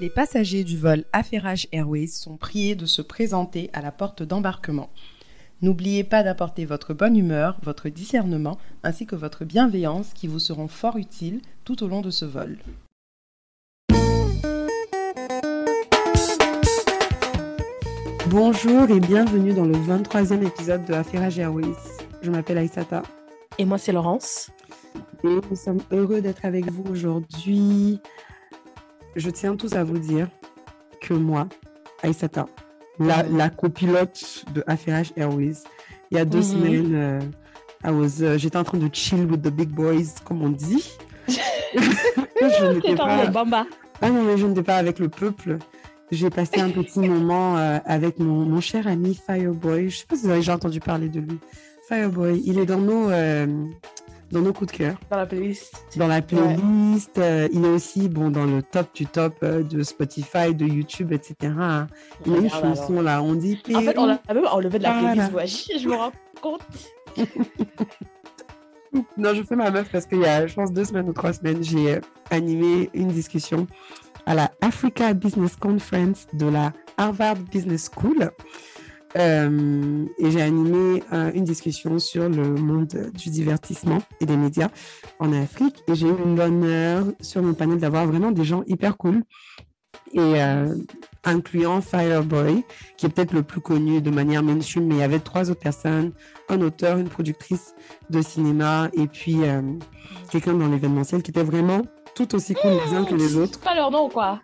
Les 0.00 0.10
passagers 0.10 0.64
du 0.64 0.76
vol 0.76 1.04
Affairage 1.12 1.68
Airways 1.70 2.08
sont 2.08 2.36
priés 2.36 2.74
de 2.74 2.84
se 2.84 3.00
présenter 3.00 3.70
à 3.72 3.80
la 3.80 3.92
porte 3.92 4.24
d'embarquement. 4.24 4.90
N'oubliez 5.62 6.02
pas 6.02 6.24
d'apporter 6.24 6.64
votre 6.64 6.94
bonne 6.94 7.16
humeur, 7.16 7.58
votre 7.62 7.88
discernement 7.88 8.58
ainsi 8.82 9.06
que 9.06 9.14
votre 9.14 9.44
bienveillance 9.44 10.12
qui 10.12 10.26
vous 10.26 10.40
seront 10.40 10.66
fort 10.66 10.96
utiles 10.96 11.40
tout 11.64 11.84
au 11.84 11.86
long 11.86 12.00
de 12.00 12.10
ce 12.10 12.24
vol. 12.24 12.58
Bonjour 18.26 18.90
et 18.90 18.98
bienvenue 18.98 19.54
dans 19.54 19.64
le 19.64 19.76
23e 19.76 20.44
épisode 20.44 20.84
de 20.86 20.94
Affairage 20.94 21.38
Airways. 21.38 21.76
Je 22.20 22.32
m'appelle 22.32 22.58
Aïsata. 22.58 23.04
Et 23.58 23.64
moi, 23.64 23.78
c'est 23.78 23.92
Laurence. 23.92 24.50
Et 25.22 25.38
nous 25.48 25.56
sommes 25.56 25.82
heureux 25.92 26.20
d'être 26.20 26.44
avec 26.44 26.68
vous 26.68 26.82
aujourd'hui. 26.90 28.00
Je 29.16 29.30
tiens 29.30 29.56
tous 29.56 29.74
à 29.74 29.84
vous 29.84 29.98
dire 29.98 30.28
que 31.00 31.14
moi, 31.14 31.48
Aïsata, 32.02 32.46
la, 32.98 33.22
la 33.24 33.48
copilote 33.50 34.44
de 34.54 34.62
Affairage 34.66 35.12
Airways, 35.16 35.54
il 36.10 36.16
y 36.16 36.20
a 36.20 36.24
deux 36.24 36.38
Mhm. 36.38 36.42
semaines, 36.44 36.94
euh, 36.94 37.20
I 37.84 37.90
was, 37.90 38.22
euh, 38.22 38.38
j'étais 38.38 38.56
en 38.56 38.64
train 38.64 38.78
de 38.78 38.88
chill 38.92 39.26
with 39.30 39.42
the 39.42 39.50
big 39.50 39.68
boys, 39.70 40.14
comme 40.24 40.42
on 40.42 40.48
dit. 40.50 40.90
je 41.28 42.72
n'étais 42.74 42.94
pas... 42.94 43.26
bamba. 43.26 43.66
Ah 44.00 44.10
non, 44.10 44.22
mais 44.24 44.36
je 44.36 44.46
n'étais 44.46 44.62
pas 44.62 44.76
avec 44.76 44.98
le 44.98 45.08
peuple. 45.08 45.58
J'ai 46.10 46.30
passé 46.30 46.60
un 46.60 46.70
petit 46.70 47.00
moment 47.08 47.56
euh, 47.56 47.78
avec 47.84 48.18
mon, 48.18 48.44
mon 48.44 48.60
cher 48.60 48.86
ami 48.86 49.14
Fireboy. 49.26 49.88
Je 49.90 49.98
sais 49.98 50.06
pas 50.06 50.16
si 50.16 50.22
vous 50.22 50.30
avez 50.30 50.40
déjà 50.40 50.54
entendu 50.54 50.80
parler 50.80 51.08
de 51.08 51.20
lui. 51.20 51.38
Fireboy, 51.88 52.42
il 52.44 52.58
est 52.58 52.66
dans 52.66 52.78
nos, 52.80 53.10
dans 54.32 54.40
nos 54.40 54.52
coups 54.52 54.72
de 54.72 54.76
cœur, 54.78 54.96
Dans 55.10 55.16
la 55.18 55.26
playlist. 55.26 55.74
dans 55.96 56.06
la 56.08 56.20
playlist. 56.22 57.18
euh, 57.18 57.48
il 57.52 57.64
est 57.64 57.68
aussi 57.68 58.08
bon, 58.08 58.30
dans 58.30 58.44
le 58.44 58.62
top 58.62 58.92
du 58.94 59.06
top 59.06 59.34
euh, 59.42 59.62
de 59.62 59.82
Spotify, 59.82 60.54
de 60.54 60.64
YouTube, 60.66 61.12
etc. 61.12 61.52
Il 62.26 62.32
y 62.32 62.36
a 62.36 62.38
une 62.38 62.50
chanson 62.50 63.00
là, 63.02 63.22
on 63.22 63.34
dit 63.34 63.60
En 63.74 63.80
fait, 63.80 63.96
on 63.98 64.06
l'a 64.06 64.20
même 64.32 64.46
enlevé 64.50 64.78
de 64.78 64.82
la 64.84 64.98
Voilà. 65.00 65.28
playlist. 65.28 65.78
Je 65.78 65.88
me 65.88 65.94
rends 65.94 66.12
compte. 66.40 66.62
Non, 69.16 69.34
je 69.34 69.42
fais 69.42 69.56
ma 69.56 69.70
meuf 69.72 69.88
parce 69.90 70.06
qu'il 70.06 70.20
y 70.20 70.24
a, 70.24 70.46
je 70.46 70.54
pense, 70.54 70.72
deux 70.72 70.84
semaines 70.84 71.08
ou 71.08 71.12
trois 71.12 71.32
semaines, 71.32 71.64
j'ai 71.64 71.94
euh, 71.96 72.00
animé 72.30 72.90
une 72.94 73.08
discussion 73.08 73.66
à 74.24 74.34
la 74.34 74.52
Africa 74.60 75.12
Business 75.14 75.56
Conference 75.56 76.26
de 76.32 76.46
la 76.46 76.72
Harvard 76.96 77.34
Business 77.50 77.90
School. 77.92 78.30
Euh, 79.16 80.06
et 80.18 80.30
j'ai 80.30 80.42
animé 80.42 81.02
euh, 81.12 81.30
une 81.34 81.44
discussion 81.44 81.98
sur 81.98 82.28
le 82.28 82.54
monde 82.54 83.10
du 83.14 83.30
divertissement 83.30 83.98
et 84.20 84.26
des 84.26 84.36
médias 84.36 84.68
en 85.20 85.32
Afrique. 85.32 85.82
Et 85.88 85.94
j'ai 85.94 86.08
eu 86.08 86.36
l'honneur 86.36 87.04
sur 87.20 87.42
mon 87.42 87.54
panel 87.54 87.78
d'avoir 87.78 88.06
vraiment 88.06 88.32
des 88.32 88.44
gens 88.44 88.64
hyper 88.66 88.96
cool. 88.96 89.22
Et 90.12 90.42
euh, 90.42 90.74
incluant 91.24 91.80
Fireboy, 91.80 92.64
qui 92.96 93.06
est 93.06 93.08
peut-être 93.08 93.32
le 93.32 93.42
plus 93.42 93.60
connu 93.60 94.00
de 94.00 94.10
manière 94.10 94.42
mainstream, 94.42 94.86
mais 94.86 94.96
il 94.96 95.00
y 95.00 95.02
avait 95.02 95.20
trois 95.20 95.50
autres 95.50 95.60
personnes, 95.60 96.12
un 96.48 96.60
auteur, 96.60 96.98
une 96.98 97.08
productrice 97.08 97.74
de 98.10 98.20
cinéma 98.20 98.90
et 98.92 99.06
puis 99.06 99.38
quelqu'un 100.30 100.54
dans 100.54 100.68
l'événementiel 100.68 101.22
qui 101.22 101.30
était 101.30 101.42
vraiment 101.42 101.82
tout 102.14 102.34
aussi 102.34 102.54
cool 102.54 102.72
les 102.72 102.94
uns 102.94 103.04
que 103.04 103.14
les 103.14 103.36
autres. 103.36 103.58
Pas 103.60 103.74
leur 103.74 103.90
nom, 103.90 104.08
quoi. 104.08 104.40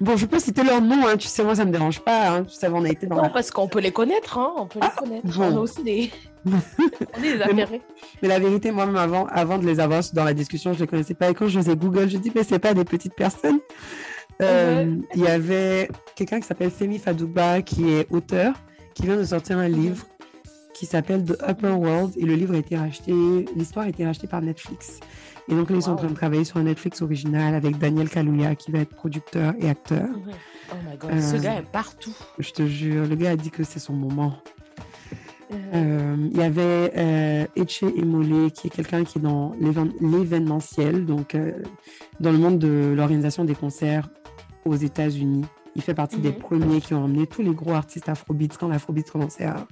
Bon, 0.00 0.16
je 0.16 0.26
peux 0.26 0.40
citer 0.40 0.64
leur 0.64 0.80
nom, 0.80 1.06
hein, 1.06 1.16
tu 1.16 1.28
sais, 1.28 1.44
moi 1.44 1.54
ça 1.54 1.64
me 1.64 1.70
dérange 1.70 2.00
pas, 2.00 2.28
hein, 2.30 2.44
tu 2.44 2.54
sais, 2.54 2.68
on 2.68 2.84
a 2.84 2.88
été 2.88 3.06
dans 3.06 3.16
Non, 3.16 3.22
la... 3.22 3.28
parce 3.30 3.50
qu'on 3.52 3.68
peut 3.68 3.78
les 3.78 3.92
connaître, 3.92 4.38
hein. 4.38 4.52
On 4.56 4.66
peut 4.66 4.80
les 4.82 4.88
connaître. 4.96 5.26
bon. 5.26 5.44
On 5.44 5.56
a 5.56 5.60
aussi 5.60 5.82
des. 5.84 6.10
on 6.46 6.50
est 7.22 7.22
des 7.22 7.38
Mais 7.38 7.38
bon. 7.38 7.50
affairés. 7.52 7.82
Mais 8.20 8.28
la 8.28 8.38
vérité, 8.40 8.72
moi-même, 8.72 8.96
avant, 8.96 9.26
avant 9.26 9.56
de 9.58 9.64
les 9.66 9.78
avoir 9.78 10.02
dans 10.12 10.24
la 10.24 10.34
discussion, 10.34 10.72
je 10.72 10.80
les 10.80 10.86
connaissais 10.88 11.14
pas. 11.14 11.30
Et 11.30 11.34
quand 11.34 11.46
je 11.46 11.58
faisais 11.60 11.76
Google, 11.76 12.08
je 12.10 12.18
dis, 12.18 12.32
mais 12.34 12.42
c'est 12.42 12.58
pas 12.58 12.74
des 12.74 12.84
petites 12.84 13.14
personnes. 13.14 13.60
Euh, 14.42 14.96
Il 15.14 15.22
y 15.22 15.28
avait 15.28 15.88
quelqu'un 16.16 16.40
qui 16.40 16.46
s'appelle 16.48 16.70
Femi 16.72 16.98
Fadouba, 16.98 17.62
qui 17.62 17.92
est 17.92 18.08
auteur, 18.10 18.54
qui 18.94 19.04
vient 19.04 19.16
de 19.16 19.24
sortir 19.24 19.58
un 19.58 19.68
livre 19.68 20.04
qui 20.74 20.86
s'appelle 20.86 21.24
The 21.24 21.36
Upper 21.48 21.72
World. 21.72 22.12
Et 22.16 22.24
le 22.24 22.34
livre 22.34 22.54
a 22.54 22.58
été 22.58 22.76
racheté, 22.76 23.12
l'histoire 23.56 23.86
a 23.86 23.88
été 23.88 24.04
rachetée 24.04 24.26
par 24.26 24.42
Netflix. 24.42 25.00
Et 25.48 25.54
donc 25.54 25.70
là, 25.70 25.76
ils 25.76 25.82
sont 25.82 25.92
en 25.92 25.96
train 25.96 26.08
de 26.08 26.14
travailler 26.14 26.44
sur 26.44 26.56
un 26.56 26.64
Netflix 26.64 27.02
original 27.02 27.54
avec 27.54 27.78
Daniel 27.78 28.08
Kaluuya, 28.08 28.54
qui 28.54 28.70
va 28.70 28.80
être 28.80 28.94
producteur 28.94 29.54
et 29.60 29.68
acteur. 29.68 30.08
Oh 30.12 30.74
my 30.90 30.96
god, 30.96 31.10
Euh, 31.12 31.20
ce 31.20 31.36
gars 31.36 31.58
est 31.58 31.70
partout. 31.70 32.14
Je 32.38 32.50
te 32.50 32.66
jure, 32.66 33.06
le 33.06 33.14
gars 33.14 33.30
a 33.30 33.36
dit 33.36 33.50
que 33.50 33.62
c'est 33.62 33.78
son 33.78 33.92
moment. 33.92 34.34
Euh, 35.74 36.16
il 36.32 36.36
y 36.36 36.42
avait 36.42 36.92
euh, 36.96 37.46
Eche 37.56 37.82
Emole, 37.82 38.50
qui 38.50 38.68
est 38.68 38.70
quelqu'un 38.70 39.04
qui 39.04 39.18
est 39.18 39.20
dans 39.20 39.52
l'événementiel, 40.00 41.04
donc 41.04 41.34
euh, 41.34 41.52
dans 42.20 42.32
le 42.32 42.38
monde 42.38 42.58
de 42.58 42.94
l'organisation 42.96 43.44
des 43.44 43.54
concerts 43.54 44.08
aux 44.64 44.76
États-Unis. 44.76 45.44
Il 45.76 45.82
fait 45.82 45.94
partie 45.94 46.18
des 46.18 46.30
Mhm. 46.30 46.38
premiers 46.38 46.80
qui 46.80 46.94
ont 46.94 47.04
emmené 47.04 47.26
tous 47.26 47.42
les 47.42 47.52
gros 47.54 47.72
artistes 47.72 48.08
afrobeats 48.08 48.56
quand 48.58 48.68
l'afrobeat 48.68 49.10
commençait 49.10 49.44
à, 49.44 49.66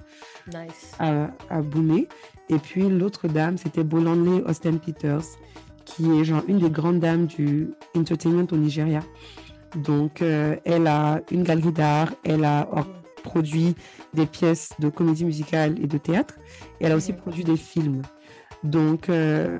Nice. 0.47 0.91
à, 0.99 1.29
à 1.49 1.61
boomer. 1.61 2.07
Et 2.49 2.57
puis 2.57 2.89
l'autre 2.89 3.27
dame, 3.27 3.57
c'était 3.57 3.83
Bolanle 3.83 4.43
Austin 4.47 4.77
Peters, 4.77 5.23
qui 5.85 6.11
est 6.19 6.23
genre 6.25 6.43
une 6.47 6.59
des 6.59 6.69
grandes 6.69 6.99
dames 6.99 7.25
du 7.25 7.69
entertainment 7.95 8.47
au 8.51 8.57
Nigeria. 8.57 8.99
Donc, 9.77 10.21
euh, 10.21 10.55
elle 10.65 10.87
a 10.87 11.21
une 11.31 11.43
galerie 11.43 11.71
d'art, 11.71 12.13
elle 12.23 12.43
a 12.45 12.67
produit 13.23 13.75
des 14.13 14.25
pièces 14.25 14.71
de 14.79 14.89
comédie 14.89 15.23
musicale 15.25 15.75
et 15.81 15.87
de 15.87 15.97
théâtre, 15.97 16.35
et 16.79 16.85
elle 16.85 16.91
a 16.91 16.95
aussi 16.97 17.13
Mhm. 17.13 17.19
produit 17.19 17.43
des 17.45 17.55
films. 17.57 18.01
Donc, 18.63 19.07
euh, 19.09 19.59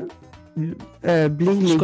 euh, 1.05 1.29
Bling 1.29 1.77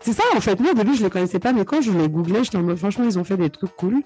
c'est 0.00 0.12
ça, 0.12 0.22
en 0.36 0.40
fait. 0.40 0.58
Moi, 0.60 0.72
au 0.72 0.74
début, 0.74 0.94
je 0.94 1.00
ne 1.00 1.04
les 1.04 1.10
connaissais 1.10 1.38
pas, 1.38 1.52
mais 1.52 1.64
quand 1.64 1.80
je 1.80 1.90
les 1.92 2.08
googlais, 2.08 2.44
j'étais 2.44 2.56
en 2.58 2.62
mode, 2.62 2.76
franchement, 2.78 3.04
ils 3.04 3.18
ont 3.18 3.24
fait 3.24 3.36
des 3.36 3.50
trucs 3.50 3.74
cool. 3.76 4.02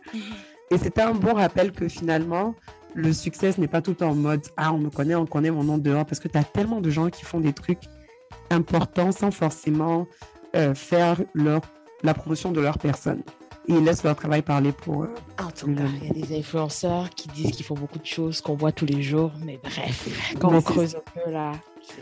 Et 0.71 0.79
c'était 0.79 1.03
un 1.03 1.13
bon 1.15 1.35
rappel 1.35 1.73
que 1.73 1.89
finalement, 1.89 2.55
le 2.95 3.13
succès, 3.13 3.53
ce 3.53 3.61
n'est 3.61 3.69
pas 3.69 3.83
tout 3.83 3.91
le 3.91 3.97
temps 3.97 4.11
en 4.11 4.15
mode, 4.15 4.43
ah, 4.57 4.73
on 4.73 4.79
me 4.79 4.91
connaît, 4.91 5.15
on 5.15 5.27
connaît 5.27 5.51
mon 5.51 5.65
nom 5.65 5.79
dehors, 5.79 6.05
parce 6.07 6.21
que 6.21 6.29
tu 6.29 6.39
as 6.39 6.45
tellement 6.45 6.81
de 6.81 6.91
gens 6.91 7.11
qui 7.11 7.25
font 7.25 7.41
des 7.41 7.53
trucs 7.53 7.83
importants 8.51 9.13
sans 9.13 9.31
forcément 9.31 10.07
euh, 10.57 10.75
faire 10.75 11.21
leur, 11.35 11.61
la 12.03 12.15
promotion 12.15 12.53
de 12.53 12.61
leur 12.61 12.79
personne. 12.79 13.23
Et 13.67 13.73
ils 13.73 13.85
laissent 13.85 14.05
leur 14.05 14.15
travail 14.15 14.43
parler 14.43 14.73
pour... 14.73 15.05
euh, 15.05 15.15
En 15.43 15.51
tout 15.51 15.67
cas, 15.75 15.83
il 16.03 16.07
y 16.07 16.11
a 16.23 16.27
des 16.27 16.39
influenceurs 16.39 17.11
qui 17.11 17.29
disent 17.29 17.51
qu'ils 17.53 17.65
font 17.65 17.75
beaucoup 17.75 17.99
de 17.99 18.07
choses 18.07 18.41
qu'on 18.41 18.55
voit 18.55 18.73
tous 18.73 18.85
les 18.87 19.03
jours, 19.03 19.33
mais 19.43 19.59
bref, 19.63 20.09
quand 20.39 20.51
Mais 20.51 20.59
on 20.59 20.63
creuse 20.63 20.97
un 20.97 21.21
peu 21.25 21.31
là, 21.31 21.53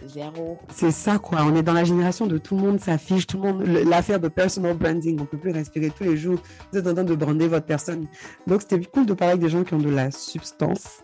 zéro. 0.06 0.58
C'est 0.72 0.90
ça, 0.90 1.18
quoi. 1.18 1.40
On 1.44 1.54
est 1.56 1.62
dans 1.62 1.72
la 1.72 1.84
génération 1.84 2.26
de 2.26 2.38
tout 2.38 2.56
le 2.56 2.62
monde 2.62 2.80
s'affiche, 2.80 3.26
tout 3.26 3.40
le 3.40 3.52
monde, 3.52 3.62
l'affaire 3.86 4.20
de 4.20 4.28
personal 4.28 4.76
branding. 4.76 5.18
On 5.20 5.24
peut 5.26 5.38
plus 5.38 5.52
respirer 5.52 5.90
tous 5.90 6.04
les 6.04 6.16
jours. 6.16 6.38
Vous 6.72 6.78
êtes 6.78 6.86
en 6.86 6.94
train 6.94 7.04
de 7.04 7.14
brander 7.14 7.48
votre 7.48 7.66
personne. 7.66 8.06
Donc, 8.46 8.62
c'était 8.62 8.80
cool 8.86 9.06
de 9.06 9.14
parler 9.14 9.32
avec 9.32 9.42
des 9.42 9.48
gens 9.50 9.64
qui 9.64 9.74
ont 9.74 9.78
de 9.78 9.90
la 9.90 10.10
substance 10.10 11.02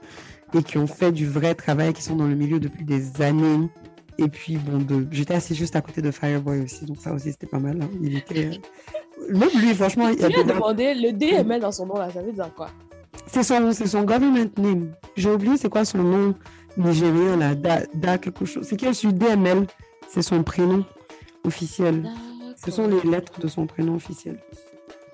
et 0.55 0.63
qui 0.63 0.79
ont 0.79 0.87
fait 0.87 1.13
du 1.13 1.27
vrai 1.27 1.55
travail, 1.55 1.93
qui 1.93 2.03
sont 2.03 2.17
dans 2.17 2.27
le 2.27 2.35
milieu 2.35 2.59
depuis 2.61 2.85
des 2.85 3.21
années. 3.23 3.69
Et 4.19 4.29
puis, 4.29 4.57
bon, 4.57 4.79
de... 4.79 5.07
j'étais 5.13 5.35
assis 5.35 5.55
juste 5.55 5.77
à 5.77 5.81
côté 5.81 6.03
de 6.03 6.11
Fireboy 6.11 6.61
aussi. 6.63 6.85
Donc, 6.87 6.97
ça 7.01 7.13
aussi, 7.13 7.31
c'était 7.31 7.47
pas 7.47 7.59
mal. 7.61 7.79
hein. 7.83 7.89
Il 8.03 8.17
était. 8.17 8.47
euh, 8.47 9.33
Même 9.39 9.49
lui, 9.61 9.75
franchement, 9.75 10.09
il 10.09 10.17
Tu 10.17 10.27
viens 10.27 10.41
était- 10.43 10.53
demander 10.55 10.95
le 10.95 11.13
DML 11.13 11.61
dans 11.61 11.71
son 11.73 11.87
nom 11.87 11.97
là, 11.99 12.09
ça 12.11 12.23
veut 12.23 12.33
dire 12.33 12.51
quoi? 12.57 12.69
C'est 13.27 13.43
son, 13.43 13.73
c'est 13.73 13.87
son 13.87 14.03
government 14.05 14.49
name. 14.57 14.91
J'ai 15.17 15.31
oublié 15.31 15.57
c'est 15.57 15.69
quoi 15.69 15.85
son 15.85 15.99
nom? 15.99 16.35
Nigérien, 16.77 17.37
là. 17.37 17.55
Da, 17.55 17.81
Da 17.95 18.19
quelque 18.19 18.45
chose. 18.45 18.67
C'est 18.69 18.77
quel 18.77 18.95
celui 18.95 19.15
DML 19.15 19.67
C'est 20.09 20.23
son 20.23 20.43
prénom 20.43 20.85
officiel. 21.45 22.09
Ce 22.57 22.71
sont 22.71 22.89
les 22.89 23.01
lettres 23.09 23.39
de 23.41 23.49
son 23.49 23.67
prénom 23.67 23.95
officiel. 23.95 24.39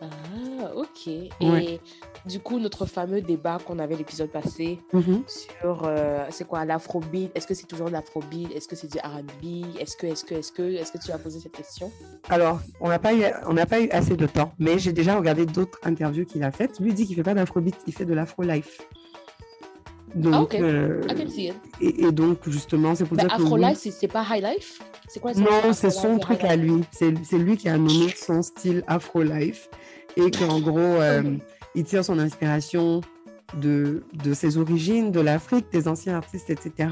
Ah, 0.01 0.75
ok. 0.77 1.07
Et 1.09 1.31
Ouais. 1.43 1.81
du 2.27 2.41
coup, 2.41 2.59
notre 2.59 2.87
fameux 2.87 3.21
débat 3.21 3.59
qu'on 3.65 3.79
avait 3.79 3.97
l'épisode 3.97 4.31
passé 4.31 4.79
Mhm. 4.93 5.23
sur 5.27 5.83
euh, 5.85 6.27
c'est 6.31 6.47
quoi 6.47 6.65
l'afrobeat? 6.65 7.31
Est-ce 7.35 7.47
que 7.47 7.55
c'est 7.55 7.67
toujours 7.67 7.87
de 7.89 7.93
l'afrobeat? 7.93 8.51
Est-ce 8.55 8.69
que 8.69 8.77
c'est 8.77 8.91
du 8.91 8.99
RB 8.99 9.65
Est-ce 9.81 9.97
que, 9.97 10.07
est-ce 10.07 10.25
que, 10.25 10.35
est-ce 10.35 10.53
que, 10.53 10.63
est-ce 10.63 10.93
que 10.93 10.99
tu 10.99 11.11
as 11.13 11.19
posé 11.19 11.41
cette 11.41 11.53
question? 11.53 11.91
Alors, 12.29 12.61
on 12.81 12.89
n'a 12.89 12.99
pas, 12.99 13.15
eu- 13.15 13.25
on 13.47 13.55
pas 13.67 13.81
eu 13.81 13.89
assez 13.91 14.17
de 14.17 14.27
temps, 14.27 14.53
mais 14.59 14.79
j'ai 14.79 14.93
déjà 14.93 15.17
regardé 15.17 15.47
d'autres 15.47 15.79
interviews 15.85 16.25
qu'il 16.25 16.43
a 16.43 16.51
faites. 16.51 16.81
Lui 16.81 16.93
dit 16.93 17.07
qu'il 17.07 17.17
fait 17.17 17.23
pas 17.23 17.35
d'afrobeat, 17.35 17.77
il 17.87 17.93
fait 17.95 18.05
de 18.07 18.15
l'afro-life. 18.15 18.81
Donc, 20.15 20.35
Ah, 20.35 20.43
ok. 20.43 20.55
euh, 20.55 21.01
I 21.11 21.15
can 21.15 21.29
see 21.29 21.47
it. 21.49 21.55
et, 21.81 22.05
et 22.05 22.13
donc, 22.13 22.39
justement, 22.49 22.95
c'est 22.95 23.05
pour 23.05 23.17
Mais 23.17 23.25
dire 23.25 23.37
que... 23.37 23.43
Afro-Life, 23.43 23.79
c'est- 23.79 23.91
c'est 23.91 24.09
pas 24.09 24.25
High 24.31 24.45
Life? 24.45 24.81
C'est 25.09 25.21
quoi 25.21 25.33
Non, 25.35 25.73
c'est 25.73 25.91
son 25.91 26.19
truc 26.19 26.45
à 26.45 26.55
Life 26.57 26.65
lui. 26.73 26.85
C'est 27.23 27.39
lui 27.39 27.57
qui 27.57 27.69
a 27.69 27.77
nommé 27.77 28.09
son 28.17 28.43
style 28.43 28.83
Afro-Life. 28.87 29.69
Et 30.17 30.31
qu'en 30.31 30.61
gros, 30.61 30.79
euh, 30.79 31.23
il 31.75 31.85
tire 31.85 32.05
son 32.05 32.19
inspiration 32.21 33.01
de, 33.61 34.05
de 34.25 34.33
ses 34.35 34.57
origines, 34.59 35.11
de 35.11 35.21
l'Afrique, 35.21 35.67
des 35.73 35.89
anciens 35.89 36.15
artistes, 36.17 36.49
etc. 36.51 36.89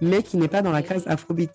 Mais 0.00 0.22
qui 0.22 0.36
n'est 0.38 0.48
pas 0.48 0.62
dans 0.62 0.72
la 0.72 0.82
case 0.82 1.04
Afrobeat. 1.06 1.52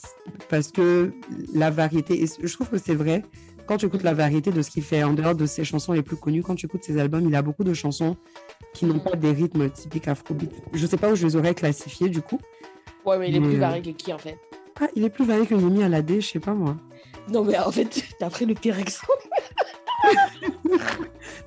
Parce 0.49 0.71
que 0.71 1.11
la 1.53 1.69
variété, 1.71 2.23
et 2.23 2.27
je 2.41 2.53
trouve 2.53 2.69
que 2.69 2.77
c'est 2.77 2.95
vrai, 2.95 3.23
quand 3.71 3.77
tu 3.77 3.85
écoutes 3.85 4.03
la 4.03 4.13
variété 4.13 4.51
de 4.51 4.61
ce 4.61 4.69
qu'il 4.69 4.83
fait, 4.83 5.01
en 5.01 5.13
dehors 5.13 5.33
de 5.33 5.45
ses 5.45 5.63
chansons 5.63 5.93
les 5.93 6.01
plus 6.01 6.17
connues, 6.17 6.43
quand 6.43 6.55
tu 6.55 6.65
écoutes 6.65 6.83
ses 6.83 6.99
albums, 6.99 7.25
il 7.25 7.33
a 7.35 7.41
beaucoup 7.41 7.63
de 7.63 7.73
chansons 7.73 8.17
qui 8.73 8.83
n'ont 8.83 8.99
pas 8.99 9.15
des 9.15 9.31
rythmes 9.31 9.69
typiques 9.69 10.09
Afrobeat. 10.09 10.51
Je 10.73 10.85
sais 10.85 10.97
pas 10.97 11.09
où 11.09 11.15
je 11.15 11.25
les 11.25 11.37
aurais 11.37 11.55
classifiés 11.55 12.09
du 12.09 12.21
coup. 12.21 12.37
Ouais, 13.05 13.17
mais 13.17 13.29
il 13.29 13.37
est 13.37 13.39
Mais, 13.39 13.47
plus 13.47 13.55
euh, 13.55 13.61
varié 13.61 13.81
que 13.81 13.91
qui 13.91 14.11
en 14.11 14.17
fait? 14.17 14.37
Ah, 14.81 14.89
il 14.93 15.05
est 15.05 15.09
plus 15.09 15.23
varié 15.23 15.45
que 15.45 15.55
Yemi 15.55 15.83
Alade, 15.83 16.19
je 16.19 16.19
sais 16.19 16.41
pas 16.41 16.53
moi. 16.53 16.75
Non, 17.29 17.45
mais 17.45 17.57
en 17.57 17.71
fait, 17.71 18.03
t'as 18.19 18.29
pris 18.29 18.45
le 18.45 18.55
pire 18.55 18.77
exemple. 18.77 19.29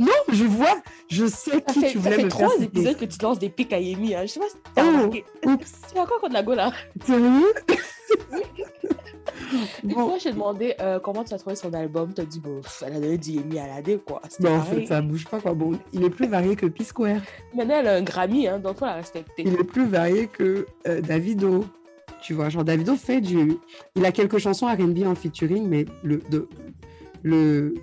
non, 0.00 0.08
je 0.32 0.44
vois, 0.44 0.80
je 1.10 1.26
sais 1.26 1.60
qui 1.60 1.80
fait, 1.80 1.88
tu 1.88 1.98
ça 1.98 2.04
voulais 2.04 2.16
fait 2.16 2.24
me 2.24 2.30
trois 2.30 2.48
faire 2.48 2.62
épisodes 2.62 2.96
que 2.96 3.04
tu 3.04 3.18
lances 3.20 3.38
des 3.38 3.50
pics 3.50 3.74
à 3.74 3.80
Yemi. 3.80 4.14
Hein. 4.14 4.22
Je 4.22 4.28
sais 4.28 4.40
pas 4.40 4.48
si 4.48 4.56
tu 4.74 4.80
as 4.80 4.86
Oh, 4.86 5.56
Tu 5.92 5.98
as 5.98 6.06
quoi 6.06 6.18
contre 6.20 6.32
la 6.32 6.42
go 6.42 6.54
là 6.54 6.72
sérieux 7.04 7.52
Une 9.82 9.94
Bon, 9.94 10.08
fois, 10.08 10.18
je 10.18 10.24
t'ai 10.24 10.32
demandé 10.32 10.74
euh, 10.80 10.98
comment 11.00 11.24
tu 11.24 11.34
as 11.34 11.38
trouvé 11.38 11.56
son 11.56 11.72
album. 11.74 12.12
Tu 12.14 12.20
as 12.20 12.24
dit, 12.24 12.40
bon, 12.40 12.60
elle 12.86 12.92
a 12.94 13.00
donné 13.00 13.18
du 13.18 13.30
Yemi 13.32 13.58
à 13.58 13.66
la 13.66 13.82
dé, 13.82 13.98
quoi. 13.98 14.20
Non, 14.40 14.56
en 14.56 14.62
fait, 14.62 14.70
pareil. 14.70 14.86
ça 14.86 15.00
bouge 15.02 15.26
pas 15.26 15.40
quoi. 15.40 15.54
Bon, 15.54 15.78
il 15.92 16.04
est 16.04 16.10
plus 16.10 16.26
varié 16.28 16.56
que 16.56 16.66
P-Square. 16.66 17.20
Maintenant, 17.54 17.76
elle 17.80 17.88
a 17.88 17.94
un 17.94 18.02
Grammy, 18.02 18.46
hein, 18.48 18.58
donc 18.58 18.78
faut 18.78 18.84
la 18.86 18.94
respecter. 18.94 19.42
Il 19.46 19.54
est 19.54 19.64
plus 19.64 19.86
varié 19.86 20.26
que 20.26 20.66
euh, 20.88 21.00
Davido. 21.00 21.64
Tu 22.22 22.32
vois, 22.34 22.48
genre 22.48 22.64
Davido 22.64 22.96
fait 22.96 23.20
du. 23.20 23.54
Il 23.96 24.04
a 24.04 24.12
quelques 24.12 24.38
chansons 24.38 24.66
R&B 24.66 25.04
en 25.06 25.14
featuring, 25.14 25.68
mais 25.68 25.84
le, 26.02 26.18
de, 26.30 26.48
le, 27.22 27.74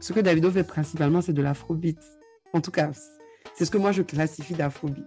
ce 0.00 0.12
que 0.12 0.20
Davido 0.20 0.50
fait 0.50 0.64
principalement, 0.64 1.20
c'est 1.20 1.32
de 1.32 1.42
l'afrobeat. 1.42 1.98
En 2.52 2.60
tout 2.60 2.70
cas, 2.72 2.90
c'est 3.54 3.64
ce 3.64 3.70
que 3.70 3.78
moi 3.78 3.92
je 3.92 4.02
classifie 4.02 4.54
d'afrobeat. 4.54 5.04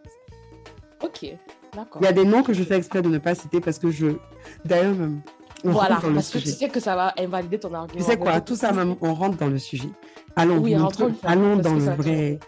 Ok, 1.04 1.26
d'accord. 1.76 2.02
Il 2.02 2.06
y 2.06 2.08
a 2.08 2.14
des 2.14 2.24
noms 2.26 2.44
que 2.44 2.54
je 2.54 2.64
fais 2.64 2.78
exprès 2.78 3.02
de 3.02 3.10
ne 3.10 3.18
pas 3.18 3.36
citer 3.36 3.60
parce 3.60 3.78
que 3.78 3.92
je. 3.92 4.08
D'ailleurs, 4.66 4.96
même. 4.96 5.22
On 5.64 5.72
Voilà, 5.72 6.00
le 6.04 6.14
parce 6.14 6.30
que 6.30 6.38
tu 6.38 6.50
sais 6.50 6.70
que 6.70 6.80
ça 6.80 6.96
va 6.96 7.14
invalider 7.18 7.60
ton 7.60 7.74
argument. 7.74 8.04
Tu 8.04 8.10
sais 8.10 8.18
quoi, 8.18 8.42
tout 8.42 8.56
ça, 8.56 8.72
même, 8.72 8.96
on 9.02 9.14
rentre 9.14 9.38
dans 9.38 9.48
le 9.48 9.58
sujet. 9.60 9.90
Allons, 10.36 10.60
Oui, 10.60 10.76
allons 11.24 11.58
dans 11.58 11.74
le 11.74 11.80
vrai, 11.96 12.40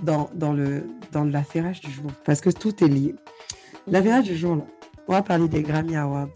dans, 0.00 0.30
dans 0.34 0.52
le 0.52 0.86
dans 1.10 1.24
l'affairage 1.24 1.80
du 1.80 1.90
jour, 1.90 2.10
parce 2.24 2.40
que 2.40 2.50
tout 2.50 2.82
est 2.84 2.88
lié. 2.88 3.14
L'affairage 3.86 4.24
du 4.24 4.36
jour, 4.36 4.56
là, 4.56 4.62
on 5.08 5.12
va 5.12 5.22
parler 5.22 5.48
des 5.48 5.62
Grammy 5.62 5.96
Awards 5.96 6.28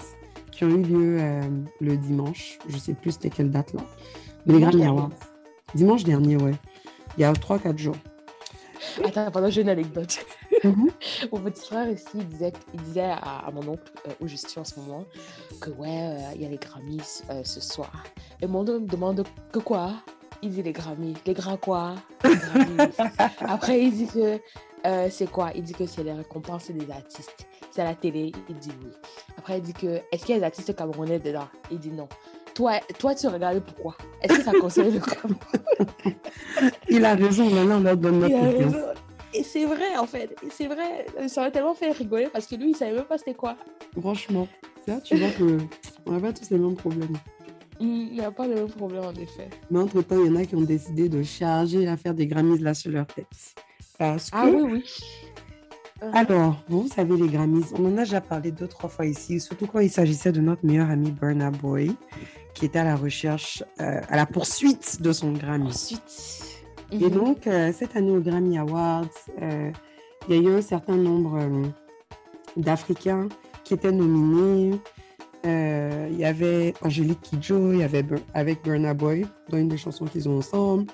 qui 0.50 0.64
ont 0.64 0.68
eu 0.68 0.82
lieu 0.82 1.18
euh, 1.20 1.42
le 1.80 1.96
dimanche. 1.96 2.58
Je 2.68 2.76
sais 2.78 2.94
plus 2.94 3.12
c'était 3.12 3.30
quelle 3.30 3.50
date 3.50 3.72
là. 3.72 3.82
Mais 4.46 4.54
les 4.54 4.58
Dimanche 4.58 4.72
Grammy 4.72 4.84
dernier. 4.84 4.98
Awards. 5.00 5.10
Dimanche 5.74 6.04
dernier, 6.04 6.36
ouais. 6.36 6.54
Il 7.16 7.22
y 7.22 7.24
a 7.24 7.32
3-4 7.32 7.78
jours. 7.78 7.96
Attends, 9.04 9.30
pendant 9.30 9.50
j'ai 9.50 9.62
une 9.62 9.68
anecdote. 9.68 10.18
Mhm. 10.64 10.90
Mon 11.32 11.40
petit 11.40 11.66
frère 11.66 11.88
ici, 11.90 12.06
il 12.14 12.26
disait, 12.28 12.52
il 12.74 12.82
disait 12.82 13.00
à, 13.02 13.46
à 13.46 13.50
mon 13.50 13.66
oncle, 13.68 13.92
euh, 14.08 14.12
où 14.20 14.28
je 14.28 14.36
suis 14.36 14.58
en 14.58 14.64
ce 14.64 14.78
moment, 14.80 15.04
que 15.60 15.70
ouais, 15.70 15.88
euh, 15.88 16.32
il 16.34 16.42
y 16.42 16.46
a 16.46 16.48
les 16.48 16.56
Grammys 16.56 17.22
euh, 17.30 17.42
ce 17.44 17.60
soir. 17.60 18.04
Et 18.40 18.46
mon 18.46 18.60
oncle 18.60 18.80
me 18.80 18.86
demande 18.88 19.24
que 19.52 19.58
quoi? 19.58 19.94
Il 20.42 20.50
dit 20.50 20.62
les 20.62 20.72
Grammys. 20.72 21.16
Les 21.26 21.34
grands 21.34 21.56
quoi? 21.56 21.94
Les 22.24 22.36
Grammys. 22.36 22.92
Après, 23.40 23.80
il 23.82 23.92
dit 23.92 24.06
que 24.06 24.40
c'est 25.10 25.28
quoi? 25.28 25.50
Il 25.54 25.62
dit 25.62 25.72
que 25.72 25.86
c'est 25.86 26.04
les 26.04 26.12
récompenses 26.12 26.70
des 26.70 26.90
artistes. 26.90 27.46
C'est 27.70 27.80
à 27.80 27.84
la 27.84 27.94
télé. 27.94 28.30
Il 28.48 28.56
dit 28.56 28.70
oui. 28.84 28.90
Après, 29.36 29.58
il 29.58 29.62
dit 29.62 29.72
que 29.72 30.00
est-ce 30.12 30.24
qu'il 30.24 30.34
y 30.34 30.36
a 30.36 30.40
des 30.40 30.44
artistes 30.44 30.76
camerounais 30.76 31.18
dedans? 31.18 31.48
Il 31.70 31.78
dit 31.78 31.90
non. 31.90 32.08
Toi, 32.54 32.80
toi, 32.98 33.14
tu 33.14 33.26
regardais 33.26 33.60
pourquoi? 33.60 33.96
Est-ce 34.22 34.38
que 34.38 34.44
ça 34.44 34.52
concerne 34.52 34.94
le 34.94 35.00
Cameroun? 35.00 35.36
Il 36.88 37.04
a 37.04 37.14
raison, 37.14 37.50
maintenant 37.50 37.76
on 37.76 37.80
leur 37.80 37.96
donne 37.98 38.20
notre 38.20 38.95
Et 39.34 39.42
c'est 39.42 39.64
vrai, 39.64 39.96
en 39.98 40.06
fait. 40.06 40.34
C'est 40.50 40.66
vrai. 40.66 41.06
Ça 41.28 41.42
m'a 41.42 41.50
tellement 41.50 41.74
fait 41.74 41.90
rigoler 41.90 42.28
parce 42.32 42.46
que 42.46 42.56
lui, 42.56 42.70
il 42.70 42.76
savait 42.76 42.92
même 42.92 43.04
pas 43.04 43.18
c'était 43.18 43.34
quoi. 43.34 43.56
Franchement, 43.98 44.48
ça, 44.86 45.00
tu 45.00 45.16
vois 45.16 45.30
que 45.30 45.58
on 46.06 46.12
n'a 46.12 46.20
pas 46.20 46.32
tous 46.32 46.50
les 46.50 46.58
mêmes 46.58 46.76
problèmes. 46.76 47.16
Il 47.78 48.12
n'y 48.12 48.20
a 48.22 48.30
pas 48.30 48.46
le 48.46 48.54
même 48.54 48.68
problème, 48.68 49.04
en 49.04 49.12
effet. 49.12 49.48
Mais 49.70 49.78
entre-temps, 49.78 50.18
il 50.18 50.26
y 50.26 50.30
en 50.30 50.36
a 50.36 50.44
qui 50.46 50.54
ont 50.54 50.62
décidé 50.62 51.08
de 51.08 51.22
charger 51.22 51.84
l'affaire 51.84 52.14
des 52.14 52.26
Grammys 52.26 52.58
là 52.60 52.72
sur 52.72 52.90
leur 52.90 53.06
tête. 53.06 53.26
Parce 53.98 54.30
que, 54.30 54.36
Ah 54.36 54.46
oui, 54.46 54.62
oui. 54.62 54.84
Euh, 56.02 56.10
alors, 56.12 56.62
vous 56.68 56.88
savez, 56.88 57.16
les 57.16 57.28
Grammys, 57.28 57.66
on 57.78 57.86
en 57.86 57.96
a 57.96 58.00
déjà 58.00 58.20
parlé 58.20 58.50
deux, 58.50 58.66
trois 58.66 58.88
fois 58.88 59.06
ici, 59.06 59.40
surtout 59.40 59.66
quand 59.66 59.80
il 59.80 59.90
s'agissait 59.90 60.32
de 60.32 60.40
notre 60.40 60.64
meilleur 60.64 60.90
ami 60.90 61.10
Burna 61.10 61.50
Boy, 61.50 61.94
qui 62.54 62.66
était 62.66 62.78
à 62.78 62.84
la 62.84 62.96
recherche, 62.96 63.62
euh, 63.80 64.00
à 64.08 64.16
la 64.16 64.26
poursuite 64.26 65.00
de 65.02 65.12
son 65.12 65.32
Grammy. 65.32 65.72
Ensuite. 66.88 67.02
Et 67.02 67.10
Mhm. 67.10 67.10
donc, 67.10 67.46
euh, 67.46 67.72
cette 67.72 67.96
année 67.96 68.10
au 68.10 68.20
Grammy 68.20 68.58
Awards, 68.58 69.06
euh, 69.42 69.70
il 70.28 70.34
y 70.34 70.38
a 70.38 70.50
eu 70.50 70.54
un 70.54 70.62
certain 70.62 70.96
nombre 70.96 71.38
euh, 71.40 71.62
d'Africains 72.56 73.28
qui 73.64 73.74
étaient 73.74 73.92
nominés. 73.92 74.78
Il 75.44 76.18
y 76.18 76.24
avait 76.24 76.74
Angélique 76.82 77.20
Kidjo, 77.20 77.72
il 77.72 77.78
y 77.78 77.82
avait 77.84 78.04
avec 78.34 78.64
Burna 78.64 78.94
Boy, 78.94 79.26
dans 79.48 79.58
une 79.58 79.68
des 79.68 79.76
chansons 79.76 80.06
qu'ils 80.06 80.28
ont 80.28 80.38
ensemble. 80.38 80.86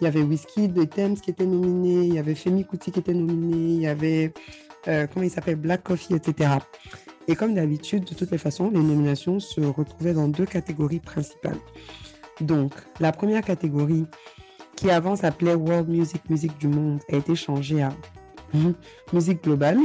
Il 0.00 0.04
y 0.04 0.06
avait 0.06 0.22
Whiskey 0.22 0.68
de 0.68 0.84
Thames 0.84 1.16
qui 1.16 1.30
était 1.30 1.44
nominé, 1.44 2.06
il 2.06 2.14
y 2.14 2.18
avait 2.18 2.34
Femi 2.34 2.64
Kuti 2.64 2.90
qui 2.90 3.00
était 3.00 3.12
nominé, 3.12 3.56
il 3.74 3.80
y 3.82 3.86
avait, 3.86 4.32
comment 4.84 5.24
il 5.24 5.30
s'appelle, 5.30 5.56
Black 5.56 5.82
Coffee, 5.82 6.14
etc. 6.14 6.52
Et 7.26 7.36
comme 7.36 7.54
d'habitude, 7.54 8.04
de 8.04 8.14
toutes 8.14 8.30
les 8.30 8.38
façons, 8.38 8.70
les 8.70 8.80
nominations 8.80 9.40
se 9.40 9.60
retrouvaient 9.60 10.14
dans 10.14 10.28
deux 10.28 10.46
catégories 10.46 11.00
principales. 11.00 11.58
Donc, 12.40 12.72
la 13.00 13.12
première 13.12 13.42
catégorie, 13.42 14.06
qui 14.78 14.90
avant 14.90 15.16
s'appelait 15.16 15.54
World 15.54 15.88
Music, 15.88 16.22
musique 16.30 16.56
du 16.58 16.68
monde, 16.68 17.00
a 17.12 17.16
été 17.16 17.34
changée 17.34 17.82
à 17.82 17.90
musique 19.12 19.42
globale. 19.42 19.78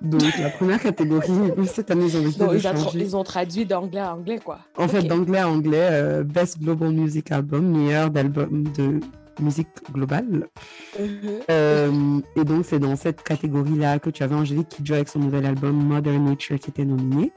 Donc, 0.00 0.22
la 0.40 0.48
première 0.48 0.80
catégorie, 0.80 1.28
cette 1.66 1.90
année, 1.90 2.06
ils 2.06 2.16
ont 2.16 2.22
décidé 2.22 2.44
Non, 2.44 2.50
de 2.52 2.56
ils, 2.56 2.62
changer. 2.62 2.98
ils 3.00 3.16
ont 3.16 3.24
traduit 3.24 3.66
d'anglais 3.66 4.00
à 4.00 4.14
anglais, 4.14 4.38
quoi. 4.42 4.60
En 4.78 4.88
fait, 4.88 5.02
d'anglais 5.02 5.40
à 5.40 5.48
anglais, 5.48 5.88
euh, 5.92 6.24
Best 6.24 6.58
Global 6.58 6.92
Music 6.92 7.30
Album, 7.30 7.68
meilleur 7.68 8.10
d'album 8.10 8.64
de 8.78 9.00
musique 9.40 9.68
globale. 9.92 10.48
Mhm. 10.98 11.08
Euh, 11.50 12.20
et 12.34 12.44
donc, 12.44 12.64
c'est 12.64 12.78
dans 12.78 12.96
cette 12.96 13.22
catégorie-là 13.22 13.98
que 13.98 14.08
tu 14.08 14.22
avais 14.22 14.34
Angélique 14.34 14.78
joue 14.82 14.94
avec 14.94 15.08
son 15.08 15.18
nouvel 15.18 15.44
album 15.44 15.76
Mother 15.76 16.18
Nature 16.18 16.58
qui 16.58 16.70
était 16.70 16.84
nominé. 16.86 17.32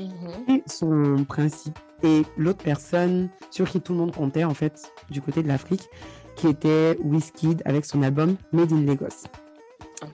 Mhm. 0.00 0.54
Et 0.56 0.62
son 0.66 1.24
principe. 1.28 1.78
Et 2.04 2.22
l'autre 2.36 2.62
personne 2.62 3.30
sur 3.50 3.68
qui 3.68 3.80
tout 3.80 3.92
le 3.92 3.98
monde 3.98 4.14
comptait, 4.14 4.44
en 4.44 4.52
fait, 4.54 4.92
du 5.10 5.22
côté 5.22 5.42
de 5.42 5.48
l'Afrique, 5.48 5.88
qui 6.36 6.48
était 6.48 6.98
Wizkid 7.02 7.62
avec 7.64 7.84
son 7.86 8.02
album 8.02 8.36
Made 8.52 8.72
in 8.72 8.82
Lagos. 8.84 9.24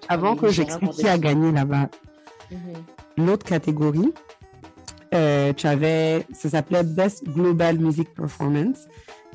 Avant 0.08 0.36
que 0.36 0.48
j'explique 0.50 0.92
qui 0.92 1.08
a 1.08 1.18
gagné 1.18 1.50
là-bas, 1.50 1.88
Mhm. 2.50 3.26
l'autre 3.26 3.44
catégorie, 3.46 4.12
euh, 5.14 5.52
tu 5.52 5.66
avais, 5.66 6.26
ça 6.32 6.50
s'appelait 6.50 6.82
Best 6.84 7.24
Global 7.24 7.78
Music 7.78 8.12
Performance, 8.14 8.86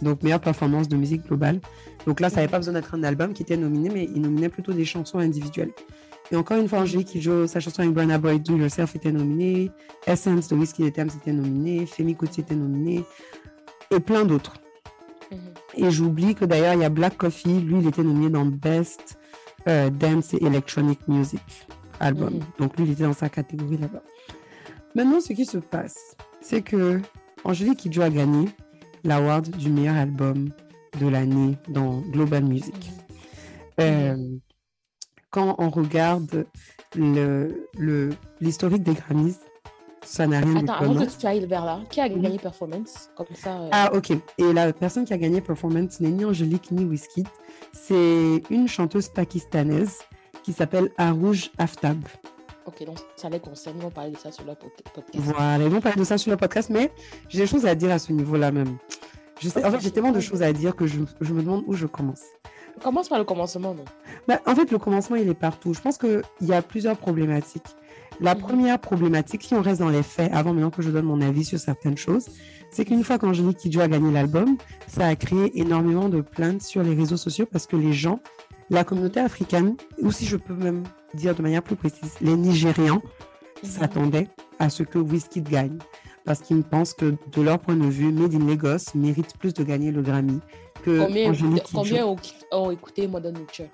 donc 0.01 0.23
meilleure 0.23 0.41
performance 0.41 0.87
de 0.87 0.95
musique 0.95 1.25
globale. 1.25 1.59
Donc 2.05 2.19
là, 2.19 2.29
ça 2.29 2.37
n'avait 2.37 2.47
pas 2.49 2.57
besoin 2.57 2.73
d'être 2.73 2.93
un 2.93 3.03
album 3.03 3.33
qui 3.33 3.43
était 3.43 3.57
nominé, 3.57 3.89
mais 3.89 4.09
il 4.13 4.21
nominait 4.21 4.49
plutôt 4.49 4.73
des 4.73 4.85
chansons 4.85 5.19
individuelles. 5.19 5.71
Et 6.31 6.35
encore 6.35 6.57
une 6.57 6.67
fois, 6.67 6.79
Angélique 6.79 7.09
qui 7.09 7.21
joue 7.21 7.47
sa 7.47 7.59
chanson 7.59 7.81
avec 7.81 7.93
Burna 7.93 8.17
Boy, 8.17 8.39
Do 8.39 8.57
Yourself 8.57 8.95
était 8.95 9.11
nominée, 9.11 9.71
Essence 10.07 10.47
de 10.47 10.55
Whiskey 10.55 10.89
Thames 10.91 11.09
était 11.21 11.31
nominé, 11.31 11.85
Femi 11.85 12.15
Kuti 12.15 12.41
était 12.41 12.55
nominé, 12.55 13.03
et 13.91 13.99
plein 13.99 14.25
d'autres. 14.25 14.53
Mhm. 15.31 15.39
Et 15.75 15.91
j'oublie 15.91 16.35
que 16.35 16.45
d'ailleurs, 16.45 16.73
il 16.73 16.81
y 16.81 16.85
a 16.85 16.89
Black 16.89 17.17
Coffee, 17.17 17.59
lui, 17.59 17.79
il 17.79 17.87
était 17.87 18.03
nominé 18.03 18.29
dans 18.29 18.45
Best 18.45 19.17
euh, 19.67 19.89
Dance 19.89 20.33
et 20.33 20.43
Electronic 20.43 21.07
Music 21.07 21.41
Album. 21.99 22.35
Mhm. 22.35 22.39
Donc 22.59 22.77
lui, 22.77 22.85
il 22.85 22.91
était 22.91 23.03
dans 23.03 23.13
sa 23.13 23.29
catégorie 23.29 23.77
là-bas. 23.77 24.03
Maintenant, 24.95 25.19
ce 25.19 25.33
qui 25.33 25.45
se 25.45 25.57
passe, 25.57 26.15
c'est 26.41 26.61
que 26.61 27.01
Angélique 27.43 27.79
Kidjo 27.79 28.01
a 28.01 28.09
gagné 28.09 28.47
l'award 29.03 29.49
du 29.49 29.69
meilleur 29.69 29.95
album 29.95 30.49
de 30.99 31.07
l'année 31.07 31.57
dans 31.67 31.99
Global 32.11 32.43
Music. 32.43 32.91
Euh, 33.79 34.15
quand 35.35 35.55
on 35.59 35.69
regarde 35.69 36.45
le- 36.95 37.67
le- 37.77 38.09
l'historique 38.41 38.83
des 38.83 38.93
Grammys, 38.93 39.35
ça 40.03 40.27
n'a 40.27 40.39
rien 40.39 40.55
Attends, 40.57 40.65
de 40.65 40.71
avant 40.71 40.93
commun. 40.93 41.05
que 41.07 41.11
tu 41.19 41.25
ailles 41.25 41.45
vers 41.45 41.65
là, 41.65 41.79
qui 41.89 41.99
a 41.99 42.07
gagné 42.07 42.37
Performance 42.37 43.09
Comme 43.17 43.25
ça. 43.33 43.57
euh, 43.57 43.69
Ah, 43.71 43.91
ok. 43.93 44.11
Et 44.37 44.53
la 44.53 44.71
personne 44.71 45.03
qui 45.03 45.13
a 45.13 45.17
gagné 45.17 45.41
Performance 45.41 45.99
n'est 45.99 46.11
ni 46.11 46.23
Angélique 46.25 46.71
ni 46.71 46.85
Wizkid. 46.85 47.27
C'est 47.73 48.43
une 48.49 48.67
chanteuse 48.67 49.09
pakistanaise 49.09 49.99
qui 50.43 50.53
s'appelle 50.53 50.89
Arouj 50.97 51.51
Aftab. 51.57 51.99
Ok, 52.65 52.85
donc 52.85 52.97
ça 53.15 53.29
les 53.29 53.39
concerne. 53.39 53.77
Ils 53.77 53.83
vont 53.83 53.89
parler 53.91 54.11
de 54.11 54.17
ça 54.17 54.31
sur 54.31 54.45
leur 54.45 54.55
pod- 54.57 54.71
podcast. 54.93 55.17
Voilà, 55.23 55.63
ils 55.65 55.69
vont 55.69 55.81
parler 55.81 55.99
de 55.99 56.05
ça 56.05 56.17
sur 56.17 56.31
le 56.31 56.37
podcast, 56.37 56.69
mais 56.69 56.91
j'ai 57.29 57.39
des 57.39 57.47
choses 57.47 57.65
à 57.65 57.75
dire 57.75 57.91
à 57.91 57.99
ce 57.99 58.11
niveau-là 58.13 58.51
même. 58.51 58.77
Je 59.41 59.49
sais, 59.49 59.63
en 59.65 59.71
fait, 59.71 59.81
j'ai 59.81 59.91
tellement 59.91 60.11
de 60.13 60.19
choses 60.21 60.41
à 60.41 60.53
dire 60.53 60.75
que 60.75 60.87
je, 60.87 60.99
je 61.19 61.33
me 61.33 61.41
demande 61.43 61.63
où 61.67 61.73
je 61.73 61.87
commence. 61.87 62.21
Commence 62.83 63.09
par 63.09 63.17
le 63.17 63.23
commencement, 63.25 63.73
non 63.73 63.85
Bah, 64.27 64.39
en 64.45 64.55
fait, 64.55 64.71
le 64.71 64.77
commencement, 64.77 65.15
il 65.15 65.27
est 65.29 65.33
partout. 65.33 65.73
Je 65.73 65.81
pense 65.81 65.97
qu'il 65.97 66.21
y 66.41 66.53
a 66.53 66.61
plusieurs 66.61 66.97
problématiques. 66.97 67.65
La 68.21 68.33
Mhm. 68.35 68.41
première 68.41 68.79
problématique, 68.79 69.43
si 69.43 69.53
on 69.55 69.61
reste 69.61 69.79
dans 69.81 69.89
les 69.89 70.03
faits, 70.03 70.31
avant 70.33 70.53
maintenant 70.53 70.69
que 70.71 70.81
je 70.81 70.89
donne 70.89 71.05
mon 71.05 71.21
avis 71.21 71.43
sur 71.43 71.59
certaines 71.59 71.97
choses, 71.97 72.27
c'est 72.71 72.85
qu'une 72.85 73.03
fois 73.03 73.17
qu'Angélique 73.17 73.57
Kidjo 73.57 73.81
a 73.81 73.87
gagné 73.87 74.11
l'album, 74.11 74.57
ça 74.87 75.07
a 75.07 75.15
créé 75.15 75.57
énormément 75.59 76.07
de 76.09 76.21
plaintes 76.21 76.61
sur 76.61 76.81
les 76.83 76.93
réseaux 76.93 77.17
sociaux 77.17 77.45
parce 77.51 77.65
que 77.67 77.75
les 77.75 77.91
gens, 77.93 78.19
la 78.69 78.83
communauté 78.83 79.19
africaine, 79.19 79.75
ou 80.01 80.11
si 80.11 80.25
je 80.25 80.37
peux 80.37 80.53
même 80.53 80.83
dire 81.13 81.35
de 81.35 81.41
manière 81.41 81.61
plus 81.63 81.75
précise, 81.75 82.13
les 82.21 82.35
Nigérians 82.35 83.01
s'attendaient 83.63 84.27
à 84.59 84.69
ce 84.69 84.83
que 84.83 84.97
Wizkid 84.99 85.47
gagne. 85.49 85.77
Parce 86.25 86.39
qu'ils 86.39 86.63
pensent 86.63 86.93
que, 86.93 87.15
de 87.31 87.41
leur 87.41 87.59
point 87.59 87.75
de 87.75 87.85
vue, 87.85 88.11
Made 88.11 88.33
in 88.33 88.47
Lagos 88.47 88.91
mérite 88.95 89.37
plus 89.37 89.53
de 89.53 89.63
gagner 89.63 89.91
le 89.91 90.01
Grammy 90.01 90.39
que 90.83 91.05
Combien, 91.05 91.31
combien 91.73 92.05
ont, 92.05 92.15
ont 92.51 92.71
écouté 92.71 93.07
Modern 93.07 93.35
Nature 93.37 93.67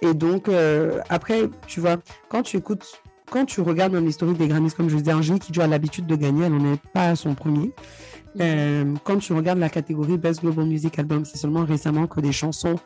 Et 0.00 0.14
donc, 0.14 0.48
euh, 0.48 1.00
après, 1.08 1.48
tu 1.66 1.80
vois, 1.80 1.96
quand 2.28 2.42
tu 2.42 2.56
écoutes 2.56 3.02
quand 3.30 3.46
tu 3.46 3.62
regardes 3.62 3.94
dans 3.94 4.00
l'historique 4.00 4.36
des 4.36 4.46
Grammys, 4.46 4.72
comme 4.74 4.90
je 4.90 4.96
disais, 4.96 5.14
Angélique 5.14 5.50
qui 5.50 5.58
a 5.58 5.66
l'habitude 5.66 6.06
de 6.06 6.16
gagner, 6.16 6.44
elle 6.44 6.54
n'en 6.54 6.74
est 6.74 6.80
pas 6.92 7.08
à 7.08 7.16
son 7.16 7.34
premier. 7.34 7.72
Euh, 8.40 8.94
quand 9.04 9.18
tu 9.18 9.32
regardes 9.32 9.58
la 9.58 9.70
catégorie 9.70 10.18
Best 10.18 10.42
Global 10.42 10.66
Music 10.66 10.98
Album, 10.98 11.24
c'est 11.24 11.38
seulement 11.38 11.64
récemment 11.64 12.06
que 12.06 12.20
des 12.20 12.32
chansons 12.32 12.76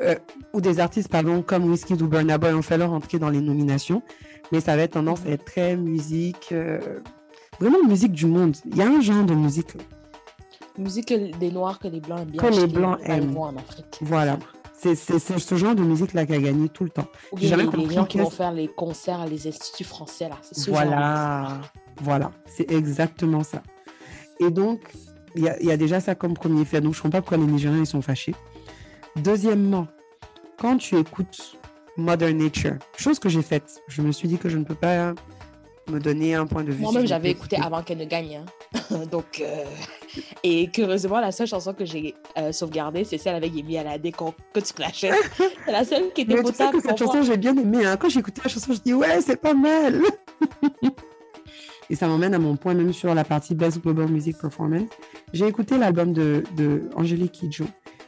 euh, 0.00 0.14
ou 0.54 0.62
des 0.62 0.80
artistes, 0.80 1.10
pardon, 1.10 1.42
comme 1.42 1.64
Whiskey 1.70 2.00
ou 2.02 2.08
Burna 2.08 2.38
Boy 2.38 2.54
ont 2.54 2.62
fait 2.62 2.78
leur 2.78 2.92
entrée 2.92 3.18
dans 3.18 3.28
les 3.28 3.42
nominations. 3.42 4.02
Mais 4.50 4.60
ça 4.60 4.76
va 4.76 4.82
être 4.82 4.92
tendance 4.92 5.20
à 5.26 5.30
être 5.30 5.44
très 5.44 5.76
musique, 5.76 6.54
vraiment 7.60 7.82
musique 7.84 8.12
du 8.12 8.26
monde. 8.26 8.56
Il 8.70 8.76
y 8.76 8.82
a 8.82 8.88
un 8.88 9.00
genre 9.00 9.24
de 9.24 9.34
musique. 9.34 9.76
Musique 10.78 11.12
des 11.38 11.50
Noirs 11.50 11.78
que 11.78 11.88
les 11.88 12.00
Blancs 12.00 12.20
aiment 12.20 12.30
bien. 12.30 12.42
Que 12.42 12.54
les 12.54 12.66
Blancs 12.66 12.98
aiment. 13.04 13.32
vont 13.32 13.44
en 13.44 13.56
Afrique. 13.56 13.98
Voilà. 14.02 14.38
C'est 14.74 14.94
ce 14.94 15.54
genre 15.56 15.74
de 15.74 15.82
musique-là 15.82 16.26
qui 16.26 16.34
a 16.34 16.38
gagné 16.38 16.68
tout 16.68 16.84
le 16.84 16.90
temps. 16.90 17.06
J'ai 17.36 17.48
jamais 17.48 17.64
les, 17.64 17.70
les 17.70 17.76
compris 17.76 17.94
gens 17.94 18.04
qui 18.04 18.18
vont 18.18 18.30
faire 18.30 18.52
les 18.52 18.68
concerts 18.68 19.20
à 19.20 19.26
les 19.26 19.48
instituts 19.48 19.84
français, 19.84 20.28
là. 20.28 20.36
Ce 20.52 20.70
Voilà, 20.70 21.60
voilà, 22.02 22.30
c'est 22.46 22.70
exactement 22.70 23.42
ça. 23.42 23.62
Et 24.38 24.50
donc, 24.50 24.80
il 25.34 25.42
y, 25.60 25.66
y 25.66 25.70
a 25.70 25.76
déjà 25.78 26.00
ça 26.00 26.14
comme 26.14 26.34
premier 26.34 26.64
fait. 26.66 26.80
Donc, 26.82 26.92
je 26.92 26.98
ne 26.98 27.02
comprends 27.04 27.18
pas 27.18 27.22
pourquoi 27.22 27.38
les 27.38 27.50
Nigériens 27.50 27.80
ils 27.80 27.86
sont 27.86 28.02
fâchés. 28.02 28.34
Deuxièmement, 29.16 29.88
quand 30.58 30.76
tu 30.76 30.96
écoutes 30.98 31.58
Mother 31.96 32.34
Nature, 32.34 32.74
chose 32.98 33.18
que 33.18 33.30
j'ai 33.30 33.42
faite, 33.42 33.80
je 33.88 34.02
me 34.02 34.12
suis 34.12 34.28
dit 34.28 34.36
que 34.36 34.50
je 34.50 34.58
ne 34.58 34.64
peux 34.64 34.74
pas 34.74 35.14
me 35.88 35.98
donner 36.00 36.34
un 36.34 36.46
point 36.46 36.64
de 36.64 36.72
vue. 36.72 36.82
Moi-même, 36.82 37.06
j'avais 37.06 37.30
écouté 37.30 37.56
avant 37.56 37.82
qu'elle 37.82 37.98
ne 37.98 38.04
gagne. 38.04 38.42
hein. 38.92 38.96
Donc, 39.10 39.40
euh, 39.40 39.64
et 40.42 40.68
curieusement, 40.68 41.20
la 41.20 41.32
seule 41.32 41.46
chanson 41.46 41.72
que 41.74 41.84
j'ai 41.84 42.14
euh, 42.38 42.52
sauvegardée, 42.52 43.04
c'est 43.04 43.18
celle 43.18 43.34
avec 43.36 43.54
Yemi 43.54 43.78
Alade 43.78 44.10
qu'on- 44.14 44.34
que 44.52 44.60
tu 44.60 44.72
clashais. 44.72 45.12
C'est 45.64 45.72
la 45.72 45.84
seule 45.84 46.12
qui 46.12 46.22
était 46.22 46.34
Mais 46.34 46.40
tu 46.42 46.46
sais 46.46 46.52
potable 46.52 46.78
que 46.82 46.88
cette 46.88 46.98
chanson, 46.98 47.22
j'ai 47.22 47.36
bien 47.36 47.56
aimé. 47.56 47.84
hein. 47.84 47.96
Quand 47.96 48.08
j'ai 48.08 48.20
écouté 48.20 48.40
la 48.44 48.50
chanson, 48.50 48.72
je 48.72 48.80
dis 48.80 48.94
ouais, 48.94 49.20
c'est 49.20 49.40
pas 49.40 49.54
mal. 49.54 50.00
Et 51.90 51.94
ça 51.94 52.08
m'emmène 52.08 52.34
à 52.34 52.38
mon 52.40 52.56
point 52.56 52.74
même 52.74 52.92
sur 52.92 53.14
la 53.14 53.22
partie 53.24 53.54
Best 53.54 53.80
Global 53.80 54.08
Music 54.08 54.36
Performance. 54.40 54.88
J'ai 55.32 55.46
écouté 55.46 55.78
l'album 55.78 56.12
de, 56.12 56.42
de 56.56 56.90
Angélique 56.96 57.32
Kidjo. 57.32 57.64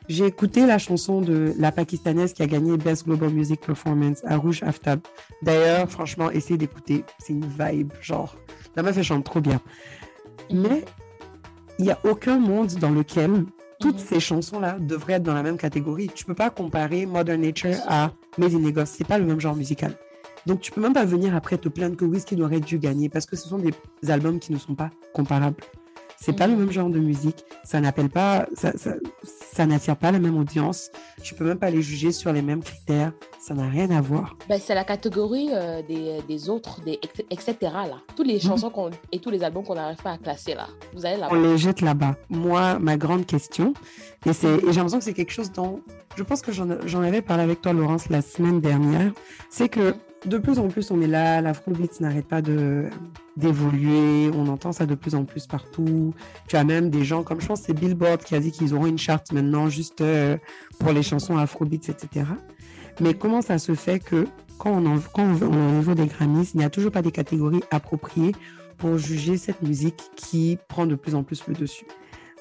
J'ai 0.08 0.24
écouté 0.26 0.64
la 0.64 0.78
chanson 0.78 1.20
de 1.20 1.52
la 1.58 1.70
Pakistanaise 1.70 2.32
qui 2.32 2.42
a 2.42 2.46
gagné 2.46 2.76
Best 2.78 3.04
Global 3.04 3.30
Music 3.30 3.60
Performance 3.60 4.22
à 4.24 4.36
Rouge 4.36 4.62
Aftab. 4.62 5.00
D'ailleurs, 5.42 5.90
franchement, 5.90 6.30
essayez 6.30 6.56
d'écouter. 6.56 7.04
C'est 7.18 7.34
une 7.34 7.44
vibe, 7.46 7.92
genre. 8.00 8.36
La 8.74 8.82
meuf, 8.82 8.96
elle 8.96 9.04
chante 9.04 9.24
trop 9.24 9.40
bien. 9.40 9.60
Mais 10.50 10.84
il 11.78 11.84
n'y 11.84 11.90
a 11.90 11.98
aucun 12.04 12.38
monde 12.38 12.68
dans 12.80 12.90
lequel 12.90 13.44
toutes 13.80 13.96
Mhm. 13.96 14.06
ces 14.06 14.20
chansons-là 14.20 14.78
devraient 14.80 15.14
être 15.14 15.22
dans 15.22 15.34
la 15.34 15.42
même 15.42 15.58
catégorie. 15.58 16.10
Tu 16.14 16.24
peux 16.24 16.34
pas 16.34 16.48
comparer 16.50 17.04
Modern 17.04 17.40
Nature 17.42 17.76
à 17.86 18.12
Made 18.38 18.54
in 18.54 18.60
Lagos. 18.60 18.86
C'est 18.86 19.06
pas 19.06 19.18
le 19.18 19.26
même 19.26 19.40
genre 19.40 19.54
musical. 19.54 19.94
Donc 20.46 20.60
tu 20.62 20.72
peux 20.72 20.80
même 20.80 20.94
pas 20.94 21.04
venir 21.04 21.36
après 21.36 21.58
te 21.58 21.68
plaindre 21.68 21.96
que 21.96 22.06
Whiskey 22.06 22.40
aurait 22.40 22.60
dû 22.60 22.78
gagner 22.78 23.10
parce 23.10 23.26
que 23.26 23.36
ce 23.36 23.46
sont 23.46 23.58
des 23.58 23.74
albums 24.10 24.38
qui 24.38 24.52
ne 24.52 24.58
sont 24.58 24.74
pas 24.74 24.90
comparables. 25.12 25.56
C'est 26.20 26.32
pas 26.32 26.46
le 26.48 26.54
Mhm. 26.54 26.58
même 26.60 26.72
genre 26.72 26.90
de 26.90 26.98
musique. 26.98 27.44
Ça 27.64 27.80
n'appelle 27.80 28.08
pas, 28.08 28.46
ça, 28.54 28.72
ça, 28.76 28.94
ça 29.54 29.66
n'attire 29.66 29.96
pas 29.96 30.10
la 30.10 30.18
même 30.18 30.36
audience. 30.36 30.90
Tu 31.22 31.34
peux 31.34 31.44
même 31.44 31.58
pas 31.58 31.70
les 31.70 31.80
juger 31.80 32.10
sur 32.12 32.32
les 32.32 32.42
mêmes 32.42 32.62
critères. 32.62 33.12
Ça 33.40 33.54
n'a 33.54 33.68
rien 33.68 33.88
à 33.90 34.00
voir. 34.00 34.36
Ben, 34.48 34.60
c'est 34.62 34.74
la 34.74 34.84
catégorie 34.84 35.50
euh, 35.52 35.80
des, 35.86 36.20
des 36.26 36.48
autres, 36.50 36.80
des, 36.84 36.98
etc. 37.30 37.54
Là. 37.62 37.98
Toutes 38.16 38.26
les 38.26 38.40
chansons 38.40 38.68
qu'on- 38.70 38.90
et 39.12 39.20
tous 39.20 39.30
les 39.30 39.42
albums 39.44 39.64
qu'on 39.64 39.76
n'arrive 39.76 40.02
pas 40.02 40.12
à 40.12 40.18
classer 40.18 40.54
là. 40.54 40.66
Vous 40.94 41.06
allez 41.06 41.18
là 41.18 41.28
on 41.30 41.34
les 41.40 41.56
jette 41.56 41.80
là-bas. 41.80 42.16
Moi, 42.28 42.78
ma 42.80 42.96
grande 42.96 43.24
question, 43.24 43.72
et, 44.26 44.32
c'est, 44.32 44.48
et 44.48 44.60
j'ai 44.60 44.72
l'impression 44.72 44.98
que 44.98 45.04
c'est 45.04 45.14
quelque 45.14 45.32
chose 45.32 45.52
dont, 45.52 45.80
je 46.16 46.22
pense 46.24 46.42
que 46.42 46.50
j'en, 46.52 46.66
j'en 46.84 47.02
avais 47.02 47.22
parlé 47.22 47.44
avec 47.44 47.62
toi, 47.62 47.72
Laurence, 47.72 48.08
la 48.10 48.22
semaine 48.22 48.60
dernière, 48.60 49.12
c'est 49.50 49.68
que 49.68 49.94
de 50.24 50.38
plus 50.38 50.58
en 50.58 50.68
plus, 50.68 50.90
on 50.90 51.00
est 51.00 51.06
là, 51.06 51.40
l'afrobeat 51.40 52.00
n'arrête 52.00 52.26
pas 52.26 52.42
de, 52.42 52.86
d'évoluer, 53.36 54.30
on 54.34 54.48
entend 54.48 54.72
ça 54.72 54.86
de 54.86 54.94
plus 54.94 55.14
en 55.14 55.24
plus 55.24 55.46
partout. 55.46 56.12
Tu 56.48 56.56
as 56.56 56.64
même 56.64 56.90
des 56.90 57.04
gens, 57.04 57.22
comme 57.22 57.40
je 57.40 57.46
pense 57.46 57.62
c'est 57.62 57.72
Billboard 57.72 58.22
qui 58.24 58.34
a 58.34 58.40
dit 58.40 58.50
qu'ils 58.50 58.74
auront 58.74 58.86
une 58.86 58.98
charte 58.98 59.32
maintenant 59.32 59.68
juste 59.68 60.00
euh, 60.00 60.36
pour 60.78 60.92
les 60.92 61.02
chansons 61.02 61.36
afrobeats, 61.36 61.88
etc. 61.88 62.26
Mais 63.00 63.14
comment 63.14 63.42
ça 63.42 63.58
se 63.58 63.74
fait 63.74 64.00
que 64.00 64.26
quand 64.58 64.72
on, 64.72 64.86
en, 64.86 65.42
au 65.42 65.72
niveau 65.76 65.94
des 65.94 66.06
Grammys, 66.06 66.50
il 66.54 66.58
n'y 66.58 66.64
a 66.64 66.70
toujours 66.70 66.90
pas 66.90 67.02
des 67.02 67.12
catégories 67.12 67.62
appropriées 67.70 68.32
pour 68.76 68.98
juger 68.98 69.36
cette 69.36 69.62
musique 69.62 70.10
qui 70.16 70.58
prend 70.68 70.86
de 70.86 70.96
plus 70.96 71.14
en 71.14 71.22
plus 71.22 71.46
le 71.46 71.54
dessus? 71.54 71.86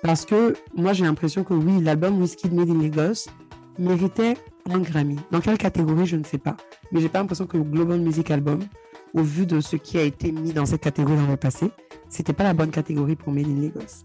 Parce 0.01 0.25
que 0.25 0.55
moi, 0.75 0.93
j'ai 0.93 1.03
l'impression 1.03 1.43
que 1.43 1.53
oui, 1.53 1.81
l'album 1.81 2.19
Whiskey 2.19 2.49
Made 2.49 2.69
in 2.69 2.81
Lagos 2.81 3.29
méritait 3.77 4.35
un 4.69 4.79
Grammy. 4.79 5.17
Dans 5.31 5.39
quelle 5.39 5.57
catégorie, 5.57 6.05
je 6.05 6.15
ne 6.15 6.23
sais 6.23 6.37
pas. 6.37 6.55
Mais 6.91 7.01
j'ai 7.01 7.09
pas 7.09 7.19
l'impression 7.19 7.45
que 7.45 7.57
le 7.57 7.63
Global 7.63 7.99
Music 7.99 8.29
Album, 8.31 8.59
au 9.13 9.21
vu 9.21 9.45
de 9.45 9.59
ce 9.59 9.75
qui 9.75 9.97
a 9.97 10.03
été 10.03 10.31
mis 10.31 10.53
dans 10.53 10.65
cette 10.65 10.81
catégorie 10.81 11.17
dans 11.17 11.27
le 11.31 11.37
passé, 11.37 11.71
c'était 12.09 12.33
pas 12.33 12.43
la 12.43 12.53
bonne 12.53 12.71
catégorie 12.71 13.15
pour 13.15 13.33
Made 13.33 13.47
in 13.47 13.61
Lagos. 13.61 14.03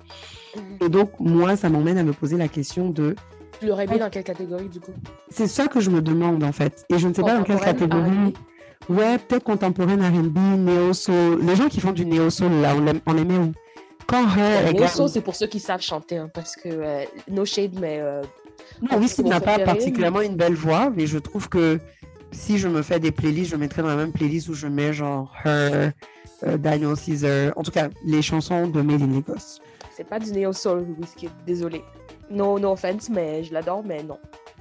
Et 0.81 0.88
donc, 0.88 1.12
moi, 1.21 1.57
ça 1.57 1.69
m'emmène 1.69 1.99
à 1.99 2.04
me 2.04 2.12
poser 2.12 2.37
la 2.37 2.49
question 2.49 2.90
de 2.90 3.14
Tu 3.61 3.66
l'aurais 3.66 3.87
mis 3.87 3.99
dans 3.99 4.11
quelle 4.11 4.25
catégorie 4.25 4.69
du 4.69 4.81
coup? 4.81 4.92
C'est 5.31 5.47
ça 5.47 5.66
que 5.69 5.81
je 5.81 5.90
me 5.90 6.02
demande 6.02 6.42
en 6.45 6.52
fait. 6.52 6.85
Et 6.88 6.99
je 6.99 7.09
ne 7.09 7.14
sais 7.14 7.23
pas 7.23 7.38
dans 7.38 7.45
quelle 7.45 7.61
catégorie. 7.61 8.35
Ouais, 8.88 9.16
peut-être 9.19 9.45
contemporaine 9.45 10.02
R&B, 10.02 10.38
néo-soul. 10.59 11.40
Les 11.42 11.54
gens 11.54 11.69
qui 11.69 11.81
font 11.81 11.92
du 11.92 12.04
néo-soul, 12.04 12.50
là, 12.61 12.75
on, 12.76 13.11
on 13.11 13.14
les 13.14 13.25
met 13.25 13.38
où? 13.38 13.52
Soul, 14.88 15.04
gagne- 15.06 15.09
c'est 15.09 15.21
pour 15.21 15.35
ceux 15.35 15.47
qui 15.47 15.61
savent 15.61 15.80
chanter, 15.80 16.16
hein, 16.18 16.30
parce 16.32 16.56
que 16.56 16.68
euh, 16.68 17.04
No 17.28 17.44
Shade, 17.44 17.78
mais 17.80 17.99
euh, 18.00 18.23
Non, 18.82 18.99
oui, 18.99 19.09
n'a 19.25 19.40
pas 19.40 19.59
particulièrement 19.59 20.21
une 20.21 20.37
belle 20.37 20.54
voix, 20.54 20.90
mais 20.94 21.06
je 21.06 21.18
trouve 21.18 21.49
que 21.49 21.78
si 22.30 22.59
je 22.59 22.68
me 22.68 22.82
fais 22.82 22.99
des 23.00 23.12
playlists, 23.12 23.50
je 23.50 23.56
mettrais 23.56 23.82
dans 23.82 23.88
la 23.88 23.97
même 23.97 24.12
playlist 24.12 24.49
où 24.49 24.54
je 24.54 24.66
mets 24.66 24.92
genre 24.92 25.32
Her, 25.44 25.92
euh, 26.44 26.56
Daniel 26.59 26.97
Caesar, 26.97 27.52
en 27.56 27.62
tout 27.62 27.71
cas, 27.71 27.88
les 28.04 28.23
chansons 28.23 28.66
de 28.66 28.80
Made 28.82 29.02
in 29.02 29.06
Lagos. 29.12 29.61
c'est 29.94 30.04
pas 30.09 30.18
du 30.18 30.32
Neo 30.32 30.52
Soul, 30.52 30.87
Whiskey, 30.99 31.28
désolé. 31.47 31.82
No, 32.30 32.59
no 32.59 32.73
offense, 32.73 33.09
mais 33.11 33.44
je 33.44 33.52
l'adore, 33.52 33.82
mais 33.85 34.02
non, 34.02 34.18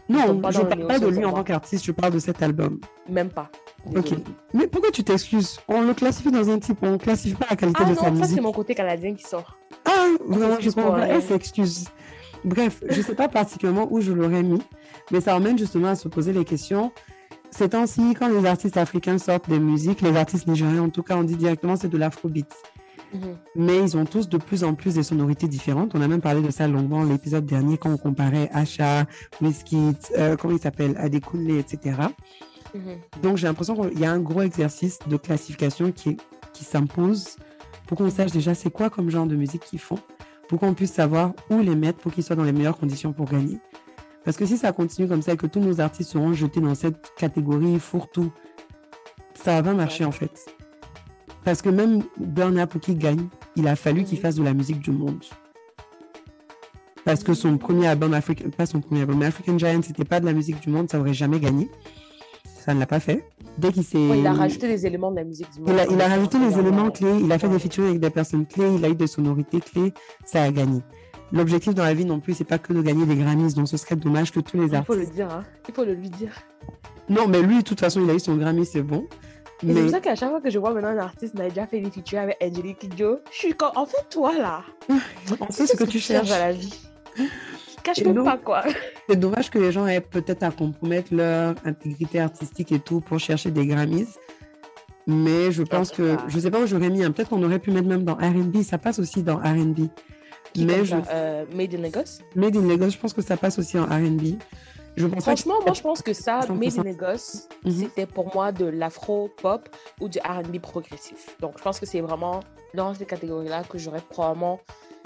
Non, 0.10 0.28
je 0.52 0.60
parle 0.62 0.88
pas 0.88 1.00
de 1.00 1.08
lui 1.08 1.24
en 1.26 1.32
tant 1.32 1.44
qu'artiste, 1.44 1.86
je 1.86 1.92
parle 1.94 2.14
de 2.14 2.20
cet 2.20 2.44
album. 2.44 2.80
même 3.10 3.30
pas. 3.30 3.50
Ok. 3.96 4.14
Mais 4.54 4.68
pourquoi 4.68 4.92
tu 4.92 5.04
t'excuses? 5.04 5.60
On 5.68 5.82
le 5.82 5.94
classifie 5.94 6.32
dans 6.32 6.50
un 6.50 6.60
type, 6.60 6.78
on 6.82 6.92
ne 6.92 6.98
classifie 6.98 7.36
pas 7.36 7.48
la 7.50 7.56
qualité 7.56 7.82
Ah 7.86 7.90
de 7.90 7.96
sa 7.96 8.02
non, 8.02 8.16
ça 8.16 8.22
musique. 8.22 8.36
c'est 8.36 8.42
mon 8.42 8.52
côté 8.52 8.76
canadien 8.76 9.14
qui 9.16 9.24
sort. 9.24 9.58
Ah, 9.86 10.08
vraiment, 10.28 10.58
je 10.60 10.70
comprends. 10.70 10.98
Elle 11.00 11.22
s'excuse. 11.24 11.86
Bref, 12.44 12.84
je 12.90 13.02
sais 13.02 13.16
pas 13.16 13.28
particulièrement 13.28 13.88
où 13.92 14.02
je 14.02 14.12
l'aurais 14.12 14.44
mis, 14.44 14.62
mais 15.12 15.22
ça 15.22 15.36
emmène 15.36 15.58
justement 15.58 15.90
à 15.90 15.96
se 15.96 16.08
poser 16.08 16.34
les 16.34 16.46
questions. 16.46 16.92
Ces 17.52 17.70
temps-ci, 17.70 18.14
quand 18.18 18.30
les 18.30 18.46
artistes 18.48 18.78
africains 18.78 19.18
sortent 19.18 19.50
des 19.50 19.60
musiques, 19.60 20.02
les 20.02 20.16
artistes 20.16 20.48
nigériens, 20.48 20.84
en 20.84 20.90
tout 20.90 21.04
cas, 21.04 21.18
on 21.18 21.24
dit 21.24 21.36
directement 21.36 21.76
c'est 21.76 21.90
de 21.90 21.98
l'afrobeat. 21.98 22.52
Mhm. 23.14 23.38
Mais 23.58 23.78
ils 23.78 23.98
ont 23.98 24.06
tous 24.06 24.30
de 24.30 24.38
plus 24.38 24.64
en 24.64 24.74
plus 24.74 24.94
des 24.94 25.04
sonorités 25.04 25.48
différentes. 25.48 25.92
On 25.96 26.02
a 26.02 26.08
même 26.08 26.22
parlé 26.22 26.42
de 26.42 26.50
ça 26.50 26.68
longuement 26.68 27.04
l'épisode 27.04 27.46
dernier 27.46 27.78
quand 27.78 27.90
on 27.92 27.98
comparait 27.98 28.50
Asha, 28.54 29.06
Wizkid, 29.42 29.98
euh, 30.18 30.38
comment 30.38 30.54
il 30.56 30.62
s'appelle, 30.62 30.96
Adekunle, 30.98 31.52
etc. 31.60 31.98
Mhm. 32.74 32.98
Donc 33.22 33.38
j'ai 33.38 33.48
l'impression 33.48 33.76
qu'il 33.76 34.00
y 34.00 34.06
a 34.06 34.12
un 34.12 34.20
gros 34.20 34.42
exercice 34.42 35.00
de 35.08 35.18
classification 35.18 35.92
qui, 35.92 36.18
qui 36.54 36.64
s'impose 36.64 37.36
pour 37.88 37.98
qu'on 37.98 38.10
sache 38.10 38.32
déjà 38.32 38.54
c'est 38.56 38.70
quoi 38.72 38.90
comme 38.90 39.10
genre 39.10 39.26
de 39.26 39.36
musique 39.36 39.64
qu'ils 39.64 39.80
font, 39.80 40.00
pour 40.48 40.60
qu'on 40.60 40.74
puisse 40.74 40.94
savoir 40.94 41.34
où 41.50 41.60
les 41.60 41.76
mettre 41.76 42.00
pour 42.00 42.14
qu'ils 42.14 42.24
soient 42.24 42.36
dans 42.36 42.44
les 42.44 42.54
meilleures 42.54 42.78
conditions 42.78 43.12
pour 43.14 43.26
gagner. 43.30 43.60
Parce 44.24 44.38
que 44.38 44.46
si 44.46 44.58
ça 44.58 44.72
continue 44.72 45.08
comme 45.08 45.22
ça 45.22 45.34
et 45.34 45.38
que 45.38 45.48
tous 45.48 45.60
nos 45.60 45.82
artistes 45.82 46.12
seront 46.12 46.34
jetés 46.34 46.62
dans 46.62 46.76
cette 46.76 47.12
catégorie 47.18 47.80
fourre-tout, 47.80 48.32
ça 49.34 49.56
va 49.62 49.64
pas 49.72 49.74
marcher 49.76 50.06
en 50.06 50.12
fait. 50.12 50.46
Parce 51.44 51.62
que 51.62 51.70
même 51.70 52.04
Burna 52.20 52.68
pour 52.68 52.80
qu'il 52.80 52.98
gagne, 53.00 53.28
il 53.56 53.68
a 53.68 53.76
fallu 53.76 54.04
qu'il 54.04 54.18
Mhm. 54.20 54.22
fasse 54.22 54.36
de 54.36 54.44
la 54.44 54.54
musique 54.54 54.80
du 54.80 54.92
monde. 54.92 55.24
Parce 57.04 57.24
que 57.24 57.34
son 57.34 57.58
premier 57.58 57.88
album, 57.88 58.14
African, 58.14 58.52
pas 58.52 58.68
son 58.68 58.80
premier 58.80 59.02
album, 59.02 59.18
mais 59.18 59.26
African 59.26 59.58
Giant, 59.58 59.82
c'était 59.82 60.06
pas 60.06 60.20
de 60.20 60.26
la 60.26 60.34
musique 60.34 60.60
du 60.62 60.70
monde, 60.70 60.90
ça 60.90 61.00
aurait 61.00 61.16
jamais 61.16 61.40
gagné. 61.40 61.70
Ça 62.64 62.74
ne 62.76 62.80
l'a 62.80 62.86
pas 62.86 63.00
fait. 63.00 63.26
Dès 63.58 63.72
qu'il 63.72 63.84
s'est. 63.84 63.98
Ouais, 63.98 64.20
il 64.20 64.28
a 64.28 64.34
rajouté 64.34 64.68
des 64.68 64.86
éléments 64.86 65.10
de 65.12 65.16
la 65.18 65.24
musique 65.24 65.52
du 65.52 65.60
monde. 65.62 65.70
Il 65.74 65.80
a, 65.80 65.86
il 65.88 66.00
a 66.02 66.08
rajouté 66.08 66.38
les 66.38 66.50
Dernièrement. 66.50 66.70
éléments 66.70 66.92
clés, 66.92 67.20
il 67.24 67.32
a 67.32 67.40
fait 67.40 67.50
des 67.50 67.60
featuring 67.60 67.90
avec 67.90 68.00
des 68.02 68.10
personnes 68.12 68.46
clés, 68.46 68.70
il 68.76 68.86
a 68.86 68.90
eu 68.90 68.96
des 68.96 69.08
sonorités 69.08 69.60
clés, 69.60 69.94
ça 70.26 70.44
a 70.44 70.52
gagné. 70.52 70.82
L'objectif 71.34 71.74
dans 71.74 71.84
la 71.84 71.94
vie 71.94 72.06
non 72.06 72.20
plus, 72.20 72.34
c'est 72.36 72.44
pas 72.44 72.60
que 72.60 72.72
de 72.74 72.82
gagner 72.82 73.06
des 73.06 73.16
Grammys, 73.16 73.54
donc 73.56 73.68
ce 73.68 73.78
serait 73.78 73.96
dommage 73.96 74.32
que 74.32 74.40
tous 74.42 74.58
les 74.58 74.66
Il 74.66 74.84
faut 74.84 74.94
le 74.94 75.00
artistes. 75.00 75.14
dire, 75.16 75.30
hein. 75.34 75.44
Il 75.68 75.74
faut 75.74 75.86
le 75.86 75.94
lui 75.94 76.10
dire. 76.10 76.34
Non, 77.10 77.28
mais 77.28 77.42
lui, 77.42 77.58
de 77.58 77.62
toute 77.64 77.80
façon, 77.80 78.02
il 78.04 78.10
a 78.10 78.14
eu 78.14 78.20
son 78.20 78.36
Grammy, 78.36 78.66
c'est 78.66 78.82
bon. 78.84 79.08
Et 79.64 79.68
c'est 79.68 79.74
Mais 79.74 79.82
pour 79.82 79.90
ça 79.92 80.00
qu'à 80.02 80.16
chaque 80.16 80.30
fois 80.30 80.42
que 80.42 80.50
je 80.50 80.60
vois 80.60 80.74
maintenant 80.74 80.90
un 80.90 80.98
artiste 80.98 81.36
qui 81.36 81.42
a 81.42 81.50
déjà 81.50 81.66
fait 81.68 81.80
des 81.80 81.90
featuring 81.90 82.24
avec 82.24 82.38
Angelique 82.44 82.80
Kidjo, 82.80 83.20
je 83.32 83.38
suis 83.38 83.54
comme, 83.54 83.72
en 83.76 83.86
fait, 83.86 84.06
toi 84.10 84.34
là, 84.38 84.62
on 85.40 85.52
sait 85.52 85.66
ce 85.68 85.76
que 85.78 85.84
tu 85.86 86.00
cherches. 86.00 86.32
à 86.32 86.40
la 86.40 86.52
vie? 86.52 86.74
Cache 87.84 88.04
pas 88.04 88.38
quoi. 88.38 88.64
C'est 89.10 89.16
dommage 89.16 89.50
que 89.50 89.60
les 89.60 89.72
gens 89.72 89.88
aient 89.88 90.02
peut-être 90.02 90.44
à 90.44 90.52
compromettre 90.52 91.14
leur 91.14 91.56
intégrité 91.66 92.20
artistique 92.20 92.72
et 92.72 92.80
tout 92.80 93.02
pour 93.02 93.20
chercher 93.20 93.52
des 93.52 93.66
Grammys. 93.66 94.08
Mais 95.08 95.52
je 95.52 95.64
pense 95.64 95.90
que, 95.92 96.16
je 96.28 96.40
sais 96.40 96.52
pas 96.52 96.60
où 96.60 96.68
j'aurais 96.68 96.90
mis, 96.90 97.04
hein. 97.04 97.12
peut-être 97.12 97.30
qu'on 97.30 97.44
aurait 97.44 97.60
pu 97.60 97.72
mettre 97.72 97.88
même 97.88 98.04
dans 98.04 98.14
R&B, 98.16 98.62
ça 98.62 98.78
passe 98.78 99.00
aussi 99.00 99.24
dans 99.24 99.38
R&B. 99.38 99.88
Mais 100.58 100.86
je, 100.86 100.96
euh, 101.12 101.46
Made 101.56 101.74
in 101.74 101.80
Lagos? 101.82 102.20
Made 102.36 102.56
in 102.56 102.68
Lagos, 102.68 102.90
je 102.90 102.98
pense 102.98 103.14
que 103.14 103.22
ça 103.22 103.36
passe 103.38 103.58
aussi 103.58 103.80
en 103.80 103.86
R&B. 103.86 104.36
Franchement, 105.22 105.56
moi, 105.66 105.74
je 105.74 105.82
pense 105.82 106.02
que 106.02 106.14
ça, 106.14 106.42
100%. 106.42 106.54
Made 106.56 106.80
in 106.80 106.84
Lagos, 106.84 107.48
Mhm. 107.66 107.72
c'était 107.72 108.06
pour 108.06 108.34
moi 108.36 108.52
de 108.52 108.66
l'afro-pop 108.66 109.70
ou 110.00 110.08
du 110.10 110.20
R&B 110.20 110.60
progressif. 110.60 111.36
Donc, 111.40 111.54
je 111.58 111.64
pense 111.64 111.80
que 111.80 111.86
c'est 111.86 112.02
vraiment 112.02 112.42
dans 112.76 112.94
ces 112.94 113.06
catégories-là 113.06 113.64
que 113.64 113.78
j'aurais 113.78 114.02
probablement 114.08 114.60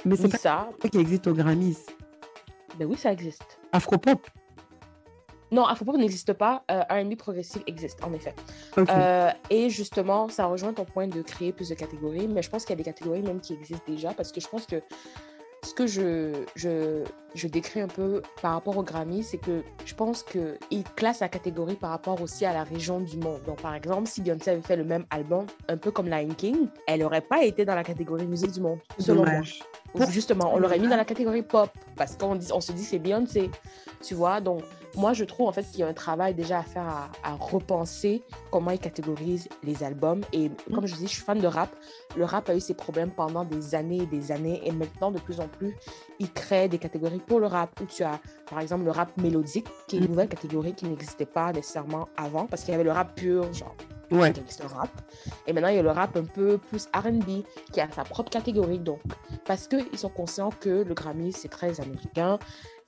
Mais 0.03 0.15
c'est 0.15 0.23
mis 0.25 0.29
pas 0.31 0.37
ça. 0.39 0.69
qui 0.91 0.97
existe 0.97 1.27
aux 1.27 1.33
Grammys. 1.33 1.77
Ben 2.77 2.85
oui, 2.85 2.97
ça 2.97 3.11
existe. 3.11 3.59
Afropop? 3.71 4.27
Non, 5.51 5.65
afro-pop 5.65 5.95
n'existe 5.95 6.33
pas. 6.33 6.63
euh, 6.71 6.81
R&B 6.89 7.15
progressif 7.15 7.61
existe, 7.67 8.03
en 8.03 8.11
effet. 8.13 8.33
Euh, 8.77 9.31
et 9.49 9.69
justement, 9.69 10.27
ça 10.27 10.47
rejoint 10.47 10.73
ton 10.73 10.85
point 10.85 11.07
de 11.07 11.21
créer 11.21 11.53
plus 11.53 11.69
de 11.69 11.75
catégories, 11.75 12.27
mais 12.27 12.41
je 12.41 12.49
pense 12.49 12.65
qu'il 12.65 12.71
y 12.71 12.73
a 12.73 12.77
des 12.77 12.83
catégories 12.83 13.21
même 13.21 13.39
qui 13.39 13.53
existent 13.53 13.85
déjà 13.87 14.13
parce 14.13 14.31
que 14.31 14.41
je 14.41 14.47
pense 14.47 14.65
que 14.65 14.81
ce 15.65 15.73
que 15.73 15.87
je, 15.87 16.31
je, 16.55 17.03
je 17.33 17.47
décris 17.47 17.81
un 17.81 17.87
peu 17.87 18.21
par 18.41 18.53
rapport 18.53 18.77
au 18.77 18.83
Grammy, 18.83 19.23
c'est 19.23 19.37
que 19.37 19.63
je 19.83 19.95
pense 19.95 20.23
qu'ils 20.23 20.83
classent 20.95 21.21
la 21.21 21.29
catégorie 21.29 21.75
par 21.75 21.89
rapport 21.89 22.21
aussi 22.21 22.45
à 22.45 22.53
la 22.53 22.63
région 22.63 22.99
du 22.99 23.17
monde. 23.17 23.41
Donc, 23.47 23.61
par 23.61 23.73
exemple, 23.73 24.07
si 24.07 24.21
Beyoncé 24.21 24.51
avait 24.51 24.61
fait 24.61 24.75
le 24.75 24.83
même 24.83 25.05
album, 25.09 25.47
un 25.67 25.77
peu 25.77 25.91
comme 25.91 26.07
Lion 26.07 26.33
King, 26.37 26.67
elle 26.87 26.99
n'aurait 26.99 27.21
pas 27.21 27.43
été 27.43 27.65
dans 27.65 27.75
la 27.75 27.83
catégorie 27.83 28.27
musique 28.27 28.51
du 28.51 28.61
monde, 28.61 28.79
selon 28.99 29.23
moi. 29.23 29.31
Dommage. 29.31 29.59
Justement, 30.09 30.53
on 30.53 30.59
l'aurait 30.59 30.77
mis 30.77 30.87
dans 30.87 30.97
la 30.97 31.05
catégorie 31.05 31.41
pop 31.41 31.69
parce 31.95 32.15
qu'on 32.15 32.37
on 32.53 32.61
se 32.61 32.71
dit 32.71 32.83
c'est 32.83 32.99
Beyoncé, 32.99 33.49
tu 34.03 34.13
vois? 34.13 34.41
Donc, 34.41 34.61
moi, 34.97 35.13
je 35.13 35.23
trouve 35.23 35.47
en 35.47 35.51
fait 35.51 35.63
qu'il 35.63 35.79
y 35.79 35.83
a 35.83 35.87
un 35.87 35.93
travail 35.93 36.33
déjà 36.33 36.59
à 36.59 36.63
faire 36.63 36.87
à, 36.87 37.09
à 37.23 37.33
repenser 37.35 38.23
comment 38.51 38.71
ils 38.71 38.79
catégorisent 38.79 39.47
les 39.63 39.83
albums. 39.83 40.21
Et 40.33 40.51
comme 40.73 40.85
je 40.87 40.95
dis, 40.95 41.07
je 41.07 41.13
suis 41.13 41.23
fan 41.23 41.39
de 41.39 41.47
rap. 41.47 41.69
Le 42.15 42.23
rap 42.25 42.49
a 42.49 42.55
eu 42.55 42.59
ses 42.59 42.73
problèmes 42.73 43.11
pendant 43.11 43.43
des 43.43 43.75
années 43.75 44.03
et 44.03 44.05
des 44.05 44.31
années. 44.31 44.61
Et 44.65 44.71
maintenant, 44.71 45.11
de 45.11 45.19
plus 45.19 45.39
en 45.39 45.47
plus, 45.47 45.75
ils 46.19 46.31
créent 46.31 46.69
des 46.69 46.77
catégories 46.79 47.19
pour 47.19 47.39
le 47.39 47.47
rap 47.47 47.79
où 47.81 47.85
tu 47.85 48.03
as, 48.03 48.19
par 48.49 48.59
exemple, 48.59 48.85
le 48.85 48.91
rap 48.91 49.15
mélodique, 49.21 49.67
qui 49.87 49.97
est 49.97 49.99
une 49.99 50.07
nouvelle 50.07 50.29
catégorie 50.29 50.73
qui 50.73 50.85
n'existait 50.85 51.25
pas 51.25 51.51
nécessairement 51.51 52.07
avant 52.17 52.45
parce 52.45 52.63
qu'il 52.63 52.71
y 52.71 52.75
avait 52.75 52.83
le 52.83 52.91
rap 52.91 53.15
pur, 53.15 53.51
genre 53.53 53.75
Ouais. 54.11 54.31
rap. 54.75 54.89
Et 55.47 55.53
maintenant, 55.53 55.69
il 55.69 55.75
y 55.77 55.79
a 55.79 55.81
le 55.81 55.89
rap 55.89 56.15
un 56.15 56.25
peu 56.25 56.59
plus 56.59 56.87
RB 56.95 57.43
qui 57.71 57.81
a 57.81 57.89
sa 57.91 58.03
propre 58.03 58.29
catégorie. 58.29 58.77
Donc, 58.79 58.99
parce 59.45 59.67
qu'ils 59.67 59.97
sont 59.97 60.09
conscients 60.09 60.51
que 60.59 60.83
le 60.83 60.93
Grammy, 60.93 61.31
c'est 61.33 61.49
très 61.49 61.81
américain 61.81 62.37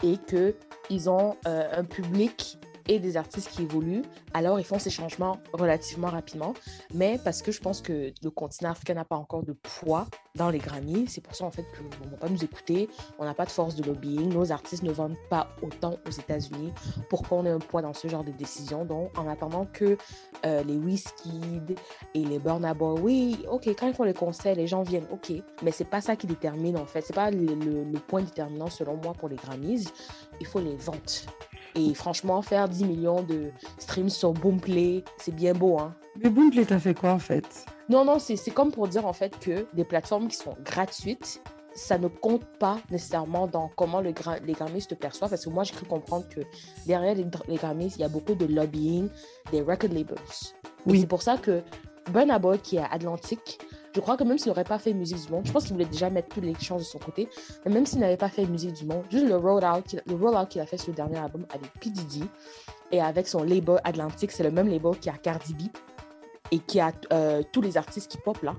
et 0.04 0.18
qu'ils 0.18 1.10
ont 1.10 1.38
euh, 1.48 1.68
un 1.76 1.84
public 1.84 2.58
et 2.88 3.00
des 3.00 3.18
artistes 3.18 3.50
qui 3.50 3.64
évoluent, 3.64 4.04
alors 4.34 4.60
ils 4.60 4.66
font 4.66 4.80
ces 4.80 4.90
changements 4.90 5.40
relativement 5.54 6.08
rapidement. 6.08 6.54
Mais 6.94 7.20
parce 7.24 7.42
que 7.42 7.52
je 7.52 7.60
pense 7.60 7.82
que 7.82 8.14
le 8.22 8.30
continent 8.30 8.72
africain 8.72 8.94
n'a 8.94 9.06
pas 9.06 9.16
encore 9.16 9.44
de 9.44 9.54
poids 9.54 10.08
dans 10.36 10.50
les 10.50 10.60
Grammys, 10.60 11.08
c'est 11.08 11.22
pour 11.22 11.36
ça 11.36 11.46
en 11.46 11.52
fait 11.52 11.66
qu'on 11.76 12.06
ne 12.06 12.12
va 12.12 12.18
pas 12.18 12.30
nous 12.30 12.44
écouter, 12.44 12.90
on 13.18 13.26
n'a 13.26 13.34
pas 13.34 13.46
de 13.46 13.50
force 13.50 13.76
de 13.76 13.84
lobbying, 13.84 14.34
nos 14.34 14.52
artistes 14.52 14.84
ne 14.84 14.92
vendent 14.92 15.18
pas 15.30 15.50
autant 15.62 15.98
aux 16.08 16.12
États-Unis 16.12 16.72
pour 17.10 17.24
qu'on 17.24 17.46
ait 17.46 17.50
un 17.50 17.60
poids 17.60 17.82
dans 17.82 17.94
ce 17.94 18.08
genre 18.08 18.24
de 18.24 18.32
décision? 18.32 18.86
Donc, 18.86 19.18
en 19.18 19.28
attendant 19.28 19.66
que 19.66 19.98
euh, 20.46 20.64
les 20.64 20.76
Wizkid 20.76 21.76
et 22.14 22.24
les 22.24 22.40
Burna 22.40 22.74
Boy, 22.74 23.00
oui, 23.02 23.46
ok, 23.50 23.68
quand 23.70 23.88
ils 23.88 23.94
font 23.94 24.04
les 24.04 24.14
concerts, 24.14 24.56
les 24.56 24.68
gens 24.68 24.84
viennent, 24.84 25.08
ok, 25.12 25.34
mais 25.64 25.72
c'est 25.72 25.90
pas 25.90 26.02
ça 26.02 26.16
qui 26.16 26.28
détermine 26.28 26.78
en 26.78 26.86
fait, 26.86 27.02
c'est 27.02 27.16
pas 27.16 27.32
le, 27.32 27.98
point 28.08 28.22
déterminant 28.22 28.70
selon 28.70 28.96
moi 28.98 29.14
pour 29.14 29.28
les 29.28 29.36
Grammys, 29.36 29.86
il 30.40 30.46
faut 30.46 30.60
les 30.60 30.76
ventes. 30.76 31.26
Et 31.78 31.94
franchement, 31.94 32.42
faire 32.42 32.68
10 32.68 32.86
millions 32.86 33.22
de 33.22 33.52
streams 33.78 34.10
sur 34.10 34.34
Boomplay, 34.34 35.04
c'est 35.20 35.34
bien 35.34 35.54
beau, 35.54 35.78
hein. 35.80 35.94
Mais 36.22 36.30
Boomplay, 36.32 36.66
t'as 36.66 36.80
fait 36.80 36.96
quoi 36.96 37.12
en 37.12 37.20
fait? 37.20 37.66
Non, 37.88 38.04
non, 38.04 38.18
c'est 38.20 38.36
comme 38.52 38.72
pour 38.72 38.88
dire 38.88 39.06
en 39.06 39.14
fait 39.14 39.38
que 39.40 39.68
des 39.74 39.84
plateformes 39.86 40.28
qui 40.28 40.36
sont 40.38 40.56
gratuites, 40.66 41.42
ça 41.76 42.00
ne 42.00 42.08
compte 42.08 42.44
pas 42.60 42.80
nécessairement 42.90 43.46
dans 43.46 43.70
comment 43.76 44.02
le 44.02 44.12
gra- 44.12 44.44
les 44.44 44.54
Grammys 44.54 44.88
te 44.88 44.96
perçoivent. 44.96 45.30
Parce 45.30 45.46
que 45.46 45.50
moi, 45.52 45.64
j'ai 45.64 45.74
cru 45.76 45.86
comprendre 45.86 46.28
que 46.28 46.42
derrière 46.88 47.14
les, 47.14 47.24
les 47.48 47.60
il 47.96 47.98
y 48.00 48.04
a 48.04 48.10
beaucoup 48.10 48.34
de 48.34 48.46
lobbying 48.48 49.10
des 49.52 49.62
record 49.62 49.92
labels. 49.94 50.18
Oui. 50.88 51.02
c'est 51.02 51.08
pour 51.08 51.22
ça 51.22 51.38
que 51.38 51.62
Burna 52.12 52.40
Boy, 52.40 52.58
qui 52.60 52.78
est 52.78 52.80
à 52.82 52.88
Atlantique, 52.88 53.60
je 53.98 54.02
crois 54.02 54.16
que 54.16 54.24
même 54.24 54.38
s'il 54.38 54.50
n'aurait 54.50 54.64
pas 54.64 54.78
fait 54.78 54.94
musique 54.94 55.26
du 55.26 55.32
monde, 55.32 55.48
je 55.48 55.52
pense 55.52 55.64
qu'il 55.64 55.74
voulait 55.74 55.86
déjà 55.86 56.12
mettre 56.12 56.30
toutes 56.30 56.44
les 56.44 56.54
chances 56.54 56.82
de 56.82 56.86
son 56.86 57.00
côté, 57.00 57.28
mais 57.66 57.72
même 57.72 57.88
s'il 57.88 57.98
n'avait 57.98 58.16
pas 58.16 58.30
fait 58.30 58.46
musique 58.46 58.74
du 58.74 58.86
monde, 58.86 59.04
juste 59.10 59.26
le 59.28 59.36
roll-out 59.36 60.50
qu'il 60.50 60.62
a 60.62 60.66
fait 60.68 60.78
sur 60.78 60.90
le 60.90 60.96
dernier 60.96 61.18
album 61.18 61.48
avec 61.50 61.74
P. 61.80 61.90
Diddy 61.90 62.24
et 62.92 63.02
avec 63.02 63.28
son 63.28 63.42
label 63.42 63.82
Atlantique, 63.84 64.32
c'est 64.32 64.44
le 64.44 64.52
même 64.52 64.68
label 64.68 65.00
qui 65.00 65.10
a 65.10 65.14
Cardi 65.14 65.56
B 65.56 65.62
et 66.52 66.60
qui 66.60 66.80
a 66.80 66.92
euh, 67.12 67.42
tous 67.52 67.62
les 67.62 67.76
artistes 67.76 68.12
qui 68.12 68.20
pop 68.20 68.40
là, 68.44 68.56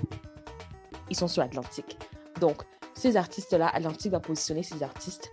ils 1.08 1.16
sont 1.16 1.28
sur 1.28 1.44
Atlantique. 1.44 1.96
Donc, 2.40 2.62
ces 2.94 3.16
artistes-là, 3.16 3.68
Atlantique 3.68 4.10
va 4.10 4.18
positionner 4.18 4.64
ces 4.64 4.82
artistes 4.82 5.30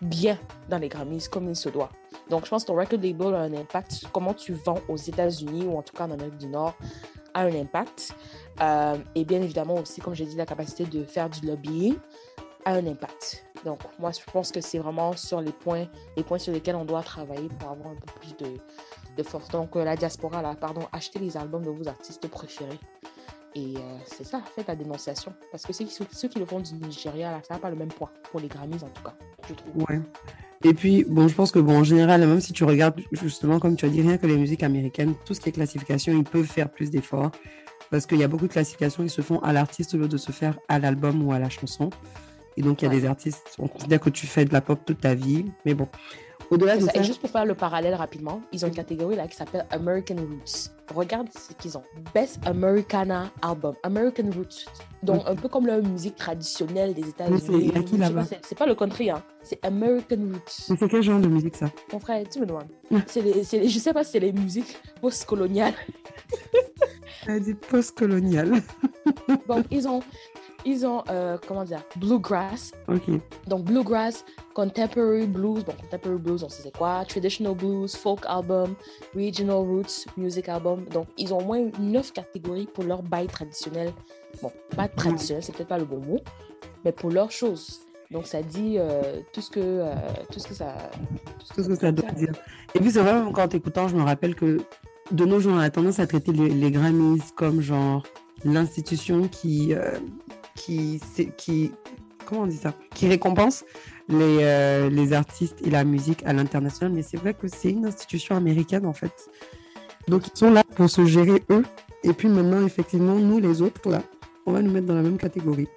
bien 0.00 0.38
dans 0.68 0.78
les 0.78 0.88
Grammys 0.88 1.26
comme 1.28 1.48
il 1.48 1.56
se 1.56 1.70
doit. 1.70 1.90
Donc, 2.30 2.44
je 2.44 2.50
pense 2.50 2.62
que 2.62 2.68
ton 2.68 2.76
record 2.76 3.00
label 3.00 3.34
a 3.34 3.40
un 3.40 3.52
impact 3.52 3.90
sur 3.90 4.12
comment 4.12 4.32
tu 4.32 4.52
vends 4.52 4.78
aux 4.88 4.96
États-Unis 4.96 5.64
ou 5.66 5.76
en 5.76 5.82
tout 5.82 5.96
cas 5.96 6.04
en 6.04 6.12
Amérique 6.12 6.38
du 6.38 6.46
Nord 6.46 6.76
un 7.40 7.54
impact. 7.54 8.14
Euh, 8.60 8.96
et 9.14 9.24
bien 9.24 9.40
évidemment 9.42 9.74
aussi, 9.74 10.00
comme 10.00 10.14
j'ai 10.14 10.26
dit, 10.26 10.36
la 10.36 10.46
capacité 10.46 10.84
de 10.84 11.04
faire 11.04 11.30
du 11.30 11.46
lobbying 11.46 11.96
a 12.64 12.72
un 12.72 12.86
impact. 12.86 13.44
Donc, 13.64 13.80
moi, 13.98 14.10
je 14.12 14.30
pense 14.30 14.50
que 14.50 14.60
c'est 14.60 14.78
vraiment 14.78 15.16
sur 15.16 15.40
les 15.40 15.52
points, 15.52 15.86
les 16.16 16.24
points 16.24 16.38
sur 16.38 16.52
lesquels 16.52 16.76
on 16.76 16.84
doit 16.84 17.02
travailler 17.02 17.48
pour 17.48 17.70
avoir 17.70 17.88
un 17.88 17.96
peu 17.96 18.12
plus 18.20 18.36
de, 18.36 18.58
de 19.16 19.22
force. 19.22 19.48
Donc, 19.48 19.76
euh, 19.76 19.84
la 19.84 19.96
diaspora, 19.96 20.42
là, 20.42 20.54
pardon, 20.54 20.82
achetez 20.92 21.18
les 21.18 21.36
albums 21.36 21.64
de 21.64 21.70
vos 21.70 21.88
artistes 21.88 22.28
préférés. 22.28 22.78
Et 23.54 23.74
euh, 23.76 23.80
c'est 24.06 24.24
ça, 24.24 24.40
faites 24.54 24.66
la 24.68 24.76
dénonciation. 24.76 25.32
Parce 25.50 25.64
que 25.64 25.72
ceux 25.72 25.84
qui, 25.84 25.92
ceux 25.92 26.28
qui 26.28 26.38
le 26.38 26.46
font 26.46 26.60
du 26.60 26.74
Nigeria, 26.74 27.30
là, 27.30 27.40
ça 27.46 27.54
n'a 27.54 27.60
pas 27.60 27.70
le 27.70 27.76
même 27.76 27.88
poids, 27.88 28.10
pour 28.30 28.40
les 28.40 28.48
Grammys 28.48 28.82
en 28.82 28.88
tout 28.88 29.02
cas, 29.02 29.14
je 29.48 29.54
trouve. 29.54 29.84
Ouais. 29.88 30.00
Et 30.64 30.74
puis, 30.74 31.04
bon, 31.08 31.28
je 31.28 31.34
pense 31.34 31.50
que, 31.50 31.58
bon, 31.58 31.78
en 31.80 31.84
général, 31.84 32.20
même 32.20 32.40
si 32.40 32.52
tu 32.52 32.64
regardes, 32.64 33.00
justement, 33.12 33.58
comme 33.58 33.76
tu 33.76 33.84
as 33.84 33.88
dit, 33.88 34.00
rien 34.00 34.16
que 34.16 34.26
les 34.26 34.36
musiques 34.36 34.62
américaines, 34.62 35.14
tout 35.26 35.34
ce 35.34 35.40
qui 35.40 35.48
est 35.48 35.52
classification, 35.52 36.12
ils 36.16 36.24
peuvent 36.24 36.46
faire 36.46 36.70
plus 36.70 36.90
d'efforts. 36.90 37.32
Parce 37.90 38.06
qu'il 38.06 38.18
y 38.18 38.24
a 38.24 38.28
beaucoup 38.28 38.46
de 38.46 38.52
classifications 38.52 39.02
qui 39.02 39.10
se 39.10 39.20
font 39.20 39.38
à 39.40 39.52
l'artiste 39.52 39.92
au 39.94 39.98
lieu 39.98 40.08
de 40.08 40.16
se 40.16 40.32
faire 40.32 40.58
à 40.68 40.78
l'album 40.78 41.22
ou 41.26 41.32
à 41.32 41.38
la 41.38 41.50
chanson. 41.50 41.90
Et 42.56 42.62
donc, 42.62 42.80
il 42.80 42.84
y 42.84 42.88
a 42.88 42.90
Ouais. 42.90 43.00
des 43.00 43.06
artistes, 43.06 43.54
on 43.58 43.66
considère 43.68 44.00
que 44.00 44.08
tu 44.08 44.26
fais 44.26 44.44
de 44.44 44.52
la 44.52 44.60
pop 44.62 44.78
toute 44.86 45.00
ta 45.00 45.14
vie. 45.14 45.44
Mais 45.66 45.74
bon, 45.74 45.88
au-delà 46.52 46.74
C'est 46.74 46.80
de 46.80 46.86
ça. 46.86 46.92
ça, 46.92 47.00
Et 47.00 47.04
juste 47.04 47.20
pour 47.20 47.30
faire 47.30 47.44
le 47.44 47.54
parallèle 47.54 47.94
rapidement, 47.94 48.40
ils 48.52 48.64
ont 48.64 48.68
une 48.68 48.74
catégorie 48.74 49.16
là 49.16 49.26
qui 49.26 49.36
s'appelle 49.36 49.66
American 49.70 50.16
Roots. 50.16 50.70
Regarde 50.94 51.28
ce 51.32 51.52
qu'ils 51.54 51.76
ont. 51.78 51.82
Best 52.14 52.38
Americana 52.46 53.30
Album. 53.40 53.74
American 53.82 54.30
Roots. 54.36 54.66
Donc, 55.02 55.22
un 55.26 55.34
peu 55.34 55.48
comme 55.48 55.66
la 55.66 55.80
musique 55.80 56.16
traditionnelle 56.16 56.92
des 56.94 57.08
États-Unis. 57.08 57.40
c'est- 57.90 57.96
là-bas? 57.98 58.22
pas, 58.24 58.36
c'est- 58.42 58.54
pas 58.58 58.66
le 58.66 58.74
country, 58.74 59.10
hein. 59.10 59.22
C'est 59.42 59.58
American 59.64 60.16
Roots. 60.32 60.66
mais 60.70 60.76
c'est 60.78 60.88
quel 60.88 61.02
genre 61.02 61.20
de 61.20 61.28
musique 61.28 61.56
ça? 61.56 61.66
Mon 61.92 61.98
frère, 61.98 62.24
tu 62.30 62.40
me 62.40 62.46
demandes. 62.46 62.68
Les, 62.90 63.68
je 63.68 63.78
sais 63.78 63.92
pas 63.92 64.04
si 64.04 64.12
c'est 64.12 64.20
les 64.20 64.32
musiques 64.32 64.76
post-coloniales. 65.00 65.74
Elle 67.26 67.42
dit 67.42 67.54
post-colonial. 67.54 68.52
Donc, 69.48 69.64
ils 69.70 69.86
ont, 69.88 70.00
ils 70.64 70.86
ont 70.86 71.02
euh, 71.10 71.36
comment 71.46 71.64
dire, 71.64 71.82
Bluegrass. 71.96 72.72
Donc, 73.46 73.64
Bluegrass, 73.64 74.24
Contemporary 74.54 75.26
Blues. 75.26 75.64
Bon, 75.64 75.72
Contemporary 75.80 76.20
Blues, 76.20 76.44
on 76.44 76.48
sait 76.48 76.62
c'est 76.64 76.76
quoi. 76.76 77.04
Traditional 77.06 77.54
Blues, 77.54 77.96
Folk 77.96 78.20
Album, 78.26 78.74
Regional 79.14 79.56
Roots, 79.56 80.06
Music 80.16 80.48
Album. 80.48 80.84
Donc, 80.90 81.08
ils 81.18 81.32
ont 81.32 81.38
au 81.38 81.44
moins 81.44 81.70
neuf 81.78 82.12
catégories 82.12 82.66
pour 82.66 82.84
leur 82.84 83.02
bail 83.02 83.26
traditionnel. 83.26 83.92
Bon, 84.42 84.52
pas 84.76 84.88
traditionnel, 84.88 85.42
c'est 85.42 85.54
peut-être 85.54 85.68
pas 85.68 85.78
le 85.78 85.84
bon 85.84 85.98
mot, 85.98 86.20
mais 86.84 86.92
pour 86.92 87.10
leurs 87.10 87.30
choses. 87.30 87.80
Donc, 88.10 88.26
ça 88.26 88.42
dit 88.42 88.76
euh, 88.78 89.20
tout, 89.32 89.40
ce 89.40 89.50
que, 89.50 89.60
euh, 89.60 89.94
tout 90.30 90.38
ce 90.38 90.48
que 90.48 90.54
ça... 90.54 90.74
Tout 91.54 91.62
ce 91.62 91.68
que 91.68 91.74
ça 91.74 91.92
doit 91.92 92.10
dire. 92.10 92.32
Et 92.74 92.80
puis, 92.80 92.90
c'est 92.90 93.00
vrai, 93.00 93.22
quand 93.32 93.48
t'écoutant, 93.48 93.88
je 93.88 93.96
me 93.96 94.02
rappelle 94.02 94.34
que 94.34 94.58
de 95.10 95.24
nos 95.24 95.40
jours, 95.40 95.54
on 95.54 95.58
a 95.58 95.70
tendance 95.70 95.98
à 95.98 96.06
traiter 96.06 96.32
les, 96.32 96.48
les 96.48 96.70
Grammys 96.70 97.32
comme 97.34 97.60
genre 97.60 98.02
l'institution 98.44 99.28
qui, 99.28 99.74
euh, 99.74 99.98
qui, 101.36 101.72
comment 102.24 102.42
on 102.42 102.46
dit 102.46 102.56
ça, 102.56 102.74
qui 102.94 103.08
récompense 103.08 103.64
les, 104.08 104.38
euh, 104.42 104.90
les 104.90 105.12
artistes 105.12 105.58
et 105.64 105.70
la 105.70 105.84
musique 105.84 106.22
à 106.24 106.32
l'international. 106.32 106.92
Mais 106.94 107.02
c'est 107.02 107.16
vrai 107.16 107.34
que 107.34 107.48
c'est 107.48 107.70
une 107.70 107.86
institution 107.86 108.36
américaine 108.36 108.86
en 108.86 108.92
fait. 108.92 109.30
Donc 110.08 110.26
ils 110.26 110.36
sont 110.36 110.50
là 110.50 110.62
pour 110.74 110.88
se 110.88 111.04
gérer 111.04 111.42
eux. 111.50 111.64
Et 112.04 112.12
puis 112.12 112.28
maintenant, 112.28 112.64
effectivement, 112.64 113.14
nous 113.14 113.38
les 113.38 113.62
autres 113.62 113.88
là, 113.88 114.02
on 114.46 114.52
va 114.52 114.62
nous 114.62 114.70
mettre 114.70 114.86
dans 114.86 114.96
la 114.96 115.02
même 115.02 115.18
catégorie. 115.18 115.68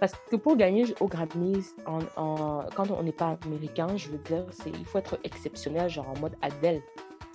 Parce 0.00 0.12
que 0.30 0.36
pour 0.36 0.56
gagner 0.56 0.84
au 1.00 1.08
Grammys, 1.08 1.74
en, 1.86 1.98
quand 2.76 2.90
on 2.90 3.02
n'est 3.02 3.10
pas 3.10 3.36
américain, 3.44 3.88
je 3.96 4.10
veux 4.10 4.18
dire, 4.18 4.44
il 4.66 4.84
faut 4.84 4.98
être 4.98 5.18
exceptionnel, 5.24 5.90
genre 5.90 6.08
en 6.08 6.20
mode 6.20 6.36
Adele. 6.40 6.82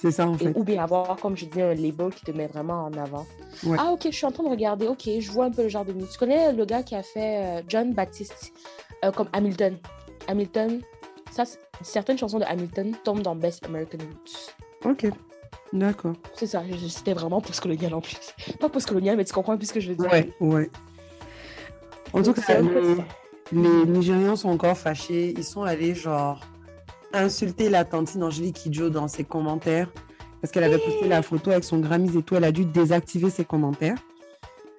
C'est 0.04 0.12
ça 0.12 0.28
en 0.28 0.36
Et- 0.36 0.40
fait. 0.40 0.54
ou 0.58 0.66
bien 0.66 0.84
avoir, 0.84 1.16
comme 1.16 1.38
je 1.38 1.46
dis, 1.46 1.62
un 1.62 1.74
label 1.74 2.10
qui 2.14 2.26
te 2.26 2.32
met 2.32 2.48
vraiment 2.48 2.84
en 2.84 2.94
avant. 2.98 3.26
Ouais. 3.66 3.78
Ah, 3.80 3.92
ok, 3.94 4.02
je 4.04 4.12
suis 4.12 4.26
en 4.26 4.34
train 4.34 4.44
de 4.44 4.50
regarder. 4.50 4.86
Ok, 4.86 5.04
je 5.18 5.32
vois 5.32 5.46
un 5.46 5.52
peu 5.52 5.64
le 5.64 5.70
genre 5.70 5.86
de 5.86 5.94
musique. 5.94 6.12
Tu 6.12 6.18
connais 6.20 6.52
le 6.52 6.66
gars 6.66 6.84
qui 6.84 6.94
a 6.94 7.04
fait 7.04 7.38
euh, 7.38 7.62
John 7.70 7.94
Baptiste, 7.94 8.52
euh, 9.06 9.12
comme 9.12 9.30
Hamilton. 9.32 9.78
Hamilton, 10.28 10.82
ça, 11.32 11.46
certaines 11.82 12.18
chansons 12.18 12.40
de 12.40 12.44
Hamilton 12.44 12.94
tombent 13.06 13.22
dans 13.22 13.34
Best 13.34 13.66
American 13.66 14.00
Roots. 14.00 14.54
Ok, 14.92 15.08
d'accord. 15.72 16.16
C'est 16.36 16.48
ça, 16.48 16.64
c'était 16.90 17.14
vraiment 17.14 17.40
postcolonial 17.40 17.94
en 17.94 18.02
plus. 18.02 18.18
Pas 18.60 18.68
postcolonial, 18.68 19.16
mais 19.16 19.24
tu 19.24 19.32
comprends 19.32 19.54
un 19.54 19.58
peu 19.58 19.66
ce 19.66 19.72
que 19.72 19.80
je 19.80 19.88
veux 19.88 19.96
dire. 19.96 20.12
Ouais, 20.12 20.30
ouais. 20.42 20.70
En 22.12 22.22
tout 22.22 22.34
cas, 22.34 22.60
les, 22.60 22.98
les 23.54 23.86
Nigérians 23.86 24.36
sont 24.36 24.50
encore 24.50 24.78
fâchés. 24.78 25.34
Ils 25.38 25.46
sont 25.46 25.64
allés 25.64 25.96
genre 25.96 26.42
insulté 27.14 27.70
la 27.70 27.86
tantine 27.86 28.24
Angélique 28.24 28.56
Kidjo 28.56 28.90
dans 28.90 29.08
ses 29.08 29.24
commentaires 29.24 29.90
parce 30.42 30.52
qu'elle 30.52 30.66
avait 30.66 30.78
posté 30.78 31.08
la 31.08 31.22
photo 31.22 31.52
avec 31.52 31.64
son 31.64 31.80
Grammys 31.80 32.18
et 32.18 32.22
tout. 32.22 32.36
Elle 32.36 32.44
a 32.44 32.52
dû 32.52 32.66
désactiver 32.66 33.30
ses 33.30 33.46
commentaires. 33.46 33.96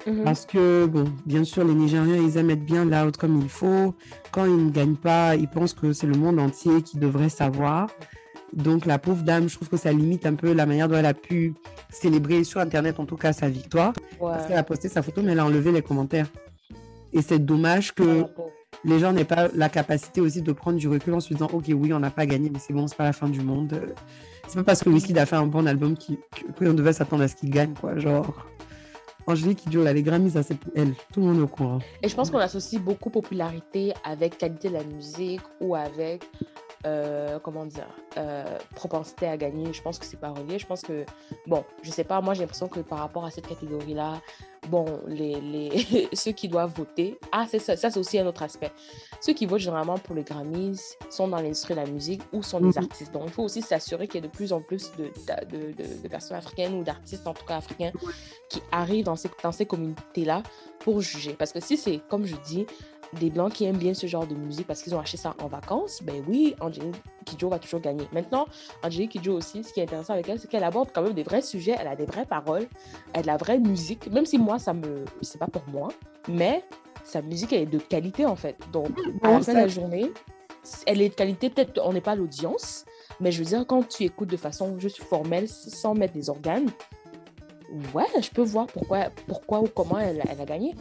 Mhm. 0.07 0.25
Parce 0.25 0.44
que, 0.44 0.85
bon, 0.85 1.05
bien 1.25 1.44
sûr, 1.44 1.64
les 1.64 1.73
Nigériens, 1.73 2.16
ils 2.16 2.37
aiment 2.37 2.51
être 2.51 2.64
bien 2.64 2.85
loud 2.85 3.16
comme 3.16 3.40
il 3.40 3.49
faut. 3.49 3.94
Quand 4.31 4.44
ils 4.44 4.66
ne 4.66 4.70
gagnent 4.70 4.97
pas, 4.97 5.37
ils 5.37 5.49
pensent 5.49 5.73
que 5.73 5.94
c'est 5.94 6.07
le 6.07 6.18
monde 6.18 6.38
entier 6.38 6.83
qui 6.83 6.99
devrait 6.99 7.31
savoir. 7.31 7.88
Donc, 8.53 8.85
la 8.85 8.99
pauvre 8.99 9.23
dame, 9.23 9.49
je 9.49 9.57
trouve 9.57 9.70
que 9.70 9.79
ça 9.79 9.90
limite 9.90 10.27
un 10.27 10.35
peu 10.35 10.53
la 10.53 10.66
manière 10.66 10.88
dont 10.88 10.97
elle 10.97 11.07
a 11.07 11.14
pu 11.14 11.55
célébrer 11.88 12.44
sur 12.44 12.61
Internet, 12.61 13.01
en 13.01 13.07
tout 13.07 13.16
cas, 13.16 13.33
sa 13.33 13.49
victoire. 13.49 13.94
Parce 14.20 14.47
qu'elle 14.47 14.59
a 14.59 14.64
posté 14.64 14.90
sa 14.90 15.01
photo, 15.01 15.23
mais 15.23 15.33
elle 15.33 15.38
a 15.40 15.47
enlevé 15.47 15.73
les 15.73 15.81
commentaires. 15.83 16.29
Et 17.14 17.23
c'est 17.23 17.38
dommage 17.38 17.94
que 17.94 18.23
Ah. 18.23 18.42
Les 18.85 18.99
gens 18.99 19.12
n'aient 19.12 19.25
pas 19.25 19.49
la 19.55 19.68
capacité 19.68 20.20
aussi 20.20 20.42
de 20.42 20.53
prendre 20.53 20.79
du 20.79 20.88
recul 20.88 21.14
en 21.14 21.20
se 21.20 21.33
disant, 21.33 21.49
OK, 21.53 21.64
oui, 21.68 21.92
on 21.92 22.01
n'a 22.01 22.11
pas 22.11 22.27
gagné, 22.27 22.51
mais 22.51 22.59
c'est 22.59 22.73
bon, 22.73 22.87
c'est 22.87 22.97
pas 22.97 23.05
la 23.05 23.12
fin 23.12 23.29
du 23.29 23.40
monde. 23.40 23.94
C'est 24.47 24.57
pas 24.57 24.64
parce 24.64 24.83
que 24.83 24.90
Wizkid 24.90 25.16
a 25.18 25.27
fait 25.27 25.37
un 25.37 25.47
bon 25.47 25.66
album 25.66 25.97
qui- 25.97 26.18
qu'on 26.59 26.75
devait 26.75 26.92
s'attendre 26.92 27.23
à 27.23 27.29
ce 27.29 27.35
qu'il 27.35 27.51
gagne, 27.51 27.75
quoi. 27.75 27.99
Genre, 27.99 28.47
Angélique 29.27 29.62
elle 29.73 29.87
a 29.87 29.92
les 29.94 30.31
ça 30.31 30.42
c'est 30.42 30.55
pour 30.59 30.70
elle. 30.77 30.92
Tout 31.12 31.20
le 31.20 31.27
monde 31.27 31.38
est 31.38 31.42
au 31.42 31.49
courant. 31.49 31.79
Et 32.03 32.09
je 32.09 32.14
pense 32.14 32.31
qu'on 32.31 32.38
associe 32.38 32.81
beaucoup 32.81 33.09
popularité 33.09 33.94
avec 34.05 34.37
qualité 34.37 34.68
de 34.68 34.75
la 34.75 34.85
musique 34.85 35.40
ou 35.61 35.75
avec, 35.75 36.25
euh, 36.87 37.38
comment 37.38 37.66
dire, 37.66 37.88
euh, 38.18 38.59
propensité 38.75 39.27
à 39.29 39.37
gagner. 39.37 39.73
Je 39.73 39.83
pense 39.83 39.99
que 39.99 40.05
c'est 40.07 40.18
pas 40.20 40.31
relié. 40.31 40.59
Je 40.59 40.66
pense 40.66 40.83
que, 40.83 41.05
bon, 41.47 41.64
je 41.83 41.90
sais 41.90 42.05
pas, 42.05 42.20
moi 42.20 42.35
j'ai 42.35 42.40
l'impression 42.40 42.68
que 42.68 42.81
par 42.81 42.99
rapport 42.99 43.25
à 43.25 43.31
cette 43.31 43.47
catégorie-là, 43.47 44.20
bon, 44.68 44.85
les, 45.07 45.40
les... 45.40 46.09
ceux 46.12 46.33
qui 46.33 46.49
doivent 46.49 46.73
voter, 46.75 47.18
ah, 47.33 47.47
c'est 47.49 47.59
ça, 47.59 47.77
ça 47.77 47.90
c'est 47.90 47.99
aussi 48.01 48.18
un 48.18 48.27
autre 48.27 48.42
aspect. 48.42 48.70
Ceux 49.20 49.33
qui 49.33 49.47
votent 49.47 49.61
généralement 49.61 49.99
pour 49.99 50.14
les 50.14 50.23
Grammys 50.25 50.81
sont 51.11 51.29
dans 51.29 51.38
l'industrie 51.38 51.75
de 51.75 51.81
la 51.81 51.87
musique 51.87 52.23
ou 52.33 52.42
sont 52.42 52.61
des 52.61 52.68
Mhm. 52.68 52.79
artistes. 52.79 53.12
Donc 53.12 53.25
il 53.27 53.33
faut 53.33 53.42
aussi 53.44 53.62
s'assurer 53.62 54.07
qu'il 54.07 54.16
y 54.23 54.25
ait 54.25 54.29
de 54.29 54.33
plus 54.35 54.53
en 54.53 54.61
plus 54.61 54.90
de, 54.99 55.05
de, 55.51 55.73
de- 55.73 56.03
de 56.03 56.09
personnes 56.09 56.37
africaines 56.37 56.75
ou 56.75 56.83
d'artistes, 56.85 57.27
en 57.27 57.35
tout 57.35 57.44
cas 57.44 57.57
africains, 57.57 57.92
qui 58.51 58.62
arrivent 58.73 59.05
dans 59.05 59.16
ces, 59.16 59.31
dans 59.42 59.53
ces 59.53 59.66
communautés-là 59.66 60.42
pour 60.81 61.01
juger. 61.01 61.33
Parce 61.35 61.53
que 61.53 61.61
si 61.61 61.77
c'est, 61.79 62.01
comme 62.11 62.25
je 62.27 62.37
dis, 62.47 62.66
des 63.14 63.31
Blancs 63.31 63.53
qui 63.53 63.64
aiment 63.64 63.79
bien 63.79 63.94
ce 63.94 64.07
genre 64.07 64.27
de 64.27 64.35
musique 64.35 64.66
parce 64.66 64.83
qu'ils 64.83 64.94
ont 64.94 65.00
acheté 65.00 65.16
ça 65.16 65.35
en 65.42 65.48
vacances, 65.48 66.03
ben 66.03 66.22
oui, 66.29 66.55
Angélique 66.61 66.94
Kidjo 67.24 67.48
va 67.48 67.59
toujours 67.59 67.81
gagner. 67.81 68.07
Maintenant, 68.12 68.46
Angélique 68.83 69.12
Kidjo 69.12 69.35
aussi, 69.35 69.64
ce 69.64 69.72
qui 69.72 69.81
est 69.81 69.85
intéressant 69.85 70.12
avec 70.12 70.29
elle, 70.29 70.38
c'est 70.38 70.48
qu'elle 70.48 70.64
aborde 70.64 70.90
quand 70.92 71.03
même 71.03 71.14
des 71.14 71.22
vrais 71.22 71.42
sujets, 71.42 71.74
elle 71.79 71.88
a 71.88 71.96
des 71.96 72.07
vraies 72.07 72.27
paroles, 72.27 72.66
elle 73.12 73.20
a 73.20 73.22
de 73.22 73.27
la 73.27 73.37
vraie 73.37 73.59
musique, 73.59 74.11
même 74.11 74.27
si 74.27 74.38
moi, 74.38 74.59
ça 74.59 74.72
me... 74.72 75.05
c'est 75.22 75.38
pas 75.38 75.46
pour 75.46 75.62
moi, 75.68 75.88
mais 76.29 76.64
sa 77.05 77.22
musique, 77.22 77.53
elle 77.53 77.62
est 77.62 77.66
de 77.66 77.79
qualité, 77.79 78.27
en 78.27 78.37
fait. 78.37 78.57
Donc, 78.72 78.90
à 79.22 79.31
la 79.31 79.40
fin 79.40 79.53
de 79.53 79.59
la 79.59 79.68
journée, 79.68 80.11
elle 80.87 81.03
est 81.03 81.11
de 81.11 81.14
qualité, 81.14 81.50
peut-être 81.50 81.81
on 81.85 81.92
n'est 81.92 82.00
pas 82.00 82.14
l'audience, 82.14 82.85
mais 83.20 83.31
je 83.33 83.38
veux 83.38 83.44
dire, 83.44 83.66
quand 83.66 83.87
tu 83.88 84.05
écoutes 84.05 84.31
de 84.31 84.37
façon 84.37 84.79
juste 84.79 85.03
formelle, 85.03 85.48
sans 85.48 85.94
mettre 85.94 86.14
des 86.14 86.31
organes, 86.31 86.70
ouais, 87.94 88.07
je 88.20 88.31
peux 88.31 88.42
voir 88.42 88.66
pourquoi, 88.66 89.11
pourquoi 89.27 89.61
ou 89.61 89.68
comment 89.68 89.98
elle, 89.98 90.22
elle 90.29 90.40
a 90.40 90.44
gagné. 90.44 90.74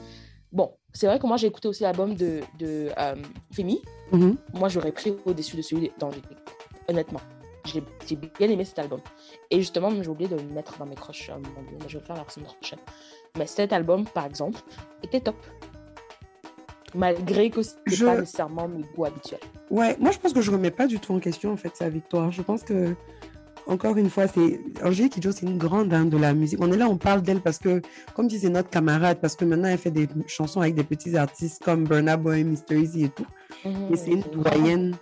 Bon, 0.52 0.72
c'est 0.94 1.08
vrai 1.08 1.20
que 1.20 1.26
moi, 1.28 1.38
j'ai 1.38 1.48
écouté 1.48 1.68
aussi 1.68 1.84
l'album 1.84 2.14
de, 2.16 2.42
de 2.60 2.90
euh, 2.98 3.16
Femi. 3.52 3.82
Mhm. 4.12 4.38
Moi, 4.54 4.70
j'aurais 4.70 4.92
pris 4.92 5.16
au-dessus 5.26 5.58
de 5.58 5.62
celui 5.62 5.92
d'Angélique. 6.00 6.28
Honnêtement. 6.88 7.20
J'ai 7.66 8.16
bien 8.18 8.50
aimé 8.50 8.66
cet 8.66 8.78
album. 8.80 9.00
Et 9.50 9.58
justement, 9.60 9.90
j'ai 9.90 10.08
oublié 10.10 10.30
de 10.30 10.36
le 10.36 10.44
mettre 10.44 10.78
dans 10.78 10.86
mes 10.86 10.96
croches 10.96 11.32
mais 11.42 11.48
je 11.88 11.94
vais 11.94 12.00
le 12.02 12.06
faire 12.06 12.18
la 12.18 12.30
semaine 12.30 12.48
prochaine. 12.48 12.80
Mais 13.38 13.48
cet 13.48 13.72
album, 13.72 14.06
par 14.06 14.26
exemple, 14.26 14.60
était 15.02 15.22
top. 15.22 15.38
Malgré 16.94 17.50
que 17.50 17.64
ce 17.64 17.76
Je- 17.88 18.06
pas 18.06 18.18
nécessairement 18.20 18.68
mes 18.68 18.84
goûts 18.96 19.06
habituels. 19.06 19.40
Ouais, 19.72 19.96
moi 20.00 20.12
je 20.12 20.20
pense 20.20 20.34
que 20.34 20.42
je 20.42 20.52
remets 20.52 20.70
pas 20.72 20.86
du 20.86 21.00
tout 21.00 21.14
en 21.16 21.20
question 21.20 21.52
en 21.52 21.58
fait 21.58 21.76
sa 21.76 21.90
victoire. 21.90 22.32
Je 22.32 22.42
pense 22.44 22.62
que 22.64 22.96
encore 23.68 23.98
une 23.98 24.10
fois, 24.10 24.28
c'est 24.28 24.60
Angélique 24.84 25.14
Kidjo, 25.14 25.32
c'est 25.32 25.46
une 25.46 25.58
grande 25.58 25.90
dame 25.90 26.10
de 26.10 26.18
la 26.18 26.34
musique. 26.34 26.60
On 26.62 26.72
est 26.72 26.78
là, 26.78 26.88
on 26.90 26.98
parle 26.98 27.22
d'elle 27.22 27.42
parce 27.42 27.58
que, 27.60 27.82
comme 28.16 28.28
disait 28.28 28.50
notre 28.50 28.70
camarade, 28.70 29.20
parce 29.22 29.36
que 29.36 29.46
maintenant 29.46 29.70
elle 29.70 29.78
fait 29.78 29.92
des 29.92 30.08
chansons 30.28 30.62
avec 30.62 30.76
des 30.76 30.84
petits 30.84 31.16
artistes 31.18 31.64
comme 31.64 31.86
Burna 31.86 32.18
Boy, 32.18 32.44
Mr. 32.44 32.76
Easy 32.78 33.06
et 33.06 33.10
tout. 33.10 33.26
Et 33.92 33.96
c'est 33.96 34.12
une 34.12 34.24
doyenne 34.34 34.96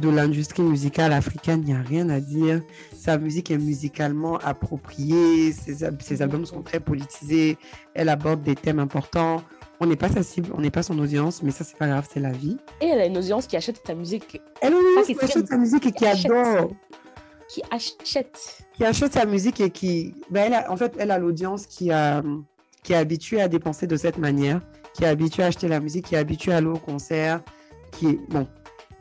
de 0.00 0.08
l'industrie 0.10 0.62
musicale 0.62 1.12
africaine, 1.12 1.60
il 1.66 1.72
n'y 1.72 1.78
a 1.78 1.82
rien 1.82 2.08
à 2.08 2.20
dire. 2.20 2.60
Sa 2.96 3.18
musique 3.18 3.50
est 3.50 3.58
musicalement 3.58 4.38
appropriée, 4.38 5.52
ses, 5.52 5.82
al- 5.84 5.96
ses 6.00 6.22
albums 6.22 6.46
sont 6.46 6.62
très 6.62 6.78
politisés, 6.80 7.56
elle 7.94 8.08
aborde 8.08 8.42
des 8.42 8.54
thèmes 8.54 8.78
importants. 8.78 9.42
On 9.80 9.86
n'est 9.86 9.96
pas 9.96 10.08
sa 10.08 10.22
cible, 10.24 10.50
on 10.54 10.60
n'est 10.60 10.70
pas 10.72 10.82
son 10.82 10.98
audience, 10.98 11.42
mais 11.42 11.52
ça, 11.52 11.62
c'est 11.64 11.76
pas 11.76 11.86
grave, 11.86 12.06
c'est 12.12 12.18
la 12.20 12.32
vie. 12.32 12.56
Et 12.80 12.86
elle 12.86 13.00
a 13.00 13.06
une 13.06 13.16
audience 13.16 13.46
qui 13.46 13.56
achète 13.56 13.80
sa 13.86 13.94
musique, 13.94 14.40
Elle 14.60 14.74
a 14.74 14.76
une 14.76 14.84
audience 14.86 15.06
c'est 15.06 15.14
qui 15.14 15.24
achète 15.24 15.46
sa 15.46 15.56
musique 15.56 15.86
et 15.86 15.92
qui 15.92 16.04
adore, 16.06 16.70
qui 17.48 17.62
achète. 17.70 18.58
qui 18.74 18.84
achète 18.84 19.12
sa 19.14 19.24
musique 19.26 19.60
et 19.60 19.70
qui. 19.70 20.14
Ben, 20.30 20.44
elle 20.46 20.54
a- 20.54 20.70
en 20.70 20.76
fait, 20.76 20.94
elle 20.98 21.10
a 21.10 21.18
l'audience 21.18 21.66
qui, 21.66 21.90
a, 21.90 22.22
qui 22.82 22.92
est 22.92 22.96
habituée 22.96 23.40
à 23.40 23.48
dépenser 23.48 23.86
de 23.86 23.96
cette 23.96 24.18
manière, 24.18 24.60
qui 24.94 25.04
est 25.04 25.08
habituée 25.08 25.42
à 25.42 25.46
acheter 25.46 25.68
la 25.68 25.80
musique, 25.80 26.06
qui 26.06 26.14
est 26.14 26.18
habituée 26.18 26.52
à 26.52 26.58
aller 26.58 26.66
au 26.66 26.78
concert, 26.78 27.40
qui 27.92 28.08
est. 28.08 28.20
Bon, 28.28 28.46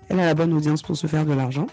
elle 0.10 0.20
a 0.20 0.26
la 0.26 0.34
bonne 0.34 0.54
audience 0.54 0.82
pour 0.82 0.96
se 0.96 1.08
faire 1.08 1.26
de 1.26 1.34
l'argent. 1.34 1.68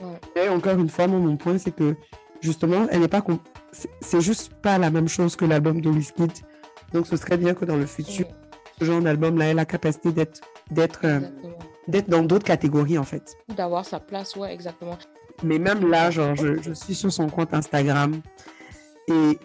Ouais. 0.00 0.44
Et 0.44 0.48
encore 0.48 0.78
une 0.78 0.88
fois, 0.90 1.06
mon 1.06 1.36
point, 1.36 1.56
c'est 1.58 1.74
que 1.74 1.96
justement, 2.40 2.86
elle 2.90 3.00
n'est 3.00 3.08
pas. 3.08 3.24
c'est- 3.72 4.20
juste 4.20 4.52
pas 4.54 4.78
la 4.78 4.90
même 4.90 5.08
chose 5.08 5.36
que 5.36 5.44
l'album 5.46 5.80
de 5.80 5.88
Wizkid. 5.88 6.32
Donc, 6.92 7.06
ce 7.06 7.16
serait 7.16 7.36
bien 7.38 7.54
que 7.54 7.64
dans 7.64 7.76
le 7.76 7.86
futur, 7.86 8.26
ce 8.78 8.84
genre 8.84 9.00
d'album-là 9.00 9.46
ait 9.48 9.54
la 9.54 9.64
capacité 9.64 10.12
d'être 10.70 11.00
euh, 11.04 11.20
d'être 11.88 12.08
dans 12.10 12.22
d'autres 12.22 12.44
catégories, 12.44 12.98
en 12.98 13.04
fait. 13.04 13.36
D'avoir 13.48 13.84
sa 13.84 14.00
place, 14.00 14.34
ouais, 14.36 14.52
exactement. 14.52 14.98
Mais 15.42 15.58
même 15.58 15.88
là, 15.88 16.10
genre, 16.10 16.34
je, 16.34 16.72
suis 16.72 16.94
sur 16.94 17.12
son 17.12 17.28
compte 17.28 17.52
Instagram 17.54 18.20
et 19.08 19.38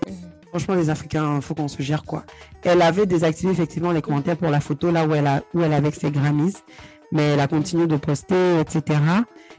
franchement, 0.49 0.75
les 0.75 0.89
Africains, 0.89 1.37
il 1.37 1.41
faut 1.41 1.53
qu'on 1.53 1.67
se 1.67 1.81
gère, 1.81 2.03
quoi. 2.03 2.23
Elle 2.63 2.81
avait 2.81 3.05
désactivé 3.05 3.51
effectivement 3.51 3.91
les 3.91 4.01
commentaires 4.01 4.37
pour 4.37 4.49
la 4.49 4.59
photo 4.59 4.91
là 4.91 5.05
où 5.05 5.13
elle, 5.13 5.27
a, 5.27 5.41
où 5.53 5.61
elle 5.61 5.73
avec 5.73 5.95
ses 5.95 6.11
Grammys, 6.11 6.53
mais 7.11 7.33
elle 7.33 7.39
a 7.39 7.47
continué 7.47 7.87
de 7.87 7.97
poster, 7.97 8.59
etc. 8.59 8.99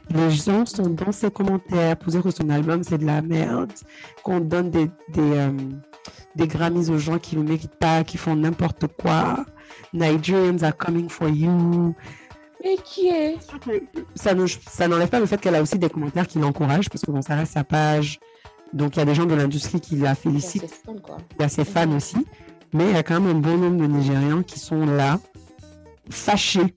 Les 0.09 0.31
gens 0.31 0.65
sont 0.65 0.89
dans 0.89 1.11
ses 1.11 1.31
commentaires 1.31 1.97
pour 1.97 2.11
dire 2.11 2.21
que 2.21 2.31
son 2.31 2.49
album 2.49 2.83
c'est 2.83 2.97
de 2.97 3.05
la 3.05 3.21
merde, 3.21 3.71
qu'on 4.23 4.39
donne 4.39 4.69
des, 4.69 4.85
des, 5.09 5.21
euh, 5.21 5.51
des 6.35 6.47
Grammys 6.47 6.89
aux 6.89 6.97
gens 6.97 7.19
qui 7.19 7.37
ne 7.37 7.43
méritent 7.43 7.75
pas, 7.75 8.03
qui 8.03 8.17
font 8.17 8.35
n'importe 8.35 8.85
quoi. 8.99 9.45
Nigerians 9.93 10.63
are 10.63 10.75
coming 10.75 11.09
for 11.09 11.29
you. 11.29 11.95
Mais 12.63 12.75
qui 12.83 13.07
est? 13.09 13.37
Ça 14.15 14.33
ne- 14.33 14.47
ça 14.47 14.87
n'enlève 14.87 15.09
pas 15.09 15.19
le 15.19 15.25
fait 15.25 15.39
qu'elle 15.39 15.55
a 15.55 15.61
aussi 15.61 15.77
des 15.77 15.89
commentaires 15.89 16.27
qui 16.27 16.39
l'encouragent 16.39 16.89
parce 16.89 17.01
que 17.03 17.11
bon, 17.11 17.21
ça 17.21 17.35
reste 17.35 17.53
sa 17.53 17.63
page. 17.63 18.19
Donc 18.71 18.95
il 18.95 18.99
y 18.99 19.01
a 19.01 19.05
des 19.05 19.13
gens 19.15 19.25
de 19.25 19.35
l'industrie 19.35 19.79
qui 19.81 19.95
la 19.97 20.15
félicitent 20.15 20.81
il 20.87 21.41
y 21.41 21.43
a 21.43 21.49
ses 21.49 21.65
fans 21.65 21.91
aussi, 21.91 22.17
mais 22.73 22.85
il 22.89 22.93
y 22.93 22.97
a 22.97 23.03
quand 23.03 23.19
même 23.19 23.35
un 23.37 23.39
bon 23.39 23.57
nombre 23.57 23.77
de 23.77 23.85
Nigérians 23.85 24.41
qui 24.43 24.59
sont 24.59 24.85
là, 24.85 25.19
fâchés, 26.09 26.73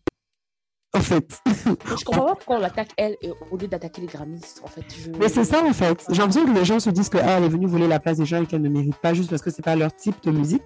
en 0.94 1.00
fait. 1.00 1.40
Je 1.46 2.04
comprends 2.04 2.26
pas 2.26 2.34
pourquoi 2.34 2.56
on 2.56 2.60
l'attaque 2.60 2.90
elle 2.98 3.16
au 3.50 3.56
lieu 3.56 3.66
d'attaquer 3.66 4.02
les 4.02 4.06
Grammys. 4.08 4.42
En 4.62 4.66
fait, 4.66 4.84
je... 4.94 5.10
Mais 5.18 5.28
c'est 5.30 5.44
ça, 5.44 5.64
en 5.64 5.72
fait. 5.72 6.04
J'ai 6.10 6.18
l'impression 6.18 6.44
que 6.44 6.50
les 6.58 6.64
gens 6.66 6.80
se 6.80 6.90
disent 6.90 7.08
que 7.08 7.18
ah, 7.18 7.38
elle 7.38 7.44
est 7.44 7.48
venue 7.48 7.66
voler 7.66 7.88
la 7.88 7.98
place 7.98 8.18
des 8.18 8.26
gens 8.26 8.42
et 8.42 8.46
qu'elle 8.46 8.62
ne 8.62 8.68
mérite 8.68 8.96
pas 8.96 9.14
juste 9.14 9.30
parce 9.30 9.40
que 9.42 9.50
c'est 9.50 9.62
pas 9.64 9.76
leur 9.76 9.94
type 9.96 10.16
de 10.24 10.30
musique, 10.32 10.64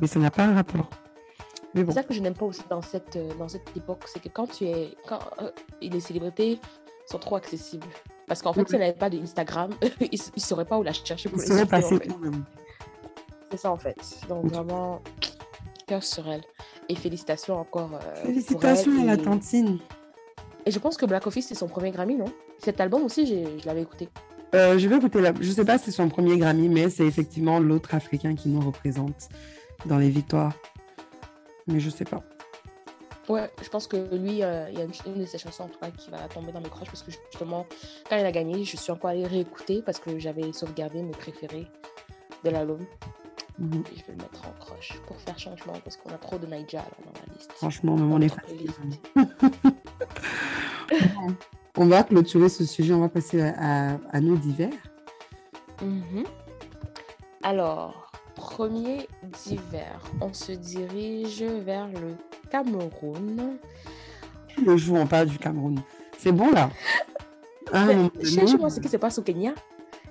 mais 0.00 0.06
ça 0.06 0.20
n'a 0.20 0.30
pas 0.30 0.44
un 0.44 0.54
rapport. 0.54 0.90
Bon, 1.74 1.84
C'est 1.88 1.92
ça 1.92 2.02
que 2.02 2.12
je 2.14 2.20
n'aime 2.20 2.34
pas 2.34 2.46
aussi 2.46 2.62
dans 2.68 2.82
cette, 2.82 3.16
euh, 3.16 3.32
dans 3.38 3.48
cette 3.48 3.74
époque, 3.76 4.02
c'est 4.06 4.20
que 4.20 4.28
quand 4.28 4.46
tu 4.46 4.64
es. 4.64 4.94
Quand 5.08 5.20
euh, 5.40 5.50
les 5.80 6.00
célébrités 6.00 6.58
sont 7.10 7.18
trop 7.18 7.36
accessibles. 7.36 7.86
Parce 8.26 8.42
qu'en 8.42 8.52
fait, 8.52 8.66
si 8.68 8.74
elle 8.74 8.80
n'avait 8.80 8.92
pas 8.92 9.10
d'Instagram, 9.10 9.70
ils 10.00 10.20
ne 10.36 10.40
sauraient 10.40 10.64
pas 10.64 10.78
où 10.78 10.82
la 10.82 10.92
chercher 10.92 11.28
pour 11.28 11.38
les 11.38 11.44
suivre, 11.46 11.62
en 11.62 11.66
fait. 11.82 12.08
C'est 13.50 13.56
ça 13.58 13.70
en 13.72 13.76
fait. 13.76 13.98
Donc 14.28 14.46
vraiment, 14.46 15.02
cœur 15.86 16.02
sur 16.02 16.26
elle. 16.28 16.42
Et 16.88 16.94
félicitations 16.94 17.56
encore. 17.58 17.90
euh, 17.94 17.98
pour 18.14 18.26
Félicitations 18.26 18.92
elle. 19.02 19.08
à 19.08 19.16
la 19.16 19.22
tantine. 19.22 19.78
Et 20.64 20.70
je 20.70 20.78
pense 20.78 20.96
que 20.96 21.04
Black 21.06 21.26
Office, 21.26 21.48
c'est 21.48 21.54
son 21.54 21.68
premier 21.68 21.90
Grammy, 21.90 22.14
non? 22.16 22.32
Cet 22.58 22.80
album 22.80 23.02
aussi, 23.04 23.26
je 23.26 23.66
l'avais 23.66 23.82
écouté. 23.82 24.08
Euh, 24.54 24.78
je 24.78 24.86
vais 24.86 24.96
écouter 24.96 25.20
la... 25.20 25.32
Je 25.40 25.50
sais 25.50 25.64
pas 25.64 25.76
si 25.78 25.86
c'est 25.86 25.90
son 25.92 26.08
premier 26.08 26.38
Grammy, 26.38 26.68
mais 26.68 26.88
c'est 26.88 27.04
effectivement 27.06 27.58
l'autre 27.58 27.94
Africain 27.94 28.34
qui 28.34 28.48
nous 28.48 28.60
représente 28.60 29.28
dans 29.86 29.98
les 29.98 30.10
victoires. 30.10 30.52
Mais 31.66 31.80
je 31.80 31.90
sais 31.90 32.04
pas. 32.04 32.22
Ouais, 33.28 33.48
je 33.62 33.68
pense 33.68 33.86
que 33.86 33.96
lui, 34.16 34.42
euh, 34.42 34.68
il 34.70 34.78
y 34.78 34.82
a 34.82 34.84
une, 34.84 34.92
une 35.06 35.20
de 35.20 35.26
ses 35.26 35.38
chansons 35.38 35.62
en 35.64 35.68
tout 35.68 35.78
cas 35.78 35.90
qui 35.90 36.10
va 36.10 36.18
tomber 36.28 36.50
dans 36.50 36.60
mes 36.60 36.68
croches 36.68 36.88
parce 36.88 37.02
que 37.04 37.12
justement, 37.12 37.66
quand 38.10 38.16
il 38.16 38.24
a 38.26 38.32
gagné, 38.32 38.64
je 38.64 38.76
suis 38.76 38.90
encore 38.92 39.10
allée 39.10 39.26
réécouter 39.26 39.80
parce 39.80 40.00
que 40.00 40.18
j'avais 40.18 40.52
sauvegardé 40.52 41.02
mes 41.02 41.12
préférés 41.12 41.66
de 42.44 42.50
l'album. 42.50 42.84
Mhm. 43.58 43.84
Et 43.92 43.96
je 43.98 44.04
vais 44.06 44.12
le 44.12 44.16
mettre 44.16 44.42
en 44.48 44.52
croche 44.58 45.00
pour 45.06 45.16
faire 45.20 45.38
changement 45.38 45.74
parce 45.84 45.96
qu'on 45.96 46.10
a 46.10 46.18
trop 46.18 46.36
de 46.38 46.46
Naija 46.46 46.84
dans 47.04 47.12
la 47.20 47.34
liste. 47.34 47.52
Franchement, 47.52 47.94
même 47.96 48.12
on 48.12 48.20
est 48.20 48.34
playlist. 48.34 48.80
On 51.78 51.86
va 51.86 52.02
clôturer 52.02 52.48
ce 52.50 52.66
sujet, 52.66 52.92
on 52.92 53.00
va 53.00 53.08
passer 53.08 53.40
à, 53.40 53.92
à- 53.92 53.98
à 54.10 54.20
nos 54.20 54.36
divers. 54.36 54.68
Mhm. 55.80 56.24
Alors, 57.42 58.01
premier 58.42 59.06
d'hiver, 59.22 60.00
on 60.20 60.32
se 60.32 60.52
dirige 60.52 61.42
vers 61.42 61.86
le 61.86 62.16
Cameroun. 62.50 63.56
Le 64.64 64.76
jour, 64.76 64.98
on 64.98 65.06
parle 65.06 65.28
du 65.28 65.38
Cameroun. 65.38 65.80
C'est 66.18 66.32
bon 66.32 66.50
là 66.50 66.68
Ah, 67.72 67.86
Cherche-moi 68.22 68.68
ce 68.68 68.80
qui 68.80 68.88
se 68.88 68.96
passe 68.98 69.18
au 69.18 69.22
Kenya. 69.22 69.54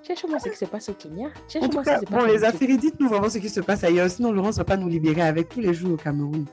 Cherche-moi 0.08 0.40
ce 0.40 0.50
qui 0.50 0.58
se 0.58 0.66
passe 0.66 0.90
au 0.90 0.94
Kenya. 0.94 1.28
En 1.28 1.50
Cherche-moi 1.50 1.70
tout 1.70 1.78
ce 1.78 1.80
qui 1.80 1.86
cas, 1.86 2.00
se 2.00 2.06
passe 2.06 2.20
bon, 2.20 2.26
les 2.26 2.44
affaires, 2.44 2.78
dites-nous 2.78 3.10
vraiment 3.10 3.30
ce 3.30 3.38
qui 3.38 3.50
se 3.50 3.60
passe 3.60 3.84
ailleurs. 3.84 4.10
Sinon, 4.10 4.32
Laurence 4.32 4.56
ne 4.56 4.62
va 4.62 4.66
pas 4.66 4.78
nous 4.78 4.88
libérer 4.88 5.22
avec 5.22 5.50
tous 5.50 5.60
les 5.60 5.74
jours 5.74 5.92
au 5.94 5.98
Cameroun. 5.98 6.46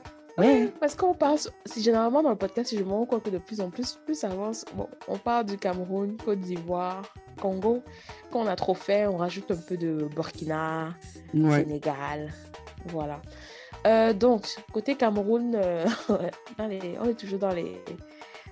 Parce 0.79 0.95
qu'on 0.95 1.13
parle, 1.13 1.37
c'est 1.65 1.81
généralement 1.81 2.21
dans 2.23 2.29
le 2.29 2.35
podcast, 2.35 2.75
je 2.75 2.83
me 2.83 2.89
rends 2.91 3.05
compte 3.05 3.23
que 3.23 3.29
de 3.29 3.37
plus 3.37 3.61
en 3.61 3.69
plus, 3.69 3.99
plus 4.05 4.15
ça 4.19 4.27
avance, 4.27 4.65
bon, 4.75 4.87
on 5.07 5.17
parle 5.17 5.45
du 5.45 5.57
Cameroun, 5.57 6.17
Côte 6.23 6.39
d'Ivoire, 6.39 7.01
Congo. 7.41 7.81
Quand 8.31 8.39
on 8.41 8.47
a 8.47 8.55
trop 8.55 8.73
fait, 8.73 9.07
on 9.07 9.17
rajoute 9.17 9.49
un 9.51 9.55
peu 9.57 9.77
de 9.77 10.07
Burkina, 10.15 10.93
Ouais. 11.33 11.63
Sénégal. 11.63 12.31
Voilà. 12.85 13.21
Euh, 13.87 14.13
donc, 14.13 14.45
côté 14.73 14.95
Cameroun, 14.95 15.55
euh, 15.55 15.85
les- 16.69 16.97
on 16.99 17.05
est 17.05 17.13
toujours 17.17 17.39
dans 17.39 17.53
les, 17.53 17.81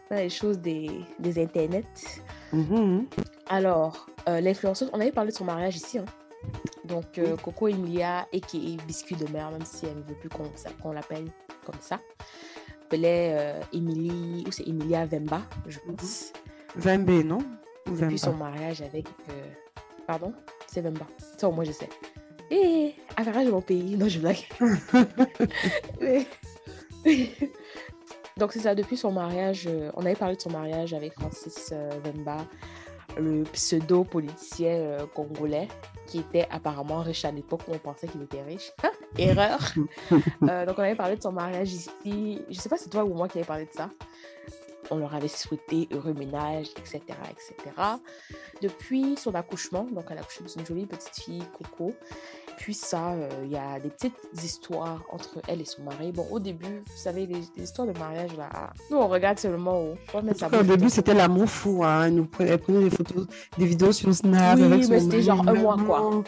dans 0.09 0.15
les 0.17 0.29
choses 0.29 0.59
des, 0.59 0.89
des 1.19 1.41
internets. 1.41 1.83
Mhm. 2.53 3.07
Alors, 3.49 4.05
euh, 4.29 4.39
l'influenceuse, 4.41 4.89
on 4.93 4.99
avait 5.01 5.11
parlé 5.11 5.31
de 5.31 5.35
son 5.35 5.43
mariage 5.45 5.75
ici. 5.75 5.97
hein. 5.99 6.05
Donc, 6.85 7.19
Coco 7.43 7.67
Emilia, 7.67 8.19
a.k.a. 8.33 8.85
Biscuit 8.85 9.15
de 9.17 9.29
mer, 9.33 9.51
même 9.51 9.65
si 9.65 9.85
elle 9.85 9.97
ne 9.97 10.03
veut 10.03 10.15
plus 10.15 10.29
qu'on 10.29 10.49
qu'on 10.81 10.93
l'appelle 10.93 11.25
comme 11.71 11.81
ça. 11.81 11.99
Appelait 12.85 13.35
euh, 13.37 13.61
Emily, 13.73 14.43
ou 14.47 14.51
c'est 14.51 14.65
Emilia 14.67 15.05
Vemba, 15.05 15.41
je 15.67 15.77
pense. 15.79 16.31
Vembe, 16.75 17.09
non? 17.25 17.39
Ou 17.87 17.91
Depuis 17.95 18.17
son 18.17 18.33
mariage 18.33 18.81
avec. 18.81 19.07
euh, 19.29 19.43
Pardon? 20.07 20.33
C'est 20.67 20.81
Vemba. 20.81 21.05
Ça, 21.37 21.49
au 21.49 21.51
moins, 21.51 21.65
je 21.65 21.71
sais. 21.73 21.89
Et 22.49 22.95
affaire 23.17 23.43
de 23.45 23.51
mon 23.51 23.61
pays. 23.61 23.97
Non, 23.97 24.07
je 24.07 24.19
blague. 24.19 24.47
Mais- 26.01 26.25
Donc, 28.37 28.53
c'est 28.53 28.59
ça, 28.59 28.75
depuis 28.75 28.95
son 28.97 29.11
mariage, 29.11 29.65
euh, 29.67 29.91
on 29.95 30.05
avait 30.05 30.15
parlé 30.15 30.35
de 30.35 30.41
son 30.41 30.51
mariage 30.51 30.93
avec 30.93 31.13
Francis 31.13 31.73
Vemba, 32.03 32.37
le 33.19 33.43
pseudo-politicien 33.43 34.73
euh, 34.73 35.05
congolais 35.13 35.67
qui 36.05 36.19
était 36.19 36.47
apparemment 36.49 37.01
riche 37.01 37.25
à 37.25 37.31
l'époque 37.31 37.61
où 37.67 37.73
on 37.73 37.77
pensait 37.77 38.07
qu'il 38.07 38.21
était 38.23 38.43
riche. 38.43 38.71
Ah, 38.83 38.89
Erreur. 39.17 39.59
Euh, 40.43 40.65
donc, 40.65 40.75
on 40.77 40.83
avait 40.83 40.95
parlé 40.95 41.17
de 41.17 41.21
son 41.21 41.31
mariage 41.31 41.73
ici. 41.73 42.41
Je 42.49 42.53
sais 42.59 42.69
pas 42.69 42.77
si 42.77 42.85
c'est 42.85 42.89
toi 42.89 43.03
ou 43.03 43.13
moi 43.13 43.27
qui 43.27 43.39
avait 43.39 43.47
parlé 43.47 43.65
de 43.65 43.73
ça. 43.73 43.89
On 44.91 44.97
leur 44.97 45.13
avait 45.13 45.27
souhaité 45.27 45.87
heureux 45.91 46.13
ménage, 46.13 46.67
etc., 46.77 47.01
etc. 47.29 47.75
Depuis 48.61 49.15
son 49.17 49.35
accouchement, 49.35 49.83
donc 49.91 50.05
elle 50.09 50.17
a 50.17 50.21
accouché 50.21 50.43
de 50.43 50.59
une 50.59 50.65
jolie 50.65 50.85
petite 50.85 51.15
fille, 51.15 51.43
Coco. 51.57 51.93
Puis 52.57 52.73
ça, 52.73 53.11
euh, 53.11 53.29
il 53.43 53.51
y 53.51 53.57
a 53.57 53.79
des 53.79 53.89
petites 53.89 54.17
histoires 54.43 55.03
entre 55.11 55.39
elle 55.47 55.61
et 55.61 55.65
son 55.65 55.83
mari. 55.83 56.11
Bon, 56.11 56.25
au 56.31 56.39
début, 56.39 56.83
vous 56.87 56.97
savez, 56.97 57.27
les, 57.27 57.41
les 57.55 57.63
histoires 57.63 57.87
de 57.87 57.97
mariage, 57.99 58.35
là, 58.35 58.73
nous, 58.89 58.97
on 58.97 59.07
regarde 59.07 59.37
seulement 59.37 59.79
au... 59.79 59.95
on 60.13 60.23
met 60.23 60.33
sa 60.33 60.47
Au 60.47 60.63
début, 60.63 60.89
c'était 60.89 61.13
l'amour 61.13 61.47
fou. 61.47 61.83
Hein. 61.83 62.05
Elle, 62.05 62.15
nous 62.15 62.25
prenait, 62.25 62.49
elle 62.49 62.57
prenait 62.57 62.83
des 62.85 62.89
photos, 62.89 63.27
des 63.59 63.65
vidéos 63.65 63.91
sur 63.91 64.13
Snap. 64.13 64.57
Oui, 64.57 64.63
avec 64.63 64.83
son 64.83 64.89
mais 64.89 64.99
c'était 65.01 65.21
genre 65.21 65.47
un 65.47 65.53
mois, 65.53 65.77
quoi. 65.77 66.23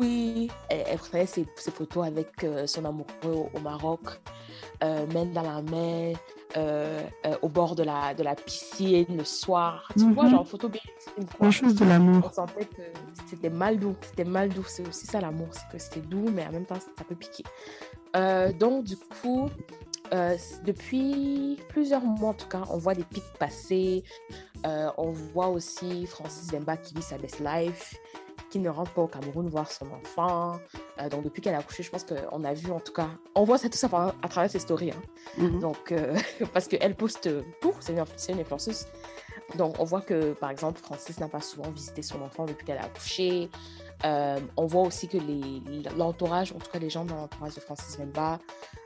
Oui, 0.00 0.50
elle, 0.70 0.84
elle 0.86 0.98
prenait 0.98 1.26
ses, 1.26 1.46
ses 1.56 1.70
photos 1.70 2.06
avec 2.06 2.42
euh, 2.42 2.66
son 2.66 2.84
amoureux 2.86 3.10
au, 3.24 3.50
au 3.54 3.60
Maroc, 3.60 4.00
euh, 4.82 5.06
main 5.12 5.26
dans 5.26 5.42
la 5.42 5.60
main, 5.60 6.12
euh, 6.56 7.02
euh, 7.26 7.34
au 7.42 7.48
bord 7.48 7.74
de 7.74 7.82
la, 7.82 8.14
de 8.14 8.22
la 8.22 8.34
piscine 8.34 9.16
le 9.16 9.24
soir. 9.24 9.88
Tu 9.98 10.10
vois, 10.12 10.24
Mhm. 10.24 10.30
genre 10.30 10.46
photo. 10.46 10.70
Grand 11.38 11.50
chose 11.50 11.74
de 11.74 11.84
On 11.84 11.88
l'amour. 11.88 12.32
sentait 12.32 12.64
que 12.66 12.82
c'était 13.28 13.50
mal 13.50 13.78
doux. 13.78 13.96
C'était 14.02 14.24
mal 14.24 14.48
doux. 14.50 14.64
C'est 14.66 14.86
aussi 14.88 15.06
ça 15.06 15.20
l'amour. 15.20 15.48
C'est 15.52 15.68
que 15.72 15.78
c'était 15.82 16.00
doux, 16.06 16.26
mais 16.32 16.46
en 16.46 16.52
même 16.52 16.66
temps, 16.66 16.76
ça 16.76 17.04
peut 17.08 17.14
piquer. 17.16 17.44
Euh, 18.14 18.52
donc, 18.52 18.84
du 18.84 18.96
coup, 18.96 19.48
euh, 20.14 20.36
depuis 20.64 21.58
plusieurs 21.68 22.02
mois, 22.02 22.30
en 22.30 22.34
tout 22.34 22.48
cas, 22.48 22.62
on 22.70 22.78
voit 22.78 22.94
des 22.94 23.04
pics 23.04 23.24
passer. 23.38 24.04
On 24.98 25.10
voit 25.12 25.46
aussi 25.48 26.06
Francis 26.06 26.48
Demba 26.48 26.76
qui 26.76 26.92
vit 26.94 27.02
sa 27.02 27.18
best 27.18 27.38
life, 27.40 27.94
qui 28.56 28.62
ne 28.62 28.70
rentre 28.70 28.92
pas 28.92 29.02
au 29.02 29.06
Cameroun 29.06 29.48
voir 29.48 29.70
son 29.70 29.86
enfant. 29.92 30.58
Euh, 31.00 31.08
donc, 31.10 31.22
depuis 31.24 31.42
qu'elle 31.42 31.54
a 31.54 31.58
accouché, 31.58 31.82
je 31.82 31.90
pense 31.90 32.04
qu'on 32.04 32.42
a 32.44 32.54
vu, 32.54 32.70
en 32.72 32.80
tout 32.80 32.92
cas, 32.92 33.08
on 33.34 33.44
voit 33.44 33.58
ça 33.58 33.68
tout 33.68 33.76
ça 33.76 33.88
par- 33.88 34.14
à 34.22 34.28
travers 34.28 34.50
ses 34.50 34.58
stories. 34.60 34.92
hein. 34.92 35.02
Mhm. 35.38 35.60
Donc, 35.60 35.92
euh, 35.92 36.16
parce 36.54 36.66
qu'elle 36.68 36.94
poste 36.94 37.28
tout, 37.60 37.74
c'est 37.80 37.92
une, 37.92 38.02
une 38.30 38.40
influenceuse. 38.40 38.86
Donc, 39.56 39.76
on 39.78 39.84
voit 39.84 40.00
que, 40.00 40.32
par 40.32 40.50
exemple, 40.50 40.80
Francis 40.80 41.20
n'a 41.20 41.28
pas 41.28 41.40
souvent 41.40 41.70
visité 41.70 42.00
son 42.02 42.22
enfant 42.22 42.46
depuis 42.46 42.64
qu'elle 42.64 42.78
a 42.78 42.84
accouché. 42.84 43.50
Euh, 44.04 44.40
on 44.56 44.66
voit 44.66 44.82
aussi 44.82 45.06
que 45.08 45.18
l'entourage, 45.96 46.52
en 46.52 46.58
tout 46.58 46.70
cas 46.70 46.78
les 46.78 46.90
gens 46.90 47.04
dans 47.04 47.16
l'entourage 47.16 47.54
de 47.54 47.60
Francis 47.60 47.98
Vemba, 47.98 48.38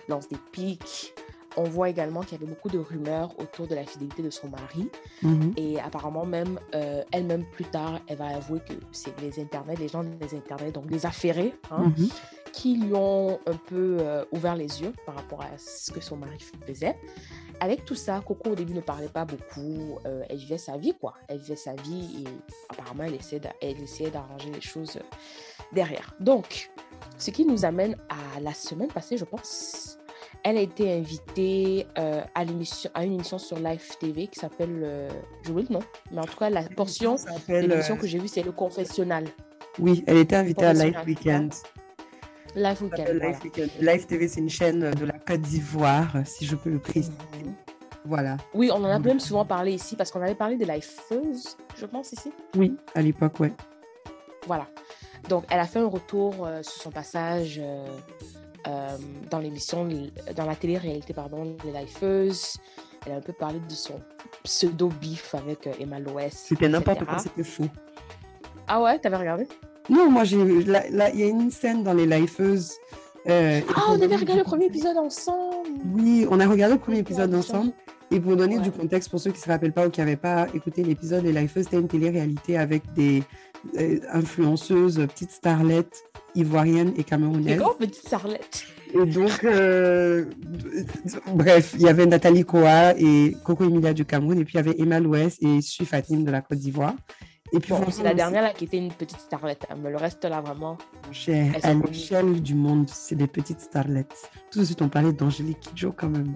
lancent 0.09 0.29
des 0.29 0.37
pics. 0.53 1.15
On 1.57 1.65
voit 1.65 1.89
également 1.89 2.21
qu'il 2.21 2.39
y 2.41 2.43
avait 2.43 2.53
beaucoup 2.53 2.69
de 2.69 2.79
rumeurs 2.79 3.31
autour 3.41 3.67
de 3.67 3.75
la 3.75 3.85
fidélité 3.85 4.23
de 4.23 4.31
son 4.31 4.49
mari. 4.49 4.89
Mhm. 5.23 5.53
Et 5.57 5.81
apparemment, 5.81 6.25
même 6.25 6.59
euh, 6.75 7.03
elle-même 7.13 7.45
plus 7.51 7.65
tard, 7.65 8.01
elle 8.07 8.19
va 8.19 8.29
avouer 8.29 8.61
que 8.61 8.75
c'est 8.93 9.19
les 9.21 9.41
internets, 9.41 9.75
les 9.77 9.89
gens 9.89 10.05
des 10.05 10.35
internets, 10.37 10.71
donc 10.73 10.91
les 10.91 11.07
affairés, 11.07 11.55
hein, 11.71 11.93
Mhm. 11.97 12.09
qui 12.53 12.77
lui 12.77 12.95
ont 12.95 13.39
un 13.47 13.57
peu 13.57 13.99
euh, 14.01 14.25
ouvert 14.33 14.55
les 14.57 14.81
yeux 14.83 14.93
par 15.07 15.15
rapport 15.17 15.43
à 15.43 15.57
ce 15.59 15.91
que 15.91 16.01
son 16.01 16.17
mari 16.17 16.39
faisait. 16.67 16.97
Avec 17.63 17.85
tout 17.85 17.95
ça, 17.95 18.23
Coco 18.27 18.51
au 18.51 18.55
début 18.55 18.73
ne 18.73 18.81
parlait 18.81 19.09
pas 19.09 19.25
beaucoup. 19.25 19.99
euh, 20.07 20.23
elle 20.31 20.39
vivait 20.39 20.57
sa 20.59 20.79
vie, 20.79 20.95
quoi. 20.99 21.15
Elle 21.29 21.39
vivait 21.39 21.57
sa 21.57 21.75
vie 21.75 22.25
et 22.25 22.29
apparemment, 22.71 23.05
elle 23.05 23.15
essayait 23.15 24.11
d'arranger 24.11 24.51
les 24.51 24.61
choses 24.63 24.99
derrière. 25.73 26.15
Donc, 26.21 26.71
ce 27.19 27.31
qui 27.31 27.45
nous 27.45 27.65
amène 27.67 27.97
à 28.09 28.41
la 28.41 28.55
semaine 28.55 28.89
passée, 28.89 29.19
je 29.19 29.25
pense. 29.27 29.99
Elle 30.42 30.57
a 30.57 30.61
été 30.62 30.92
invitée 30.92 31.87
euh, 31.98 32.22
à, 32.35 32.44
l'émission, 32.44 32.90
à 32.94 33.05
une 33.05 33.14
émission 33.14 33.38
sur 33.38 33.59
Live 33.59 33.87
TV 33.98 34.26
qui 34.26 34.40
s'appelle. 34.40 34.81
euh, 34.83 35.09
oublié 35.48 35.66
le 35.68 35.74
nom, 35.74 35.83
mais 36.11 36.18
en 36.20 36.24
tout 36.24 36.38
cas, 36.38 36.48
la 36.48 36.62
portion 36.62 37.16
de 37.16 37.55
l'émission 37.66 37.94
euh, 37.94 37.98
que 37.98 38.07
j'ai 38.07 38.18
vue, 38.18 38.29
c'est 38.29 38.42
le 38.42 38.53
confessionnal. 38.53 39.26
Oui, 39.79 40.03
elle 40.07 40.16
était 40.18 40.37
invitée 40.37 40.64
à 40.64 40.72
Live 40.72 40.92
Professionnel, 40.92 41.07
Weekend. 41.07 41.53
Live 42.57 42.76
Ça 42.79 42.85
Weekend. 42.85 42.98
s'appelle 42.98 43.16
voilà. 43.18 43.33
Live 43.33 43.40
Weekend. 43.44 43.70
Live 43.81 44.07
TV, 44.07 44.29
c'est 44.29 44.40
une 44.40 44.48
chaîne 44.50 44.90
de 44.90 45.05
la 45.05 45.18
Côte 45.18 45.42
d'Ivoire, 45.42 46.12
si 46.24 46.46
je 46.46 46.57
peux 46.57 46.70
le 46.70 46.79
préciser. 46.79 47.12
Mhm. 47.44 47.55
Voilà. 48.07 48.38
Oui, 48.55 48.70
on 48.72 48.76
en 48.83 48.85
a 48.85 48.98
même 48.98 49.20
souvent 49.20 49.44
parlé 49.44 49.72
ici 49.72 49.94
parce 49.94 50.11
qu'on 50.11 50.22
avait 50.22 50.35
parlé 50.35 50.57
de 50.57 50.64
Lifeuse, 50.64 51.57
je 51.76 51.85
pense, 51.87 52.12
ici. 52.12 52.33
Oui, 52.57 52.74
à 52.94 53.03
l'époque, 53.03 53.38
ouais. 53.40 53.53
Voilà. 54.46 54.66
Donc, 55.29 55.44
elle 55.50 55.61
a 55.61 55.66
fait 55.66 55.81
un 55.81 55.87
retour 55.87 56.46
euh, 56.46 56.62
sur 56.62 56.83
son 56.83 56.90
passage 56.90 57.61
euh, 58.71 58.97
dans 59.31 59.39
l'émission, 59.39 59.89
dans 60.37 60.47
la 60.47 60.55
télé-réalité, 60.55 61.13
pardon, 61.13 61.57
Les 61.65 61.73
Lifeuses. 61.73 62.57
Elle 63.07 63.13
a 63.13 63.17
un 63.17 63.21
peu 63.21 63.33
parlé 63.33 63.59
de 63.61 63.75
son 63.75 64.01
pseudo-bif 64.45 65.35
avec 65.35 65.67
euh, 65.67 65.73
Emma 65.81 65.99
Loès. 65.99 66.33
C'était 66.49 66.69
n'importe 66.69 67.05
quoi, 67.05 67.19
c'était 67.19 67.45
fou. 67.45 67.67
Ah 68.69 68.81
ouais, 68.83 68.99
t'avais 68.99 69.17
regardé? 69.17 69.47
Non, 69.89 70.11
moi, 70.11 70.25
Il 70.25 70.67
y 71.19 71.23
a 71.23 71.27
une 71.27 71.51
scène 71.51 71.83
dans 71.83 71.95
les 71.95 72.07
Lifeuses. 72.07 72.73
euh, 73.29 73.61
Ah, 73.75 73.87
on 73.89 73.95
avait 74.01 74.17
regardé 74.17 74.37
le 74.43 74.45
premier 74.45 74.67
épisode 74.67 74.97
ensemble. 74.97 75.69
Oui, 75.95 76.27
on 76.31 76.39
a 76.41 76.47
regardé 76.47 76.75
le 76.75 76.81
premier 76.81 76.99
épisode 76.99 77.31
ouais, 77.33 77.39
ensemble. 77.39 77.73
Et 78.13 78.21
pour 78.21 78.37
donner 78.37 78.59
du 78.59 78.71
contexte 78.73 79.09
pour 79.09 79.21
ceux 79.21 79.31
qui 79.31 79.39
ne 79.39 79.45
se 79.45 79.49
rappellent 79.49 79.73
pas 79.73 79.87
ou 79.87 79.91
qui 79.91 80.01
n'avaient 80.01 80.17
pas 80.17 80.47
écouté 80.53 80.83
l'épisode, 80.83 81.25
les 81.25 81.33
Lifeuses, 81.33 81.65
c'était 81.65 81.79
une 81.79 81.89
télé-réalité 81.89 82.59
avec 82.59 82.93
des 82.93 83.23
euh, 83.79 84.01
influenceuses, 84.13 84.97
petites 85.09 85.31
starlettes 85.31 86.03
ivoiriennes 86.35 86.93
et 86.97 87.05
petites 87.79 88.09
sarlettes. 88.09 88.64
Et 88.93 89.07
donc, 89.07 89.45
euh, 89.45 90.25
bref, 91.35 91.73
il 91.77 91.83
y 91.83 91.88
avait 91.88 92.07
Nathalie 92.07 92.45
Koa 92.45 92.95
et 92.99 93.37
Coco 93.45 93.64
Emilia 93.64 93.93
du 93.93 94.05
Cameroun, 94.05 94.38
et 94.38 94.45
puis 94.45 94.55
il 94.55 94.57
y 94.57 94.61
avait 94.61 94.75
Emma 94.79 94.99
Louès 95.01 95.37
et 95.40 95.61
Sui 95.61 95.85
Fatim 95.87 96.25
de 96.25 96.31
la 96.31 96.40
Côte 96.40 96.59
d'Ivoire. 96.59 96.95
Et 97.53 97.59
puis, 97.59 97.73
Bon, 97.73 97.81
c'est 97.90 98.03
la 98.05 98.14
dernière 98.14 98.43
là 98.43 98.53
qui 98.53 98.64
était 98.64 98.77
une 98.79 98.93
petite 98.93 99.19
starlette. 99.21 99.66
hein, 99.71 99.77
Mais 99.83 99.90
le 99.90 99.97
reste 99.97 100.25
là, 100.25 100.40
vraiment. 100.40 100.79
cher, 101.11 101.53
à 101.62 101.75
l'échelle 101.75 102.40
du 102.40 102.55
monde, 102.55 102.88
c'est 102.93 103.16
des 103.16 103.27
petites 103.27 103.61
starlettes. 103.61 104.31
Tout 104.53 104.61
de 104.61 104.64
suite, 104.64 104.83
on 104.83 104.88
parlait 104.88 105.12
d'Angélique 105.12 105.59
Kidjo 105.61 105.93
quand 105.97 106.09
même. 106.09 106.29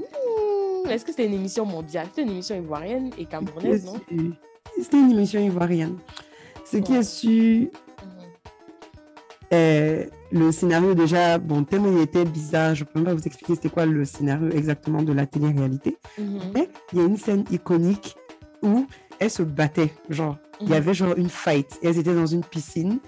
Hmm, 0.85 0.91
Est-ce 0.91 1.05
que 1.05 1.11
c'était 1.13 1.27
une 1.27 1.35
émission 1.35 1.65
mondiale? 1.67 2.07
C'était 2.11 2.23
une 2.23 2.31
émission 2.33 2.57
ivoirienne 2.57 3.11
et 3.19 3.27
camerounaise, 3.27 3.85
non? 3.85 3.95
C'était 4.81 4.99
une 4.99 5.13
émission 5.13 5.41
ivoirienne. 5.41 5.97
Ce 6.65 6.79
qui 6.79 6.95
est 6.95 7.03
su, 7.05 7.71
Euh, 9.53 10.05
le 10.33 10.51
scénario 10.53 10.95
déjà, 10.95 11.39
bon, 11.39 11.63
tellement 11.65 11.93
il 11.93 12.01
était 12.01 12.25
bizarre, 12.25 12.75
je 12.75 12.83
peux 12.85 12.99
même 12.99 13.05
pas 13.07 13.15
vous 13.15 13.23
expliquer 13.27 13.55
c'était 13.55 13.69
quoi 13.69 13.87
le 13.87 14.05
scénario 14.05 14.51
exactement 14.51 15.03
de 15.03 15.13
la 15.13 15.27
télé-réalité. 15.27 15.97
Mhm. 16.19 16.41
Mais 16.55 16.69
il 16.93 16.99
y 16.99 17.03
a 17.03 17.05
une 17.05 17.17
scène 17.17 17.45
iconique 17.51 18.17
où 18.63 18.87
elles 19.21 19.31
se 19.31 19.43
battaient, 19.43 19.93
genre, 20.11 20.39
il 20.61 20.69
y 20.69 20.71
Mhm. 20.71 20.77
avait 20.77 20.95
genre 20.95 21.15
une 21.17 21.29
fight, 21.29 21.79
et 21.83 21.87
elles 21.89 21.99
étaient 21.99 22.15
dans 22.15 22.27
une 22.27 22.43
piscine, 22.43 22.99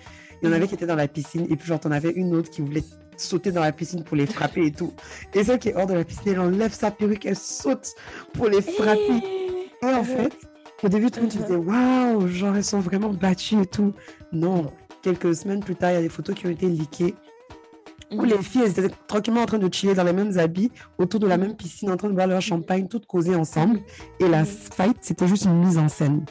il 0.42 0.48
y 0.48 0.52
en 0.52 0.54
avait 0.54 0.68
qui 0.68 0.74
étaient 0.74 0.86
dans 0.86 0.94
la 0.94 1.08
piscine, 1.08 1.46
et 1.50 1.56
puis 1.56 1.66
genre, 1.66 1.80
t'en 1.80 1.90
avais 1.90 2.10
une 2.10 2.34
autre 2.34 2.50
qui 2.50 2.60
voulait 2.62 2.84
sauter 3.16 3.50
dans 3.50 3.62
la 3.62 3.72
piscine 3.72 4.04
pour 4.04 4.16
les 4.16 4.26
frapper 4.26 4.66
et 4.66 4.70
tout. 4.72 4.92
Et 5.34 5.42
celle 5.42 5.58
qui 5.58 5.70
est 5.70 5.74
hors 5.74 5.86
de 5.86 5.94
la 5.94 6.04
piscine, 6.04 6.32
elle 6.32 6.40
enlève 6.40 6.72
sa 6.74 6.90
perruque, 6.90 7.24
elle 7.26 7.34
saute 7.36 7.88
pour 8.34 8.46
les 8.48 8.60
frapper. 8.60 9.22
Eh, 9.82 9.86
Et 9.86 9.94
en 9.94 10.04
fait, 10.04 10.32
au 10.82 10.88
début, 10.88 11.10
tout 11.10 11.16
le 11.20 11.22
monde 11.22 11.32
se 11.32 11.38
disait, 11.38 11.56
waouh, 11.56 12.28
genre, 12.28 12.54
elles 12.56 12.64
sont 12.64 12.80
vraiment 12.80 13.08
battues 13.08 13.62
et 13.62 13.66
tout. 13.66 13.94
Non, 14.32 14.70
quelques 15.14 15.36
semaines 15.36 15.60
plus 15.60 15.76
tard, 15.76 15.92
il 15.92 15.94
y 15.94 15.98
a 15.98 16.02
des 16.02 16.08
photos 16.08 16.34
qui 16.34 16.46
ont 16.46 16.50
été 16.50 16.68
leakées 16.68 17.14
où 18.10 18.24
les 18.24 18.42
filles 18.42 18.62
elles 18.64 18.70
étaient 18.70 18.94
tranquillement 19.06 19.42
en 19.42 19.46
train 19.46 19.58
de 19.58 19.72
chiller 19.72 19.94
dans 19.94 20.04
les 20.04 20.12
mêmes 20.12 20.36
habits, 20.38 20.70
autour 20.98 21.20
de 21.20 21.26
la 21.26 21.36
même 21.36 21.56
piscine, 21.56 21.90
en 21.90 21.96
train 21.96 22.08
de 22.08 22.14
boire 22.14 22.26
leur 22.26 22.40
champagne, 22.40 22.88
toutes 22.88 23.06
causées 23.06 23.34
ensemble. 23.34 23.80
Et 24.20 24.28
la 24.28 24.44
fight, 24.44 24.96
c'était 25.00 25.26
juste 25.26 25.44
une 25.44 25.58
mise 25.58 25.78
en 25.78 25.88
scène. 25.88 26.24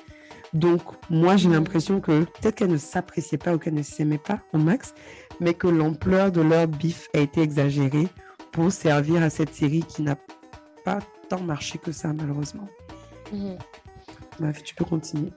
Donc, 0.53 0.81
moi, 1.09 1.35
j'ai 1.35 1.49
l'impression 1.49 1.99
que 1.99 2.23
peut-être 2.23 2.55
qu'elles 2.55 2.71
ne 2.71 2.77
s'appréciaient 2.77 3.37
pas 3.37 3.53
ou 3.55 3.57
qu'elles 3.57 3.73
ne 3.73 3.81
s'aimaient 3.81 4.17
pas 4.17 4.39
au 4.53 4.57
max, 4.57 4.93
mais 5.39 5.53
que 5.53 5.67
l'ampleur 5.67 6.31
de 6.31 6.41
leur 6.41 6.67
bif 6.67 7.07
a 7.13 7.19
été 7.19 7.41
exagérée 7.41 8.07
pour 8.51 8.71
servir 8.71 9.21
à 9.21 9.29
cette 9.29 9.53
série 9.53 9.83
qui 9.83 10.01
n'a 10.01 10.17
pas 10.85 10.99
tant 11.29 11.41
marché 11.41 11.77
que 11.77 11.91
ça, 11.91 12.13
malheureusement. 12.13 12.67
Bref, 14.39 14.63
tu 14.63 14.75
peux 14.75 14.85
continuer. 14.85 15.31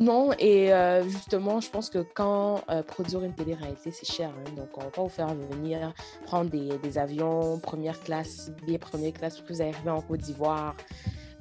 Non, 0.00 0.30
et 0.38 0.72
euh, 0.72 1.02
justement, 1.04 1.60
je 1.60 1.68
pense 1.70 1.90
que 1.90 1.98
quand 2.14 2.62
euh, 2.70 2.82
produire 2.82 3.22
une 3.22 3.32
télé-réalité, 3.34 3.90
c'est 3.90 4.10
cher. 4.10 4.30
hein. 4.30 4.50
donc, 4.56 4.68
on 4.76 4.80
va 4.80 4.90
pas 4.90 5.02
vous 5.02 5.08
faire 5.08 5.28
venir 5.34 5.92
prendre 6.24 6.50
des, 6.50 6.78
des 6.78 6.98
avions 6.98 7.58
première 7.58 8.00
classe, 8.00 8.50
billet 8.64 8.78
première 8.78 9.12
classe, 9.12 9.40
que 9.40 9.52
vous 9.52 9.60
arrivez 9.60 9.90
en 9.90 10.00
Côte 10.00 10.20
d'Ivoire, 10.20 10.74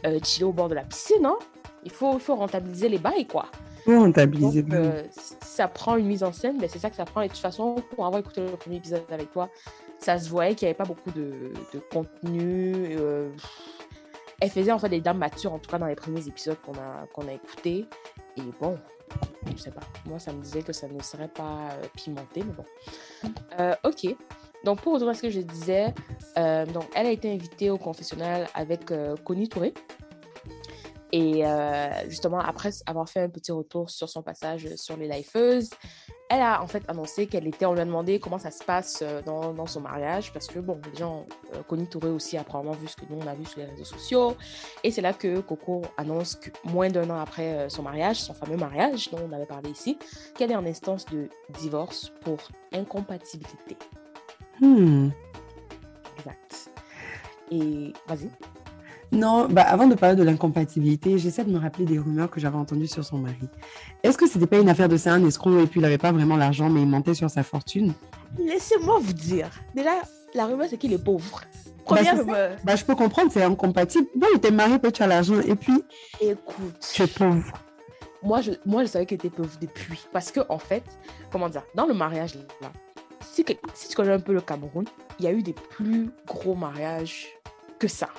euh, 0.06 0.20
chiller 0.24 0.46
au 0.46 0.54
bord 0.54 0.70
de 0.70 0.76
la 0.76 0.84
piscine. 0.84 1.26
hein. 1.26 1.38
Il 1.84 1.92
faut, 1.92 2.14
il 2.14 2.20
faut 2.20 2.36
rentabiliser 2.36 2.90
les 2.90 2.98
bails, 2.98 3.28
quoi. 3.28 3.46
Pour 3.86 4.00
rentabiliser. 4.02 4.64
Donc, 4.64 4.74
euh, 4.74 5.04
ça 5.42 5.68
prend 5.68 5.96
une 5.96 6.08
mise 6.08 6.24
en 6.24 6.34
scène, 6.34 6.58
ben, 6.58 6.68
c'est 6.68 6.80
ça 6.80 6.90
que 6.90 6.96
ça 6.96 7.06
prend. 7.06 7.22
Et 7.22 7.28
de 7.28 7.34
toute 7.34 7.42
façon, 7.42 7.76
pour 7.96 8.06
avoir 8.06 8.20
écouté 8.20 8.42
le 8.42 8.58
premier 8.58 8.78
épisode 8.78 9.04
avec 9.10 9.32
toi, 9.32 9.50
ça 10.00 10.20
se 10.20 10.30
voyait 10.30 10.54
qu'il 10.56 10.66
n'y 10.66 10.72
avait 10.72 10.78
pas 10.78 10.84
beaucoup 10.86 11.12
de, 11.12 11.54
de 11.74 11.80
contenu. 11.92 12.98
Elle 14.40 14.50
faisait 14.50 14.72
en 14.72 14.80
fait 14.80 14.90
des 14.90 15.02
dames 15.02 15.18
matures, 15.18 15.54
en 15.54 15.60
tout 15.60 15.70
cas 15.70 15.80
dans 15.80 15.88
les 15.88 15.96
premiers 15.96 16.28
épisodes 16.28 16.58
qu'on 16.62 17.28
a, 17.28 17.32
écoutés. 17.32 17.86
Et 18.38 18.42
bon, 18.62 18.78
je 19.56 19.58
sais 19.62 19.72
pas. 19.72 19.82
Moi, 20.06 20.20
ça 20.20 20.32
me 20.32 20.42
disait 20.42 20.62
que 20.62 20.74
ça 20.74 20.88
ne 20.88 21.02
serait 21.02 21.28
pas 21.28 21.72
euh, 21.72 21.84
pimenté, 21.96 22.44
mais 22.44 22.54
bon. 22.54 22.66
Euh, 23.60 23.76
ok. 23.84 24.16
Donc, 24.64 24.82
pour 24.82 24.94
retourner 24.94 25.12
à 25.12 25.16
ce 25.16 25.24
que 25.24 25.30
je 25.30 25.42
disais, 25.42 25.94
euh, 26.38 26.66
donc, 26.68 26.86
elle 26.94 27.08
a 27.08 27.12
été 27.12 27.32
invitée 27.32 27.70
au 27.70 27.78
confessionnal 27.78 28.48
avec 28.54 28.92
Connie 29.24 29.50
Touré. 29.50 29.74
Et 31.12 31.46
euh, 31.46 31.90
justement, 32.10 32.40
après 32.40 32.72
avoir 32.86 33.08
fait 33.08 33.22
un 33.22 33.30
petit 33.30 33.52
retour 33.52 33.90
sur 33.90 34.10
son 34.10 34.22
passage 34.22 34.76
sur 34.76 34.98
les 34.98 35.08
Lifeuses, 35.08 35.70
elle 36.30 36.42
a 36.42 36.62
en 36.62 36.68
fait 36.68 36.84
annoncé 36.88 37.28
qu'elle 37.28 37.48
était, 37.48 37.66
on 37.66 37.74
lui 37.74 37.80
a 37.80 37.86
demandé 37.86 38.20
comment 38.20 38.38
ça 38.38 38.52
se 38.52 38.64
passe 38.64 39.00
euh, 39.02 39.22
dans, 39.22 39.54
dans 39.54 39.66
son 39.66 39.82
mariage, 39.82 40.34
parce 40.34 40.48
que 40.48 40.60
bon, 40.60 40.80
les 40.92 41.00
gens, 41.00 41.26
euh, 41.54 41.64
Connie 41.64 41.88
Touré 41.88 42.10
aussi 42.10 42.38
a 42.38 42.44
probablement 42.44 42.76
vu 42.76 42.88
ce 42.88 42.96
que 42.96 43.06
nous 43.10 43.18
on 43.22 43.28
a 43.28 43.34
vu 43.34 43.46
sur 43.46 43.60
les 43.60 43.66
réseaux 43.66 43.86
sociaux. 43.86 44.36
Et 44.84 44.92
c'est 44.92 45.02
là 45.02 45.14
que 45.14 45.40
Coco 45.40 45.84
annonce 45.96 46.36
que 46.36 46.50
moins 46.66 46.90
d'un 46.90 47.10
an 47.10 47.20
après 47.20 47.54
euh, 47.54 47.70
son 47.70 47.84
mariage, 47.84 48.22
son 48.22 48.34
fameux 48.34 48.58
mariage 48.58 49.10
dont 49.10 49.20
on 49.30 49.32
avait 49.32 49.46
parlé 49.46 49.70
ici, 49.70 49.98
qu'elle 50.36 50.52
est 50.52 50.56
en 50.56 50.66
instance 50.66 51.06
de 51.06 51.30
divorce 51.60 52.12
pour 52.22 52.40
incompatibilité. 52.74 53.78
Hmm. 54.60 55.10
Exact. 56.18 56.72
Et 57.52 57.94
vas-y. 58.08 58.30
Non, 59.12 59.48
bah 59.48 59.62
avant 59.64 59.88
de 59.88 59.96
parler 59.96 60.16
de 60.18 60.24
l'incompatibilité, 60.24 61.18
j'essaie 61.18 61.46
de 61.46 61.52
me 61.52 61.58
rappeler 61.60 61.86
des 61.86 61.98
rumeurs 61.98 62.30
que 62.30 62.40
j'avais 62.42 62.58
entendues 62.58 62.88
sur 62.88 63.06
son 63.06 63.18
mari. 63.20 63.48
Est-ce 64.04 64.18
que 64.18 64.28
c'était 64.28 64.48
pas 64.48 64.58
une 64.60 64.68
affaire 64.70 64.90
de 64.90 64.98
c'est 64.98 65.10
un 65.10 65.26
escroc 65.26 65.60
et 65.60 65.66
puis 65.68 65.80
il 65.80 65.84
n'avait 65.84 65.98
pas 65.98 66.12
vraiment 66.12 66.36
l'argent, 66.36 66.70
mais 66.70 66.82
il 66.82 66.88
mentait 66.88 67.14
sur 67.14 67.30
sa 67.30 67.44
fortune? 67.44 67.94
Laissez-moi 68.38 69.00
vous 69.02 69.14
dire. 69.14 69.50
Déjà, 69.74 69.92
la 70.34 70.46
rumeur, 70.46 70.68
c'est 70.70 70.78
qu'il 70.78 70.92
est 70.92 71.04
pauvre. 71.04 71.42
Première 71.86 72.04
c'est 72.04 72.18
ça. 72.18 72.24
rumeur. 72.24 72.58
Bah 72.66 72.76
je 72.76 72.84
peux 72.84 72.96
comprendre, 72.96 73.32
c'est 73.32 73.44
incompatible. 73.44 74.08
Bon, 74.16 74.28
il 74.34 74.38
était 74.38 74.52
marié, 74.52 74.78
peut-être 74.78 74.96
tu 74.96 75.04
as 75.04 75.08
l'argent 75.08 75.40
et 75.40 75.56
puis 75.56 75.82
Écoute. 76.20 76.92
tu 76.94 77.02
es 77.02 77.08
pauvre. 77.08 77.54
moi 78.22 78.42
je, 78.42 78.52
moi, 78.66 78.84
je 78.84 78.90
savais 78.90 79.06
qu'il 79.06 79.16
était 79.16 79.30
pauvre 79.30 79.58
depuis. 79.62 80.06
Parce 80.12 80.32
que, 80.32 80.42
en 80.50 80.60
fait, 80.60 80.84
comment 81.32 81.48
dire, 81.48 81.64
dans 81.76 81.86
le 81.86 81.94
mariage, 81.94 82.36
là, 82.62 82.72
si, 83.22 83.46
que- 83.46 83.54
si 83.74 83.88
tu 83.88 83.96
connais 83.96 84.12
un 84.12 84.20
peu 84.20 84.34
le 84.34 84.42
Cameroun, 84.42 84.84
il 85.18 85.24
y 85.26 85.28
a 85.30 85.32
eu 85.32 85.42
des 85.44 85.54
plus 85.54 86.10
gros 86.28 86.56
mariages 86.56 87.28
que 87.80 87.88
ça. 87.88 88.10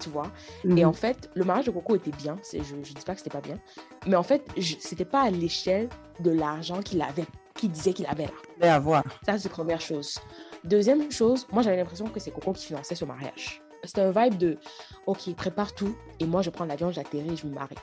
Tu 0.00 0.08
vois 0.10 0.30
Et 0.64 0.68
Mhm. 0.68 0.84
en 0.86 0.92
fait, 0.92 1.30
le 1.34 1.44
mariage 1.44 1.66
de 1.66 1.70
Coco 1.70 1.96
était 1.96 2.10
bien. 2.10 2.36
c'est- 2.42 2.62
Je 2.62 2.74
ne 2.74 2.82
dis 2.82 2.94
pas 3.06 3.12
que 3.14 3.18
c'était 3.18 3.30
pas 3.30 3.40
bien. 3.40 3.58
Mais 4.06 4.16
en 4.16 4.22
fait, 4.22 4.44
c'était 4.80 5.04
pas 5.04 5.22
à 5.22 5.30
l'échelle 5.30 5.88
de 6.20 6.30
l'argent 6.30 6.80
qu'il 6.82 7.00
avait, 7.02 7.24
qu'il 7.54 7.70
disait 7.70 7.92
qu'il 7.92 8.06
avait 8.06 8.24
là. 8.24 8.30
Devait 8.56 8.68
avoir. 8.68 9.02
Ça, 9.24 9.38
c'est 9.38 9.48
la 9.48 9.54
première 9.54 9.80
chose. 9.80 10.18
Deuxième 10.64 11.10
chose, 11.10 11.46
moi, 11.52 11.62
j'avais 11.62 11.76
l'impression 11.76 12.06
que 12.06 12.18
c'est 12.20 12.30
Coco 12.30 12.52
qui 12.52 12.66
finançait 12.66 12.94
ce 12.94 13.04
mariage. 13.04 13.60
C'était 13.84 14.00
un 14.00 14.10
vibe 14.12 14.38
de 14.38 14.58
OK, 15.06 15.34
prépare 15.36 15.74
tout 15.74 15.94
et 16.18 16.26
moi, 16.26 16.40
je 16.42 16.48
prends 16.50 16.64
l'avion, 16.64 16.90
j'atterris 16.90 17.32
et 17.32 17.36
je 17.36 17.46
me 17.46 17.52
marie 17.54 17.74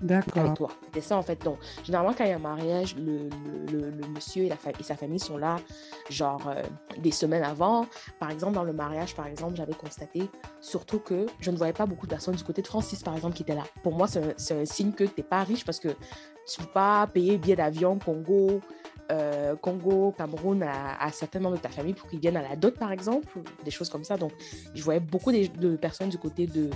D'accord. 0.00 0.54
toi. 0.54 0.70
C'était 0.84 1.00
ça 1.00 1.16
en 1.16 1.22
fait. 1.22 1.42
Donc, 1.44 1.58
généralement, 1.84 2.12
quand 2.16 2.24
il 2.24 2.30
y 2.30 2.32
a 2.32 2.36
un 2.36 2.38
mariage, 2.38 2.94
le, 2.96 3.28
le, 3.72 3.90
monsieur 4.08 4.44
et, 4.44 4.52
sa 4.82 4.96
famille 4.96 5.18
sont 5.18 5.36
là, 5.36 5.56
genre 6.08 6.40
euh, 6.48 6.62
des 6.98 7.10
semaines 7.10 7.42
avant. 7.42 7.86
Par 8.20 8.30
exemple, 8.30 8.54
dans 8.54 8.62
le 8.64 8.72
mariage, 8.72 9.14
par 9.14 9.26
exemple, 9.26 9.56
j'avais 9.56 9.74
constaté 9.74 10.30
surtout 10.60 11.00
que 11.00 11.26
je 11.40 11.50
ne 11.50 11.56
voyais 11.56 11.72
pas 11.72 11.86
beaucoup 11.86 12.06
de 12.06 12.10
personnes 12.10 12.36
du 12.36 12.44
côté 12.44 12.62
de 12.62 12.66
Francis, 12.68 13.02
par 13.02 13.14
exemple, 13.16 13.34
qui 13.34 13.42
étaient 13.42 13.54
là. 13.54 13.64
Pour 13.82 13.94
moi, 13.96 14.06
c'est 14.06 14.20
un, 14.22 14.32
c'est 14.36 14.60
un 14.60 14.64
signe 14.64 14.92
que 14.92 15.04
tu 15.04 15.12
n'es 15.18 15.24
pas 15.24 15.42
riche 15.42 15.64
parce 15.64 15.80
que 15.80 15.88
tu 15.88 16.60
ne 16.60 16.66
peux 16.66 16.72
pas 16.72 17.06
payer 17.08 17.36
billet 17.36 17.56
d'avion 17.56 17.98
Congo. 17.98 18.60
euh, 19.10 19.56
Congo, 19.56 20.14
Cameroun 20.16 20.62
à, 20.62 21.02
à 21.02 21.10
certains 21.10 21.40
membres 21.40 21.56
de 21.56 21.62
ta 21.62 21.70
famille 21.70 21.94
pour 21.94 22.08
qu'ils 22.08 22.20
viennent 22.20 22.36
à 22.36 22.42
la 22.42 22.56
dot, 22.56 22.78
par 22.78 22.92
exemple, 22.92 23.26
des 23.64 23.70
choses 23.70 23.88
comme 23.88 24.04
ça. 24.04 24.16
Donc, 24.16 24.32
je 24.74 24.82
voyais 24.82 25.00
beaucoup 25.00 25.32
de, 25.32 25.46
de 25.46 25.76
personnes 25.76 26.08
du 26.10 26.18
côté 26.18 26.46
de 26.46 26.70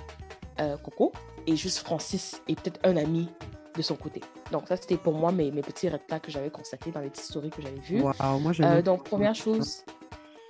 euh, 0.61 0.77
Coco 0.79 1.13
et 1.47 1.57
juste 1.57 1.79
Francis 1.79 2.43
et 2.49 2.55
peut-être 2.55 2.81
un 2.85 2.97
ami 2.97 3.29
de 3.77 3.83
son 3.83 3.97
côté. 3.97 4.21
Donc 4.51 4.69
ça, 4.69 4.77
c'était 4.77 4.97
pour 4.97 5.15
moi 5.15 5.33
mes, 5.33 5.51
mes 5.51 5.63
petits 5.63 5.89
red 5.89 6.01
flags 6.07 6.21
que 6.21 6.31
j'avais 6.31 6.51
constatés 6.51 6.91
dans 6.91 7.01
les 7.01 7.09
petites 7.09 7.25
stories 7.25 7.51
que 7.51 7.63
j'avais 7.63 7.81
vues. 7.81 8.01
Moi 8.01 8.15
Euh, 8.79 8.83
donc 8.83 9.05
première 9.05 9.35
chose, 9.35 9.85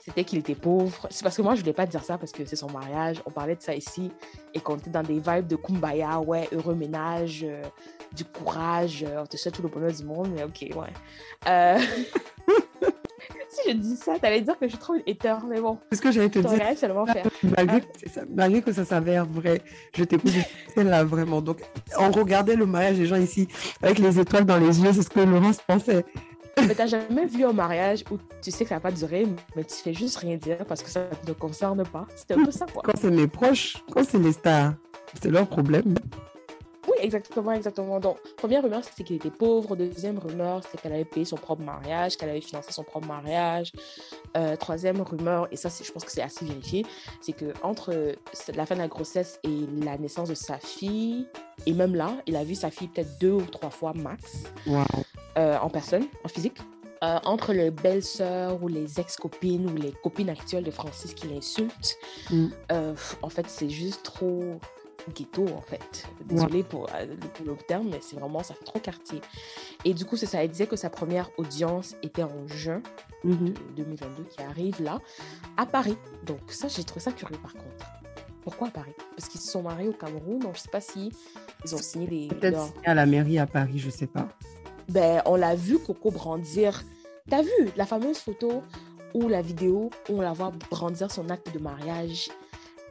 c'était 0.04 0.24
qu'il 0.24 0.38
était 0.38 0.56
pauvre. 0.56 1.06
C'est 1.10 1.22
parce 1.22 1.36
que 1.36 1.42
moi, 1.42 1.54
je 1.54 1.60
voulais 1.60 1.72
pas 1.72 1.86
dire 1.86 2.02
ça 2.02 2.18
parce 2.18 2.32
que 2.32 2.44
c'est 2.44 2.56
son 2.56 2.70
mariage. 2.70 3.22
On 3.24 3.30
parlait 3.30 3.54
de 3.54 3.62
ça 3.62 3.74
ici 3.74 4.10
et 4.52 4.60
qu'on 4.60 4.76
était 4.76 4.90
dans 4.90 5.02
des 5.02 5.20
vibes 5.20 5.46
de 5.46 5.56
kumbaya, 5.56 6.18
ouais, 6.20 6.48
heureux 6.52 6.74
ménage, 6.74 7.44
euh, 7.44 7.62
du 8.12 8.24
courage, 8.24 9.04
euh, 9.06 9.22
on 9.22 9.26
te 9.26 9.36
souhaite 9.36 9.54
tout 9.54 9.62
le 9.62 9.68
bonheur 9.68 9.92
du 9.92 10.04
monde, 10.04 10.30
mais 10.34 10.42
ok, 10.42 10.76
ouais. 10.76 10.92
Je 13.72 13.76
dis 13.78 13.96
ça, 13.96 14.18
t'allais 14.20 14.40
dire 14.40 14.58
que 14.58 14.66
je 14.66 14.70
suis 14.70 14.78
trop 14.78 14.94
une 14.94 15.02
hater, 15.06 15.36
mais 15.48 15.60
bon, 15.60 15.78
C'est 15.90 15.96
ce 15.96 16.02
que 16.02 16.12
j'allais 16.12 16.28
te 16.28 16.38
dire. 16.38 16.76
seulement 16.78 17.06
faire. 17.06 17.26
Malgré, 17.56 17.80
que 17.80 17.86
ça- 18.12 18.20
malgré 18.34 18.62
que 18.62 18.72
ça 18.72 18.84
s'avère 18.84 19.24
vrai, 19.26 19.62
je 19.96 20.04
t'écoute 20.04 20.32
là 20.76 21.04
vraiment. 21.04 21.40
Donc, 21.40 21.58
on 21.98 22.10
regardait 22.10 22.56
le 22.56 22.66
mariage 22.66 22.96
des 22.98 23.06
gens 23.06 23.16
ici 23.16 23.48
avec 23.82 23.98
les 23.98 24.18
étoiles 24.18 24.44
dans 24.44 24.58
les 24.58 24.80
yeux, 24.80 24.92
c'est 24.92 25.02
ce 25.02 25.10
que 25.10 25.20
Laurence 25.20 25.58
pensait. 25.66 26.04
Mais 26.66 26.74
t'as 26.74 26.86
jamais 26.86 27.24
vu 27.26 27.44
un 27.46 27.52
mariage 27.54 28.04
où 28.10 28.18
tu 28.42 28.50
sais 28.50 28.64
que 28.64 28.68
ça 28.68 28.74
va 28.76 28.80
pas 28.80 28.90
durer, 28.92 29.26
mais 29.56 29.64
tu 29.64 29.74
fais 29.76 29.94
juste 29.94 30.18
rien 30.18 30.36
dire 30.36 30.58
parce 30.68 30.82
que 30.82 30.90
ça 30.90 31.00
ne 31.22 31.32
te 31.32 31.38
concerne 31.38 31.82
pas. 31.84 32.06
C'était 32.14 32.34
un 32.34 32.44
peu 32.44 32.50
ça, 32.50 32.66
quoi. 32.72 32.82
Quand 32.84 32.92
c'est 33.00 33.10
mes 33.10 33.26
proches, 33.26 33.78
quand 33.90 34.04
c'est 34.06 34.18
les 34.18 34.32
stars, 34.32 34.74
c'est 35.22 35.30
leur 35.30 35.46
problème. 35.46 35.94
Oui, 36.88 36.94
exactement, 37.00 37.52
exactement. 37.52 38.00
Donc, 38.00 38.18
première 38.36 38.62
rumeur, 38.62 38.82
c'était 38.82 39.04
qu'il 39.04 39.16
était 39.16 39.30
pauvre. 39.30 39.76
Deuxième 39.76 40.18
rumeur, 40.18 40.62
c'était 40.64 40.78
qu'elle 40.78 40.92
avait 40.94 41.04
payé 41.04 41.24
son 41.24 41.36
propre 41.36 41.62
mariage, 41.62 42.16
qu'elle 42.16 42.30
avait 42.30 42.40
financé 42.40 42.72
son 42.72 42.82
propre 42.82 43.06
mariage. 43.06 43.70
Euh, 44.36 44.56
troisième 44.56 45.00
rumeur, 45.00 45.46
et 45.52 45.56
ça, 45.56 45.70
c'est- 45.70 45.84
je 45.84 45.92
pense 45.92 46.04
que 46.04 46.10
c'est 46.10 46.22
assez 46.22 46.44
vérifié, 46.44 46.84
c'est 47.20 47.32
que 47.34 47.52
entre 47.62 47.92
euh, 47.94 48.14
la 48.56 48.66
fin 48.66 48.74
de 48.74 48.80
la 48.80 48.88
grossesse 48.88 49.38
et 49.44 49.66
la 49.84 49.96
naissance 49.96 50.28
de 50.28 50.34
sa 50.34 50.58
fille, 50.58 51.26
et 51.66 51.72
même 51.72 51.94
là, 51.94 52.16
il 52.26 52.34
a 52.34 52.42
vu 52.42 52.54
sa 52.56 52.70
fille 52.70 52.88
peut-être 52.88 53.18
deux 53.20 53.32
ou 53.32 53.42
trois 53.42 53.70
fois 53.70 53.92
max. 53.94 54.42
Euh, 55.38 55.56
en 55.58 55.70
personne, 55.70 56.06
en 56.24 56.28
physique. 56.28 56.58
Euh, 57.04 57.18
entre 57.24 57.52
les 57.52 57.70
belles-sœurs 57.72 58.62
ou 58.62 58.68
les 58.68 59.00
ex-copines 59.00 59.68
ou 59.68 59.74
les 59.76 59.90
copines 60.04 60.30
actuelles 60.30 60.62
de 60.62 60.70
Francis 60.70 61.14
qui 61.14 61.26
l'insultent, 61.28 61.96
Mm. 62.30 62.46
en 63.22 63.28
fait, 63.28 63.46
c'est 63.48 63.68
juste 63.70 64.02
trop 64.04 64.42
ghetto, 65.14 65.46
en 65.48 65.60
fait. 65.60 66.06
Désolée 66.24 66.62
pour, 66.62 66.88
euh, 66.94 67.06
pour 67.34 67.46
le 67.46 67.56
terme, 67.56 67.88
mais 67.90 67.98
c'est 68.00 68.16
vraiment, 68.16 68.42
ça 68.42 68.54
fait 68.54 68.64
trop 68.64 68.78
quartier. 68.78 69.20
Et 69.84 69.94
du 69.94 70.04
coup, 70.04 70.16
c'est 70.16 70.26
ça. 70.26 70.42
Elle 70.42 70.50
disait 70.50 70.66
que 70.66 70.76
sa 70.76 70.90
première 70.90 71.30
audience 71.38 71.94
était 72.02 72.22
en 72.22 72.46
juin 72.46 72.82
Mhm. 73.24 73.54
2022, 73.76 74.24
qui 74.24 74.42
arrive 74.42 74.82
là, 74.82 75.00
à 75.56 75.66
Paris. 75.66 75.96
Donc 76.26 76.40
ça, 76.48 76.68
j'ai 76.68 76.84
trouvé 76.84 77.00
ça 77.00 77.12
curieux, 77.12 77.38
par 77.38 77.52
contre. 77.52 77.86
Pourquoi 78.42 78.68
à 78.68 78.70
Paris? 78.72 78.94
Parce 79.16 79.28
qu'ils 79.28 79.40
se 79.40 79.50
sont 79.50 79.62
mariés 79.62 79.88
au 79.88 79.92
Cameroun, 79.92 80.40
donc 80.40 80.56
je 80.56 80.60
sais 80.62 80.70
pas 80.70 80.80
si 80.80 81.12
ils 81.64 81.74
ont 81.74 81.78
signé 81.78 82.06
les... 82.08 82.28
Peut-être 82.28 82.60
signé 82.60 82.86
à 82.86 82.94
la 82.94 83.06
mairie 83.06 83.38
à 83.38 83.46
Paris, 83.46 83.78
je 83.78 83.88
sais 83.90 84.08
pas. 84.08 84.28
ben, 84.88 85.22
on 85.26 85.36
l'a 85.36 85.54
vu 85.54 85.78
Coco 85.78 86.10
brandir. 86.10 86.82
T'as 87.30 87.42
vu 87.42 87.50
la 87.76 87.86
fameuse 87.86 88.18
photo 88.18 88.64
ou 89.14 89.28
la 89.28 89.42
vidéo 89.42 89.90
où 90.08 90.18
on 90.18 90.20
la 90.20 90.32
voit 90.32 90.50
brandir 90.70 91.08
son 91.12 91.30
acte 91.30 91.54
de 91.54 91.60
mariage? 91.60 92.30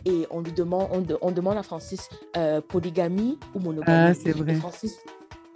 Et 0.05 0.25
on 0.31 0.41
lui 0.41 0.51
demande, 0.51 0.87
on, 0.91 1.01
de- 1.01 1.17
on 1.21 1.31
demande 1.31 1.57
à 1.57 1.63
Francis 1.63 2.09
euh, 2.37 2.61
polygamie 2.61 3.37
ou 3.53 3.59
monogamie. 3.59 4.11
Ah, 4.11 4.13
c'est 4.13 4.31
vrai. 4.31 4.53
Et 4.53 4.55
Francis, 4.55 4.97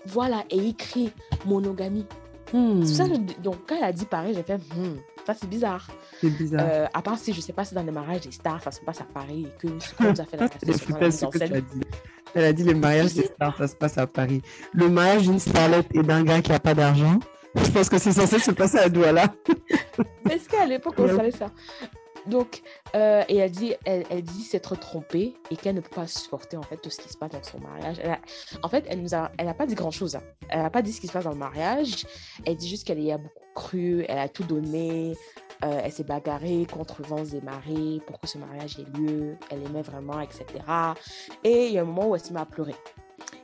voilà, 0.06 0.43
et 0.50 0.58
il 0.58 0.76
crie 0.76 1.12
monogamie. 1.46 2.06
Hmm, 2.54 2.84
ça, 2.86 3.06
donc 3.41 3.56
quand 3.68 3.76
elle 3.78 3.84
a 3.86 3.91
dit 3.91 4.06
pareil, 4.06 4.34
j'ai 4.36 4.43
fait, 4.43 4.58
Hmm, 4.58 4.98
ça 5.26 5.34
c'est 5.34 5.50
bizarre. 5.50 5.88
c'est 6.22 6.30
bizarre. 6.30 6.62
Euh, 6.64 6.86
à 6.93 7.02
part 7.02 7.18
si 7.18 7.34
je 7.34 7.41
sais 7.41 7.54
pas 7.54 7.66
si 7.66 7.74
dans 7.74 7.82
les 7.84 7.91
mariages 7.91 8.22
des 8.22 8.32
stars, 8.32 8.62
ça 8.62 8.70
se 8.72 8.82
passe 8.82 9.02
à 9.02 9.06
Paris 9.06 9.48
et 9.48 9.58
que 9.60 9.68
ce 9.80 9.93
qu'on 9.96 10.12
nous 10.12 10.22
a 10.22 10.26
fait 10.26 10.38
la 11.50 11.62
dit. 11.62 11.82
Elle 12.36 12.43
a 12.43 12.54
dit 12.54 12.64
les 12.64 12.74
mariages 12.76 13.14
des 13.16 13.24
stars, 13.26 13.58
ça 13.58 13.68
se 13.68 13.76
passe 13.76 13.98
à 13.98 14.06
Paris. 14.06 14.41
Le 14.74 14.89
mariage 14.89 15.24
d'une 15.24 15.39
starlette 15.39 15.88
et 15.93 16.04
d'un 16.04 16.24
gars 16.24 16.41
qui 16.41 16.52
a 16.52 16.60
pas 16.60 16.74
d'argent, 16.76 17.18
je 17.56 17.72
pense 17.72 17.89
que 17.89 17.98
c'est 17.98 18.12
censé 18.12 18.38
se 18.39 18.52
passer 18.52 18.78
à 18.78 18.89
Douala. 18.89 19.34
Est-ce 20.30 20.48
qu'à 20.50 20.66
l'époque 20.66 20.96
on 21.00 21.08
savait 21.08 21.32
ça? 21.32 21.50
Donc, 22.28 22.61
euh, 22.95 23.23
et 23.28 23.38
elle 23.38 23.51
dit, 23.51 23.73
elle, 23.86 24.21
dit 24.21 24.43
s'être 24.43 24.76
trompée 24.76 25.36
et 25.51 25.55
qu'elle 25.55 25.76
ne 25.76 25.82
peut 25.82 25.95
pas 25.95 26.07
supporter 26.07 26.57
en 26.57 26.63
fait 26.63 26.78
tout 26.78 26.89
ce 26.89 26.99
qui 26.99 27.09
se 27.09 27.17
passe 27.17 27.32
dans 27.32 27.43
son 27.43 27.59
mariage. 27.59 28.01
En 28.63 28.69
fait, 28.69 28.86
elle 28.88 29.01
nous 29.01 29.13
a, 29.13 29.32
elle 29.38 29.45
n'a 29.45 29.53
pas 29.53 29.65
dit 29.65 29.76
grand 29.76 29.91
chose. 29.91 30.17
Elle 30.49 30.61
n'a 30.61 30.69
pas 30.69 30.82
dit 30.82 30.91
ce 30.91 31.01
qui 31.01 31.07
se 31.07 31.13
passe 31.13 31.26
dans 31.26 31.32
le 31.32 31.38
mariage. 31.38 32.05
Elle 32.45 32.55
dit 32.55 32.67
juste 32.67 32.86
qu'elle 32.88 33.01
y 33.01 33.11
a 33.11 33.17
beaucoup 33.17 33.45
cru, 33.55 34.05
elle 34.07 34.19
a 34.19 34.30
tout 34.30 34.43
donné. 34.43 35.15
euh, 35.63 35.82
elle 35.84 35.91
s'est 35.91 36.03
bagarrée 36.03 36.67
contre 36.71 37.01
vents 37.01 37.23
et 37.23 37.41
marées 37.41 38.01
pour 38.05 38.19
que 38.19 38.28
ce 38.28 38.38
mariage 38.38 38.78
ait 38.78 38.99
lieu. 38.99 39.38
Elle 39.49 39.63
aimait 39.63 39.82
vraiment, 39.82 40.19
etc. 40.19 40.45
Et 41.43 41.67
il 41.67 41.73
y 41.73 41.78
a 41.78 41.82
un 41.82 41.86
moment 41.86 42.09
où 42.09 42.15
elle 42.15 42.21
s'est 42.21 42.34
mise 42.34 42.41
à 42.41 42.45
pleurer. 42.45 42.76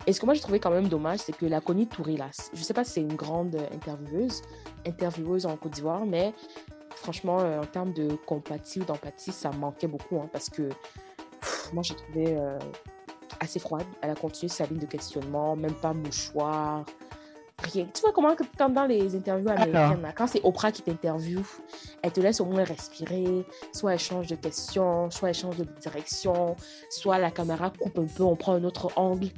Et 0.06 0.14
ce 0.14 0.20
que 0.20 0.26
moi 0.26 0.34
j'ai 0.34 0.42
trouvé 0.42 0.60
quand 0.60 0.72
même 0.72 0.88
dommage, 0.88 1.20
c'est 1.20 1.36
que 1.36 1.46
la 1.46 1.62
Connie 1.62 1.88
Touré, 1.88 2.18
là, 2.18 2.30
je 2.54 2.62
sais 2.62 2.74
pas 2.74 2.84
si 2.84 2.92
c'est 2.94 3.02
une 3.02 3.16
grande 3.16 3.56
intervieweuse, 3.72 4.42
intervieweuse 4.86 5.46
en 5.46 5.56
Côte 5.58 5.74
d'Ivoire, 5.74 6.06
mais 6.06 6.34
franchement, 6.96 7.40
euh, 7.40 7.62
en 7.62 7.66
termes 7.66 7.94
de 7.94 8.16
compatie 8.26 8.82
ou 8.82 8.84
d'empathie, 8.84 9.32
ça 9.32 9.52
manquait 9.52 9.88
beaucoup 9.88 10.18
hein, 10.18 10.30
parce 10.32 10.50
que 10.50 10.70
pff, 11.42 11.74
moi 11.74 11.84
j'ai 11.84 11.96
trouvé 11.96 12.38
euh, 12.38 12.58
assez 13.40 13.60
froide. 13.60 13.86
Elle 14.02 14.12
a 14.12 14.16
continué 14.16 14.50
sa 14.50 14.66
ligne 14.66 14.80
de 14.80 14.86
questionnement, 14.86 15.56
même 15.56 15.74
pas 15.74 15.94
mouchoir, 15.94 16.86
rien. 17.62 17.88
Tu 17.94 18.02
vois 18.02 18.12
comment, 18.12 18.36
quand 18.58 18.70
dans 18.70 18.86
les 18.86 19.16
interviews 19.16 19.50
américaines, 19.50 20.02
là, 20.02 20.12
quand 20.16 20.28
c'est 20.28 20.42
Oprah 20.44 20.72
qui 20.72 20.82
t'interviewe, 20.82 21.46
elle 22.02 22.12
te 22.12 22.20
laisse 22.20 22.40
au 22.42 22.46
moins 22.46 22.64
respirer, 22.64 23.46
soit 23.74 23.94
elle 23.94 24.00
change 24.00 24.28
de 24.28 24.36
question, 24.36 25.10
soit 25.12 25.30
elle 25.30 25.36
change 25.36 25.58
de 25.58 25.64
direction, 25.80 26.56
soit 26.90 27.18
la 27.18 27.32
caméra 27.32 27.70
coupe 27.70 27.98
un 27.98 28.06
peu, 28.06 28.24
on 28.24 28.36
prend 28.36 28.54
un 28.54 28.64
autre 28.64 28.90
angle. 28.96 29.30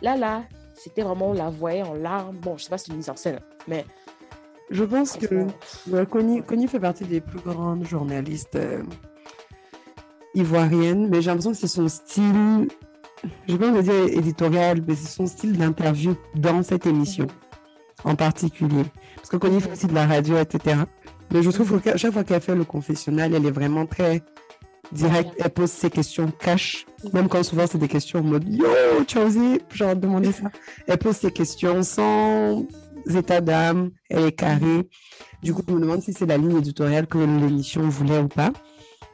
Là, 0.00 0.16
là, 0.16 0.42
c'était 0.74 1.02
vraiment, 1.02 1.28
on 1.28 1.32
la 1.32 1.50
voyait 1.50 1.82
en 1.82 1.94
larmes. 1.94 2.36
Bon, 2.38 2.56
je 2.56 2.64
sais 2.64 2.70
pas 2.70 2.78
si 2.78 2.86
c'est 2.86 2.90
une 2.92 2.98
mise 2.98 3.10
en 3.10 3.16
scène, 3.16 3.40
mais 3.68 3.84
Je 4.70 4.84
pense 4.84 5.16
que 5.16 5.26
franchement, 5.26 5.98
ouais, 5.98 6.06
Connie, 6.06 6.42
Connie 6.42 6.68
fait 6.68 6.80
partie 6.80 7.04
des 7.04 7.20
plus 7.20 7.40
grandes 7.40 7.86
journalistes 7.86 8.56
euh, 8.56 8.82
ivoiriennes, 10.34 11.08
mais 11.08 11.20
j'ai 11.20 11.30
l'impression 11.30 11.52
que 11.52 11.58
c'est 11.58 11.66
son 11.66 11.88
style, 11.88 12.68
je 13.48 13.56
vais 13.56 13.72
pas 13.72 13.82
dire 13.82 13.94
éditorial, 13.94 14.82
mais 14.86 14.94
c'est 14.94 15.08
son 15.08 15.26
style 15.26 15.56
d'interview 15.58 16.14
dans 16.34 16.62
cette 16.62 16.86
émission 16.86 17.26
en 18.04 18.16
particulier. 18.16 18.84
Parce 19.16 19.28
que 19.28 19.36
Connie 19.36 19.60
fait 19.60 19.72
aussi 19.72 19.86
de 19.86 19.94
la 19.94 20.06
radio, 20.06 20.38
etc. 20.38 20.76
Mais 21.32 21.42
je 21.42 21.50
trouve 21.50 21.80
que 21.80 21.96
chaque 21.96 22.12
fois 22.12 22.24
qu'elle 22.24 22.40
fait 22.40 22.54
le 22.54 22.64
confessionnal, 22.64 23.34
elle 23.34 23.46
est 23.46 23.52
vraiment 23.52 23.86
très 23.86 24.22
directe. 24.92 25.32
Elle 25.38 25.50
pose 25.50 25.70
ses 25.70 25.90
questions 25.90 26.30
cash, 26.38 26.86
même 27.12 27.28
quand 27.28 27.42
souvent 27.42 27.66
c'est 27.66 27.78
des 27.78 27.88
questions 27.88 28.20
en 28.20 28.24
mode 28.24 28.48
Yo, 28.48 28.66
tu 29.06 29.18
as 29.18 29.24
osé 29.24 29.62
genre 29.72 29.96
demander 29.96 30.32
ça. 30.32 30.50
Elle 30.86 30.98
pose 30.98 31.16
ses 31.16 31.30
questions 31.30 31.82
sans 31.82 32.66
état 33.16 33.40
d'âme, 33.40 33.90
elle 34.08 34.26
est 34.26 34.32
carrée. 34.32 34.88
Du 35.42 35.54
coup, 35.54 35.62
je 35.66 35.72
me 35.72 35.80
demande 35.80 36.02
si 36.02 36.12
c'est 36.12 36.26
la 36.26 36.36
ligne 36.36 36.58
éditoriale 36.58 37.06
que 37.06 37.18
l'émission 37.18 37.88
voulait 37.88 38.18
ou 38.18 38.28
pas. 38.28 38.52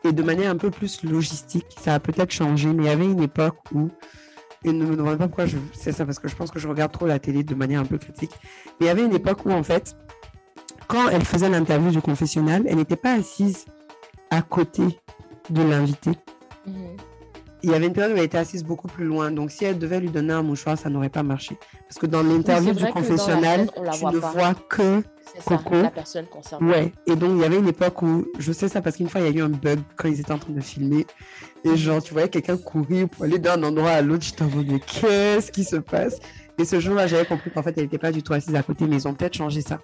Et 0.05 0.12
de 0.12 0.22
manière 0.22 0.51
un 0.51 0.57
peu 0.57 0.70
plus 0.70 1.03
logistique, 1.03 1.66
ça 1.80 1.95
a 1.95 2.01
peut-être 2.01 2.30
changé, 2.30 2.68
mais 2.68 2.84
il 2.84 2.86
y 2.86 2.91
avait 2.91 3.05
une 3.05 3.22
époque 3.22 3.57
où, 3.74 3.91
et 4.64 4.72
ne 4.72 4.84
me 4.84 4.97
demandez 4.97 5.16
pas 5.16 5.26
pourquoi 5.26 5.47
je 5.47 5.59
sais 5.72 5.93
ça, 5.93 6.07
parce 6.07 6.18
que 6.18 6.28
je 6.28 6.36
pense 6.36 6.51
que 6.51 6.59
je 6.59 6.68
regarde 6.68 6.93
trop 6.93 7.07
la 7.07 7.18
télé 7.18 7.43
de 7.43 7.55
manière 7.55 7.80
un 7.80 7.84
peu 7.84 7.99
critique, 7.99 8.30
mais 8.78 8.86
il 8.86 8.86
y 8.86 8.91
avait 8.91 9.05
une 9.05 9.14
époque 9.14 9.45
où, 9.45 9.51
en 9.51 9.62
fait, 9.62 9.97
quand 10.86 11.09
elle 11.09 11.24
faisait 11.24 11.49
l'interview 11.49 11.91
du 11.91 12.01
confessionnal, 12.01 12.64
elle 12.68 12.76
n'était 12.76 12.97
pas 12.97 13.14
assise 13.14 13.66
à 14.30 14.43
côté 14.43 14.82
de 15.51 15.62
l'invité. 15.62 16.12
mhm. 16.66 16.97
Il 17.63 17.71
y 17.71 17.75
avait 17.75 17.87
une 17.87 17.93
période 17.93 18.15
où 18.15 18.19
elle 18.19 18.25
était 18.25 18.39
assise 18.39 18.63
beaucoup 18.63 18.87
plus 18.87 19.05
loin, 19.05 19.31
donc 19.31 19.51
si 19.51 19.65
elle 19.65 19.79
devait 19.79 19.99
lui 19.99 20.11
donner 20.11 20.33
un 20.33 20.43
mouchoir, 20.43 20.79
ça 20.79 20.89
n'aurait 20.89 21.09
pas 21.09 21.25
marché. 21.25 21.59
Parce 21.89 21.99
que 21.99 22.07
dans 22.07 22.23
l'interview 22.23 22.73
du 22.73 22.85
confessionnal, 22.87 23.69
scène, 23.75 23.93
tu 23.93 23.99
voit 23.99 24.13
ne 24.13 24.19
pas. 24.21 24.31
vois 24.31 24.55
que 24.69 25.03
ça, 25.41 25.57
Coco. 25.57 25.83
la 25.83 25.91
personne 25.91 26.27
concernée. 26.27 26.71
Ouais, 26.71 26.93
et 27.07 27.17
donc 27.17 27.33
il 27.35 27.41
y 27.41 27.45
avait 27.45 27.59
une 27.59 27.69
époque 27.69 28.01
où, 28.03 28.27
je 28.39 28.53
sais 28.53 28.69
ça 28.69 28.81
parce 28.81 28.97
qu'une 28.97 29.09
fois 29.09 29.21
il 29.21 29.27
y 29.27 29.31
a 29.31 29.41
eu 29.41 29.43
un 29.43 29.49
bug 29.49 29.81
quand 29.97 30.09
ils 30.09 30.21
étaient 30.21 30.33
en 30.33 30.39
train 30.39 30.53
de 30.53 30.61
filmer, 30.61 31.07
et 31.65 31.77
genre 31.77 32.03
tu 32.03 32.13
voyais 32.13 32.29
quelqu'un 32.29 32.57
courir 32.57 33.09
pour 33.09 33.25
aller 33.25 33.39
d'un 33.39 33.63
endroit 33.63 33.91
à 33.91 34.03
l'autre, 34.03 34.25
j'étais 34.25 34.43
en 34.43 34.49
mode 34.49 34.69
mais 34.69 34.81
qu'est-ce 34.81 35.51
qui 35.51 35.65
se 35.65 35.77
passe? 35.77 36.19
Et 36.59 36.65
ce 36.65 36.81
jour-là 36.81 37.07
j'avais 37.07 37.27
compris 37.27 37.51
qu'en 37.51 37.63
fait 37.63 37.75
elle 37.77 37.85
n'était 37.85 37.99
pas 37.99 38.13
du 38.13 38.23
tout 38.23 38.33
assise 38.33 38.55
à 38.55 38.63
côté, 38.63 38.87
mais 38.87 38.97
ils 38.97 39.09
ont 39.09 39.15
peut-être 39.15 39.37
changé 39.37 39.61
ça. 39.63 39.81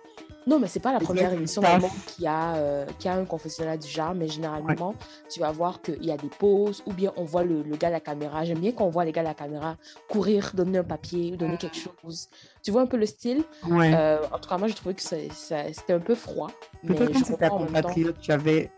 Non, 0.47 0.59
mais 0.59 0.67
c'est 0.67 0.81
pas 0.81 0.93
la 0.93 1.01
première 1.01 1.33
émission 1.33 1.63
ça- 1.63 1.71
vraiment 1.79 1.91
qui 2.07 2.27
a, 2.27 2.57
euh, 2.57 2.85
qui 2.99 3.09
a 3.09 3.15
un 3.15 3.25
confessionnal 3.25 3.79
du 3.79 3.89
genre, 3.89 4.15
mais 4.15 4.29
généralement, 4.29 4.95
tu 5.31 5.41
vas 5.41 5.51
voir 5.53 5.81
qu'il 5.81 6.05
y 6.05 6.11
a 6.13 6.17
des 6.19 6.29
pauses 6.29 6.83
ou 6.87 6.93
bien 6.93 7.13
on 7.17 7.25
voit 7.25 7.45
le, 7.45 7.63
le 7.63 7.77
gars 7.77 7.89
à 7.89 7.91
la 7.93 8.01
caméra. 8.01 8.45
J'aime 8.45 8.59
bien 8.59 8.73
qu'on 8.73 8.91
voit 8.91 9.05
les 9.05 9.13
gars 9.13 9.23
à 9.23 9.25
la 9.25 9.35
caméra 9.35 9.77
courir, 10.09 10.51
donner 10.55 10.79
un 10.79 10.85
papier 10.85 11.33
ou 11.33 11.37
donner 11.37 11.57
quelque 11.57 11.77
chose. 11.79 12.29
Tu 12.63 12.71
vois 12.71 12.83
un 12.83 12.87
peu 12.87 12.97
le 12.99 13.07
style? 13.07 13.43
Ouais. 13.69 13.93
Euh, 13.95 14.19
En 14.33 14.39
tout 14.39 14.49
cas, 14.49 14.59
moi, 14.59 14.69
j'ai 14.69 14.75
trouvé 14.75 14.95
que 14.95 15.03
c'était 15.03 15.93
un 15.93 16.01
peu 16.01 16.15
froid. 16.15 16.51
Mais 16.83 16.95
Peut-être 16.95 17.13
que 17.25 17.49
temps. 17.49 17.59
compatriote, 17.59 18.19
tu 18.21 18.31
avais 18.33 18.71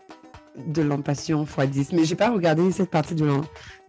de 0.57 0.81
l'empathion 0.81 1.43
x 1.45 1.67
10, 1.69 1.91
mais 1.93 2.03
j'ai 2.05 2.15
pas 2.15 2.29
regardé 2.31 2.71
cette 2.71 2.89
partie 2.89 3.13
de 3.13 3.25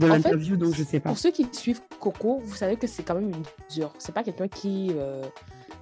l'interview, 0.01 0.57
donc 0.57 0.75
je 0.75 0.83
sais 0.83 1.01
pas. 1.01 1.09
Pour 1.11 1.19
ceux 1.19 1.31
qui 1.31 1.47
suivent 1.53 1.81
Coco, 1.99 2.41
vous 2.45 2.55
savez 2.57 2.77
que 2.77 2.87
c'est 2.87 3.03
quand 3.03 3.15
même 3.15 3.31
une 3.31 3.43
dure. 3.75 3.93
C'est 3.99 4.13
pas 4.13 4.23
quelqu'un 4.23 4.49
qui 4.49 4.93
euh, 4.95 5.23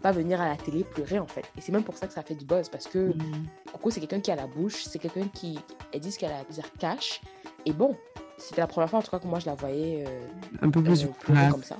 va 0.07 0.13
venir 0.13 0.41
à 0.41 0.49
la 0.49 0.57
télé 0.57 0.85
pleurer 0.85 1.19
en 1.19 1.27
fait. 1.27 1.45
Et 1.57 1.61
c'est 1.61 1.73
même 1.73 1.85
pour 1.85 1.97
ça 1.97 2.07
que 2.07 2.13
ça 2.13 2.23
fait 2.23 2.35
du 2.35 2.45
buzz 2.45 2.69
parce 2.69 2.87
que 2.87 3.13
Mm. 3.17 3.47
Coco, 3.73 3.91
c'est 3.91 4.01
quelqu'un 4.01 4.21
qui 4.21 4.31
a 4.31 4.37
la 4.37 4.47
bouche, 4.47 4.85
c'est 4.85 4.99
quelqu'un 4.99 5.29
qui. 5.33 5.59
Elle 5.93 6.01
dit 6.01 6.13
ce 6.13 6.19
qu'elle 6.19 6.33
a 6.33 6.39
à 6.39 6.45
dire 6.45 6.71
cash. 6.79 7.21
Et 7.65 7.73
bon, 7.73 7.97
c'était 8.39 8.61
la 8.61 8.67
première 8.67 8.89
fois 8.89 9.01
en 9.01 9.03
tout 9.03 9.11
cas 9.11 9.19
que 9.19 9.27
moi 9.27 9.39
je 9.39 9.47
la 9.47 9.55
voyais 9.55 10.05
euh, 10.07 10.21
Un 10.63 10.71
peu 10.71 10.83
plus 10.83 11.05
euh, 11.05 11.51
comme 11.51 11.63
ça. 11.63 11.77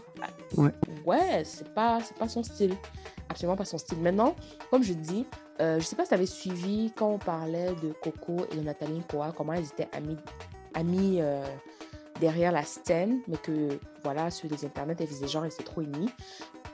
Ouais. 0.57 0.71
Ouais, 1.05 1.43
c'est 1.45 1.73
pas, 1.75 2.01
c'est 2.03 2.17
pas 2.17 2.29
son 2.29 2.43
style. 2.43 2.75
Absolument 3.29 3.57
pas 3.57 3.65
son 3.65 3.79
style. 3.79 3.99
Maintenant, 3.99 4.35
comme 4.71 4.83
je 4.83 4.93
dis, 4.93 5.27
euh, 5.61 5.79
je 5.79 5.85
sais 5.85 5.97
pas 5.97 6.05
si 6.05 6.09
tu 6.09 6.15
avais 6.15 6.27
suivi 6.27 6.93
quand 6.97 7.11
on 7.11 7.19
parlait 7.19 7.75
de 7.83 7.93
Coco 7.93 8.47
et 8.53 8.57
de 8.57 8.63
Nathalie 8.63 9.03
Koa, 9.11 9.33
comment 9.37 9.53
elles 9.53 9.65
étaient 9.65 9.89
amies, 9.93 10.17
amies 10.75 11.19
euh, 11.21 11.45
derrière 12.21 12.53
la 12.53 12.63
scène, 12.63 13.21
mais 13.29 13.37
que 13.37 13.79
voilà, 14.03 14.31
sur 14.31 14.49
les 14.49 14.65
internets, 14.65 14.97
elles 14.99 15.07
faisaient 15.07 15.29
genre, 15.29 15.45
elles 15.45 15.53
étaient 15.53 15.65
trop 15.65 15.83
ennemies. 15.83 16.11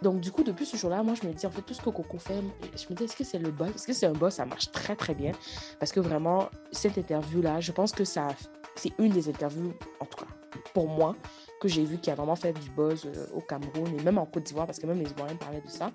Donc, 0.02 0.20
du 0.20 0.32
coup, 0.32 0.42
depuis 0.42 0.66
ce 0.66 0.76
jour-là, 0.76 1.02
moi, 1.02 1.14
je 1.20 1.26
me 1.26 1.32
dis, 1.32 1.46
en 1.46 1.50
fait, 1.50 1.62
tout 1.62 1.74
ce 1.74 1.80
que 1.80 1.90
Coco 1.90 2.18
fait, 2.18 2.42
je 2.76 2.86
me 2.90 2.94
dis, 2.94 3.04
est-ce 3.04 3.16
que 3.16 3.24
c'est 3.24 3.38
le 3.38 3.50
boss 3.50 3.70
Est-ce 3.74 3.86
que 3.86 3.92
c'est 3.92 4.06
un 4.06 4.12
boss? 4.12 4.34
Ça 4.34 4.44
marche 4.44 4.70
très, 4.72 4.96
très 4.96 5.14
bien. 5.14 5.32
Parce 5.78 5.92
que 5.92 6.00
vraiment, 6.00 6.48
cette 6.72 6.96
interview-là, 6.96 7.60
je 7.60 7.70
pense 7.72 7.92
que 7.92 8.04
ça, 8.04 8.28
c'est 8.74 8.92
une 8.98 9.10
des 9.10 9.28
interviews, 9.28 9.72
en 10.00 10.06
tout 10.06 10.24
cas, 10.24 10.30
pour 10.74 10.88
moi, 10.88 11.14
que 11.60 11.68
j'ai 11.68 11.84
vu 11.84 11.98
qui 11.98 12.10
a 12.10 12.16
vraiment 12.16 12.34
fait 12.34 12.52
du 12.52 12.68
buzz 12.70 13.06
euh, 13.06 13.26
au 13.34 13.40
Cameroun 13.40 13.86
et 13.96 14.02
même 14.02 14.18
en 14.18 14.26
Côte 14.26 14.42
d'Ivoire, 14.42 14.66
parce 14.66 14.80
que 14.80 14.86
même 14.86 14.98
les 14.98 15.08
Ivoiriens 15.10 15.36
parlaient 15.36 15.60
de 15.60 15.70
ça. 15.70 15.92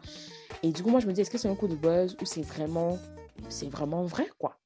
Et 0.64 0.72
du 0.72 0.82
coup, 0.82 0.90
moi, 0.90 1.02
je 1.02 1.08
me 1.08 1.12
dis, 1.12 1.22
est-ce 1.22 1.32
que 1.32 1.38
c'est 1.38 1.50
un 1.50 1.56
coup 1.56 1.68
de 1.68 1.76
buzz 1.76 2.16
ou 2.22 2.26
c'est 2.26 2.42
vraiment, 2.42 2.98
c'est 3.50 3.70
vraiment 3.70 4.04
vrai, 4.04 4.30
quoi? 4.38 4.58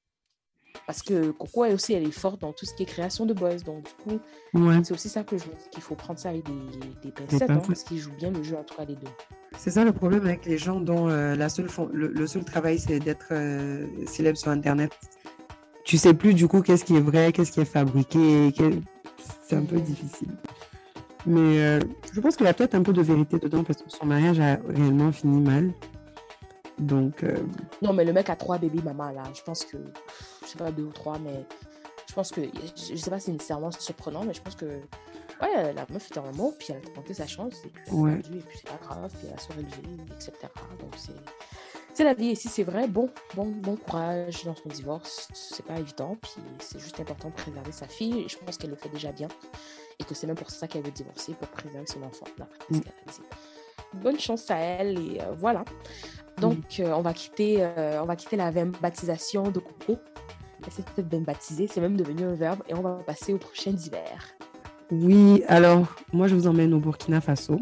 Parce 0.87 1.01
que 1.03 1.31
Coco, 1.31 1.63
elle 1.65 1.75
aussi, 1.75 1.93
elle 1.93 2.03
est 2.07 2.11
forte 2.11 2.41
dans 2.41 2.51
tout 2.53 2.65
ce 2.65 2.73
qui 2.73 2.83
est 2.83 2.85
création 2.85 3.25
de 3.25 3.33
buzz. 3.33 3.63
Donc, 3.63 3.83
du 3.85 3.91
coup, 4.03 4.19
Ouais, 4.53 4.79
c'est 4.83 4.93
aussi 4.93 5.07
ça 5.09 5.23
que 5.23 5.37
je 5.37 5.45
me 5.45 5.51
dis 5.51 5.69
qu'il 5.71 5.81
faut 5.83 5.95
prendre 5.95 6.19
ça 6.19 6.29
avec 6.29 6.43
des, 6.45 6.51
des 7.03 7.11
pincettes, 7.11 7.43
hein, 7.43 7.47
pincettes. 7.47 7.67
parce 7.67 7.83
qu'ils 7.83 7.99
jouent 7.99 8.15
bien 8.17 8.31
le 8.31 8.43
jeu, 8.43 8.57
en 8.57 8.63
tout 8.63 8.75
cas, 8.75 8.83
les 8.85 8.95
deux. 8.95 9.07
c'est 9.57 9.71
ça 9.71 9.85
le 9.85 9.93
problème 9.93 10.25
avec 10.25 10.45
les 10.45 10.57
gens 10.57 10.81
dont 10.81 11.07
euh, 11.09 11.35
la 11.35 11.47
seule 11.49 11.67
le, 11.93 12.07
le 12.07 12.27
seul 12.27 12.43
travail 12.43 12.77
c'est 12.79 12.99
d'être 12.99 13.27
euh, 13.31 13.85
célèbre 14.07 14.37
sur 14.37 14.49
Internet. 14.51 14.91
Tu 15.85 15.97
sais 15.97 16.13
plus 16.13 16.33
du 16.33 16.47
coup 16.47 16.61
qu'est-ce 16.61 16.83
qui 16.85 16.95
est 16.95 16.99
vrai, 17.01 17.31
qu'est-ce 17.31 17.51
qui 17.51 17.61
est 17.61 17.65
fabriqué, 17.65 18.53
c'est 19.47 19.55
un 19.55 19.63
peu 19.63 19.75
Mhm. 19.77 19.81
difficile. 19.83 20.29
Mais 21.25 21.59
euh, 21.61 21.79
je 22.13 22.19
pense 22.19 22.35
qu'il 22.35 22.45
y 22.47 22.49
a 22.49 22.53
peut-être 22.53 22.75
un 22.75 22.81
peu 22.83 22.93
de 22.93 23.01
vérité 23.01 23.37
dedans 23.39 23.63
parce 23.63 23.81
que 23.81 23.89
son 23.89 24.05
mariage 24.07 24.39
a 24.39 24.57
réellement 24.67 25.11
fini 25.11 25.39
mal. 25.39 25.71
Donc, 26.81 27.23
euh, 27.23 27.37
Non, 27.81 27.93
mais 27.93 28.03
le 28.03 28.11
mec 28.13 28.29
a 28.29 28.35
trois 28.35 28.57
bébés 28.57 28.81
maman, 28.81 29.11
là. 29.11 29.23
Je 29.33 29.41
pense 29.41 29.63
que, 29.65 29.77
je 30.43 30.47
sais 30.47 30.57
pas, 30.57 30.71
deux 30.71 30.83
ou 30.83 30.91
trois, 30.91 31.17
mais 31.19 31.45
je 32.09 32.13
pense 32.13 32.31
que, 32.31 32.41
je 32.41 32.95
sais 32.95 33.09
pas 33.09 33.19
si 33.19 33.27
c'est 33.27 33.31
nécessairement 33.31 33.71
surprenant, 33.71 34.23
mais 34.25 34.33
je 34.33 34.41
pense 34.41 34.55
que, 34.55 34.65
ouais, 34.65 35.73
la 35.73 35.85
meuf 35.89 36.07
était 36.07 36.19
en 36.19 36.27
amour, 36.27 36.55
puis 36.57 36.69
elle 36.71 36.77
a 36.77 36.93
tenté 36.93 37.13
sa 37.13 37.27
chance, 37.27 37.55
et 37.65 37.69
puis 37.69 37.83
elle 37.87 37.99
a 37.99 38.15
perdu, 38.17 38.37
et 38.37 38.41
puis 38.41 38.57
c'est 38.57 38.69
pas 38.69 38.79
grave, 38.85 39.11
puis 39.17 39.27
elle 39.27 39.33
a 39.33 39.37
surélevé, 39.39 40.03
etc. 40.15 40.31
Donc 40.79 40.93
c'est. 40.97 41.13
C'est 41.93 42.05
la 42.05 42.13
vie, 42.13 42.29
et 42.29 42.35
si 42.35 42.47
c'est 42.47 42.63
vrai, 42.63 42.87
bon, 42.87 43.09
bon, 43.35 43.47
bon 43.47 43.75
courage 43.75 44.45
dans 44.45 44.55
son 44.55 44.69
divorce. 44.69 45.27
C'est 45.33 45.65
pas 45.65 45.77
évident, 45.77 46.15
puis 46.21 46.31
c'est 46.59 46.79
juste 46.79 46.97
important 47.01 47.27
de 47.29 47.33
préserver 47.33 47.73
sa 47.73 47.85
fille, 47.85 48.21
et 48.21 48.29
je 48.29 48.37
pense 48.37 48.57
qu'elle 48.57 48.69
le 48.69 48.77
fait 48.77 48.87
déjà 48.87 49.11
bien, 49.11 49.27
et 49.99 50.05
que 50.05 50.15
c'est 50.15 50.25
même 50.25 50.37
pour 50.37 50.49
ça 50.49 50.67
qu'elle 50.67 50.83
veut 50.83 50.91
divorcer, 50.91 51.33
pour 51.33 51.49
préserver 51.49 51.85
son 51.87 52.01
enfant, 52.03 52.25
Mm. 52.69 52.79
Bonne 53.95 54.19
chance 54.19 54.49
à 54.49 54.55
elle, 54.57 54.97
et 54.99 55.21
euh, 55.21 55.33
voilà. 55.37 55.65
Donc, 56.41 56.79
euh, 56.79 56.91
on, 56.93 57.01
va 57.01 57.13
quitter, 57.13 57.57
euh, 57.59 58.01
on 58.01 58.05
va 58.05 58.15
quitter 58.15 58.35
la 58.35 58.51
baptisation 58.51 59.43
de 59.43 59.59
Coco. 59.59 59.99
S'est 60.69 60.83
peut-être 60.83 61.09
bien 61.09 61.21
baptisée, 61.21 61.67
c'est 61.67 61.81
même 61.81 61.97
devenu 61.97 62.23
un 62.23 62.33
verbe. 62.33 62.61
Et 62.67 62.73
on 62.73 62.81
va 62.81 62.99
passer 63.05 63.33
au 63.33 63.37
prochain 63.37 63.71
hiver. 63.71 64.35
oui, 64.91 65.43
alors 65.47 65.95
moi 66.13 66.27
je 66.27 66.35
vous 66.35 66.47
emmène 66.47 66.73
au 66.73 66.79
Burkina 66.79 67.21
Faso 67.21 67.59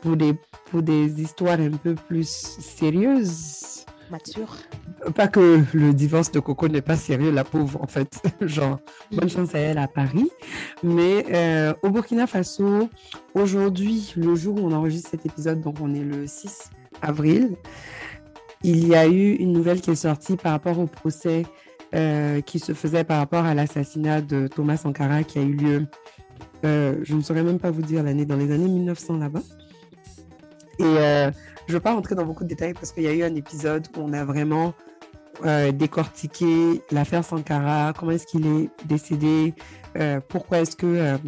pour 0.00 0.16
des, 0.16 0.34
pour 0.70 0.82
des 0.82 1.20
histoires 1.20 1.58
un 1.60 1.70
peu 1.70 1.94
plus 1.94 2.28
sérieuses. 2.28 3.84
Mature. 4.10 4.54
Pas 5.14 5.28
que 5.28 5.62
le 5.72 5.94
divorce 5.94 6.30
de 6.30 6.40
Coco 6.40 6.68
n'est 6.68 6.82
pas 6.82 6.96
sérieux, 6.96 7.30
la 7.30 7.44
pauvre, 7.44 7.80
en 7.82 7.86
fait. 7.86 8.22
Genre, 8.42 8.78
bonne 9.10 9.30
chance 9.30 9.54
à 9.54 9.58
elle 9.58 9.78
à 9.78 9.88
Paris. 9.88 10.30
Mais 10.82 11.24
euh, 11.30 11.74
au 11.82 11.90
Burkina 11.90 12.26
Faso, 12.26 12.90
aujourd'hui, 13.34 14.12
le 14.16 14.34
jour 14.34 14.56
où 14.56 14.66
on 14.66 14.72
enregistre 14.72 15.10
cet 15.10 15.24
épisode, 15.24 15.60
donc 15.62 15.76
on 15.80 15.94
est 15.94 16.04
le 16.04 16.26
6 16.26 16.70
avril, 17.04 17.56
il 18.62 18.88
y 18.88 18.94
a 18.94 19.06
eu 19.06 19.34
une 19.34 19.52
nouvelle 19.52 19.80
qui 19.80 19.90
est 19.90 19.94
sortie 19.94 20.36
par 20.36 20.52
rapport 20.52 20.78
au 20.78 20.86
procès 20.86 21.44
euh, 21.94 22.40
qui 22.40 22.58
se 22.58 22.72
faisait 22.72 23.04
par 23.04 23.18
rapport 23.18 23.44
à 23.44 23.54
l'assassinat 23.54 24.20
de 24.20 24.48
Thomas 24.48 24.78
Sankara 24.78 25.22
qui 25.22 25.38
a 25.38 25.42
eu 25.42 25.52
lieu, 25.52 25.86
euh, 26.64 26.96
je 27.02 27.14
ne 27.14 27.20
saurais 27.20 27.44
même 27.44 27.60
pas 27.60 27.70
vous 27.70 27.82
dire 27.82 28.02
l'année, 28.02 28.24
dans 28.24 28.36
les 28.36 28.50
années 28.50 28.66
1900 28.66 29.18
là-bas. 29.18 29.42
Et 30.80 30.82
euh, 30.82 31.30
je 31.66 31.72
ne 31.72 31.76
veux 31.76 31.80
pas 31.80 31.92
rentrer 31.92 32.16
dans 32.16 32.24
beaucoup 32.24 32.42
de 32.42 32.48
détails 32.48 32.74
parce 32.74 32.90
qu'il 32.90 33.04
y 33.04 33.06
a 33.06 33.12
eu 33.12 33.22
un 33.22 33.34
épisode 33.36 33.86
où 33.96 34.00
on 34.00 34.12
a 34.12 34.24
vraiment 34.24 34.74
décortiqué 35.74 36.80
l'affaire 36.92 37.24
Sankara, 37.24 37.92
comment 37.92 38.12
est-ce 38.12 38.26
qu'il 38.26 38.46
est 38.46 38.70
décédé, 38.86 39.52
pourquoi 40.28 40.60
est-ce 40.60 40.76
que 40.76 41.18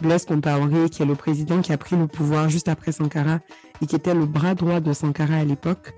Blaise 0.00 0.24
Compaoré, 0.24 0.88
qui 0.88 1.02
est 1.02 1.06
le 1.06 1.16
président 1.16 1.60
qui 1.60 1.72
a 1.72 1.76
pris 1.76 1.96
le 1.96 2.06
pouvoir 2.06 2.48
juste 2.48 2.68
après 2.68 2.92
Sankara 2.92 3.40
et 3.82 3.86
qui 3.86 3.96
était 3.96 4.14
le 4.14 4.26
bras 4.26 4.54
droit 4.54 4.80
de 4.80 4.92
Sankara 4.92 5.36
à 5.36 5.44
l'époque, 5.44 5.94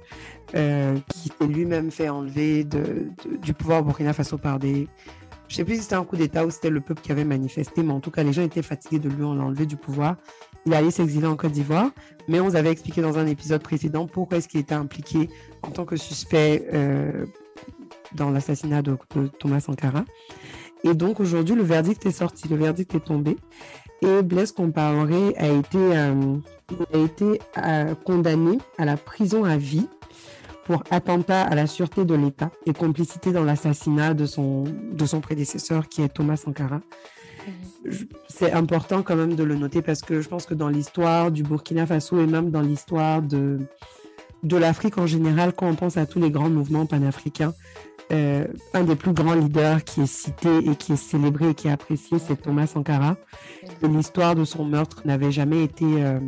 euh, 0.55 0.99
qui 1.09 1.29
s'est 1.29 1.47
lui-même 1.47 1.91
fait 1.91 2.09
enlever 2.09 2.65
du 2.65 3.55
pouvoir 3.55 3.81
au 3.81 3.85
Burkina 3.85 4.13
Faso 4.13 4.39
par 4.39 4.59
des... 4.59 4.89
Je 5.49 5.55
ne 5.55 5.57
sais 5.57 5.65
plus 5.65 5.77
si 5.77 5.83
c'était 5.83 5.97
un 5.97 6.05
coup 6.05 6.17
d'État 6.17 6.47
ou 6.47 6.51
c'était 6.51 6.71
le 6.71 6.81
peuple 6.81 7.01
qui 7.03 7.11
avait 7.11 7.25
manifesté, 7.25 7.83
mais 7.83 7.93
en 7.93 7.99
tout 7.99 8.13
cas, 8.13 8.23
les 8.23 8.33
gens 8.33 8.43
étaient 8.43 8.63
fatigués 8.63 9.01
de 9.01 9.09
lui, 9.09 9.25
on 9.25 9.35
l'a 9.35 9.43
enlevé 9.43 9.67
du 9.67 9.77
pouvoir. 9.77 10.17
Il 10.65 10.75
allé 10.75 10.93
s'exiler 10.93 11.27
en 11.27 11.35
Côte 11.35 11.53
d'Ivoire, 11.53 11.91
mais 12.29 12.39
on 12.39 12.49
vous 12.49 12.55
avait 12.55 12.71
expliqué 12.71 13.03
dans 13.03 13.19
un 13.19 13.27
épisode 13.27 13.63
précédent 13.63 14.07
pourquoi 14.07 14.39
est-ce 14.39 14.47
qu'il 14.47 14.61
était 14.61 14.75
impliqué 14.75 15.29
en 15.63 15.71
tant 15.71 15.85
que 15.85 15.97
suspect 15.97 16.69
euh, 16.73 17.27
dans 18.15 18.31
l'assassinat 18.31 18.83
de, 18.83 18.97
Thomas 19.39 19.61
Sankara. 19.61 20.05
Et 20.85 20.95
donc 20.95 21.21
aujourd'hui, 21.21 21.55
le 21.55 21.63
verdict 21.63 22.05
est 22.07 22.13
sorti, 22.13 22.49
le 22.49 22.57
verdict 22.57 22.95
est 22.95 23.05
tombé. 23.05 23.37
Et 24.03 24.23
Blaise 24.23 24.53
Compaoré 24.53 25.35
a 25.37 25.49
été, 25.49 25.79
euh, 25.79 26.37
a 26.93 26.97
été 26.97 27.41
euh, 27.59 27.95
condamné 27.95 28.59
à 28.79 28.85
la 28.85 28.97
prison 28.97 29.45
à 29.45 29.57
vie 29.57 29.87
pour 30.65 30.83
attentat 30.91 31.43
à 31.43 31.55
la 31.55 31.67
sûreté 31.67 32.05
de 32.05 32.15
l'État 32.15 32.51
et 32.65 32.73
complicité 32.73 33.33
dans 33.33 33.45
l'assassinat 33.45 34.15
de 34.15 34.25
son, 34.27 34.65
de 34.65 35.05
son 35.05 35.21
prédécesseur 35.21 35.89
qui 35.89 36.03
est 36.03 36.09
Thomas 36.09 36.37
Sankara. 36.37 36.81
Mhm. 37.47 38.09
C'est 38.29 38.53
important 38.53 39.03
quand 39.03 39.17
même 39.17 39.35
de 39.35 39.43
le 39.43 39.55
noter 39.55 39.83
parce 39.83 40.01
que 40.01 40.21
je 40.21 40.29
pense 40.29 40.47
que 40.47 40.55
dans 40.55 40.69
l'histoire 40.69 41.31
du 41.31 41.43
Burkina 41.43 41.87
Faso 41.87 42.21
et 42.21 42.27
même 42.27 42.51
dans 42.51 42.61
l'histoire 42.61 43.21
de, 43.23 43.59
de 44.43 44.57
l'Afrique 44.57 44.99
en 44.99 45.07
général, 45.07 45.53
quand 45.53 45.69
on 45.69 45.75
pense 45.75 45.97
à 45.97 46.07
tous 46.07 46.21
les 46.21 46.31
grands 46.31 46.51
mouvements 46.51 46.87
panafricains, 46.87 47.53
euh, 48.13 48.45
un 48.75 48.83
des 48.83 48.97
plus 48.97 49.13
grands 49.13 49.35
leaders 49.35 49.85
qui 49.85 50.01
est 50.01 50.07
cité 50.07 50.59
et 50.59 50.75
qui 50.75 50.93
est 50.93 50.97
célébré 50.97 51.51
et 51.51 51.55
qui 51.55 51.69
est 51.69 51.71
apprécié, 51.71 52.19
c'est 52.19 52.37
Thomas 52.37 52.67
Sankara. 52.67 53.17
L'histoire 53.83 54.35
de 54.35 54.45
son 54.45 54.65
meurtre 54.65 55.03
n'avait 55.05 55.31
jamais 55.31 55.63
été... 55.63 55.85
Euh, 55.85 56.19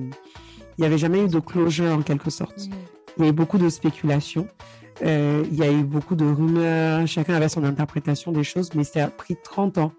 il 0.79 0.81
n'y 0.81 0.87
avait 0.87 0.99
jamais 0.99 1.25
eu 1.25 1.29
de 1.29 1.39
closure 1.39 1.93
en 1.93 2.03
quelque 2.03 2.31
sorte. 2.31 2.69
Il 3.19 3.25
y 3.25 3.27
a 3.27 3.31
eu 3.31 3.33
beaucoup 3.33 3.59
de 3.59 3.69
spéculations. 3.69 4.47
Euh, 5.05 5.45
il 5.51 5.59
y 5.59 5.63
a 5.63 5.71
eu 5.71 5.83
beaucoup 5.83 6.15
de 6.15 6.25
rumeurs. 6.25 7.07
Chacun 7.07 7.35
avait 7.35 7.49
son 7.49 7.65
interprétation 7.65 8.33
des 8.33 8.45
choses, 8.45 8.71
mais 8.75 8.85
ça 8.85 9.05
a 9.05 9.09
pris 9.09 9.37
30 9.43 9.79
ans 9.79 9.93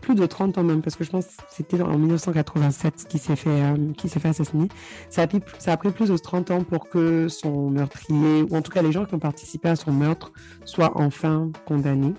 plus 0.00 0.14
de 0.14 0.26
30 0.26 0.58
ans 0.58 0.62
même, 0.62 0.82
parce 0.82 0.96
que 0.96 1.04
je 1.04 1.10
pense 1.10 1.26
que 1.26 1.32
c'était 1.50 1.80
en 1.80 1.96
1987 1.98 3.06
qui 3.08 3.18
s'est 3.18 3.36
fait, 3.36 3.50
euh, 3.50 3.76
fait 3.96 4.28
assassiner. 4.28 4.68
Ça 5.08 5.22
a, 5.22 5.26
pris, 5.26 5.40
ça 5.58 5.72
a 5.72 5.76
pris 5.76 5.90
plus 5.90 6.08
de 6.08 6.16
30 6.16 6.50
ans 6.50 6.64
pour 6.64 6.88
que 6.88 7.28
son 7.28 7.70
meurtrier, 7.70 8.42
ou 8.42 8.56
en 8.56 8.62
tout 8.62 8.72
cas 8.72 8.82
les 8.82 8.92
gens 8.92 9.04
qui 9.04 9.14
ont 9.14 9.20
participé 9.20 9.68
à 9.68 9.76
son 9.76 9.92
meurtre, 9.92 10.32
soient 10.64 10.92
enfin 10.96 11.50
condamnés. 11.66 12.14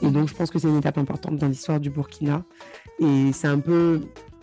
Et 0.00 0.10
donc 0.10 0.28
je 0.28 0.34
pense 0.34 0.50
que 0.50 0.58
c'est 0.58 0.68
une 0.68 0.78
étape 0.78 0.98
importante 0.98 1.36
dans 1.36 1.48
l'histoire 1.48 1.78
du 1.78 1.90
Burkina. 1.90 2.42
Et 2.98 3.32
c'est 3.32 3.48
un 3.48 3.58
peu 3.58 4.00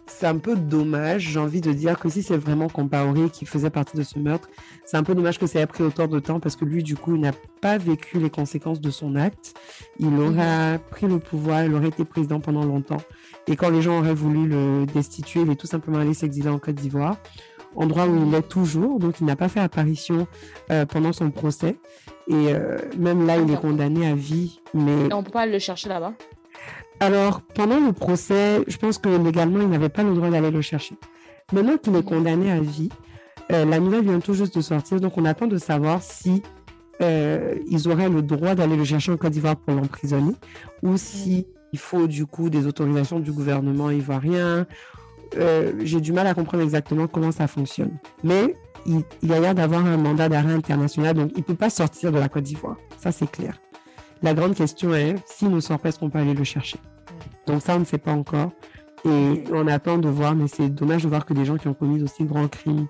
c'est 0.09 0.27
un 0.27 0.37
peu 0.37 0.55
dommage, 0.55 1.21
j'ai 1.21 1.39
envie 1.39 1.61
de 1.61 1.71
dire 1.71 1.99
que 1.99 2.09
si 2.09 2.23
c'est 2.23 2.37
vraiment 2.37 2.67
Compaoré 2.67 3.29
qui 3.29 3.45
faisait 3.45 3.69
partie 3.69 3.97
de 3.97 4.03
ce 4.03 4.19
meurtre, 4.19 4.49
c'est 4.85 4.97
un 4.97 5.03
peu 5.03 5.15
dommage 5.15 5.39
que 5.39 5.47
ça 5.47 5.59
ait 5.59 5.65
pris 5.65 5.83
autant 5.83 6.07
de 6.07 6.19
temps 6.19 6.39
parce 6.39 6.55
que 6.55 6.65
lui, 6.65 6.83
du 6.83 6.95
coup, 6.95 7.15
il 7.15 7.21
n'a 7.21 7.31
pas 7.61 7.77
vécu 7.77 8.19
les 8.19 8.29
conséquences 8.29 8.81
de 8.81 8.89
son 8.89 9.15
acte. 9.15 9.53
Il 9.99 10.09
mhm. 10.11 10.19
aurait 10.19 10.79
pris 10.89 11.07
le 11.07 11.19
pouvoir, 11.19 11.63
il 11.63 11.73
aurait 11.73 11.89
été 11.89 12.05
président 12.05 12.39
pendant 12.39 12.65
longtemps. 12.65 13.01
Et 13.47 13.55
quand 13.55 13.69
les 13.69 13.81
gens 13.81 13.99
auraient 13.99 14.13
voulu 14.13 14.47
le 14.47 14.85
destituer, 14.85 15.41
il 15.41 15.51
est 15.51 15.55
tout 15.55 15.67
simplement 15.67 15.99
allé 15.99 16.13
s'exiler 16.13 16.49
en 16.49 16.59
Côte 16.59 16.75
d'Ivoire, 16.75 17.17
endroit 17.75 18.05
où 18.05 18.27
il 18.27 18.33
est 18.35 18.47
toujours. 18.47 18.99
Donc, 18.99 19.19
il 19.19 19.25
n'a 19.25 19.35
pas 19.35 19.49
fait 19.49 19.59
apparition 19.59 20.27
euh, 20.71 20.85
pendant 20.85 21.13
son 21.13 21.31
procès. 21.31 21.77
Et 22.27 22.53
euh, 22.53 22.77
même 22.97 23.25
là, 23.25 23.37
il 23.37 23.51
est 23.51 23.59
condamné 23.59 24.07
à 24.07 24.15
vie. 24.15 24.59
Mais... 24.73 25.07
Et 25.07 25.13
on 25.13 25.23
peut 25.23 25.31
pas 25.31 25.45
le 25.45 25.59
chercher 25.59 25.89
là-bas? 25.89 26.13
Alors, 26.99 27.41
pendant 27.41 27.79
le 27.79 27.93
procès, 27.93 28.61
je 28.67 28.77
pense 28.77 28.97
que 28.97 29.09
légalement, 29.09 29.61
il 29.61 29.69
n'avait 29.69 29.89
pas 29.89 30.03
le 30.03 30.13
droit 30.13 30.29
d'aller 30.29 30.51
le 30.51 30.61
chercher. 30.61 30.95
Maintenant 31.53 31.77
qu'il 31.77 31.95
est 31.95 32.03
condamné 32.03 32.51
à 32.51 32.59
vie, 32.59 32.89
euh, 33.51 33.65
la 33.65 33.79
nouvelle 33.79 34.03
vient 34.03 34.19
tout 34.19 34.33
juste 34.33 34.55
de 34.55 34.61
sortir, 34.61 34.99
donc 34.99 35.17
on 35.17 35.25
attend 35.25 35.47
de 35.47 35.57
savoir 35.57 36.03
si 36.03 36.43
euh, 37.01 37.55
ils 37.67 37.87
auraient 37.87 38.09
le 38.09 38.21
droit 38.21 38.53
d'aller 38.53 38.75
le 38.75 38.83
chercher 38.83 39.11
en 39.11 39.17
Côte 39.17 39.31
d'Ivoire 39.31 39.55
pour 39.55 39.73
l'emprisonner, 39.73 40.33
ou 40.83 40.97
si 40.97 41.47
il 41.71 41.79
faut 41.79 42.07
du 42.07 42.25
coup 42.25 42.49
des 42.49 42.67
autorisations 42.67 43.19
du 43.19 43.31
gouvernement 43.31 43.89
ivoirien. 43.89 44.67
Euh, 45.37 45.73
j'ai 45.83 46.01
du 46.01 46.11
mal 46.11 46.27
à 46.27 46.33
comprendre 46.33 46.63
exactement 46.63 47.07
comment 47.07 47.31
ça 47.31 47.47
fonctionne. 47.47 47.97
Mais 48.23 48.55
il, 48.85 49.03
il 49.21 49.31
a 49.31 49.39
l'air 49.39 49.55
d'avoir 49.55 49.85
un 49.85 49.97
mandat 49.97 50.27
d'arrêt 50.27 50.53
international, 50.53 51.15
donc 51.15 51.31
il 51.35 51.39
ne 51.39 51.43
peut 51.43 51.55
pas 51.55 51.69
sortir 51.69 52.11
de 52.11 52.19
la 52.19 52.27
Côte 52.27 52.43
d'Ivoire. 52.43 52.77
Ça, 52.97 53.11
c'est 53.11 53.29
clair. 53.31 53.59
La 54.21 54.33
grande 54.33 54.55
question 54.55 54.93
est, 54.93 55.15
s'il 55.25 55.49
ne 55.49 55.59
sort 55.59 55.79
pas, 55.79 55.89
est-ce 55.89 55.99
qu'on 55.99 56.09
peut 56.09 56.19
aller 56.19 56.33
le 56.33 56.43
chercher 56.43 56.77
Donc 57.47 57.61
ça, 57.61 57.75
on 57.75 57.79
ne 57.79 57.85
sait 57.85 57.97
pas 57.97 58.11
encore. 58.11 58.51
Et 59.05 59.43
on 59.53 59.65
attend 59.67 59.97
de 59.97 60.09
voir, 60.09 60.35
mais 60.35 60.47
c'est 60.47 60.67
dommage 60.67 61.03
de 61.03 61.07
voir 61.07 61.25
que 61.25 61.33
des 61.33 61.45
gens 61.45 61.57
qui 61.57 61.69
ont 61.69 61.73
commis 61.73 62.03
aussi 62.03 62.25
grands 62.25 62.49
crimes 62.49 62.87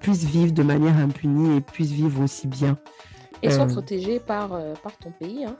puissent 0.00 0.24
vivre 0.24 0.52
de 0.52 0.62
manière 0.62 0.96
impunie 0.96 1.58
et 1.58 1.60
puissent 1.60 1.90
vivre 1.90 2.22
aussi 2.22 2.46
bien. 2.46 2.78
Et 3.42 3.50
soient 3.50 3.64
euh, 3.64 3.72
protégés 3.72 4.20
par, 4.20 4.54
euh, 4.54 4.74
par 4.82 4.96
ton 4.96 5.10
pays. 5.10 5.44
Hein. 5.44 5.56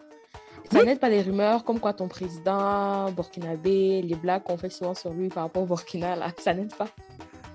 Ça 0.70 0.84
n'aide 0.84 1.00
pas 1.00 1.08
les 1.08 1.22
rumeurs 1.22 1.64
comme 1.64 1.80
quoi 1.80 1.92
ton 1.92 2.08
président 2.08 3.10
burkinabé, 3.12 4.02
les 4.02 4.14
blagues 4.14 4.42
qu'on 4.42 4.56
fait 4.56 4.70
souvent 4.70 4.94
sur 4.94 5.12
lui 5.12 5.28
par 5.28 5.44
rapport 5.44 5.62
au 5.62 5.66
Burkina, 5.66 6.16
là, 6.16 6.28
ça 6.38 6.54
n'aide 6.54 6.74
pas. 6.74 6.88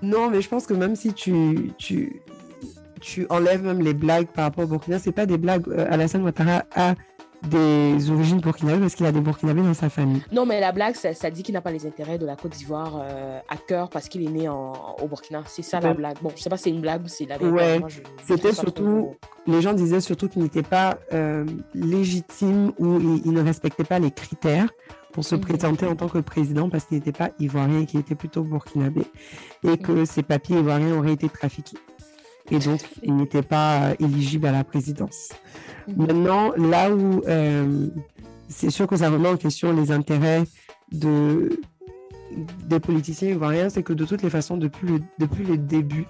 Non, 0.02 0.30
mais 0.30 0.40
je 0.40 0.48
pense 0.48 0.66
que 0.66 0.74
même 0.74 0.96
si 0.96 1.12
tu, 1.12 1.72
tu, 1.78 2.22
tu 3.00 3.26
enlèves 3.28 3.62
même 3.62 3.80
les 3.80 3.94
blagues 3.94 4.26
par 4.26 4.44
rapport 4.44 4.64
au 4.64 4.66
Burkina, 4.68 4.98
c'est 4.98 5.12
pas 5.12 5.26
des 5.26 5.38
blagues. 5.38 5.68
Euh, 5.68 5.86
Alassane 5.90 6.22
Ouattara 6.22 6.64
a 6.74 6.94
des 7.46 8.10
origines 8.10 8.40
burkinabées 8.40 8.80
parce 8.80 8.94
qu'il 8.94 9.06
a 9.06 9.12
des 9.12 9.20
burkinabés 9.20 9.62
dans 9.62 9.74
sa 9.74 9.88
famille. 9.88 10.22
Non, 10.32 10.46
mais 10.46 10.60
la 10.60 10.72
blague, 10.72 10.94
ça, 10.94 11.30
dit 11.30 11.42
qu'il 11.42 11.54
n'a 11.54 11.60
pas 11.60 11.72
les 11.72 11.86
intérêts 11.86 12.18
de 12.18 12.26
la 12.26 12.36
Côte 12.36 12.52
d'Ivoire 12.52 13.00
euh, 13.02 13.38
à 13.48 13.56
cœur 13.56 13.90
parce 13.90 14.08
qu'il 14.08 14.26
est 14.26 14.30
né 14.30 14.48
au 14.48 15.06
Burkina. 15.08 15.42
C'est 15.46 15.62
ça 15.62 15.80
la 15.80 15.94
blague. 15.94 16.16
Bon, 16.22 16.30
je 16.34 16.42
sais 16.42 16.50
pas 16.50 16.56
si 16.56 16.64
c'est 16.64 16.70
une 16.70 16.80
blague 16.80 17.04
ou 17.04 17.08
c'est 17.08 17.26
la 17.26 17.38
vérité. 17.38 17.56
Ouais, 17.56 17.80
c'était 18.24 18.52
surtout, 18.52 19.16
les 19.46 19.60
gens 19.60 19.72
disaient 19.72 20.00
surtout 20.00 20.28
qu'il 20.28 20.42
n'était 20.42 20.62
pas 20.62 20.98
euh, 21.12 21.44
légitime 21.74 22.72
ou 22.78 23.20
il, 23.24 23.32
ne 23.32 23.42
respectait 23.42 23.84
pas 23.84 23.98
les 23.98 24.10
critères 24.10 24.68
pour 25.12 25.24
se 25.24 25.34
mhm. 25.34 25.40
présenter 25.42 25.86
en 25.86 25.94
tant 25.94 26.08
que 26.08 26.18
président 26.18 26.68
parce 26.68 26.84
qu'il 26.84 26.96
n'était 26.96 27.12
pas 27.12 27.30
ivoirien 27.38 27.80
et 27.80 27.86
qu'il 27.86 28.00
était 28.00 28.14
plutôt 28.14 28.42
burkinabé 28.42 29.02
et 29.62 29.76
que 29.78 29.92
mhm. 29.92 30.06
ses 30.06 30.22
papiers 30.22 30.58
ivoiriens 30.58 30.96
auraient 30.96 31.12
été 31.12 31.28
trafiqués. 31.28 31.78
Et 32.50 32.58
donc, 32.58 32.80
il 33.02 33.16
n'était 33.16 33.42
pas 33.42 33.80
euh, 33.80 33.94
éligible 34.00 34.46
à 34.46 34.52
la 34.52 34.64
présidence. 34.64 35.30
Maintenant, 35.96 36.52
là 36.56 36.94
où 36.94 37.22
euh, 37.26 37.88
c'est 38.48 38.70
sûr 38.70 38.86
que 38.86 38.96
ça 38.96 39.10
remet 39.10 39.28
en 39.28 39.36
question 39.36 39.72
les 39.72 39.90
intérêts 39.90 40.44
de, 40.92 41.60
des 42.66 42.80
politiciens 42.80 43.30
ivoiriens, 43.30 43.68
c'est 43.68 43.82
que 43.82 43.92
de 43.92 44.04
toutes 44.04 44.22
les 44.22 44.30
façons, 44.30 44.56
depuis 44.56 44.86
le, 44.86 45.00
depuis 45.18 45.44
le 45.44 45.56
début, 45.56 46.06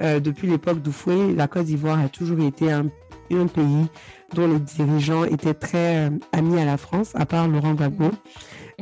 euh, 0.00 0.20
depuis 0.20 0.48
l'époque 0.48 0.82
d'Oufoué, 0.82 1.34
la 1.34 1.48
Côte 1.48 1.64
d'Ivoire 1.66 1.98
a 1.98 2.08
toujours 2.08 2.40
été 2.40 2.72
un, 2.72 2.86
un, 3.30 3.46
pays 3.46 3.86
dont 4.34 4.48
les 4.48 4.58
dirigeants 4.58 5.24
étaient 5.24 5.54
très 5.54 6.08
euh, 6.08 6.10
amis 6.32 6.60
à 6.60 6.64
la 6.64 6.76
France, 6.76 7.12
à 7.14 7.26
part 7.26 7.48
Laurent 7.48 7.74
Gbagbo. 7.74 8.10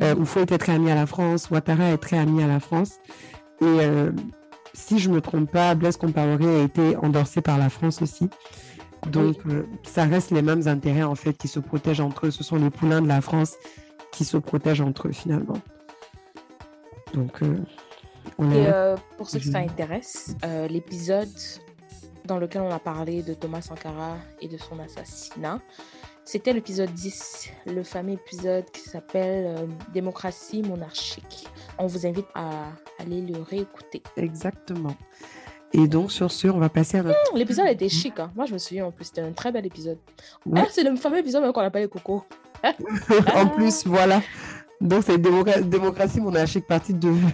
Euh, 0.02 0.14
Oufoué 0.16 0.42
était 0.42 0.58
très 0.58 0.72
ami 0.72 0.90
à 0.90 0.94
la 0.94 1.06
France, 1.06 1.50
Ouattara 1.50 1.90
est 1.90 1.98
très 1.98 2.18
ami 2.18 2.42
à 2.42 2.46
la 2.46 2.60
France. 2.60 2.98
Et 3.60 3.78
si 4.74 4.98
je 4.98 5.08
ne 5.08 5.16
me 5.16 5.20
trompe 5.20 5.50
pas, 5.50 5.74
Blaise 5.74 5.96
Compaoré 5.96 6.60
a 6.60 6.62
été 6.62 6.96
endorsé 6.96 7.40
par 7.40 7.58
la 7.58 7.68
France 7.68 8.02
aussi. 8.02 8.28
Donc, 9.10 9.38
euh, 9.46 9.66
ça 9.82 10.04
reste 10.04 10.30
les 10.30 10.42
mêmes 10.42 10.68
intérêts, 10.68 11.02
en 11.02 11.14
fait, 11.14 11.34
qui 11.34 11.48
se 11.48 11.58
protègent 11.58 12.00
entre 12.00 12.26
eux. 12.26 12.30
Ce 12.30 12.44
sont 12.44 12.56
les 12.56 12.70
poulains 12.70 13.02
de 13.02 13.08
la 13.08 13.20
France 13.20 13.56
qui 14.12 14.24
se 14.24 14.36
protègent 14.36 14.80
entre 14.80 15.08
eux, 15.08 15.12
finalement. 15.12 15.58
Donc, 17.12 17.42
euh, 17.42 17.56
on 18.38 18.50
Et 18.52 18.66
euh, 18.68 18.96
pour 19.16 19.28
ceux 19.28 19.40
que 19.40 19.44
ça 19.44 19.58
intéresse, 19.58 20.36
l'épisode 20.68 21.28
dans 22.24 22.38
lequel 22.38 22.62
on 22.62 22.70
a 22.70 22.78
parlé 22.78 23.22
de 23.22 23.34
Thomas 23.34 23.62
Sankara 23.62 24.16
et 24.40 24.46
de 24.46 24.56
son 24.56 24.78
assassinat, 24.78 25.60
c'était 26.24 26.52
l'épisode 26.52 26.92
10, 26.92 27.50
le 27.66 27.82
fameux 27.82 28.12
épisode 28.12 28.64
qui 28.72 28.80
s'appelle 28.80 29.68
Démocratie 29.92 30.62
monarchique. 30.62 31.48
On 31.78 31.86
vous 31.86 32.06
invite 32.06 32.26
à 32.34 32.68
aller 33.00 33.20
le 33.20 33.42
réécouter. 33.42 34.02
Exactement. 34.16 34.94
Et 35.72 35.88
donc, 35.88 36.12
sur 36.12 36.30
ce, 36.30 36.48
on 36.48 36.58
va 36.58 36.68
passer 36.68 36.98
à 36.98 37.02
notre... 37.02 37.18
Mmh, 37.32 37.38
l'épisode 37.38 37.66
était 37.68 37.88
chic. 37.88 38.20
Hein. 38.20 38.30
Moi, 38.36 38.46
je 38.46 38.52
me 38.52 38.58
souviens 38.58 38.86
en 38.86 38.90
plus. 38.92 39.06
C'était 39.06 39.22
un 39.22 39.32
très 39.32 39.50
bel 39.50 39.66
épisode. 39.66 39.98
Ah, 40.54 40.66
c'est 40.70 40.84
le 40.84 40.94
fameux 40.96 41.18
épisode 41.18 41.50
qu'on 41.52 41.60
appelle 41.60 41.88
Coco. 41.88 42.24
en 43.34 43.46
plus, 43.48 43.86
voilà. 43.86 44.22
Donc, 44.80 45.02
c'est 45.04 45.18
démocratie, 45.18 46.20
mon 46.20 46.46
chic 46.46 46.66
partie 46.66 46.94
de 46.94 47.08
mmh, 47.08 47.32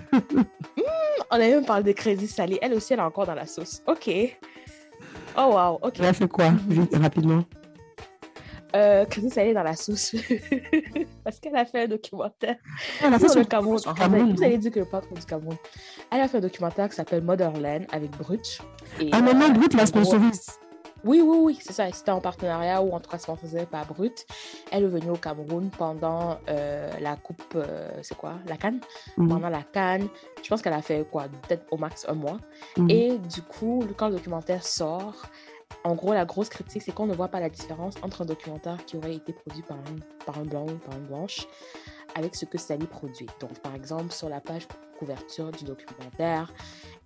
on 1.30 1.34
a 1.34 1.38
même 1.38 1.64
parlé 1.66 1.82
de 1.82 1.92
Crédit 1.92 2.28
Salé. 2.28 2.58
Elle 2.62 2.74
aussi, 2.74 2.92
elle 2.92 3.00
est 3.00 3.02
encore 3.02 3.26
dans 3.26 3.34
la 3.34 3.46
sauce. 3.46 3.82
OK. 3.86 4.08
Oh, 5.36 5.50
wow. 5.52 5.78
OK. 5.82 5.94
Elle 5.98 6.06
a 6.06 6.12
fait 6.12 6.28
quoi, 6.28 6.50
mmh. 6.50 6.86
rapidement 6.94 7.44
Euh, 8.76 9.04
Christine 9.06 9.30
Salé 9.30 9.50
est 9.50 9.54
dans 9.54 9.62
la 9.62 9.76
sauce. 9.76 10.14
Parce 11.24 11.40
qu'elle 11.40 11.56
a 11.56 11.64
fait 11.64 11.84
un 11.84 11.88
documentaire 11.88 12.56
Elle 13.02 13.14
a 13.14 13.18
fait 13.18 13.28
sur 13.28 13.40
le 13.40 13.46
Cameroun. 13.46 13.78
Cameroun, 13.96 14.34
Vous 14.34 14.42
allez 14.42 14.58
dire 14.58 14.70
que 14.70 14.80
le 14.80 14.84
patron 14.84 15.14
du 15.14 15.24
Cameroun. 15.24 15.56
Elle 16.10 16.20
a 16.20 16.28
fait 16.28 16.38
un 16.38 16.42
documentaire 16.42 16.88
qui 16.88 16.96
s'appelle 16.96 17.22
Motherland 17.22 17.86
avec 17.92 18.10
Brut. 18.12 18.60
Et, 19.00 19.08
Ah, 19.12 19.20
maman, 19.20 19.46
euh, 19.46 19.50
Brut 19.52 19.74
la 19.74 19.86
sponsorise. 19.86 20.46
Oui, 21.04 21.20
oui, 21.20 21.36
oui, 21.40 21.58
c'est 21.62 21.72
ça. 21.72 21.90
C'était 21.92 22.10
en 22.10 22.20
partenariat 22.20 22.82
ou 22.82 22.90
en 22.92 22.98
tout 23.00 23.08
cas 23.08 23.18
sponsorisé 23.18 23.64
par 23.66 23.86
Brut. 23.86 24.26
Elle 24.72 24.82
est 24.84 24.88
venue 24.88 25.10
au 25.10 25.16
Cameroun 25.16 25.70
pendant 25.70 26.38
euh, 26.48 26.90
la 27.00 27.14
coupe, 27.16 27.42
euh, 27.54 27.88
c'est 28.02 28.16
quoi? 28.16 28.34
La 28.48 28.56
Cannes? 28.56 28.80
Mhm, 29.16 29.28
Pendant 29.28 29.48
la 29.48 29.62
Cannes. 29.62 30.08
Je 30.42 30.48
pense 30.48 30.60
qu'elle 30.60 30.72
a 30.72 30.82
fait 30.82 31.06
quoi? 31.10 31.26
Peut-être 31.46 31.64
au 31.70 31.76
max 31.78 32.04
un 32.08 32.14
mois. 32.14 32.38
mhm. 32.76 32.90
Et 32.90 33.16
du 33.18 33.42
coup, 33.42 33.84
quand 33.96 34.08
le 34.08 34.16
documentaire 34.16 34.64
sort, 34.64 35.14
en 35.84 35.94
gros, 35.94 36.12
la 36.12 36.24
grosse 36.24 36.48
critique, 36.48 36.82
c'est 36.82 36.92
qu'on 36.92 37.06
ne 37.06 37.14
voit 37.14 37.28
pas 37.28 37.40
la 37.40 37.48
différence 37.48 37.94
entre 38.02 38.22
un 38.22 38.24
documentaire 38.24 38.84
qui 38.84 38.96
aurait 38.96 39.14
été 39.14 39.32
produit 39.32 39.62
par 39.62 39.76
un, 39.78 40.24
par 40.26 40.38
un 40.38 40.42
blanc 40.44 40.66
ou 40.66 40.76
par 40.78 40.98
une 40.98 41.06
blanche 41.06 41.46
avec 42.14 42.34
ce 42.34 42.44
que 42.46 42.58
Sally 42.58 42.86
produit. 42.86 43.26
Donc, 43.40 43.58
par 43.60 43.74
exemple, 43.74 44.12
sur 44.12 44.28
la 44.28 44.40
page 44.40 44.66
couverture 44.98 45.50
du 45.52 45.64
documentaire, 45.64 46.52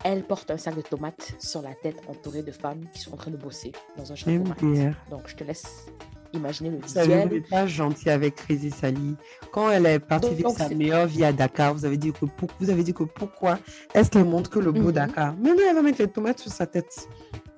elle 0.04 0.22
porte 0.24 0.50
un 0.50 0.56
sac 0.56 0.74
de 0.74 0.80
tomates 0.80 1.34
sur 1.38 1.60
la 1.60 1.74
tête 1.74 1.96
entourée 2.08 2.42
de 2.42 2.52
femmes 2.52 2.80
qui 2.92 3.00
sont 3.00 3.12
en 3.12 3.16
train 3.16 3.30
de 3.30 3.36
bosser 3.36 3.72
dans 3.96 4.10
un 4.10 4.14
champ 4.14 4.30
de. 4.30 4.90
Donc, 5.10 5.22
je 5.26 5.36
te 5.36 5.44
laisse 5.44 5.86
imaginer 6.32 6.70
le 6.70 6.76
Vous 6.76 6.82
vous 6.82 7.00
visuel. 7.00 7.28
n'êtes 7.28 7.48
pas 7.50 7.66
gentil 7.66 8.08
avec 8.08 8.36
Crazy 8.36 8.70
Sally. 8.70 9.16
Quand 9.52 9.70
elle 9.70 9.84
est 9.86 9.98
partie 9.98 10.28
Donc, 10.28 10.36
vivre 10.36 10.48
donc, 10.48 10.58
sa 10.58 10.68
meilleure 10.70 11.06
vie 11.06 11.24
à 11.24 11.32
Dakar, 11.32 11.74
vous 11.74 11.84
avez 11.84 11.98
dit 11.98 12.10
que, 12.12 12.24
pour- 12.24 12.48
vous 12.58 12.70
avez 12.70 12.82
dit 12.82 12.94
que 12.94 13.02
pourquoi 13.04 13.58
est-ce 13.92 14.08
qu'elle 14.10 14.24
montre 14.24 14.48
que 14.48 14.58
le 14.60 14.72
beau 14.72 14.84
Mhm. 14.88 14.92
Dakar? 14.92 15.34
Maintenant, 15.36 15.62
elle 15.68 15.74
va 15.74 15.82
mettre 15.82 16.00
les 16.00 16.08
tomates 16.08 16.38
sur 16.38 16.50
sa 16.50 16.66
tête. 16.66 17.06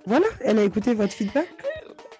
Voilà, 0.07 0.27
elle 0.41 0.59
a 0.59 0.63
écouté 0.65 0.95
votre 0.95 1.13
feedback. 1.13 1.49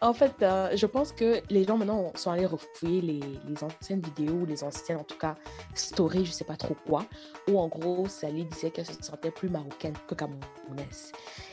En 0.01 0.13
fait, 0.13 0.35
euh, 0.43 0.77
je 0.77 0.85
pense 0.85 1.13
que 1.13 1.41
les 1.49 1.65
gens 1.65 1.79
maintenant 1.79 2.13
sont 2.15 2.31
allés 2.31 2.45
refouiller 2.45 3.01
les, 3.01 3.65
anciennes 3.65 4.01
vidéos, 4.01 4.45
les 4.45 4.63
anciennes, 4.63 4.99
en 4.99 5.05
tout 5.05 5.17
cas, 5.17 5.37
stories, 5.75 6.27
je 6.27 6.33
sais 6.33 6.45
pas 6.45 6.57
trop 6.57 6.77
quoi, 6.87 7.07
où 7.49 7.59
en 7.59 7.69
gros, 7.69 8.07
Sally 8.07 8.45
disait 8.45 8.71
qu'elle 8.71 8.87
se 8.87 8.93
sentait 9.01 9.31
plus 9.31 9.49
marocaine 9.49 9.95
que 10.07 10.15
camerounaise. 10.15 11.13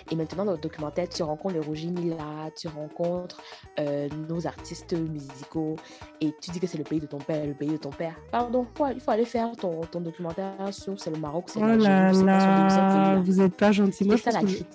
Et 0.09 0.15
maintenant, 0.15 0.45
dans 0.45 0.51
le 0.53 0.57
documentaire, 0.57 1.07
tu 1.09 1.21
rencontres 1.23 1.55
les 1.55 1.59
Roger 1.61 1.87
Mila, 1.89 2.15
tu 2.57 2.67
rencontres 2.67 3.39
euh, 3.79 4.07
nos 4.29 4.47
artistes 4.47 4.93
musicaux, 4.93 5.75
et 6.19 6.33
tu 6.41 6.51
dis 6.51 6.59
que 6.59 6.67
c'est 6.67 6.77
le 6.77 6.83
pays 6.83 6.99
de 6.99 7.05
ton 7.05 7.17
père, 7.19 7.45
le 7.45 7.53
pays 7.53 7.69
de 7.69 7.77
ton 7.77 7.89
père. 7.91 8.15
Pardon, 8.31 8.65
il 8.93 8.99
faut 8.99 9.11
aller 9.11 9.25
faire 9.25 9.51
ton, 9.55 9.81
ton 9.81 10.01
documentaire 10.01 10.53
sur 10.71 10.99
c'est 10.99 11.11
le 11.11 11.19
Maroc, 11.19 11.45
c'est 11.47 11.59
Oh 11.61 11.65
l'Algérie, 11.65 12.23
là 12.25 13.21
vous 13.23 13.33
n'êtes 13.41 13.55
pas 13.55 13.71
gentil. 13.71 14.05
Moi, 14.05 14.17
C'est 14.17 14.31
ça 14.31 14.31
la 14.31 14.41
que, 14.41 14.45
critique. 14.47 14.67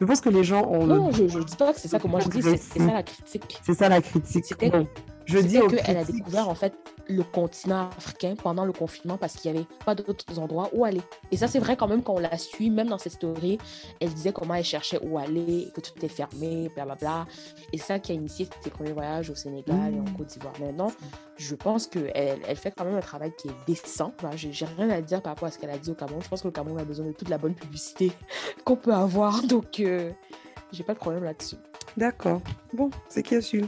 je 0.00 0.04
pense 0.04 0.20
que 0.20 0.28
les 0.30 0.44
gens 0.44 0.64
ont 0.66 0.86
le- 0.86 0.94
Non, 0.96 1.10
je 1.12 1.22
ne 1.24 1.44
dis 1.44 1.56
pas 1.56 1.72
que 1.72 1.78
c'est 1.80 1.88
ça 1.88 1.98
que 1.98 2.08
moi 2.08 2.20
je 2.20 2.28
dis, 2.28 2.42
c'est 2.42 2.56
c'est 2.56 2.78
ça 2.80 2.92
la 2.92 3.02
critique. 3.02 3.60
C'est 3.62 3.74
ça 3.74 3.88
la 3.88 4.00
critique. 4.02 4.44
C'était- 4.46 4.70
Bon, 4.70 4.86
je 5.26 5.38
dis 5.38 5.58
aux 5.58 5.68
qu'elle 5.68 5.96
a 5.96 6.04
découvert 6.04 6.48
en 6.48 6.54
fait 6.54 6.74
le 7.08 7.24
continent 7.24 7.90
africain 7.96 8.34
pendant 8.40 8.64
le 8.64 8.72
confinement 8.72 9.16
parce 9.16 9.34
qu'il 9.34 9.50
n'y 9.52 9.58
avait 9.58 9.66
pas 9.84 9.94
d'autres 9.94 10.38
endroits 10.38 10.70
où 10.72 10.84
aller. 10.84 11.02
Et 11.32 11.36
ça, 11.36 11.48
c'est 11.48 11.58
vrai 11.58 11.76
quand 11.76 11.88
même 11.88 12.02
quand 12.02 12.14
on 12.14 12.20
la 12.20 12.38
suit, 12.38 12.70
même 12.70 12.88
dans 12.88 12.98
ses 12.98 13.10
stories, 13.10 13.58
elle 14.00 14.10
disait 14.10 14.32
comment 14.32 14.54
elle 14.54 14.64
cherchait 14.64 15.00
où 15.02 15.18
aller, 15.18 15.70
que 15.74 15.80
tout 15.80 15.92
était 15.96 16.08
fermé, 16.08 16.70
blablabla. 16.74 17.26
Et 17.72 17.78
ça 17.78 17.98
qui 17.98 18.12
a 18.12 18.14
initié 18.14 18.48
ses 18.62 18.70
premiers 18.70 18.92
voyages 18.92 19.30
au 19.30 19.34
Sénégal 19.34 19.94
et 19.94 19.98
en 19.98 20.12
Mm. 20.12 20.16
Côte 20.16 20.26
d'Ivoire. 20.28 20.54
Maintenant, 20.60 20.92
je 21.36 21.54
pense 21.54 21.86
qu'elle 21.86 22.12
elle 22.14 22.56
fait 22.56 22.72
quand 22.76 22.84
même 22.84 22.96
un 22.96 23.00
travail 23.00 23.32
qui 23.36 23.48
est 23.48 23.66
décent. 23.66 24.12
Enfin, 24.18 24.30
j'ai 24.36 24.64
rien 24.64 24.90
à 24.90 25.00
dire 25.00 25.22
par 25.22 25.32
rapport 25.32 25.48
à 25.48 25.50
ce 25.50 25.58
qu'elle 25.58 25.70
a 25.70 25.78
dit 25.78 25.90
au 25.90 25.94
Cameroun. 25.94 26.22
Je 26.22 26.28
pense 26.28 26.42
que 26.42 26.48
le 26.48 26.52
Cameroun 26.52 26.78
a 26.80 26.84
besoin 26.84 27.06
de 27.06 27.12
toute 27.12 27.28
la 27.28 27.38
bonne 27.38 27.54
publicité 27.54 28.12
qu'on 28.64 28.76
peut 28.76 28.94
avoir. 28.94 29.42
Donc, 29.42 29.80
euh, 29.80 30.10
j'ai 30.72 30.84
pas 30.84 30.94
de 30.94 30.98
problème 30.98 31.24
là-dessus. 31.24 31.56
D'accord. 31.96 32.40
Bon, 32.72 32.90
c'est 33.08 33.22
qu'il 33.22 33.34
y 33.34 33.38
a 33.38 33.42
su. 33.42 33.64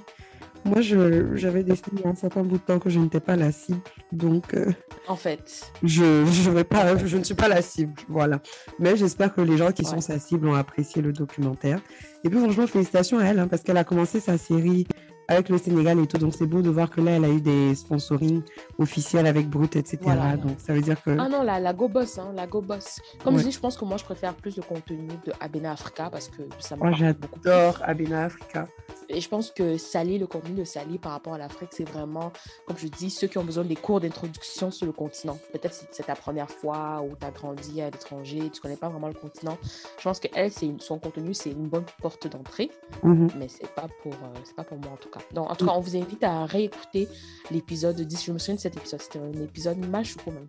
Moi, 0.65 0.81
j'avais 0.81 1.62
décidé 1.62 1.91
il 1.93 2.01
y 2.01 2.05
a 2.05 2.09
un 2.09 2.15
certain 2.15 2.43
bout 2.43 2.57
de 2.57 2.62
temps 2.62 2.79
que 2.79 2.89
je 2.89 2.99
n'étais 2.99 3.21
pas 3.21 3.37
la 3.37 3.53
cible. 3.53 3.81
Donc, 4.12 4.55
euh, 4.55 4.73
En 5.09 5.17
fait, 5.17 5.71
je, 5.83 6.25
je, 6.25 6.51
vais 6.51 6.65
pas, 6.65 6.97
je 6.97 7.17
ne 7.19 7.23
suis 7.25 7.35
pas 7.35 7.49
la 7.49 7.61
cible. 7.62 7.93
Voilà. 8.09 8.41
Mais 8.79 8.97
j'espère 8.97 9.35
que 9.35 9.41
les 9.43 9.57
gens 9.59 9.73
qui 9.73 9.85
sont 9.85 10.01
sa 10.01 10.19
cible 10.19 10.49
ont 10.49 10.55
apprécié 10.55 11.03
le 11.03 11.12
documentaire. 11.12 11.81
Et 12.25 12.31
puis, 12.31 12.39
franchement, 12.39 12.67
félicitations 12.67 13.19
à 13.19 13.25
elle, 13.25 13.39
hein, 13.41 13.49
parce 13.49 13.62
qu'elle 13.62 13.77
a 13.77 13.85
commencé 13.85 14.21
sa 14.21 14.39
série 14.39 14.87
avec 15.29 15.49
le 15.49 15.57
Sénégal 15.57 15.99
et 16.01 16.07
tout. 16.07 16.19
Donc, 16.19 16.35
c'est 16.35 16.47
beau 16.47 16.61
de 16.62 16.69
voir 16.71 16.91
que 16.91 17.01
là, 17.01 17.12
elle 17.12 17.25
a 17.25 17.29
eu 17.31 17.41
des 17.41 17.75
sponsorings 17.75 18.43
officiels 18.79 19.27
avec 19.27 19.49
Brut, 19.49 19.75
etc. 19.77 19.99
Voilà. 20.03 20.37
Donc, 20.37 20.57
ça 20.59 20.73
veut 20.75 20.83
dire 20.83 21.03
que. 21.03 21.11
Ah 21.19 21.29
non, 21.31 21.43
la, 21.43 21.61
la 21.61 21.73
Go 21.75 21.89
Boss, 21.89 22.19
hein, 22.19 22.33
la 22.35 22.47
Go 22.47 22.61
Boss. 22.62 23.01
Comme 23.23 23.35
Ouais. 23.35 23.41
je 23.41 23.47
dis, 23.49 23.53
je 23.53 23.61
pense 23.61 23.77
que 23.77 23.85
moi, 23.87 23.97
je 23.99 24.05
préfère 24.05 24.35
plus 24.35 24.57
le 24.57 24.62
contenu 24.62 25.09
de 25.27 25.33
Abena 25.41 25.73
Africa 25.73 26.09
parce 26.11 26.29
que 26.29 26.43
ça 26.59 26.77
me 26.77 26.81
Moi, 26.83 26.91
plus. 26.91 26.99
j'adore 27.01 27.79
Abena 27.83 28.25
Africa. 28.25 28.67
Et 29.09 29.21
je 29.21 29.29
pense 29.29 29.51
que 29.51 29.77
Sally, 29.77 30.19
le 30.19 30.27
contenu 30.27 30.55
de 30.55 30.65
Sally 30.65 30.99
par 30.99 31.13
rapport 31.13 31.35
à 31.35 31.39
l'Afrique, 31.39 31.71
c'est 31.73 31.89
vraiment, 31.89 32.33
comme 32.67 32.77
je 32.79 32.89
dis, 32.89 33.11
ceux 33.11 33.27
qui 33.27 33.39
ont 33.39 33.45
besoin 33.45 33.65
des 33.65 33.77
cours 33.77 34.01
d'introduction 34.01 34.71
sur 34.71 34.87
le 34.87 34.93
continent. 34.93 35.39
Peut-être 35.53 35.75
si 35.75 35.85
c'est 35.91 36.05
ta 36.07 36.15
première 36.15 36.51
fois 36.51 37.03
ou 37.03 37.15
tu 37.19 37.27
as 37.27 37.31
grandi 37.31 37.81
à 37.83 37.91
l'étranger, 37.91 38.51
tu 38.53 38.61
connais 38.61 38.77
pas 38.77 38.89
vraiment 38.89 39.09
le 39.09 39.15
continent. 39.15 39.59
Je 39.99 40.03
pense 40.05 40.21
que 40.21 40.29
elle, 40.35 40.51
c'est 40.53 40.67
une- 40.67 40.81
son 40.81 40.99
contenu, 40.99 41.35
c'est 41.35 41.51
une 41.51 41.69
bonne 41.69 41.85
porte 42.01 42.27
d'entrée, 42.29 42.71
Mhm. 43.03 43.29
mais 43.39 43.49
c'est 43.49 43.69
pas 43.75 43.87
pour, 44.03 44.13
euh, 44.13 44.39
c'est 44.45 44.57
pas 44.57 44.65
pour 44.65 44.79
moi 44.79 44.93
en 44.93 44.97
tout 44.97 45.09
cas. 45.11 45.21
Donc, 45.33 45.51
en 45.51 45.55
tout 45.55 45.67
cas, 45.67 45.73
on 45.75 45.81
vous 45.81 45.97
invite 45.97 46.25
à 46.25 46.45
réécouter 46.47 47.09
l'épisode 47.51 48.01
10. 48.01 48.25
Je 48.25 48.33
me 48.33 48.39
souviens 48.39 48.55
de 48.57 48.61
cet 48.61 48.77
épisode, 48.77 49.01
c'était 49.03 49.19
un 49.19 49.33
épisode 49.43 49.79
Machouko 49.87 50.31
même? 50.31 50.49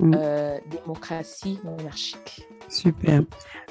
Mhm. 0.00 0.16
Euh, 0.18 0.58
démocratie 0.70 1.58
monarchique. 1.64 2.46
Super. 2.68 3.22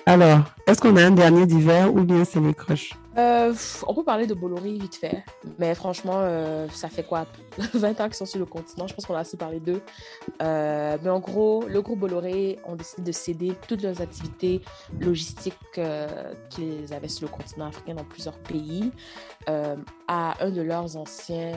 Alors, 0.06 0.40
est-ce 0.68 0.80
qu'on 0.82 0.96
a 0.96 1.04
un 1.06 1.12
dernier 1.12 1.46
d'hiver 1.46 1.94
ou 1.94 2.02
bien 2.04 2.24
c'est 2.26 2.40
les 2.40 2.54
crushs 2.54 2.94
Euh, 3.18 3.54
on 3.88 3.94
peut 3.94 4.04
parler 4.06 4.26
de 4.26 4.34
Bolloré 4.34 4.72
vite 4.72 4.96
fait, 4.96 5.24
mais 5.60 5.76
franchement, 5.76 6.20
euh, 6.20 6.68
ça 6.70 6.88
fait 6.88 7.04
quoi? 7.04 7.26
20 7.74 8.00
ans 8.00 8.06
qu'ils 8.06 8.14
sont 8.16 8.26
sur 8.26 8.40
le 8.40 8.46
continent, 8.46 8.88
je 8.88 8.94
pense 8.94 9.06
qu'on 9.06 9.16
a 9.16 9.20
assez 9.20 9.36
parlé 9.36 9.60
d'eux. 9.60 9.82
Euh, 10.42 10.98
mais 11.04 11.10
en 11.10 11.20
gros, 11.20 11.66
le 11.68 11.82
groupe 11.82 12.00
Bolloré 12.00 12.58
ont 12.66 12.76
décidé 12.76 13.02
de 13.04 13.12
céder 13.12 13.54
toutes 13.68 13.82
leurs 13.84 14.00
activités 14.02 14.62
logistiques 15.00 15.58
qu'ils 16.50 16.94
avaient 16.94 17.10
sur 17.10 17.28
le 17.28 17.34
continent 17.34 17.68
africain 17.68 17.96
dans 17.96 18.06
plusieurs 18.06 18.38
pays 18.38 18.92
à 20.08 20.44
un 20.44 20.50
de 20.50 20.62
leurs 20.62 20.96
anciens 20.96 21.52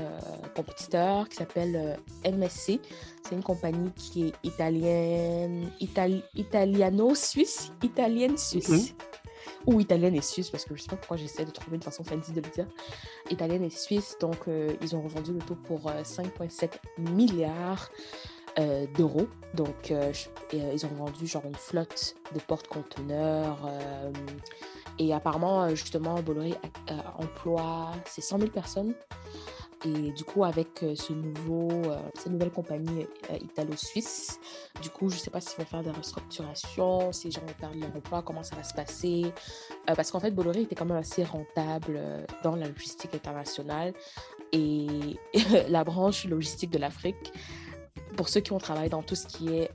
compétiteurs 0.57 1.29
qui 1.29 1.37
s'appelle 1.37 1.99
MSC. 2.25 2.81
C'est 3.23 3.35
une 3.35 3.43
compagnie 3.45 3.91
qui 3.93 4.29
est 4.29 4.33
italienne, 4.43 5.71
itali- 5.81 6.25
italiano-suisse, 6.35 7.73
italienne-suisse. 7.83 8.95
Ou 9.67 9.81
italienne 9.81 10.15
et 10.15 10.21
suisse, 10.21 10.51
parce 10.51 10.65
que 10.65 10.75
je 10.75 10.83
sais 10.83 10.89
pas 10.89 10.97
pourquoi 10.97 11.17
j'essaie 11.17 11.45
de 11.45 11.51
trouver 11.51 11.77
une 11.77 11.83
façon 11.83 12.05
fancy 12.05 12.33
de 12.33 12.41
le 12.41 12.49
dire. 12.51 12.67
Italienne 13.31 13.65
et 13.65 13.71
suisse, 13.71 14.17
donc 14.21 14.49
euh, 14.49 14.73
ils 14.83 14.95
ont 14.95 15.03
revendu 15.03 15.33
le 15.33 15.41
tout 15.41 15.57
pour 15.57 15.89
euh, 15.89 16.03
5,7 16.03 16.71
milliards 16.99 17.91
euh, 18.59 18.87
d'euros. 18.97 19.29
Donc 19.55 19.91
euh, 19.91 20.13
euh, 20.55 20.71
ils 20.73 20.87
ont 20.87 20.95
vendu 20.95 21.27
genre 21.27 21.45
une 21.47 21.55
flotte 21.55 22.15
de 22.35 22.41
porte-conteneurs. 22.41 23.59
euh, 23.67 24.13
et 24.99 25.13
apparemment, 25.13 25.65
euh, 25.65 25.75
justement, 25.75 26.21
Bolloré 26.23 26.55
euh, 26.91 26.95
emploie 27.19 27.91
ces 28.07 28.21
100 28.21 28.39
000 28.39 28.51
personnes. 28.51 28.95
Et 29.85 30.13
du 30.13 30.25
coup, 30.25 30.45
avec 30.45 30.83
euh, 30.83 30.95
ce 30.95 31.13
nouveau, 31.13 31.71
euh, 31.71 31.99
cette 32.15 32.33
nouvelle 32.33 32.51
compagnie 32.51 33.07
euh, 33.31 33.37
italo-suisse, 33.37 34.41
du 34.81 34.89
coup, 34.89 35.11
je 35.11 35.17
ne 35.17 35.21
sais 35.21 35.31
pas 35.31 35.43
s'ils 35.43 35.59
vont 35.59 35.67
faire 35.67 35.83
des 35.83 35.91
restructurations, 35.91 37.13
si 37.13 37.27
les 37.27 37.33
gens 37.33 37.43
perdre 37.59 37.77
leur 37.79 37.95
emploi, 37.95 38.23
comment 38.23 38.43
ça 38.43 38.57
va 38.57 38.65
se 38.65 38.73
passer. 38.73 39.27
Parce 39.87 40.11
qu'en 40.11 40.21
fait, 40.21 40.31
Bolloré 40.31 40.63
était 40.63 40.75
quand 40.75 40.87
même 40.87 40.97
assez 40.97 41.23
rentable 41.23 42.01
dans 42.43 42.57
la 42.57 42.69
logistique 42.69 43.15
internationale. 43.15 43.93
Et 44.53 45.19
la 45.69 45.85
branche 45.85 46.25
logistique 46.25 46.71
de 46.71 46.79
l'Afrique, 46.79 47.33
pour 48.17 48.29
ceux 48.31 48.41
qui 48.41 48.53
ont 48.53 48.59
travaillé 48.59 48.89
dans 48.89 49.03
tout 49.03 49.17
ce 49.17 49.27
qui 49.27 49.49
est 49.49 49.71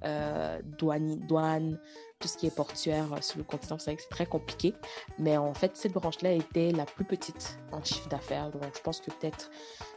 douane, 0.79 1.19
douane, 1.27 1.79
tout 2.19 2.27
ce 2.27 2.37
qui 2.37 2.47
est 2.47 2.55
portuaire 2.55 3.13
euh, 3.13 3.21
sur 3.21 3.37
le 3.37 3.43
continent, 3.43 3.77
c'est 3.79 3.91
vrai 3.91 3.95
que 3.95 4.01
c'est 4.01 4.09
très 4.09 4.25
compliqué. 4.25 4.73
Mais 5.17 5.37
en 5.37 5.53
fait, 5.53 5.75
cette 5.75 5.93
branche-là 5.93 6.33
était 6.33 6.71
la 6.71 6.85
plus 6.85 7.05
petite 7.05 7.57
en 7.71 7.83
chiffre 7.83 8.09
d'affaires. 8.09 8.51
Donc, 8.51 8.63
je 8.75 8.81
pense 8.81 8.99
que 8.99 9.11
peut-être 9.11 9.49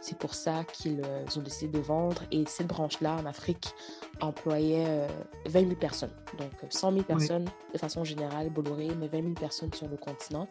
c'est 0.02 0.18
pour 0.18 0.34
ça 0.34 0.64
qu'ils 0.64 1.00
euh, 1.04 1.24
ont 1.36 1.40
décidé 1.40 1.78
de 1.78 1.82
vendre. 1.82 2.22
Et 2.32 2.44
cette 2.46 2.66
branche-là, 2.66 3.16
en 3.16 3.24
Afrique, 3.24 3.72
employait 4.20 4.84
euh, 4.86 5.08
20 5.46 5.60
000 5.60 5.74
personnes. 5.76 6.10
Donc, 6.38 6.50
euh, 6.62 6.66
100 6.68 6.92
000 6.92 7.04
personnes 7.04 7.48
de 7.72 7.78
façon 7.78 8.02
générale, 8.02 8.50
Bolloré, 8.50 8.88
mais 8.98 9.06
20 9.06 9.22
000 9.22 9.34
personnes 9.34 9.72
sur 9.72 9.88
le 9.88 9.96
continent. 9.96 10.48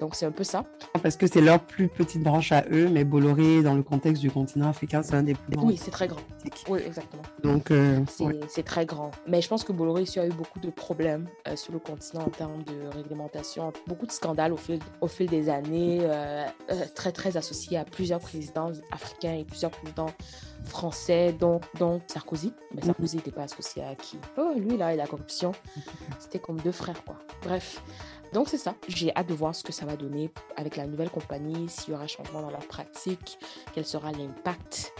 Donc, 0.00 0.14
c'est 0.14 0.26
un 0.26 0.30
peu 0.32 0.44
ça. 0.44 0.64
Parce 1.02 1.16
que 1.16 1.26
c'est 1.26 1.40
leur 1.40 1.60
plus 1.60 1.88
petite 1.88 2.22
branche 2.22 2.52
à 2.52 2.64
eux, 2.70 2.88
mais 2.88 3.04
Bolloré, 3.04 3.62
dans 3.62 3.74
le 3.74 3.82
contexte 3.82 4.20
du 4.22 4.30
continent 4.30 4.68
africain, 4.68 5.02
c'est 5.02 5.14
un 5.14 5.22
des 5.22 5.34
plus 5.34 5.56
grands. 5.56 5.66
Oui, 5.66 5.76
c'est 5.76 5.90
très 5.90 6.08
grand. 6.08 6.20
Oui, 6.68 6.80
exactement. 6.86 7.22
Donc, 7.42 7.70
euh, 7.70 8.00
C'est 8.08 8.24
ouais. 8.24 8.62
très 8.64 8.86
grand. 8.86 9.10
Mais 9.26 9.40
je 9.42 9.48
pense 9.48 9.64
que 9.64 9.72
Bolloré 9.72 10.02
ici 10.02 10.18
a 10.18 10.26
eu 10.26 10.32
beaucoup 10.32 10.60
de 10.60 10.70
problèmes 10.70 11.28
euh, 11.46 11.56
sur 11.56 11.72
le 11.72 11.78
continent 11.78 12.22
en 12.22 12.30
termes 12.30 12.62
de 12.64 12.88
réglementation. 12.96 13.72
Beaucoup 13.86 14.06
de 14.06 14.12
scandales 14.12 14.52
au 14.52 14.56
fil, 14.56 14.78
au 15.00 15.08
fil 15.08 15.28
des 15.28 15.48
années, 15.48 16.00
euh, 16.02 16.46
très, 16.94 17.12
très 17.12 17.36
associés 17.36 17.78
à 17.78 17.84
plusieurs 17.84 18.20
présidents 18.20 18.72
africains 18.92 19.34
et 19.34 19.44
plusieurs 19.44 19.70
présidents 19.70 20.10
français, 20.64 21.32
dont, 21.38 21.60
dont 21.78 22.00
Sarkozy. 22.06 22.52
Mais 22.74 22.82
Sarkozy 22.82 23.16
n'était 23.16 23.30
pas 23.30 23.44
associé 23.44 23.82
à 23.82 23.94
qui 23.94 24.18
Oh, 24.36 24.52
lui, 24.56 24.76
là, 24.76 24.92
et 24.92 24.96
la 24.96 25.06
corruption. 25.06 25.52
C'était 26.18 26.38
comme 26.38 26.60
deux 26.60 26.72
frères, 26.72 27.02
quoi. 27.04 27.16
Bref. 27.42 27.82
Donc 28.32 28.48
c'est 28.48 28.58
ça. 28.58 28.74
J'ai 28.88 29.14
hâte 29.14 29.28
de 29.28 29.34
voir 29.34 29.54
ce 29.54 29.62
que 29.62 29.72
ça 29.72 29.86
va 29.86 29.96
donner 29.96 30.30
avec 30.56 30.76
la 30.76 30.86
nouvelle 30.86 31.10
compagnie, 31.10 31.68
s'il 31.68 31.92
y 31.92 31.96
aura 31.96 32.06
changement 32.06 32.42
dans 32.42 32.50
la 32.50 32.58
pratique, 32.58 33.38
quel 33.74 33.84
sera 33.84 34.12
l'impact, 34.12 34.92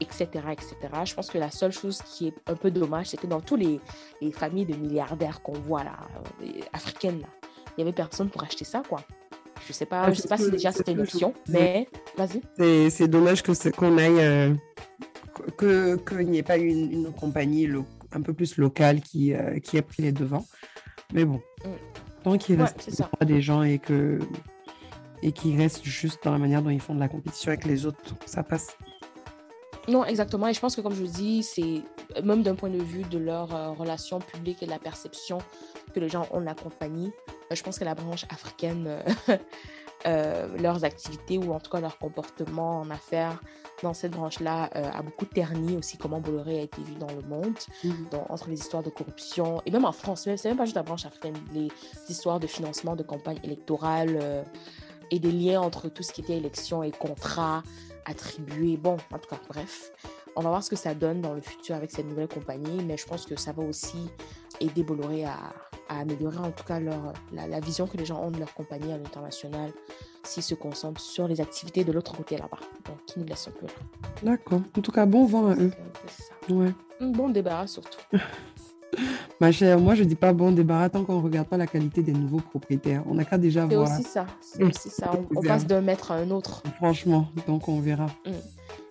etc., 0.00 0.26
etc. 0.52 0.76
Je 1.04 1.14
pense 1.14 1.30
que 1.30 1.38
la 1.38 1.50
seule 1.50 1.72
chose 1.72 2.02
qui 2.02 2.28
est 2.28 2.34
un 2.46 2.54
peu 2.54 2.70
dommage, 2.70 3.08
c'est 3.08 3.16
que 3.16 3.26
dans 3.26 3.40
tous 3.40 3.56
les, 3.56 3.80
les 4.20 4.32
familles 4.32 4.66
de 4.66 4.74
milliardaires 4.74 5.42
qu'on 5.42 5.52
voit 5.52 5.84
là, 5.84 5.96
euh, 6.42 6.46
africaines 6.72 7.20
là, 7.20 7.28
il 7.76 7.80
y 7.80 7.82
avait 7.82 7.92
personne 7.92 8.30
pour 8.30 8.42
acheter 8.42 8.64
ça 8.64 8.82
quoi. 8.88 9.00
Je 9.66 9.72
sais 9.72 9.86
pas, 9.86 10.12
je 10.12 10.20
sais 10.20 10.28
pas 10.28 10.36
si 10.36 10.50
déjà 10.50 10.72
c'était 10.72 10.92
une 10.92 11.00
option, 11.00 11.32
mais 11.48 11.88
vas-y. 12.16 12.90
C'est 12.90 13.08
dommage 13.08 13.42
que 13.42 13.70
qu'on 13.70 13.96
aille 13.98 14.20
euh, 14.20 14.54
que 15.56 15.96
qu'il 15.96 16.28
n'y 16.28 16.38
ait 16.38 16.42
pas 16.42 16.58
une, 16.58 16.92
une 16.92 17.12
compagnie 17.12 17.68
un 18.12 18.20
peu 18.20 18.32
plus 18.32 18.56
locale 18.58 19.00
qui 19.00 19.32
euh, 19.32 19.58
qui 19.60 19.78
a 19.78 19.82
pris 19.82 20.02
les 20.02 20.12
devants. 20.12 20.44
Mais 21.12 21.24
bon, 21.24 21.40
mm. 21.64 21.68
Tant 22.24 22.38
qu'il 22.38 22.60
reste 22.60 23.02
pas 23.18 23.24
des 23.24 23.40
gens 23.40 23.62
et 23.62 23.78
que 23.78 24.18
et 25.22 25.32
qu'ils 25.32 25.56
restent 25.56 25.84
juste 25.84 26.22
dans 26.24 26.32
la 26.32 26.38
manière 26.38 26.60
dont 26.60 26.70
ils 26.70 26.80
font 26.80 26.94
de 26.94 27.00
la 27.00 27.08
compétition 27.08 27.48
avec 27.50 27.64
les 27.64 27.86
autres, 27.86 27.98
ça 28.26 28.42
passe. 28.42 28.76
Non, 29.88 30.04
exactement. 30.04 30.48
Et 30.48 30.54
je 30.54 30.60
pense 30.60 30.76
que, 30.76 30.82
comme 30.82 30.94
je 30.94 31.04
dis, 31.04 31.42
c'est 31.42 31.82
même 32.22 32.42
d'un 32.42 32.54
point 32.54 32.68
de 32.68 32.82
vue 32.82 33.04
de 33.04 33.18
leur 33.18 33.54
euh, 33.54 33.70
relation 33.70 34.18
publique 34.18 34.62
et 34.62 34.66
de 34.66 34.70
la 34.70 34.78
perception 34.78 35.38
que 35.94 36.00
les 36.00 36.08
gens 36.08 36.26
ont 36.30 36.40
de 36.40 36.44
la 36.44 36.54
compagnie, 36.54 37.10
euh, 37.50 37.54
je 37.54 37.62
pense 37.62 37.78
que 37.78 37.84
la 37.84 37.94
branche 37.94 38.24
africaine, 38.30 39.02
euh, 40.06 40.48
leurs 40.58 40.84
activités 40.84 41.38
ou 41.38 41.52
en 41.52 41.60
tout 41.60 41.70
cas 41.70 41.80
leur 41.80 41.98
comportement 41.98 42.80
en 42.80 42.90
affaires 42.90 43.40
dans 43.82 43.94
cette 43.94 44.12
branche-là 44.12 44.70
a 44.72 45.02
beaucoup 45.02 45.26
terni 45.26 45.76
aussi 45.76 45.98
comment 45.98 46.20
Bolloré 46.20 46.60
a 46.60 46.62
été 46.62 46.80
vu 46.82 46.94
dans 46.94 47.08
le 47.08 47.22
monde, 47.22 47.58
mhm. 47.82 48.06
entre 48.28 48.48
les 48.48 48.54
histoires 48.54 48.82
de 48.82 48.88
corruption 48.88 49.60
et 49.66 49.70
même 49.70 49.84
en 49.84 49.92
France, 49.92 50.28
c'est 50.36 50.44
même 50.44 50.56
pas 50.56 50.64
juste 50.64 50.76
la 50.76 50.84
branche 50.84 51.04
africaine, 51.04 51.34
les 51.52 51.68
histoires 52.08 52.38
de 52.38 52.46
financement 52.46 52.96
de 52.96 53.02
campagne 53.02 53.38
électorale 53.42 54.44
et 55.10 55.18
des 55.18 55.32
liens 55.32 55.60
entre 55.60 55.88
tout 55.88 56.02
ce 56.02 56.12
qui 56.12 56.20
était 56.22 56.36
élection 56.36 56.82
et 56.82 56.92
contrat 56.92 57.62
attribué. 58.04 58.76
Bon, 58.76 58.96
en 59.12 59.18
tout 59.18 59.28
cas, 59.28 59.40
bref. 59.48 59.92
On 60.36 60.42
va 60.42 60.50
voir 60.50 60.64
ce 60.64 60.70
que 60.70 60.76
ça 60.76 60.94
donne 60.94 61.20
dans 61.20 61.32
le 61.32 61.40
futur 61.40 61.76
avec 61.76 61.90
cette 61.90 62.06
nouvelle 62.06 62.28
compagnie, 62.28 62.82
mais 62.82 62.96
je 62.96 63.06
pense 63.06 63.24
que 63.24 63.36
ça 63.36 63.52
va 63.52 63.62
aussi 63.62 64.10
aider 64.60 64.82
Bolloré 64.82 65.24
à, 65.24 65.38
améliorer 65.88 66.38
en 66.38 66.50
tout 66.50 66.64
cas 66.64 66.80
leur, 66.80 67.12
la, 67.32 67.60
vision 67.60 67.86
que 67.86 67.96
les 67.96 68.04
gens 68.04 68.20
ont 68.22 68.30
de 68.30 68.38
leur 68.38 68.52
compagnie 68.54 68.92
à 68.92 68.98
l'international 68.98 69.70
s'ils 70.22 70.42
se 70.42 70.54
concentrent 70.54 71.00
sur 71.00 71.28
les 71.28 71.40
activités 71.40 71.84
de 71.84 71.92
l'autre 71.92 72.16
côté 72.16 72.36
là-bas. 72.36 72.58
Donc, 72.86 73.04
qui 73.06 73.18
nous 73.18 73.26
laisse 73.26 73.48
un 73.48 73.52
peu 73.52 73.66
là. 73.66 73.72
D'accord. 74.22 74.60
En 74.76 74.80
tout 74.80 74.92
cas, 74.92 75.06
bon 75.06 75.26
vent 75.26 75.48
à 75.48 75.54
eux. 75.56 75.72
Ouais. 76.48 76.72
Un 77.00 77.08
bon 77.08 77.28
débarras 77.28 77.66
surtout. 77.66 78.00
Ma 79.40 79.50
chère, 79.50 79.80
moi 79.80 79.96
je 79.96 80.04
dis 80.04 80.14
pas 80.14 80.32
bon 80.32 80.52
débarras 80.52 80.88
tant 80.88 81.04
qu'on 81.04 81.20
regarde 81.20 81.48
pas 81.48 81.56
la 81.56 81.66
qualité 81.66 82.02
des 82.02 82.12
nouveaux 82.12 82.38
propriétaires. 82.38 83.02
On 83.06 83.14
n'a 83.14 83.24
qu'à 83.24 83.38
déjà 83.38 83.66
voir. 83.66 83.88
C'est 83.88 83.94
aussi 83.94 84.04
ça. 84.04 84.26
C'est 84.40 84.62
aussi 84.62 84.90
ça. 84.90 85.10
On, 85.34 85.42
passe 85.42 85.66
d'un 85.66 85.80
maître 85.80 86.12
à 86.12 86.16
un 86.16 86.30
autre. 86.30 86.62
Franchement, 86.76 87.28
donc 87.48 87.68
on 87.68 87.80
verra. 87.80 88.06
Mm. 88.24 88.30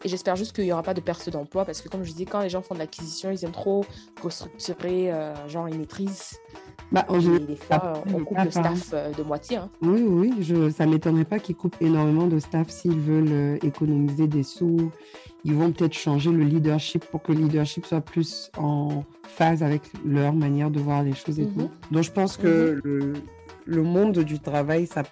Et 0.05 0.09
j'espère 0.09 0.35
juste 0.35 0.53
qu'il 0.53 0.65
n'y 0.65 0.73
aura 0.73 0.83
pas 0.83 0.93
de 0.93 1.01
perte 1.01 1.29
d'emploi 1.29 1.63
parce 1.65 1.81
que 1.81 1.87
comme 1.87 2.03
je 2.03 2.13
dis, 2.13 2.25
quand 2.25 2.41
les 2.41 2.49
gens 2.49 2.61
font 2.61 2.73
de 2.73 2.79
l'acquisition, 2.79 3.31
ils 3.31 3.43
aiment 3.45 3.51
trop 3.51 3.85
restructurer, 4.21 5.11
euh, 5.13 5.33
genre 5.47 5.69
ils 5.69 5.79
maîtrisent. 5.79 6.39
Bah, 6.91 7.05
général, 7.09 7.45
des 7.47 7.55
fois, 7.55 8.03
on 8.13 8.23
coupe 8.23 8.37
le 8.37 8.51
staff 8.51 8.91
euh, 8.93 9.11
de 9.13 9.23
moitié. 9.23 9.57
Hein. 9.57 9.69
Oui, 9.81 10.03
oui, 10.03 10.33
je, 10.41 10.69
ça 10.69 10.85
ne 10.85 10.91
m'étonnerait 10.91 11.25
pas 11.25 11.39
qu'ils 11.39 11.55
coupent 11.55 11.81
énormément 11.81 12.27
de 12.27 12.37
staff 12.37 12.69
s'ils 12.69 12.99
veulent 12.99 13.31
euh, 13.31 13.57
économiser 13.63 14.27
des 14.27 14.43
sous. 14.43 14.91
Ils 15.43 15.55
vont 15.55 15.71
peut-être 15.71 15.93
changer 15.93 16.31
le 16.31 16.43
leadership 16.43 17.05
pour 17.05 17.23
que 17.23 17.31
le 17.31 17.39
leadership 17.39 17.85
soit 17.85 18.01
plus 18.01 18.51
en 18.57 19.03
phase 19.23 19.63
avec 19.63 19.81
leur 20.05 20.33
manière 20.33 20.69
de 20.69 20.79
voir 20.79 21.01
les 21.03 21.13
choses 21.13 21.39
et 21.39 21.47
tout. 21.47 21.61
Mhm. 21.61 21.69
Donc, 21.91 22.03
je 22.03 22.11
pense 22.11 22.37
que 22.37 22.79
mhm. 22.85 23.13
le, 23.65 23.81
monde 23.81 24.19
du 24.19 24.39
travail 24.39 24.85
ça, 24.85 25.03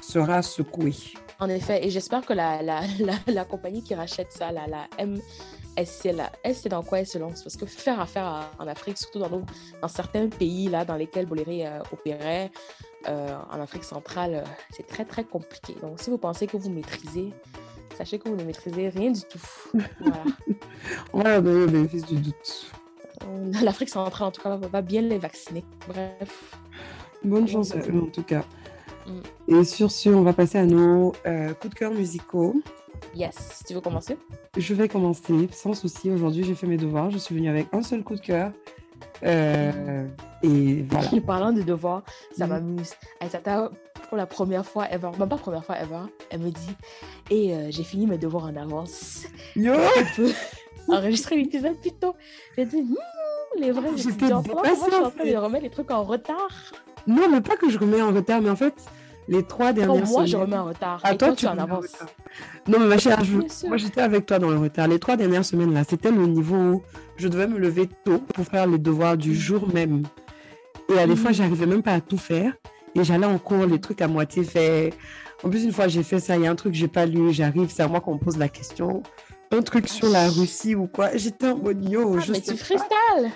sera 0.00 0.42
secoué. 0.42 0.94
En 1.40 1.48
effet, 1.48 1.86
et 1.86 1.90
j'espère 1.90 2.26
que 2.26 2.32
la, 2.32 2.62
la, 2.62 2.82
la, 3.26 3.44
compagnie 3.44 3.82
qui 3.82 3.94
rachète 3.94 4.32
ça, 4.32 4.50
la, 4.52 4.66
la 4.66 4.88
M 4.98 5.20
elle 6.42 6.54
sait 6.54 6.68
dans 6.68 6.82
quoi 6.82 7.00
elle 7.00 7.06
se 7.06 7.18
lance? 7.18 7.42
Parce 7.42 7.56
que 7.56 7.66
faire 7.66 8.00
affaire 8.00 8.50
en 8.58 8.66
Afrique, 8.66 8.98
surtout 8.98 9.20
dans, 9.20 9.30
dans 9.80 9.88
certains 9.88 10.28
pays 10.28 10.68
là, 10.68 10.84
dans 10.84 10.96
lesquels 10.96 11.26
Bolloré 11.26 11.66
euh, 11.66 11.78
opérait, 11.92 12.50
euh, 13.08 13.36
en 13.50 13.60
Afrique 13.60 13.84
centrale, 13.84 14.34
euh, 14.34 14.50
c'est 14.70 14.86
très 14.86 15.04
très 15.04 15.24
compliqué. 15.24 15.76
Donc 15.80 16.00
si 16.00 16.10
vous 16.10 16.18
pensez 16.18 16.46
que 16.46 16.56
vous 16.56 16.70
maîtrisez, 16.70 17.32
sachez 17.96 18.18
que 18.18 18.28
vous 18.28 18.36
ne 18.36 18.44
maîtrisez 18.44 18.88
rien 18.88 19.10
du 19.10 19.22
tout. 19.22 19.40
Voilà. 20.00 20.24
On 21.12 21.20
va 21.20 21.40
donner 21.40 21.60
le 21.60 21.66
bénéfice 21.66 22.06
du 22.06 22.16
doute. 22.16 22.72
L'Afrique 23.62 23.88
centrale, 23.88 24.28
en 24.28 24.30
tout 24.30 24.42
cas, 24.42 24.56
va 24.56 24.82
bien 24.82 25.02
les 25.02 25.18
vacciner. 25.18 25.64
Bref. 25.86 26.56
Bonne 27.24 27.46
chance 27.46 27.72
à 27.72 27.78
eux, 27.78 28.02
en 28.02 28.10
tout 28.10 28.22
cas. 28.22 28.44
Mm. 29.08 29.54
Et 29.54 29.64
sur 29.64 29.90
ce, 29.90 30.08
on 30.08 30.22
va 30.22 30.32
passer 30.32 30.58
à 30.58 30.64
nos 30.64 31.12
coups 31.60 31.74
de 31.74 31.78
cœur 31.78 31.92
musicaux. 31.92 32.54
Yes, 33.14 33.62
tu 33.66 33.74
veux 33.74 33.80
commencer? 33.80 34.16
Je 34.56 34.74
vais 34.74 34.88
commencer, 34.88 35.48
sans 35.52 35.74
souci. 35.74 36.10
Aujourd'hui, 36.10 36.44
j'ai 36.44 36.54
fait 36.54 36.66
mes 36.66 36.76
devoirs. 36.76 37.10
Je 37.10 37.18
suis 37.18 37.34
venue 37.34 37.48
avec 37.48 37.66
un 37.72 37.82
seul 37.82 38.02
coup 38.02 38.14
de 38.14 38.20
cœur. 38.20 38.52
Euh, 39.24 40.06
et 40.42 40.82
voilà. 40.88 41.08
Parlant 41.26 41.52
de 41.52 41.62
devoirs, 41.62 42.02
ça 42.36 42.46
mm. 42.46 42.50
m'amuse. 42.50 42.92
Aïsata, 43.20 43.70
pour 44.08 44.16
la 44.16 44.26
première 44.26 44.64
fois 44.64 44.90
ever, 44.90 45.10
même 45.18 45.28
pas 45.28 45.36
première 45.36 45.64
fois 45.64 45.76
ever, 45.80 46.02
elle 46.30 46.40
me 46.40 46.50
dit 46.50 46.76
Et 47.30 47.54
euh, 47.54 47.68
j'ai 47.70 47.84
fini 47.84 48.06
mes 48.06 48.18
devoirs 48.18 48.44
en 48.44 48.56
avance. 48.56 49.24
Yo 49.56 49.74
enregistrer 50.88 51.36
l'épisode 51.36 51.76
plus 51.80 51.92
tôt. 51.92 52.14
J'ai 52.56 52.64
dit 52.64 52.82
hmm, 52.82 53.60
Les 53.60 53.72
vrais 53.72 53.90
étudiants, 53.92 54.42
moi 54.46 54.62
je 54.64 54.74
suis 54.74 54.94
en 54.94 55.10
train 55.10 55.24
de 55.24 55.36
remettre 55.36 55.64
les 55.64 55.70
trucs 55.70 55.90
en 55.90 56.04
retard 56.04 56.72
Non, 57.06 57.28
mais 57.28 57.40
pas 57.40 57.56
que 57.56 57.68
je 57.68 57.78
remets 57.78 58.00
en 58.00 58.12
retard, 58.12 58.40
mais 58.40 58.50
en 58.50 58.56
fait, 58.56 58.74
les 59.28 59.42
trois 59.42 59.72
dernières 59.72 60.06
moi, 60.06 60.24
je 60.24 60.36
remets 60.36 60.56
en 60.56 60.64
retard. 60.66 61.00
Ah, 61.04 61.14
toi, 61.14 61.32
tu 61.32 61.46
en 61.46 61.58
avance. 61.58 61.86
Non, 62.66 62.80
mais 62.80 62.86
ma 62.86 62.98
chère, 62.98 63.20
moi, 63.66 63.76
j'étais 63.76 64.00
avec 64.00 64.24
toi 64.26 64.38
dans 64.38 64.48
le 64.48 64.58
retard. 64.58 64.88
Les 64.88 64.98
trois 64.98 65.16
dernières 65.16 65.44
semaines, 65.44 65.74
là, 65.74 65.84
c'était 65.88 66.10
le 66.10 66.26
niveau 66.26 66.56
où 66.56 66.82
je 67.16 67.28
devais 67.28 67.46
me 67.46 67.58
lever 67.58 67.88
tôt 68.04 68.18
pour 68.34 68.46
faire 68.46 68.66
les 68.66 68.78
devoirs 68.78 69.16
du 69.16 69.34
jour 69.34 69.68
même. 69.72 70.04
Et 70.88 70.98
à 70.98 71.06
des 71.06 71.16
fois, 71.16 71.30
mhm. 71.30 71.36
j'arrivais 71.36 71.66
même 71.66 71.82
pas 71.82 71.92
à 71.92 72.00
tout 72.00 72.16
faire. 72.16 72.54
Et 72.94 73.04
j'allais 73.04 73.26
en 73.26 73.38
cours, 73.38 73.66
les 73.66 73.80
trucs 73.80 74.00
à 74.00 74.08
moitié 74.08 74.44
faits. 74.44 74.94
En 75.44 75.50
plus, 75.50 75.64
une 75.64 75.72
fois, 75.72 75.88
j'ai 75.88 76.02
fait 76.02 76.20
ça. 76.20 76.36
Il 76.36 76.44
y 76.44 76.46
a 76.46 76.50
un 76.50 76.56
truc 76.56 76.72
que 76.72 76.78
j'ai 76.78 76.88
pas 76.88 77.04
lu. 77.04 77.32
J'arrive, 77.32 77.68
c'est 77.70 77.82
à 77.82 77.88
moi 77.88 78.00
qu'on 78.00 78.14
me 78.14 78.18
pose 78.18 78.38
la 78.38 78.48
question. 78.48 79.02
Un 79.52 79.62
truc 79.62 79.88
sur 79.88 80.08
la 80.08 80.28
Russie 80.28 80.74
ou 80.74 80.86
quoi. 80.86 81.10
J'étais 81.14 81.48
en 81.48 81.58
mode 81.58 81.86
yo. 81.88 82.16
Ah, 82.18 82.24
mais 82.30 82.40
tu 82.40 82.56
freestyle. 82.56 83.30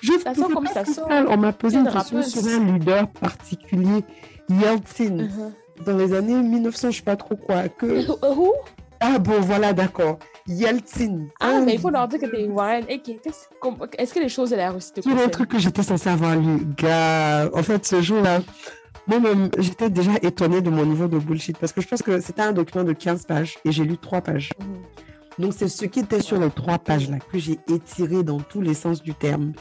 Je 0.00 0.12
ça 0.22 0.34
sent 0.34 0.42
comme 0.52 0.66
ça 0.66 0.82
On 1.28 1.36
m'a 1.36 1.52
posé 1.52 1.78
une 1.78 1.90
question 1.90 2.22
sur 2.22 2.46
un 2.46 2.64
leader 2.64 3.08
particulier. 3.08 4.04
Yeltsin. 4.48 5.18
Uh-huh. 5.18 5.84
Dans 5.84 5.96
les 5.96 6.14
années 6.14 6.34
1900, 6.34 6.90
je 6.90 6.96
sais 6.98 7.02
pas 7.02 7.16
trop 7.16 7.36
quoi. 7.36 7.68
Que... 7.68 7.86
Où 8.38 8.52
ah 9.06 9.18
bon, 9.18 9.38
voilà, 9.40 9.74
d'accord. 9.74 10.18
Yeltsin. 10.46 11.26
Ah, 11.38 11.60
mais 11.60 11.74
il 11.74 11.80
faut 11.80 11.90
leur 11.90 12.08
dire 12.08 12.20
que 12.20 12.26
t'es 12.26 12.46
Warren. 12.46 12.86
Est-ce 12.88 14.14
que 14.14 14.20
les 14.20 14.30
choses 14.30 14.50
de 14.50 14.56
la 14.56 14.70
Russie 14.70 14.92
te 14.92 15.02
C'est 15.02 15.10
un 15.10 15.28
truc 15.28 15.50
que 15.50 15.58
j'étais 15.58 15.82
censée 15.82 16.08
avoir 16.08 16.36
lu. 16.36 16.64
Gars, 16.76 17.50
en 17.52 17.62
fait, 17.62 17.84
ce 17.84 18.00
jour-là, 18.00 18.40
moi-même, 19.06 19.50
j'étais 19.58 19.90
déjà 19.90 20.12
étonnée 20.22 20.62
de 20.62 20.70
mon 20.70 20.86
niveau 20.86 21.06
de 21.06 21.18
bullshit 21.18 21.58
parce 21.58 21.72
que 21.72 21.82
je 21.82 21.88
pense 21.88 22.02
que 22.02 22.20
c'était 22.20 22.40
un 22.40 22.52
document 22.52 22.84
de 22.84 22.94
15 22.94 23.26
pages 23.26 23.58
et 23.66 23.72
j'ai 23.72 23.84
lu 23.84 23.98
3 23.98 24.22
pages. 24.22 24.52
Mm-hmm. 24.58 25.42
Donc, 25.42 25.52
c'est 25.54 25.68
ce 25.68 25.84
qui 25.84 26.00
était 26.00 26.22
sur 26.22 26.40
les 26.40 26.50
3 26.50 26.78
pages-là 26.78 27.18
que 27.30 27.38
j'ai 27.38 27.58
étiré 27.68 28.22
dans 28.22 28.40
tous 28.40 28.62
les 28.62 28.74
sens 28.74 29.02
du 29.02 29.12
terme. 29.12 29.52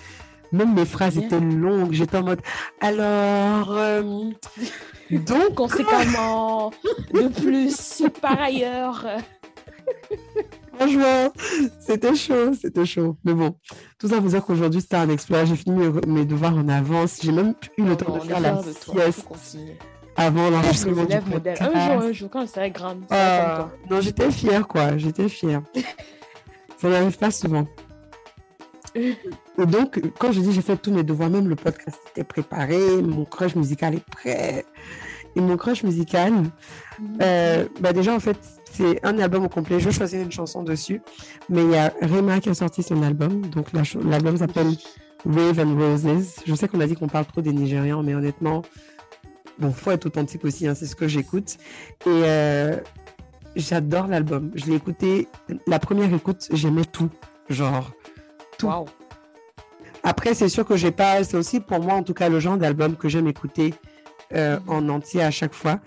Même 0.53 0.75
mes 0.75 0.85
phrases 0.85 1.17
étaient 1.17 1.39
longues. 1.39 1.91
J'étais 1.91 2.17
en 2.17 2.23
mode, 2.23 2.41
alors, 2.79 3.71
euh, 3.71 4.29
donc. 5.11 5.55
Conséquemment, 5.55 6.71
de 7.13 7.27
plus, 7.27 8.03
par 8.21 8.39
ailleurs. 8.39 9.05
Franchement, 10.75 11.33
c'était 11.79 12.15
chaud, 12.15 12.53
c'était 12.59 12.85
chaud. 12.85 13.17
Mais 13.23 13.33
bon, 13.33 13.55
tout 13.97 14.07
ça 14.07 14.17
pour 14.21 14.29
dire 14.29 14.43
qu'aujourd'hui, 14.45 14.81
c'était 14.81 14.95
un 14.95 15.09
exploit. 15.09 15.45
J'ai 15.45 15.55
fini 15.55 15.87
mes, 16.07 16.25
devoirs 16.25 16.55
en 16.55 16.69
avance. 16.69 17.19
J'ai 17.21 17.31
même 17.31 17.55
eu 17.77 17.83
le 17.83 17.97
temps 17.97 18.15
de 18.15 18.19
faire 18.19 18.39
la 18.39 18.61
sieste 18.61 19.27
avant 20.15 20.49
l'enregistrement 20.49 21.05
du 21.05 21.17
podcast. 21.19 21.61
Un 21.61 21.71
jour, 21.71 22.03
un 22.03 22.11
jour, 22.11 22.29
quand 22.29 22.47
c'est 22.47 22.69
grande. 22.69 23.03
Ah, 23.09 23.69
non, 23.89 24.01
j'étais 24.01 24.31
fière, 24.31 24.67
quoi. 24.67 24.97
J'étais 24.97 25.29
fière. 25.29 25.63
ça 26.77 26.89
n'arrive 26.89 27.17
pas 27.17 27.31
souvent. 27.31 27.67
Et 29.61 29.65
donc, 29.65 30.01
quand 30.19 30.31
je 30.31 30.41
dis 30.41 30.51
j'ai 30.51 30.61
fait 30.61 30.77
tous 30.77 30.91
mes 30.91 31.03
devoirs, 31.03 31.29
même 31.29 31.47
le 31.47 31.55
podcast 31.55 31.99
était 32.11 32.23
préparé, 32.23 33.01
mon 33.01 33.25
crush 33.25 33.55
musical 33.55 33.95
est 33.95 34.05
prêt. 34.05 34.65
Et 35.35 35.41
mon 35.41 35.57
crush 35.57 35.83
musical, 35.83 36.33
euh, 37.21 37.65
bah 37.79 37.93
déjà, 37.93 38.13
en 38.13 38.19
fait, 38.19 38.37
c'est 38.71 39.03
un 39.05 39.17
album 39.19 39.45
au 39.45 39.49
complet. 39.49 39.79
Je 39.79 39.85
vais 39.85 39.91
choisir 39.91 40.21
une 40.21 40.31
chanson 40.31 40.63
dessus. 40.63 41.01
Mais 41.49 41.63
il 41.63 41.71
y 41.71 41.75
a 41.75 41.91
Rema 42.01 42.39
qui 42.39 42.49
a 42.49 42.53
sorti 42.53 42.83
son 42.83 43.01
album. 43.01 43.41
Donc, 43.47 43.67
l'album 43.73 44.37
s'appelle 44.37 44.75
Rave 45.25 45.59
and 45.59 45.77
Roses. 45.77 46.35
Je 46.45 46.53
sais 46.53 46.67
qu'on 46.67 46.79
a 46.81 46.87
dit 46.87 46.95
qu'on 46.95 47.07
parle 47.07 47.25
trop 47.25 47.41
des 47.41 47.53
Nigérians, 47.53 48.03
mais 48.03 48.13
honnêtement, 48.13 48.61
bon, 49.57 49.71
faut 49.71 49.91
être 49.91 50.05
authentique 50.05 50.45
aussi. 50.45 50.67
Hein, 50.67 50.75
c'est 50.75 50.85
ce 50.85 50.95
que 50.95 51.07
j'écoute. 51.07 51.57
Et 52.05 52.09
euh, 52.09 52.77
j'adore 53.55 54.07
l'album. 54.07 54.51
Je 54.53 54.65
l'ai 54.65 54.75
écouté. 54.75 55.27
La 55.65 55.79
première 55.79 56.13
écoute, 56.13 56.47
j'aimais 56.51 56.85
tout. 56.85 57.09
Genre, 57.49 57.91
après, 60.03 60.33
c'est 60.33 60.49
sûr 60.49 60.65
que 60.65 60.75
j'ai 60.75 60.91
pas. 60.91 61.23
C'est 61.23 61.37
aussi 61.37 61.59
pour 61.59 61.79
moi, 61.81 61.93
en 61.95 62.03
tout 62.03 62.13
cas, 62.13 62.29
le 62.29 62.39
genre 62.39 62.57
d'album 62.57 62.95
que 62.95 63.07
j'aime 63.09 63.27
écouter 63.27 63.73
euh, 64.33 64.59
en 64.67 64.87
entier 64.89 65.21
à 65.21 65.31
chaque 65.31 65.53
fois. 65.53 65.79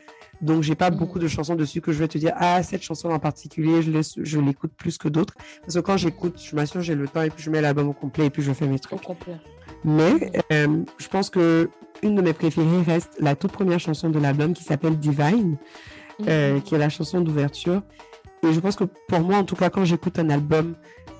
Donc, 0.43 0.63
j'ai 0.63 0.75
pas 0.75 0.91
beaucoup 0.91 1.19
de 1.19 1.29
chansons 1.29 1.55
dessus 1.55 1.81
que 1.81 1.93
je 1.93 1.99
vais 1.99 2.09
te 2.09 2.19
dire, 2.19 2.33
ah, 2.37 2.63
cette 2.63 2.83
chanson 2.83 3.09
en 3.09 3.19
particulier, 3.19 3.81
je 3.83 4.39
l'écoute 4.39 4.73
plus 4.77 4.99
que 4.99 5.09
d'autres. 5.09 5.35
Parce 5.63 5.75
que 5.75 5.81
quand 5.81 5.97
j'écoute, 5.97 6.39
je 6.43 6.55
m'assure, 6.55 6.83
j'ai 6.83 6.95
le 6.95 7.09
temps 7.09 7.23
et 7.23 7.31
puis 7.31 7.43
je 7.43 7.51
mets 7.51 7.63
l'album 7.63 7.89
au 7.89 7.93
complet 7.95 8.27
et 8.27 8.31
puis 8.31 8.43
je 8.43 8.53
fais 8.53 8.67
mes 8.67 8.75
Au 8.75 8.79
trucs. 8.79 9.01
complet. 9.01 9.37
Mais 9.85 10.33
euh, 10.53 10.83
je 10.99 11.09
pense 11.09 11.31
que 11.31 11.71
une 12.03 12.15
de 12.17 12.21
mes 12.23 12.35
préférées 12.35 12.83
reste 12.87 13.13
la 13.19 13.35
toute 13.35 13.53
première 13.53 13.81
chanson 13.81 14.11
de 14.11 14.19
l'album 14.19 14.53
qui 14.53 14.63
s'appelle 14.63 14.99
Divine, 14.99 15.57
euh, 16.29 16.55
Mhm. 16.57 16.63
qui 16.63 16.75
est 16.75 16.79
la 16.79 16.91
chanson 16.91 17.21
d'ouverture. 17.23 17.83
Et 18.47 18.53
je 18.53 18.61
pense 18.61 18.77
que 18.77 18.85
pour 19.09 19.21
moi, 19.21 19.37
en 19.39 19.45
tout 19.45 19.57
cas, 19.57 19.71
quand 19.71 19.85
j'écoute 19.87 20.19
un 20.19 20.29
album, 20.29 20.75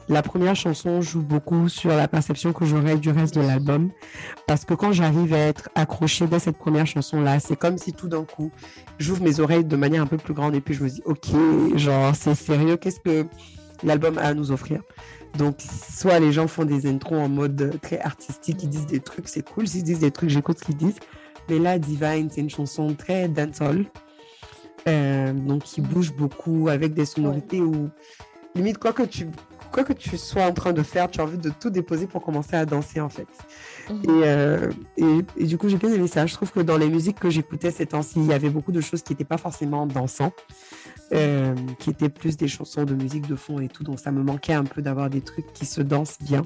la 0.09 0.23
première 0.23 0.55
chanson 0.55 1.01
joue 1.01 1.23
beaucoup 1.23 1.69
sur 1.69 1.91
la 1.91 2.07
perception 2.07 2.53
que 2.53 2.65
j'aurai 2.65 2.97
du 2.97 3.11
reste 3.11 3.35
de 3.35 3.41
l'album. 3.41 3.91
Parce 4.47 4.65
que 4.65 4.75
quand 4.75 4.93
j'arrive 4.93 5.35
à 5.35 5.39
être 5.39 5.69
accrochée 5.75 6.27
dès 6.27 6.39
cette 6.39 6.59
première 6.59 6.87
chanson-là, 6.87 7.41
c'est 7.41 7.57
comme 7.57 7.77
si 7.79 7.93
tout 7.93 8.09
d'un 8.09 8.25
coup, 8.25 8.53
j'ouvre 8.99 9.23
mes 9.23 9.41
oreilles 9.41 9.65
de 9.65 9.77
manière 9.77 10.03
un 10.03 10.07
peu 10.07 10.17
plus 10.17 10.35
grande 10.35 10.55
et 10.55 10.61
puis 10.61 10.75
je 10.75 10.85
me 10.85 10.89
dis, 10.89 11.03
OK, 11.05 11.29
genre, 11.77 12.15
c'est 12.15 12.35
sérieux, 12.35 12.77
qu'est-ce 12.77 13.01
que 13.01 13.27
l'album 13.83 14.19
a 14.19 14.23
à 14.23 14.35
nous 14.35 14.53
offrir? 14.53 14.83
Donc, 15.37 15.57
soit 15.61 16.19
les 16.19 16.33
gens 16.33 16.47
font 16.47 16.65
des 16.65 16.87
intros 16.87 17.19
en 17.19 17.29
mode 17.29 17.79
très 17.83 17.99
artistique, 17.99 18.63
ils 18.63 18.69
disent 18.69 18.87
des 18.87 19.01
trucs, 19.01 19.29
c'est 19.29 19.47
cool. 19.47 19.67
S'ils 19.67 19.83
disent 19.83 19.99
des 19.99 20.11
trucs, 20.11 20.31
j'écoute 20.31 20.59
ce 20.59 20.65
qu'ils 20.65 20.77
disent. 20.77 20.99
Mais 21.51 21.59
là, 21.59 21.79
Divine, 21.79 22.29
c'est 22.31 22.41
une 22.41 22.51
chanson 22.51 22.95
très 22.95 23.29
dancehall. 23.29 23.85
Euh, 24.89 25.33
donc, 25.33 25.65
qui 25.65 25.81
bouge 25.81 26.15
beaucoup 26.15 26.69
avec 26.69 26.95
des 26.95 27.05
sonorités 27.05 27.61
où, 27.61 27.91
limite, 28.55 28.79
quoi 28.79 28.93
que, 28.93 29.03
tu, 29.03 29.27
quoi 29.71 29.85
que 29.85 29.93
tu 29.93 30.17
sois 30.17 30.45
en 30.45 30.53
train 30.53 30.73
de 30.73 30.83
faire, 30.83 31.11
tu 31.11 31.21
as 31.21 31.25
envie 31.25 31.39
de 31.39 31.51
tout 31.51 31.71
déposer 31.71 32.07
pour 32.07 32.23
commencer 32.23 32.57
à 32.57 32.65
danser, 32.67 33.01
en 33.01 33.09
fait. 33.09 33.27
Mhm. 33.91 34.03
Et, 34.05 34.09
euh, 34.25 34.71
et, 34.97 35.19
et 35.37 35.45
du 35.45 35.59
coup, 35.59 35.69
j'ai 35.69 35.77
bien 35.77 35.93
aimé 35.93 36.09
ça. 36.09 36.27
Je 36.27 36.35
trouve 36.35 36.51
que 36.53 36.61
dans 36.61 36.77
les 36.77 36.89
musiques 36.89 37.21
que 37.21 37.31
j'écoutais 37.31 37.71
ces 37.71 37.87
temps-ci, 37.87 38.15
il 38.17 38.27
y 38.27 38.33
avait 38.33 38.51
beaucoup 38.51 38.73
de 38.73 38.81
choses 38.81 39.03
qui 39.03 39.13
n'étaient 39.13 39.25
pas 39.25 39.39
forcément 39.39 39.87
dansant, 39.87 40.33
euh, 41.13 41.55
qui 41.79 41.91
étaient 41.91 42.09
plus 42.09 42.37
des 42.37 42.49
chansons 42.49 42.85
de 42.85 42.95
musique 42.95 43.27
de 43.27 43.37
fond 43.37 43.61
et 43.61 43.69
tout. 43.69 43.85
Donc, 43.85 44.01
ça 44.01 44.11
me 44.11 44.23
manquait 44.23 44.55
un 44.55 44.65
peu 44.65 44.83
d'avoir 44.83 45.11
des 45.11 45.21
trucs 45.21 45.53
qui 45.53 45.67
se 45.67 45.81
dansent 45.81 46.19
bien. 46.21 46.43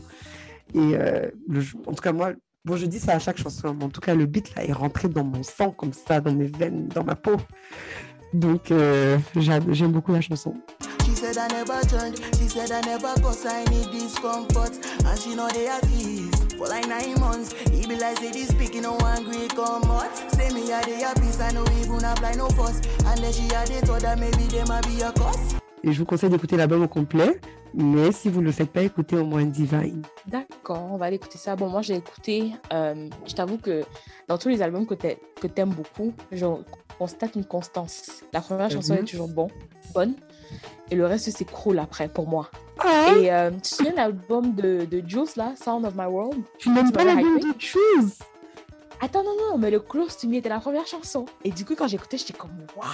Et 0.74 0.78
euh, 0.94 1.28
le- 1.48 1.62
en 1.86 1.92
tout 1.92 2.02
cas, 2.02 2.12
moi, 2.12 2.32
bon, 2.64 2.76
je 2.76 2.86
dis 2.86 3.00
ça 3.00 3.12
à 3.14 3.18
chaque 3.18 3.38
chanson, 3.38 3.74
mais 3.78 3.84
en 3.84 3.88
tout 3.88 4.00
cas, 4.00 4.14
le 4.14 4.26
beat 4.26 4.54
là 4.54 4.64
est 4.64 4.72
rentré 4.72 5.08
dans 5.08 5.24
mon 5.24 5.42
sang, 5.42 5.70
comme 5.70 5.92
ça, 5.92 6.20
dans 6.20 6.32
mes 6.34 6.46
veines, 6.46 6.88
dans 6.88 7.04
ma 7.04 7.14
peau. 7.16 7.36
Donc, 8.32 8.70
euh, 8.70 9.18
j'a- 9.36 9.58
j'aime 9.70 9.92
beaucoup 9.92 10.12
la 10.12 10.20
chanson. 10.20 10.54
She 11.04 11.16
said 11.16 11.36
I 11.36 11.48
never 11.52 11.80
turned, 11.88 12.16
she 12.38 12.48
said 12.48 12.70
I 12.70 12.80
never 12.86 13.08
cause 13.20 13.44
I 13.44 13.64
need 13.70 13.90
discomfort. 13.90 14.72
And 15.04 15.16
she 15.18 15.34
know 15.34 15.48
they 15.48 15.66
at 15.68 15.84
ease 15.98 16.30
for 16.56 16.68
like 16.68 16.86
nine 16.86 17.18
months. 17.18 17.52
He 17.72 17.86
be 17.86 17.96
like, 17.96 18.18
say 18.18 18.30
this 18.30 18.48
speaking 18.48 18.82
no 18.82 18.96
angry 19.16 19.48
come 19.48 19.90
out. 19.90 20.14
Say 20.32 20.50
me 20.54 20.70
a 20.72 20.80
day 20.84 21.02
a 21.02 21.12
peace, 21.20 21.40
I 21.40 21.52
know 21.52 21.64
even 21.82 22.04
apply 22.04 22.36
no 22.36 22.48
fuss. 22.50 22.80
And 23.06 23.18
then 23.20 23.32
she 23.32 23.52
had 23.52 23.68
it 23.70 23.84
thought 23.86 24.00
that 24.02 24.18
maybe 24.18 24.44
they 24.48 24.62
might 24.68 24.86
be 24.86 25.02
a 25.02 25.10
cause. 25.12 25.56
Et 25.82 25.92
je 25.92 25.98
vous 25.98 26.04
conseille 26.04 26.30
d'écouter 26.30 26.56
l'album 26.58 26.82
au 26.82 26.88
complet, 26.88 27.40
mais 27.74 28.12
si 28.12 28.28
vous 28.28 28.40
ne 28.42 28.46
le 28.46 28.52
faites 28.52 28.70
pas, 28.70 28.82
écoutez 28.82 29.16
au 29.16 29.24
moins 29.24 29.44
Divine. 29.44 30.02
D'accord, 30.26 30.88
on 30.92 30.98
va 30.98 31.06
aller 31.06 31.16
écouter 31.16 31.38
ça. 31.38 31.56
Bon, 31.56 31.68
moi, 31.70 31.80
j'ai 31.82 31.96
écouté. 31.96 32.52
euh, 32.72 33.08
je 33.26 33.34
t'avoue 33.34 33.56
que 33.56 33.82
dans 34.28 34.36
tous 34.38 34.50
les 34.50 34.60
albums 34.62 34.86
que 34.86 34.94
tu 34.94 35.08
que 35.40 35.46
aimes 35.60 35.70
beaucoup, 35.70 36.12
je 36.30 36.44
constate 37.00 37.34
une 37.34 37.46
constance. 37.46 38.22
La 38.34 38.42
première 38.42 38.70
chanson 38.70 38.92
Mhm. 38.92 39.00
est 39.00 39.04
toujours 39.04 39.28
bon, 39.28 39.48
bonne. 39.94 40.14
Et 40.90 40.94
le 40.94 41.06
reste 41.06 41.30
s'écroule 41.30 41.78
après, 41.78 42.08
pour 42.08 42.28
moi. 42.28 42.50
Ah, 42.78 43.14
Et 43.18 43.32
euh, 43.32 43.50
tu 43.52 43.60
te 43.62 43.68
souviens 43.68 43.92
de 43.92 43.96
l'album 43.96 44.54
de, 44.54 44.84
de 44.84 45.02
Jules, 45.08 45.24
là, 45.36 45.54
Sound 45.56 45.86
of 45.86 45.94
My 45.94 46.04
World? 46.06 46.42
Tu 46.58 46.68
n'aimes 46.68 46.92
pas 46.92 47.04
l'album 47.04 47.38
de 47.40 47.54
Choose 47.58 48.18
Attends, 49.00 49.22
non, 49.24 49.34
non, 49.48 49.56
mais 49.56 49.70
le 49.70 49.80
Close 49.80 50.18
to 50.18 50.28
Me 50.28 50.34
était 50.36 50.50
la 50.50 50.60
première 50.60 50.86
chanson. 50.86 51.24
Et 51.42 51.50
du 51.50 51.64
coup, 51.64 51.74
quand 51.74 51.88
j'écoutais, 51.88 52.18
j'étais 52.18 52.34
comme 52.34 52.50
waouh 52.76 52.86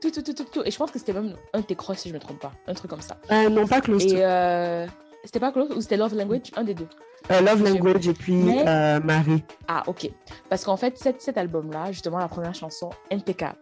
tout, 0.00 0.10
tout, 0.10 0.22
tout, 0.22 0.32
tout, 0.34 0.44
tout. 0.52 0.62
Et 0.64 0.72
je 0.72 0.76
pense 0.76 0.90
que 0.90 0.98
c'était 0.98 1.12
même 1.12 1.36
un 1.52 1.60
de 1.60 1.64
tes 1.64 1.76
cross, 1.76 1.98
si 1.98 2.08
je 2.08 2.14
me 2.14 2.18
trompe 2.18 2.40
pas. 2.40 2.50
Un 2.66 2.74
truc 2.74 2.90
comme 2.90 3.00
ça. 3.00 3.16
Euh, 3.30 3.48
Non, 3.48 3.68
pas 3.68 3.80
Close 3.80 4.04
to 4.04 4.14
Et 4.16 4.24
euh, 4.24 4.86
c'était 5.24 5.40
pas 5.40 5.52
Close 5.52 5.70
ou 5.76 5.80
c'était 5.80 5.96
Love 5.96 6.14
Language? 6.14 6.50
Un 6.56 6.64
des 6.64 6.74
deux. 6.74 6.88
Euh, 7.30 7.40
Love 7.40 7.62
Language 7.62 8.08
et 8.08 8.12
puis 8.14 8.34
Mais- 8.34 8.64
euh, 8.66 9.00
Marie. 9.00 9.44
Ah, 9.68 9.82
ok. 9.86 10.10
Parce 10.48 10.64
qu'en 10.64 10.76
fait, 10.76 10.98
cet, 10.98 11.22
cet 11.22 11.38
album-là, 11.38 11.92
justement, 11.92 12.18
la 12.18 12.28
première 12.28 12.54
chanson, 12.54 12.90
impeccable. 13.12 13.58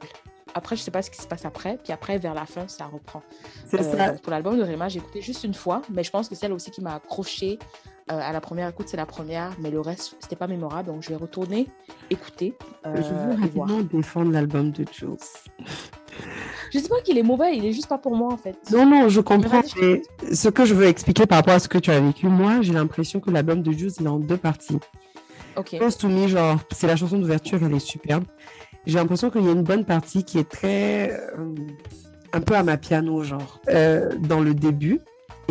Après, 0.54 0.74
je 0.74 0.82
sais 0.82 0.90
pas 0.90 1.00
ce 1.02 1.10
qui 1.10 1.20
se 1.20 1.28
passe 1.28 1.44
après. 1.44 1.78
Puis 1.84 1.92
après, 1.92 2.18
vers 2.18 2.34
la 2.34 2.44
fin, 2.46 2.66
ça 2.66 2.86
reprend. 2.86 3.22
C'est 3.66 3.80
Euh, 3.80 3.96
ça. 3.96 4.12
pour 4.14 4.32
l'album 4.32 4.58
de 4.58 4.64
Rema, 4.64 4.88
j'ai 4.88 4.98
écouté 4.98 5.20
juste 5.22 5.44
une 5.44 5.54
fois. 5.54 5.82
Mais 5.90 6.02
je 6.02 6.10
pense 6.10 6.28
que 6.28 6.34
celle 6.34 6.52
aussi 6.52 6.70
qui 6.72 6.80
m'a 6.80 6.94
accroché 6.96 7.58
à 8.18 8.32
la 8.32 8.40
première 8.40 8.68
écoute, 8.68 8.88
c'est 8.88 8.96
la 8.96 9.06
première. 9.06 9.52
Mais 9.60 9.70
le 9.70 9.80
reste, 9.80 10.16
c'était 10.20 10.36
pas 10.36 10.46
mémorable. 10.46 10.88
Donc, 10.88 11.02
je 11.02 11.08
vais 11.10 11.16
retourner, 11.16 11.66
écouter 12.10 12.54
euh, 12.86 12.96
je 12.96 13.02
veux 13.02 13.48
voir. 13.52 13.68
rapidement 13.68 13.80
défendre 13.80 14.32
l'album 14.32 14.70
de 14.72 14.84
Jules. 14.92 15.16
Je 16.72 16.78
sais 16.78 16.88
pas 16.88 17.00
qu'il 17.02 17.18
est 17.18 17.22
mauvais. 17.22 17.56
Il 17.56 17.64
est 17.64 17.72
juste 17.72 17.88
pas 17.88 17.98
pour 17.98 18.16
moi, 18.16 18.32
en 18.32 18.36
fait. 18.36 18.56
Non, 18.72 18.86
non, 18.86 19.08
je 19.08 19.20
comprends. 19.20 19.62
Mais 19.80 20.02
ce 20.32 20.48
que 20.48 20.64
je 20.64 20.74
veux 20.74 20.86
expliquer 20.86 21.26
par 21.26 21.38
rapport 21.38 21.54
à 21.54 21.58
ce 21.58 21.68
que 21.68 21.78
tu 21.78 21.90
as 21.90 22.00
vécu, 22.00 22.26
moi, 22.26 22.62
j'ai 22.62 22.72
l'impression 22.72 23.20
que 23.20 23.30
l'album 23.30 23.62
de 23.62 23.72
Jules, 23.72 23.92
il 24.00 24.06
est 24.06 24.08
en 24.08 24.18
deux 24.18 24.36
parties. 24.36 24.78
Ok. 25.56 25.76
Close 25.76 25.96
to 25.96 26.08
Me, 26.08 26.28
genre, 26.28 26.58
c'est 26.72 26.86
la 26.86 26.96
chanson 26.96 27.18
d'ouverture, 27.18 27.58
elle 27.64 27.74
est 27.74 27.78
superbe. 27.80 28.24
J'ai 28.86 28.98
l'impression 28.98 29.30
qu'il 29.30 29.44
y 29.44 29.48
a 29.48 29.52
une 29.52 29.62
bonne 29.62 29.84
partie 29.84 30.24
qui 30.24 30.38
est 30.38 30.48
très. 30.48 31.10
euh, 31.38 31.54
un 32.32 32.40
peu 32.40 32.54
à 32.54 32.62
ma 32.62 32.76
piano, 32.76 33.22
genre, 33.24 33.60
euh, 33.68 34.10
dans 34.20 34.40
le 34.40 34.54
début. 34.54 35.00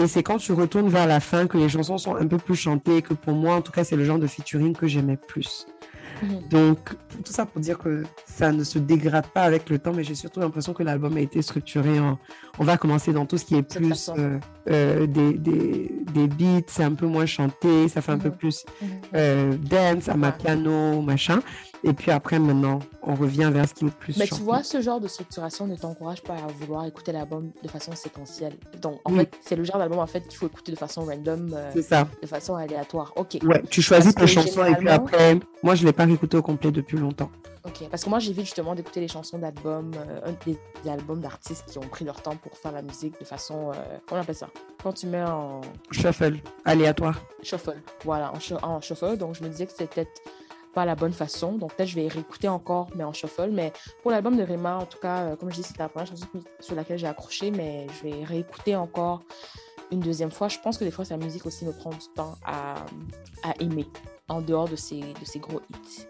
Et 0.01 0.07
c'est 0.07 0.23
quand 0.23 0.37
tu 0.37 0.53
retournes 0.53 0.87
vers 0.89 1.07
la 1.07 1.19
fin 1.19 1.45
que 1.47 1.57
les 1.57 1.67
chansons 1.69 1.97
sont 1.97 2.15
un 2.15 2.25
peu 2.27 2.37
plus 2.37 2.55
chantées, 2.55 3.01
que 3.01 3.13
pour 3.13 3.33
moi, 3.33 3.55
en 3.55 3.61
tout 3.61 3.71
cas, 3.71 3.83
c'est 3.83 3.95
le 3.97 4.05
genre 4.05 4.19
de 4.19 4.27
featuring 4.27 4.73
que 4.75 4.87
j'aimais 4.87 5.17
plus. 5.17 5.67
Mhm. 6.21 6.47
Donc, 6.49 6.79
tout 7.23 7.31
ça 7.31 7.45
pour 7.45 7.61
dire 7.61 7.77
que 7.77 8.03
ça 8.25 8.51
ne 8.51 8.63
se 8.63 8.77
dégrade 8.79 9.27
pas 9.27 9.43
avec 9.43 9.69
le 9.69 9.79
temps, 9.79 9.93
mais 9.93 10.03
j'ai 10.03 10.15
surtout 10.15 10.39
l'impression 10.41 10.73
que 10.73 10.83
l'album 10.83 11.15
a 11.17 11.21
été 11.21 11.41
structuré 11.41 11.99
en. 11.99 12.17
On 12.59 12.63
va 12.65 12.77
commencer 12.77 13.13
dans 13.13 13.25
tout 13.25 13.37
ce 13.37 13.45
qui 13.45 13.55
est 13.55 13.61
plus 13.63 14.09
euh, 14.17 14.37
euh, 14.69 15.05
des, 15.07 15.33
des, 15.33 15.91
des 16.13 16.27
beats, 16.27 16.65
c'est 16.67 16.83
un 16.83 16.93
peu 16.93 17.05
moins 17.05 17.25
chanté, 17.25 17.87
ça 17.87 18.01
fait 18.01 18.11
un 18.11 18.17
peu 18.17 18.29
Mhm. 18.29 18.35
plus 18.35 18.65
Mhm. 18.81 18.87
euh, 19.15 19.53
dance, 19.57 20.09
à 20.09 20.15
ma 20.15 20.31
piano, 20.33 21.01
machin. 21.01 21.39
Et 21.83 21.93
puis 21.93 22.11
après, 22.11 22.39
maintenant, 22.39 22.79
on 23.03 23.15
revient 23.15 23.49
vers 23.53 23.67
ce 23.67 23.73
qui 23.73 23.85
est 23.85 23.89
plus 23.89 24.17
Mais 24.17 24.25
chanté. 24.25 24.39
tu 24.41 24.45
vois, 24.45 24.63
ce 24.63 24.81
genre 24.81 24.99
de 24.99 25.07
structuration 25.07 25.65
ne 25.65 25.75
t'encourage 25.75 26.21
pas 26.21 26.33
à 26.33 26.47
vouloir 26.59 26.85
écouter 26.85 27.11
l'album 27.13 27.51
de 27.63 27.67
façon 27.69 27.93
séquentielle. 27.95 28.57
Donc, 28.81 28.99
en 29.05 29.13
Oui. 29.13 29.19
fait, 29.19 29.37
c'est 29.41 29.55
le 29.55 29.63
genre 29.63 29.77
d'album 29.77 29.99
en 29.99 30.07
fait 30.07 30.21
qu'il 30.27 30.37
faut 30.37 30.47
écouter 30.47 30.73
de 30.73 30.77
façon 30.77 31.05
random, 31.05 31.51
euh, 31.53 31.81
ça. 31.81 32.07
de 32.21 32.27
façon 32.27 32.55
aléatoire. 32.55 33.13
Ok. 33.15 33.37
Ouais, 33.43 33.63
tu 33.69 33.81
choisis 33.81 34.13
tes 34.13 34.21
que 34.21 34.27
chansons 34.27 34.65
et 34.65 34.73
puis 34.73 34.79
généralement- 34.79 34.91
après, 35.05 35.39
moi, 35.63 35.75
je 35.75 35.83
ne 35.83 35.87
l'ai 35.87 35.93
pas 35.93 36.03
réécouté 36.05 36.35
au 36.35 36.41
complet 36.41 36.71
depuis 36.71 36.97
longtemps. 36.97 37.31
Ok. 37.65 37.87
Parce 37.89 38.03
que 38.03 38.09
moi, 38.09 38.19
j'évite 38.19 38.45
justement 38.45 38.73
d'écouter 38.75 38.99
les 39.01 39.07
chansons 39.07 39.37
d'albums, 39.37 39.91
euh, 39.95 40.31
des, 40.45 40.57
des 40.83 40.89
albums 40.89 41.19
d'artistes 41.21 41.65
qui 41.69 41.77
ont 41.77 41.81
pris 41.87 42.03
leur 42.05 42.21
temps 42.21 42.35
pour 42.35 42.57
faire 42.57 42.71
la 42.71 42.81
musique 42.81 43.17
de 43.19 43.25
façon, 43.25 43.71
euh, 43.71 43.73
comment 44.07 44.19
on 44.19 44.23
appelle 44.23 44.35
ça? 44.35 44.49
Quand 44.83 44.93
tu 44.93 45.07
mets 45.07 45.21
en 45.23 45.61
Shuffle, 45.91 46.37
aléatoire. 46.65 47.19
shuffle. 47.43 47.75
Voilà, 48.05 48.31
en, 48.33 48.67
en 48.67 48.81
shuffle. 48.81 49.17
Donc, 49.17 49.35
je 49.35 49.43
me 49.43 49.49
disais 49.49 49.65
que 49.65 49.71
c'était 49.73 49.87
peut-être 49.87 50.21
pas 50.79 50.85
la 50.85 50.95
bonne 50.95 51.11
façon. 51.11 51.57
Donc, 51.57 51.73
peut-être 51.75 51.89
je 51.89 51.95
vais 51.95 52.07
réécouter 52.07 52.47
encore, 52.47 52.87
mais 52.95 53.03
en 53.03 53.11
shuffle. 53.11 53.49
Mais 53.51 53.73
pour 54.01 54.11
l'album 54.11 54.37
de 54.37 54.43
Rima, 54.43 54.77
en 54.77 54.85
tout 54.85 54.97
cas, 54.97 55.23
euh, 55.23 55.35
comme 55.35 55.49
je 55.49 55.55
dis, 55.55 55.63
c'était 55.63 55.83
la 55.83 55.89
première 55.89 56.07
chanson 56.07 56.25
sur 56.61 56.73
laquelle 56.73 56.97
j'ai 56.97 57.07
accroché, 57.07 57.51
mais 57.51 57.85
je 57.97 58.07
vais 58.07 58.23
réécouter 58.23 58.77
encore 58.77 59.21
une 59.91 59.99
deuxième 59.99 60.31
fois. 60.31 60.47
Je 60.47 60.57
pense 60.57 60.77
que 60.77 60.85
des 60.85 60.91
fois, 60.91 61.03
sa 61.03 61.17
musique 61.17 61.45
aussi 61.45 61.65
me 61.65 61.73
prend 61.73 61.89
du 61.89 62.07
temps 62.15 62.35
à, 62.45 62.75
aimer, 63.59 63.87
en 64.29 64.39
dehors 64.39 64.69
de 64.69 64.77
ses, 64.77 65.01
de 65.01 65.25
ses 65.25 65.39
gros 65.39 65.59
hits. 65.69 66.05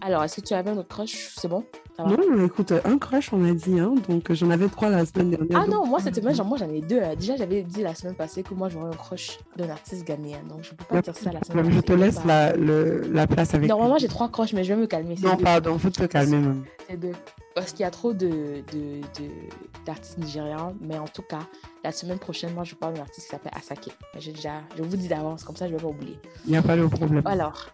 Alors, 0.00 0.22
est-ce 0.22 0.36
que 0.36 0.46
tu 0.46 0.54
avais 0.54 0.70
un 0.70 0.76
autre 0.76 0.88
crush? 0.88 1.34
C'est 1.36 1.48
bon? 1.48 1.64
Non, 1.98 2.44
écoute, 2.44 2.72
un 2.84 2.98
crush, 2.98 3.32
on 3.32 3.44
a 3.48 3.52
dit, 3.52 3.78
hein, 3.80 3.94
donc 4.08 4.30
j'en 4.32 4.50
avais 4.50 4.68
trois 4.68 4.88
la 4.90 5.06
semaine 5.06 5.30
dernière. 5.30 5.58
Ah 5.62 5.66
donc- 5.66 5.74
non, 5.74 5.86
moi 5.86 5.98
cette 6.00 6.14
semaine, 6.16 6.34
genre, 6.34 6.46
moi 6.46 6.58
j'en 6.58 6.68
ai 6.70 6.80
deux. 6.82 7.00
euh. 7.00 7.14
Déjà, 7.16 7.36
j'avais 7.36 7.62
dit 7.62 7.82
la 7.82 7.94
semaine 7.94 8.14
passée 8.14 8.42
que 8.42 8.52
moi 8.54 8.68
j'aurais 8.68 8.88
un 8.88 8.96
crush 8.96 9.38
d'un 9.56 9.70
artiste 9.70 10.06
ghanéen. 10.06 10.38
Donc 10.48 10.58
je 10.62 10.70
peux 10.74 10.84
pas 10.84 11.00
dire 11.00 11.16
ça 11.16 11.32
la 11.32 11.40
semaine 11.42 11.64
Je 11.70 11.70
passée. 11.70 11.82
te 11.82 11.92
laisse 11.92 12.16
Bah, 12.16 12.52
la, 12.52 12.56
le- 12.56 13.00
la 13.12 13.26
place 13.26 13.54
avec. 13.54 13.68
Normalement, 13.68 13.98
j'ai 13.98 14.08
trois 14.08 14.28
crushs, 14.28 14.52
mais 14.52 14.64
je 14.64 14.74
vais 14.74 14.80
me 14.80 14.86
calmer. 14.86 15.16
Non, 15.22 15.34
deux. 15.36 15.44
pardon, 15.44 15.78
faut 15.78 15.90
te 15.90 16.04
calmer 16.04 16.36
même. 16.38 16.64
C'est 16.88 16.96
deux. 16.98 17.12
Parce 17.56 17.72
qu'il 17.72 17.80
y 17.80 17.84
a 17.84 17.90
trop 17.90 18.12
de, 18.12 18.62
de, 18.70 19.00
de- 19.18 19.48
d'artistes 19.86 20.18
nigérians. 20.18 20.74
Mais 20.80 20.98
en 20.98 21.08
tout 21.08 21.22
cas, 21.22 21.40
la 21.82 21.90
semaine 21.90 22.18
prochaine, 22.18 22.52
moi 22.52 22.64
je 22.64 22.74
parle 22.74 22.94
d'un 22.94 23.00
artiste 23.00 23.26
qui 23.26 23.30
s'appelle 23.32 23.52
Asake. 23.56 23.88
Mais 24.14 24.20
j'ai 24.20 24.32
déjà, 24.32 24.60
je 24.76 24.82
vous 24.82 24.96
dis 24.96 25.08
d'avance, 25.08 25.42
comme 25.42 25.56
ça 25.56 25.66
je 25.66 25.72
vais 25.72 25.80
pas 25.80 25.88
oublier. 25.88 26.20
Il 26.44 26.50
n'y 26.50 26.58
a 26.58 26.62
pas 26.62 26.76
de 26.76 26.86
problème. 26.86 27.22
Alors, 27.26 27.66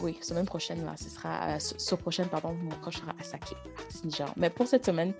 oui, 0.00 0.16
semaine 0.22 0.46
prochaine, 0.46 0.84
là, 0.86 0.94
ce 0.96 1.10
sera. 1.10 1.48
Euh, 1.48 1.58
ce, 1.58 1.74
ce 1.76 1.94
prochaine, 1.94 2.28
pardon, 2.28 2.54
mon 2.62 2.70
crush 2.80 2.96
sera 2.96 3.12
Asake, 3.20 3.54
artiste 3.78 4.04
nigérian. 4.06 4.32
Mais 4.38 4.48
pour 4.48 4.66
cette 4.66 4.86
semaine, 4.86 5.12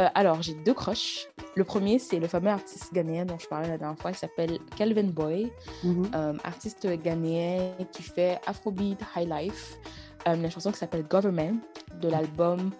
euh, 0.00 0.08
alors, 0.16 0.42
j'ai 0.42 0.54
deux 0.54 0.74
crushs. 0.74 1.28
Le 1.54 1.62
premier, 1.62 2.00
c'est 2.00 2.18
le 2.18 2.26
fameux 2.26 2.50
artiste 2.50 2.92
ghanéen 2.92 3.24
dont 3.24 3.38
je 3.38 3.46
parlais 3.46 3.68
la 3.68 3.78
dernière 3.78 3.98
fois. 4.00 4.10
Il 4.10 4.16
s'appelle 4.16 4.58
Calvin 4.76 5.04
Boy, 5.10 5.52
Mhm. 5.84 6.10
euh, 6.16 6.34
artiste 6.42 6.88
ghanéen 7.04 7.70
qui 7.92 8.02
fait 8.02 8.40
Afrobeat 8.48 8.98
High 9.14 9.28
Life. 9.28 9.78
Euh, 10.26 10.34
une 10.34 10.50
chanson 10.50 10.72
qui 10.72 10.78
s'appelle 10.78 11.04
Government 11.04 11.54
de 12.00 12.08
l'album. 12.08 12.72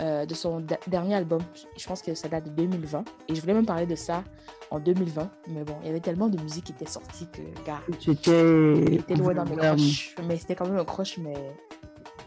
Euh, 0.00 0.24
de 0.24 0.34
son 0.34 0.64
dernier 0.86 1.14
album, 1.14 1.42
je 1.76 1.86
pense 1.86 2.00
que 2.00 2.14
ça 2.14 2.28
date 2.28 2.44
de 2.44 2.50
2020. 2.50 3.04
Et 3.28 3.34
je 3.34 3.40
voulais 3.40 3.52
même 3.52 3.66
parler 3.66 3.86
de 3.86 3.94
ça 3.94 4.24
en 4.70 4.78
2020. 4.80 5.30
Mais 5.48 5.64
bon, 5.64 5.76
il 5.82 5.88
y 5.88 5.90
avait 5.90 6.00
tellement 6.00 6.28
de 6.28 6.40
musique 6.40 6.64
qui 6.64 6.72
était 6.72 6.86
sortie 6.86 7.28
que, 7.30 7.42
gars, 7.66 7.80
Tu 8.00 8.12
étais. 8.12 8.94
était 8.94 9.14
loin 9.14 9.34
dans 9.34 9.44
mes 9.44 9.56
croches. 9.56 10.14
Mais 10.26 10.38
c'était 10.38 10.54
quand 10.54 10.66
même 10.66 10.78
un 10.78 10.84
croche, 10.84 11.18
mais 11.18 11.34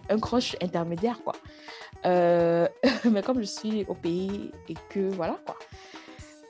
un 0.09 0.19
crush 0.19 0.55
intermédiaire, 0.61 1.19
quoi. 1.23 1.33
Euh, 2.05 2.67
mais 3.11 3.23
comme 3.23 3.39
je 3.39 3.45
suis 3.45 3.83
au 3.87 3.95
pays 3.95 4.51
et 4.69 4.75
que 4.89 5.09
voilà, 5.09 5.39
quoi. 5.45 5.57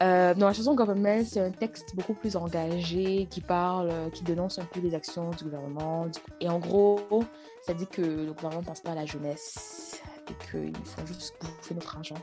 Euh, 0.04 0.34
dans 0.34 0.48
la 0.48 0.54
chanson 0.54 0.76
Government, 0.76 1.24
c'est 1.26 1.40
un 1.40 1.52
texte 1.52 1.96
beaucoup 1.96 2.14
plus 2.14 2.36
engagé 2.36 3.28
qui 3.30 3.40
parle, 3.40 3.90
qui 4.12 4.24
dénonce 4.24 4.60
un 4.60 4.66
peu 4.66 4.82
les 4.82 4.94
actions 4.94 5.30
du 5.30 5.46
gouvernement. 5.46 6.08
Et 6.42 6.50
en 6.50 6.60
gros, 6.60 7.00
ça 7.66 7.74
dit 7.74 7.88
que 7.88 8.02
le 8.02 8.34
gouvernement 8.34 8.62
ne 8.62 8.66
pense 8.68 8.82
pas 8.82 8.92
à 8.92 8.96
la 8.96 9.06
jeunesse 9.06 10.02
et 10.30 10.34
qu'il 10.46 10.86
faut 10.86 11.06
juste 11.06 11.36
bouffer 11.42 11.76
notre 11.76 11.98
argent. 11.98 12.16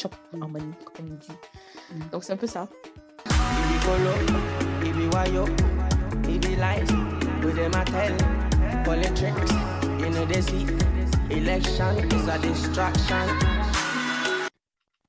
Chop 0.00 0.14
en 0.34 0.48
money, 0.48 0.64
comme 0.84 1.06
on 1.10 1.14
dit. 1.14 1.28
Mm. 1.92 2.10
Donc 2.10 2.24
c'est 2.24 2.32
un 2.32 2.36
peu 2.36 2.46
ça. 2.46 2.68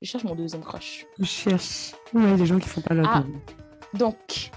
Je 0.01 0.07
cherche 0.07 0.23
mon 0.23 0.35
deuxième 0.35 0.63
crush. 0.63 1.05
Je 1.19 1.25
cherche. 1.25 1.91
Oui, 2.13 2.35
les 2.37 2.45
gens 2.45 2.59
qui 2.59 2.67
font 2.67 2.81
pas 2.81 2.93
leur 2.93 3.07
ah, 3.07 3.23
Donc, 3.93 4.51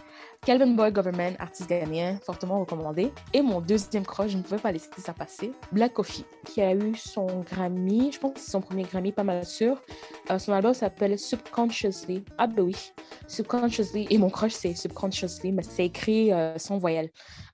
Calvin 0.44 0.74
Boy 0.74 0.92
Government, 0.92 1.32
artiste 1.38 1.70
ghanéen, 1.70 2.18
fortement 2.22 2.60
recommandé. 2.60 3.10
Et 3.32 3.40
mon 3.40 3.62
deuxième 3.62 4.04
crush, 4.04 4.32
je 4.32 4.36
ne 4.36 4.42
pouvais 4.42 4.58
pas 4.58 4.72
laisser 4.72 4.90
ça 4.98 5.14
passer, 5.14 5.52
Black 5.72 5.94
Coffee, 5.94 6.26
qui 6.44 6.60
a 6.60 6.74
eu 6.74 6.94
son 6.96 7.26
Grammy, 7.50 8.12
je 8.12 8.20
pense 8.20 8.34
que 8.34 8.40
c'est 8.40 8.50
son 8.50 8.60
premier 8.60 8.82
Grammy, 8.82 9.10
pas 9.10 9.24
mal 9.24 9.46
sûr. 9.46 9.80
Euh, 10.30 10.38
son 10.38 10.52
album 10.52 10.74
s'appelle 10.74 11.18
Subconsciously. 11.18 12.24
Ah 12.36 12.46
ben 12.46 12.62
oui, 12.62 12.76
Subconsciously. 13.26 14.06
Et 14.10 14.18
mon 14.18 14.28
crush, 14.28 14.52
c'est 14.52 14.74
Subconsciously, 14.74 15.50
mais 15.50 15.62
c'est 15.62 15.86
écrit 15.86 16.30
euh, 16.30 16.58
sans 16.58 16.76
voyelle. 16.76 17.08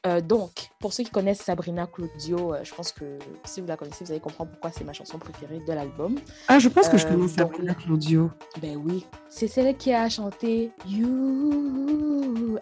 Euh, 0.07 0.21
donc, 0.21 0.71
pour 0.81 0.93
ceux 0.93 1.05
qui 1.05 1.11
connaissent 1.11 1.43
Sabrina 1.43 1.87
Claudio, 1.87 2.55
je 2.65 2.75
pense 2.75 2.91
que 2.91 3.19
si 3.45 3.61
vous 3.61 3.69
la 3.69 3.77
connaissez, 3.77 4.05
vous 4.05 4.11
allez 4.11 4.21
comprendre 4.21 4.51
pourquoi 4.51 4.73
c'est 4.73 4.85
ma 4.85 4.95
chanson 4.95 5.19
préférée 5.19 5.61
de 5.65 5.73
l'album. 5.73 6.19
Ah, 6.49 6.59
je 6.59 6.69
pense 6.69 6.89
que 6.89 6.99
je 6.99 7.07
connais 7.07 7.29
Sabrina 7.29 7.75
Claudio. 7.75 8.31
Ben 8.61 8.77
oui, 8.77 9.07
c'est 9.29 9.47
celle 9.47 9.77
qui 9.77 9.93
a 9.93 10.09
chanté 10.09 10.73
You 10.89 12.59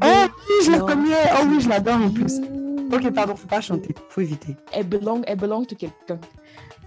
ah 0.00 0.28
oui, 0.48 0.66
je 0.66 0.70
la 0.70 0.78
connais. 0.80 1.30
Oh 1.34 1.44
oui, 1.48 1.60
je 1.60 1.68
l'adore 1.68 1.96
en 1.96 2.10
plus. 2.10 2.40
Ok, 2.92 3.10
pardon, 3.12 3.34
faut 3.34 3.48
pas 3.48 3.60
chanter, 3.60 3.94
faut 4.08 4.20
éviter. 4.20 4.56
Elle 4.72 4.86
belong, 4.86 5.22
elle 5.26 5.38
belong 5.38 5.64
to 5.64 5.74
quelqu'un. 5.74 6.18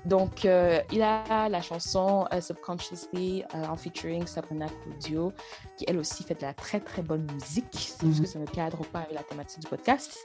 Donc, 0.05 0.45
euh, 0.45 0.80
il 0.93 1.01
a 1.01 1.49
la 1.49 1.61
chanson 1.61 2.28
euh, 2.32 2.39
Subconsciously 2.39 3.43
euh, 3.53 3.65
en 3.65 3.76
featuring 3.76 4.26
Sabrina 4.26 4.68
Claudio, 4.68 5.34
qui 5.76 5.84
elle 5.86 5.97
aussi 5.97 6.24
fait 6.24 6.36
de 6.36 6.43
la 6.43 6.53
très 6.53 6.80
très 6.80 7.01
bonne 7.01 7.28
musique. 7.34 7.65
C'est 7.74 8.07
juste 8.07 8.20
que 8.20 8.22
mhm. 8.22 8.26
ça 8.26 8.39
ne 8.39 8.45
cadre 8.45 8.86
pas 8.86 8.99
avec 8.99 9.13
la 9.13 9.24
thématique 9.24 9.59
du 9.59 9.68
podcast. 9.68 10.18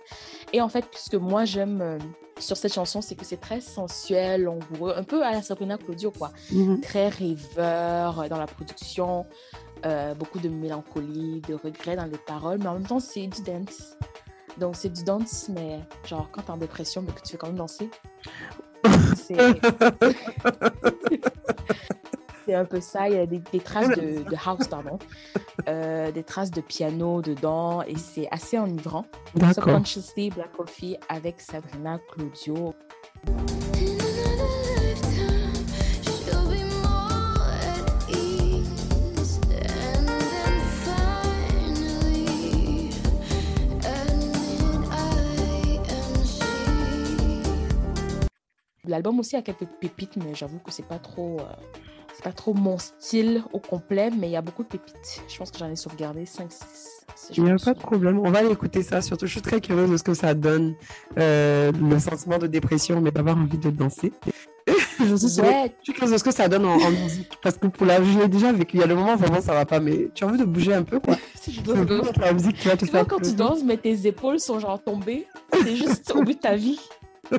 Et 0.52 0.60
en 0.60 0.68
fait, 0.68 0.84
ce 0.92 1.10
que 1.10 1.16
moi 1.16 1.44
j'aime 1.44 1.98
sur 2.38 2.56
cette 2.56 2.72
chanson, 2.72 3.00
c'est 3.00 3.16
que 3.16 3.24
c'est 3.24 3.40
très 3.40 3.60
sensuel, 3.60 4.44
langoureux, 4.44 4.94
un 4.96 5.02
peu 5.02 5.24
à 5.24 5.32
la 5.32 5.42
Sabrina 5.42 5.78
Claudio, 5.78 6.12
quoi. 6.12 6.30
Mhm. 6.52 6.80
Très 6.80 7.08
rêveur 7.08 8.28
dans 8.28 8.38
la 8.38 8.46
production. 8.46 9.26
Euh, 9.84 10.14
beaucoup 10.14 10.38
de 10.38 10.48
mélancolie, 10.48 11.42
de 11.48 11.54
regret 11.54 11.96
dans 11.96 12.04
les 12.04 12.18
paroles, 12.18 12.58
mais 12.58 12.68
en 12.68 12.74
même 12.74 12.86
temps, 12.86 13.00
c'est 13.00 13.26
du 13.26 13.42
dance. 13.42 13.96
Donc, 14.58 14.76
c'est 14.76 14.90
du 14.90 15.02
dance, 15.02 15.48
mais 15.48 15.80
genre, 16.04 16.28
quand 16.30 16.42
t'es 16.42 16.52
en 16.52 16.56
dépression, 16.56 17.02
mais 17.02 17.10
que 17.12 17.22
tu 17.22 17.32
veux 17.32 17.38
quand 17.38 17.48
même 17.48 17.56
danser, 17.56 17.90
c'est 19.16 19.40
un 22.54 22.64
peu 22.64 22.80
ça. 22.80 23.08
Il 23.08 23.16
y 23.16 23.18
a 23.18 23.26
des, 23.26 23.40
traces 23.60 23.88
de, 23.88 24.24
house, 24.46 24.68
pardon, 24.68 25.00
euh, 25.68 26.12
des 26.12 26.22
traces 26.22 26.52
de 26.52 26.60
piano 26.60 27.22
dedans, 27.22 27.82
et 27.82 27.96
c'est 27.96 28.28
assez 28.30 28.56
enivrant. 28.58 29.06
Subconsciously 29.36 30.30
Black 30.30 30.52
Coffee 30.52 30.96
avec 31.08 31.40
Sabrina 31.40 31.98
Claudio. 32.12 32.72
L'album 48.88 49.20
aussi 49.20 49.36
a 49.36 49.42
quelques 49.42 49.66
pépites, 49.80 50.16
mais 50.16 50.34
j'avoue 50.34 50.58
que 50.58 50.72
c'est 50.72 50.84
pas 50.84 50.98
trop, 50.98 51.38
euh, 51.38 51.44
c'est 52.14 52.24
pas 52.24 52.32
trop 52.32 52.52
mon 52.52 52.78
style 52.78 53.44
au 53.52 53.60
complet, 53.60 54.10
mais 54.10 54.26
il 54.26 54.32
y 54.32 54.36
a 54.36 54.42
beaucoup 54.42 54.64
de 54.64 54.68
pépites. 54.68 55.22
Je 55.28 55.38
pense 55.38 55.52
que 55.52 55.58
j'en 55.58 55.70
ai 55.70 55.76
sauvegardé 55.76 56.24
5-6. 56.24 56.62
il 57.36 57.44
n'y 57.44 57.52
a 57.52 57.56
pas 57.58 57.74
de 57.74 57.78
problème. 57.78 58.18
On 58.18 58.32
va 58.32 58.40
aller 58.40 58.50
écouter 58.50 58.82
ça. 58.82 59.00
Surtout, 59.00 59.26
je 59.26 59.30
suis 59.30 59.40
très 59.40 59.60
curieuse 59.60 59.88
de 59.88 59.96
ce 59.96 60.02
que 60.02 60.14
ça 60.14 60.34
donne, 60.34 60.74
euh, 61.16 61.70
le 61.70 61.98
sentiment 62.00 62.38
de 62.38 62.48
dépression, 62.48 63.00
mais 63.00 63.12
d'avoir 63.12 63.36
envie 63.36 63.56
de 63.56 63.70
danser. 63.70 64.12
je, 64.98 65.14
suis 65.14 65.92
curieuse 65.92 66.10
de 66.10 66.18
ce 66.18 66.24
que 66.24 66.32
ça 66.32 66.48
donne 66.48 66.64
en, 66.64 66.90
musique. 66.90 67.38
Parce 67.40 67.58
que 67.58 67.68
pour 67.68 67.86
la, 67.86 68.02
je 68.02 68.18
l'ai 68.18 68.26
déjà 68.26 68.50
vécu. 68.50 68.78
Il 68.78 68.80
y 68.80 68.82
a 68.82 68.88
le 68.88 68.96
moment 68.96 69.14
vraiment 69.14 69.40
ça 69.40 69.54
va 69.54 69.64
pas, 69.64 69.78
mais 69.78 70.08
tu 70.12 70.24
as 70.24 70.26
envie 70.26 70.38
de 70.38 70.44
bouger 70.44 70.74
un 70.74 70.82
peu, 70.82 70.98
quoi. 70.98 71.16
la 72.20 72.32
musique 72.32 72.56
qui 72.56 72.66
va 72.66 72.76
te 72.76 72.84
tu 72.84 72.90
vois, 72.90 73.04
quand 73.04 73.20
tu 73.20 73.34
danses, 73.34 73.62
mais 73.64 73.76
tes 73.76 74.08
épaules 74.08 74.40
sont 74.40 74.58
genre 74.58 74.82
tombées. 74.82 75.28
C'est 75.52 75.76
juste 75.76 76.12
au 76.16 76.24
bout 76.24 76.32
de 76.32 76.38
ta 76.38 76.56
vie. 76.56 76.80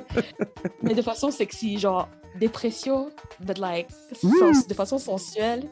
mais 0.82 0.94
de 0.94 1.02
façon 1.02 1.32
sexy, 1.32 1.80
genre 1.80 2.10
dépression, 2.40 3.12
but 3.40 3.58
like, 3.58 3.90
de 4.68 4.74
façon 4.74 4.98
sensuelle. 4.98 5.70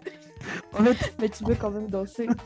mais 1.20 1.30
tu 1.30 1.44
veux 1.46 1.56
quand 1.56 1.72
même 1.72 1.90
danser. 1.90 2.28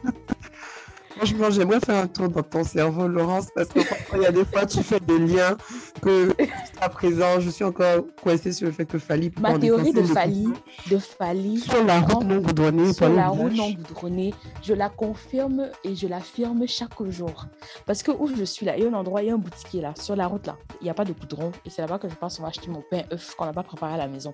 Franchement, 1.15 1.49
j'aimerais 1.49 1.79
faire 1.79 2.03
un 2.03 2.07
tour 2.07 2.29
dans 2.29 2.43
ton 2.43 2.63
cerveau, 2.63 3.07
Laurence, 3.07 3.47
parce 3.55 3.69
que 3.69 3.79
il 4.15 4.21
y 4.21 4.25
a 4.25 4.31
des 4.31 4.43
fois, 4.43 4.65
tu 4.65 4.83
fais 4.83 4.99
des 4.99 5.17
liens 5.17 5.55
que, 6.01 6.35
à 6.81 6.89
présent, 6.89 7.39
je 7.39 7.49
suis 7.49 7.63
encore 7.63 8.05
coincée 8.21 8.51
sur 8.51 8.67
le 8.67 8.73
fait 8.73 8.85
que 8.85 8.99
Fali. 8.99 9.31
Ma 9.39 9.57
théorie 9.57 9.93
de 9.93 10.03
Fali, 10.03 10.47
de 10.89 10.97
Fali. 10.97 11.59
Sur 11.59 11.83
la 11.83 12.01
route 12.01 12.25
non 12.25 12.39
goudronnée. 12.39 12.93
Sur 12.93 13.09
la 13.09 13.29
route 13.29 13.53
non 13.53 13.71
goudronnée, 13.71 14.33
je 14.61 14.73
la 14.73 14.89
confirme 14.89 15.69
et 15.83 15.95
je 15.95 16.07
l'affirme 16.07 16.67
chaque 16.67 17.01
jour. 17.09 17.45
Parce 17.85 18.03
que 18.03 18.11
où 18.11 18.27
je 18.27 18.43
suis 18.43 18.65
là, 18.65 18.77
il 18.77 18.83
y 18.83 18.85
a 18.85 18.89
un 18.89 18.93
endroit, 18.93 19.21
il 19.21 19.27
y 19.27 19.31
a 19.31 19.33
un 19.33 19.37
boutiquier 19.37 19.81
là, 19.81 19.93
sur 19.99 20.15
la 20.15 20.27
route 20.27 20.47
là. 20.47 20.57
Il 20.81 20.83
n'y 20.83 20.89
a 20.89 20.93
pas 20.93 21.05
de 21.05 21.13
goudron. 21.13 21.51
Et 21.65 21.69
c'est 21.69 21.81
là-bas 21.81 21.99
que 21.99 22.09
je 22.09 22.15
pense 22.15 22.37
qu'on 22.37 22.43
va 22.43 22.49
acheter 22.49 22.67
mon 22.67 22.83
pain 22.89 23.03
œuf 23.11 23.35
qu'on 23.35 23.45
n'a 23.45 23.53
pas 23.53 23.63
préparé 23.63 23.93
à 23.93 23.97
la 23.97 24.07
maison. 24.07 24.33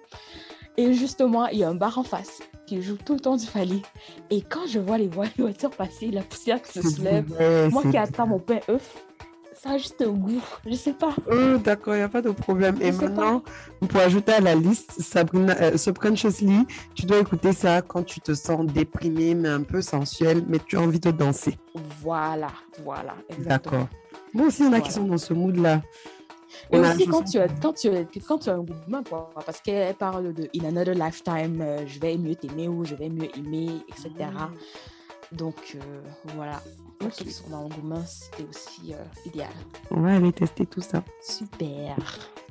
Et 0.78 0.94
justement, 0.94 1.48
il 1.48 1.60
y 1.60 1.64
a 1.64 1.70
un 1.70 1.76
bar 1.76 1.98
en 1.98 2.04
face 2.04 2.40
qui 2.66 2.82
joue 2.82 2.98
tout 2.98 3.14
le 3.14 3.20
temps 3.20 3.36
du 3.36 3.46
Fali. 3.46 3.82
Et 4.30 4.42
quand 4.42 4.68
je 4.68 4.80
vois 4.80 4.98
les 4.98 5.08
voitures 5.38 5.72
passer, 5.72 6.08
la 6.12 6.22
poussière 6.22 6.62
qui 6.62 6.72
se 6.74 6.82
soulève, 6.82 7.26
moi 7.72 7.84
qui 7.90 7.98
attends 7.98 8.28
mon 8.28 8.40
pain 8.40 8.60
œuf, 8.70 9.04
ça 9.62 9.72
a 9.72 9.78
juste 9.78 10.02
un 10.02 10.12
goût. 10.12 10.42
Je 10.66 10.74
sais 10.74 10.94
pas. 10.94 11.14
Oh, 11.32 11.58
d'accord, 11.58 11.94
il 11.94 11.98
n'y 11.98 12.04
a 12.04 12.10
pas 12.10 12.24
de 12.24 12.32
problème. 12.32 12.78
Et 12.82 12.92
maintenant, 12.92 13.44
pour 13.88 14.00
ajouter 14.00 14.34
à 14.34 14.40
la 14.40 14.56
liste, 14.56 15.00
Sabrina, 15.00 15.56
euh, 15.62 15.78
Subconsciously, 15.78 16.66
tu 16.96 17.06
dois 17.06 17.20
écouter 17.20 17.54
ça 17.54 17.84
quand 17.84 18.04
tu 18.04 18.22
te 18.22 18.34
sens 18.34 18.66
déprimé, 18.66 19.36
mais 19.36 19.50
un 19.50 19.62
peu 19.62 19.82
sensuel, 19.82 20.44
mais 20.48 20.58
tu 20.66 20.78
as 20.78 20.82
envie 20.82 21.00
de 21.00 21.12
danser. 21.12 21.60
Voilà, 22.02 22.48
voilà. 22.84 23.14
D'accord. 23.38 23.88
Moi 24.34 24.48
aussi, 24.48 24.64
il 24.64 24.66
y 24.66 24.70
en 24.70 24.74
a 24.74 24.82
qui 24.82 24.92
sont 24.92 25.04
dans 25.04 25.18
ce 25.20 25.34
mood-là. 25.34 25.82
Et 26.72 26.80
aussi, 26.80 27.06
quand 27.08 27.24
tu, 27.24 27.38
as, 27.40 27.48
quand, 27.48 27.74
tu, 27.74 27.90
quand 28.28 28.38
tu 28.40 28.50
as 28.50 28.54
un 28.54 28.58
mouvement, 28.58 29.04
quoi, 29.08 29.30
parce 29.46 29.62
qu'elle 29.62 29.94
parle 29.96 30.34
de 30.34 30.50
In 30.56 30.66
Another 30.66 30.96
Lifetime, 30.96 31.62
euh, 31.62 31.86
je 31.88 32.00
vais 32.00 32.18
mieux 32.18 32.36
t'aimer 32.36 32.68
ou 32.68 32.86
je 32.86 32.96
vais 32.96 33.10
mieux 33.10 33.30
aimer, 33.38 33.70
etc. 33.90 34.10
Mm. 34.20 35.38
Donc, 35.38 35.76
euh, 35.76 36.02
voilà. 36.36 36.62
Pour 37.00 37.14
ceux 37.14 37.26
qui 37.26 37.32
sont 37.32 37.50
dans 37.50 37.62
l'engouement, 37.62 38.04
c'était 38.06 38.48
aussi 38.48 38.94
euh, 38.94 39.04
idéal. 39.26 39.50
On 39.90 40.02
va 40.02 40.16
aller 40.16 40.32
tester 40.32 40.66
tout 40.66 40.82
ça. 40.82 41.04
Super. 41.22 41.96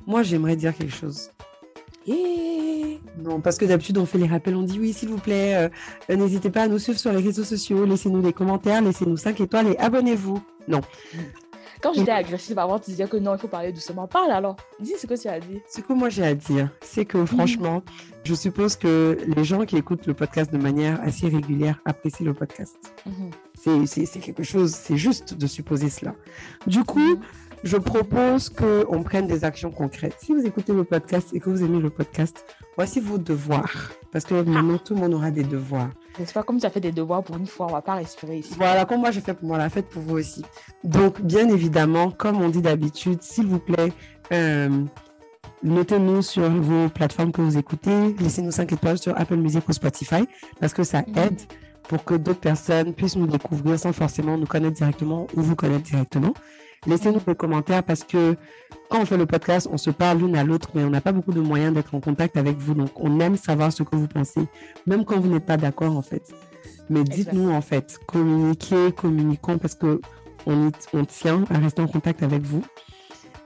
Moi, 0.05 0.23
j'aimerais 0.23 0.55
dire 0.55 0.75
quelque 0.75 0.93
chose. 0.93 1.29
Et... 2.07 2.99
Non, 3.17 3.39
parce 3.41 3.57
que 3.57 3.65
d'habitude, 3.65 3.97
on 3.97 4.05
fait 4.05 4.17
les 4.17 4.27
rappels, 4.27 4.55
on 4.55 4.63
dit 4.63 4.79
oui, 4.79 4.93
s'il 4.93 5.09
vous 5.09 5.17
plaît, 5.17 5.69
n'hésitez 6.09 6.49
pas 6.49 6.63
à 6.63 6.67
nous 6.67 6.79
suivre 6.79 6.97
sur 6.97 7.11
les 7.11 7.21
réseaux 7.21 7.43
sociaux, 7.43 7.85
laissez-nous 7.85 8.21
des 8.21 8.33
commentaires, 8.33 8.81
laissez-nous 8.81 9.17
5 9.17 9.41
étoiles 9.41 9.67
et 9.67 9.77
abonnez-vous. 9.77 10.41
Non. 10.67 10.81
Quand 11.81 11.93
j'étais 11.93 12.11
agressive 12.11 12.59
avant, 12.59 12.77
tu 12.79 12.91
disais 12.91 13.07
que 13.07 13.17
non, 13.17 13.33
il 13.35 13.39
faut 13.39 13.47
parler 13.47 13.71
doucement. 13.71 14.07
Parle 14.07 14.31
alors. 14.31 14.55
Dis 14.79 14.93
ce 14.97 15.07
que 15.07 15.19
tu 15.19 15.27
as 15.27 15.39
dit. 15.39 15.61
Ce 15.67 15.81
que 15.81 15.93
moi 15.93 16.09
j'ai 16.09 16.23
à 16.23 16.35
dire, 16.35 16.69
c'est 16.81 17.05
que 17.05 17.25
franchement, 17.25 17.81
je 18.23 18.35
suppose 18.35 18.75
que 18.75 19.17
les 19.35 19.43
gens 19.43 19.65
qui 19.65 19.77
écoutent 19.77 20.05
le 20.05 20.13
podcast 20.13 20.51
de 20.53 20.59
manière 20.59 21.01
assez 21.01 21.27
régulière 21.27 21.79
apprécient 21.85 22.25
le 22.25 22.33
podcast. 22.33 22.77
Mhm. 23.05 23.85
C'est 23.87 24.19
quelque 24.19 24.43
chose, 24.43 24.71
c'est 24.73 24.97
juste 24.97 25.33
de 25.33 25.47
supposer 25.47 25.89
cela. 25.89 26.13
Du 26.67 26.83
coup, 26.83 26.99
mhm. 26.99 27.19
je 27.63 27.77
propose 27.77 28.49
qu'on 28.49 29.03
prenne 29.03 29.27
des 29.27 29.43
actions 29.43 29.71
concrètes. 29.71 30.17
Si 30.19 30.33
vous 30.33 30.45
écoutez 30.45 30.73
le 30.73 30.83
podcast 30.83 31.29
et 31.33 31.39
que 31.39 31.49
vous 31.49 31.63
aimez 31.63 31.79
le 31.79 31.89
podcast, 31.89 32.45
voici 32.75 32.99
vos 32.99 33.17
devoirs. 33.17 33.91
Parce 34.11 34.25
que 34.25 34.35
maintenant, 34.35 34.77
tout 34.77 34.93
le 34.93 34.99
monde 34.99 35.13
aura 35.15 35.31
des 35.31 35.43
devoirs. 35.43 35.89
C'est 36.17 36.33
pas 36.33 36.43
comme 36.43 36.59
tu 36.59 36.65
as 36.65 36.69
fait 36.69 36.79
des 36.79 36.91
devoirs 36.91 37.23
pour 37.23 37.37
une 37.37 37.47
fois, 37.47 37.67
on 37.67 37.71
va 37.71 37.81
pas 37.81 37.95
respirer 37.95 38.37
ici. 38.37 38.53
Voilà, 38.57 38.85
comme 38.85 38.99
moi 38.99 39.11
j'ai 39.11 39.21
fait 39.21 39.33
pour 39.33 39.47
moi, 39.47 39.57
la 39.57 39.69
fête 39.69 39.89
pour 39.89 40.01
vous 40.01 40.17
aussi. 40.17 40.43
Donc, 40.83 41.21
bien 41.21 41.47
évidemment, 41.49 42.11
comme 42.11 42.41
on 42.41 42.49
dit 42.49 42.61
d'habitude, 42.61 43.21
s'il 43.21 43.47
vous 43.47 43.59
plaît, 43.59 43.91
euh, 44.31 44.83
notez-nous 45.63 46.21
sur 46.21 46.49
vos 46.49 46.89
plateformes 46.89 47.31
que 47.31 47.41
vous 47.41 47.57
écoutez, 47.57 48.13
laissez-nous 48.19 48.51
5 48.51 48.71
étoiles 48.73 48.97
sur 48.97 49.17
Apple 49.19 49.37
Music 49.37 49.67
ou 49.67 49.73
Spotify, 49.73 50.27
parce 50.59 50.73
que 50.73 50.83
ça 50.83 51.01
mhm. 51.01 51.17
aide 51.17 51.41
pour 51.83 52.03
que 52.03 52.13
d'autres 52.13 52.39
personnes 52.39 52.93
puissent 52.93 53.15
nous 53.15 53.27
découvrir 53.27 53.79
sans 53.79 53.93
forcément 53.93 54.37
nous 54.37 54.45
connaître 54.45 54.75
directement 54.75 55.27
ou 55.35 55.41
vous 55.41 55.55
connaître 55.55 55.83
directement. 55.83 56.33
Laissez-nous 56.87 57.19
des 57.19 57.35
commentaires 57.35 57.83
parce 57.83 58.03
que 58.03 58.35
quand 58.89 59.01
on 59.01 59.05
fait 59.05 59.17
le 59.17 59.27
podcast, 59.27 59.67
on 59.71 59.77
se 59.77 59.91
parle 59.91 60.17
l'une 60.17 60.35
à 60.35 60.43
l'autre, 60.43 60.69
mais 60.73 60.83
on 60.83 60.89
n'a 60.89 60.99
pas 61.01 61.11
beaucoup 61.11 61.31
de 61.31 61.39
moyens 61.39 61.73
d'être 61.73 61.93
en 61.93 61.99
contact 61.99 62.37
avec 62.37 62.57
vous. 62.57 62.73
Donc, 62.73 62.89
on 62.95 63.19
aime 63.19 63.37
savoir 63.37 63.71
ce 63.71 63.83
que 63.83 63.95
vous 63.95 64.07
pensez, 64.07 64.41
même 64.87 65.05
quand 65.05 65.19
vous 65.19 65.29
n'êtes 65.29 65.45
pas 65.45 65.57
d'accord, 65.57 65.95
en 65.95 66.01
fait. 66.01 66.33
Mais 66.89 67.03
dites-nous, 67.03 67.51
en 67.51 67.61
fait, 67.61 67.99
communiquez, 68.07 68.91
communiquons, 68.91 69.59
parce 69.59 69.75
que 69.75 70.01
on, 70.47 70.69
y- 70.69 70.71
on 70.93 71.05
tient 71.05 71.43
à 71.51 71.59
rester 71.59 71.81
en 71.83 71.87
contact 71.87 72.23
avec 72.23 72.41
vous. 72.41 72.63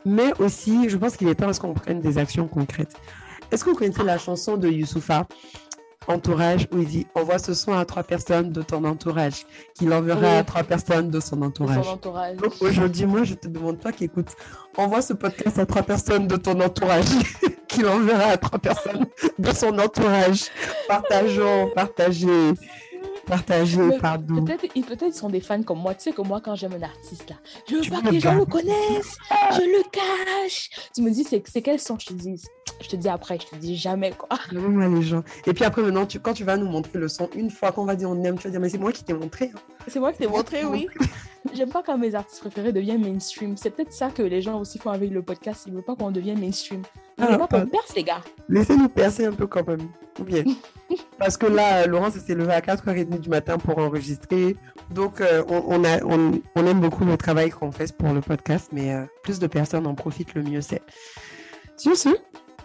Mais 0.05 0.31
aussi, 0.39 0.89
je 0.89 0.95
pense 0.97 1.17
qu'il 1.17 1.27
est 1.27 1.35
temps 1.35 1.49
à 1.49 1.53
ce 1.53 1.59
qu'on 1.59 1.73
prenne 1.73 1.99
des 1.99 2.17
actions 2.17 2.47
concrètes? 2.47 2.95
Est-ce 3.51 3.65
que 3.65 3.69
vous 3.71 3.75
connaissez 3.75 4.03
la 4.03 4.17
chanson 4.17 4.55
de 4.55 4.69
Youssoufa, 4.69 5.27
Entourage, 6.07 6.67
où 6.71 6.79
il 6.79 6.87
dit 6.87 7.07
Envoie 7.15 7.39
ce 7.39 7.53
son 7.53 7.73
à 7.73 7.83
trois 7.85 8.03
personnes 8.03 8.51
de 8.51 8.61
ton 8.61 8.83
entourage, 8.83 9.45
qu'il 9.73 9.91
enverra 9.93 10.19
Oui. 10.21 10.27
à 10.27 10.43
trois 10.43 10.63
personnes 10.63 11.09
de 11.09 11.19
son 11.19 11.37
De 11.37 11.45
entourage. 11.45 11.83
Son 11.85 11.91
entourage. 11.91 12.37
Donc 12.37 12.53
aujourd'hui, 12.61 13.05
moi, 13.05 13.23
je 13.23 13.33
te 13.33 13.47
demande 13.47 13.79
toi 13.79 13.91
qui 13.91 14.05
écoutes, 14.05 14.35
envoie 14.77 15.01
ce 15.01 15.13
podcast 15.13 15.57
à 15.59 15.65
trois 15.65 15.83
personnes 15.83 16.27
de 16.27 16.35
ton 16.35 16.59
entourage, 16.61 17.05
qu'il 17.67 17.87
enverra 17.87 18.25
à 18.31 18.37
trois 18.37 18.59
personnes 18.59 19.05
de 19.39 19.51
son 19.51 19.77
entourage. 19.79 20.45
Partageons, 20.87 21.71
partagez, 21.73 22.53
partagez, 23.25 23.77
Mais 23.77 23.97
pardon. 23.99 24.43
Peut-être 24.45 24.65
ils 24.75 25.13
sont 25.13 25.29
des 25.29 25.39
fans 25.41 25.61
comme 25.63 25.79
moi. 25.79 25.93
Tu 25.95 26.03
sais 26.03 26.11
que 26.11 26.21
moi, 26.21 26.41
quand 26.43 26.55
j'aime 26.55 26.73
un 26.73 26.83
artiste, 26.83 27.29
là, 27.29 27.35
je 27.69 27.75
veux 27.75 27.81
Tu 27.81 27.89
pas 27.91 27.99
que 28.01 28.05
le 28.05 28.11
les 28.11 28.19
gens 28.19 28.35
le 28.35 28.45
connaissent. 28.45 29.17
Je 29.51 29.61
le 29.61 29.83
cache. 29.91 30.69
Tu 30.93 31.01
me 31.01 31.09
dis, 31.11 31.23
c'est 31.25 31.61
quel 31.61 31.79
son 31.79 31.97
Je 31.99 32.07
te 32.07 32.13
dis, 32.13 32.41
je 32.81 32.87
te 32.89 32.95
dis 32.95 33.09
après. 33.09 33.37
Je 33.39 33.47
te 33.47 33.55
dis 33.55 33.75
jamais, 33.75 34.11
quoi. 34.11 34.29
Les 34.51 35.01
gens. 35.01 35.23
Et 35.45 35.53
puis 35.53 35.63
après, 35.63 35.81
maintenant, 35.81 36.05
tu, 36.05 36.19
quand 36.19 36.33
tu 36.33 36.43
vas 36.43 36.57
nous 36.57 36.67
montrer 36.67 36.99
le 36.99 37.07
son, 37.07 37.29
une 37.35 37.49
fois 37.49 37.71
qu'on 37.71 37.85
va 37.85 37.95
dire 37.95 38.09
on 38.09 38.23
aime, 38.23 38.37
tu 38.37 38.43
vas 38.45 38.51
dire, 38.51 38.59
mais 38.59 38.69
c'est 38.69 38.77
moi 38.77 38.91
qui 38.91 39.03
t'ai 39.03 39.13
montré. 39.13 39.51
hein. 39.55 39.59
C'est 39.87 39.99
moi 39.99 40.11
qui 40.11 40.19
t'ai 40.19 40.27
montré, 40.27 40.63
oui. 40.65 40.87
J'aime 41.53 41.69
pas 41.69 41.83
quand 41.83 41.97
mes 41.97 42.15
artistes 42.15 42.41
préférés 42.41 42.73
deviennent 42.73 43.01
mainstream. 43.01 43.55
C'est 43.55 43.69
peut-être 43.69 43.93
ça 43.93 44.09
que 44.09 44.23
les 44.23 44.41
gens 44.41 44.59
aussi 44.59 44.79
font 44.79 44.89
avec 44.89 45.11
le 45.11 45.21
podcast. 45.21 45.63
Ils 45.67 45.73
veulent 45.73 45.83
pas 45.83 45.95
qu'on 45.95 46.09
devienne 46.11 46.39
mainstream. 46.39 46.81
Ils 47.17 47.23
Ah, 47.23 47.27
veulent 47.27 47.47
pas- 47.47 47.61
qu'on 47.61 47.67
perce, 47.67 47.95
les 47.95 48.03
gars. 48.03 48.21
Laissez-nous 48.49 48.89
percer 48.89 49.25
un 49.25 49.31
peu 49.31 49.45
quand 49.45 49.65
même. 49.67 49.87
Ou 50.19 50.23
bien. 50.23 50.43
Parce 51.17 51.37
que 51.37 51.45
là, 51.45 51.85
Laurence 51.87 52.13
s'est 52.13 52.35
levé 52.35 52.53
à 52.53 52.61
4h30 52.61 53.19
du 53.19 53.29
matin 53.29 53.57
pour 53.57 53.77
enregistrer. 53.77 54.55
Donc, 54.91 55.21
euh, 55.21 55.43
on, 55.47 55.63
on 55.67 55.83
a, 55.83 56.03
on, 56.03 56.41
on 56.55 56.67
aime 56.67 56.79
beaucoup 56.79 57.05
le 57.05 57.17
travail 57.17 57.49
qu'on 57.49 57.71
fait 57.71 57.95
pour 57.95 58.13
le 58.13 58.21
podcast, 58.21 58.69
mais 58.71 58.93
euh, 58.93 59.05
plus 59.23 59.39
de 59.39 59.47
personnes 59.47 59.87
en 59.87 59.95
profitent, 59.95 60.33
le 60.35 60.43
mieux 60.43 60.61
c'est. 60.61 60.81
Sur 61.77 61.95
ce, 61.95 62.09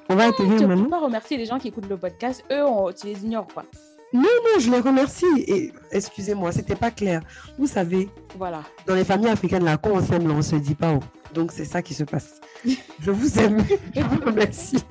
on 0.08 0.14
va 0.16 0.24
Tu 0.24 0.28
atterrir 0.42 0.52
ne 0.54 0.58
peux 0.60 0.66
maintenant. 0.66 0.88
pas 0.90 1.00
remercier 1.00 1.36
les 1.36 1.46
gens 1.46 1.58
qui 1.58 1.68
écoutent 1.68 1.88
le 1.88 1.96
podcast. 1.96 2.44
Eux, 2.50 2.64
on- 2.64 2.92
tu 2.92 3.06
les 3.06 3.24
ignores, 3.24 3.46
quoi. 3.52 3.64
Non, 4.12 4.22
non, 4.22 4.58
je 4.58 4.68
les 4.70 4.80
remercie. 4.80 5.24
Et 5.46 5.72
excusez-moi, 5.92 6.50
c'était 6.50 6.74
pas 6.74 6.90
clair. 6.90 7.20
Vous 7.58 7.68
savez, 7.68 8.08
Voilà. 8.36 8.62
dans 8.86 8.96
les 8.96 9.04
familles 9.04 9.28
africaines, 9.30 9.64
là, 9.64 9.76
quand 9.76 9.90
on 9.92 10.02
s'aime, 10.02 10.26
là, 10.26 10.34
on 10.34 10.42
se 10.42 10.56
dit 10.56 10.74
pas. 10.74 10.92
oh. 10.94 11.00
Donc, 11.32 11.52
c'est 11.52 11.64
ça 11.64 11.80
qui 11.80 11.94
se 11.94 12.02
passe. 12.02 12.40
Je 13.00 13.10
vous 13.12 13.38
aime. 13.38 13.64
Je 13.94 14.00
vous 14.02 14.24
remercie. 14.26 14.84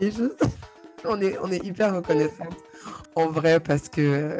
Et 0.00 0.10
je- 0.10 0.32
on, 1.04 1.20
est, 1.20 1.38
on 1.42 1.50
est 1.50 1.64
hyper 1.64 1.94
reconnaissante 1.94 2.56
en 3.14 3.28
vrai 3.28 3.60
parce 3.60 3.88
que, 3.88 4.38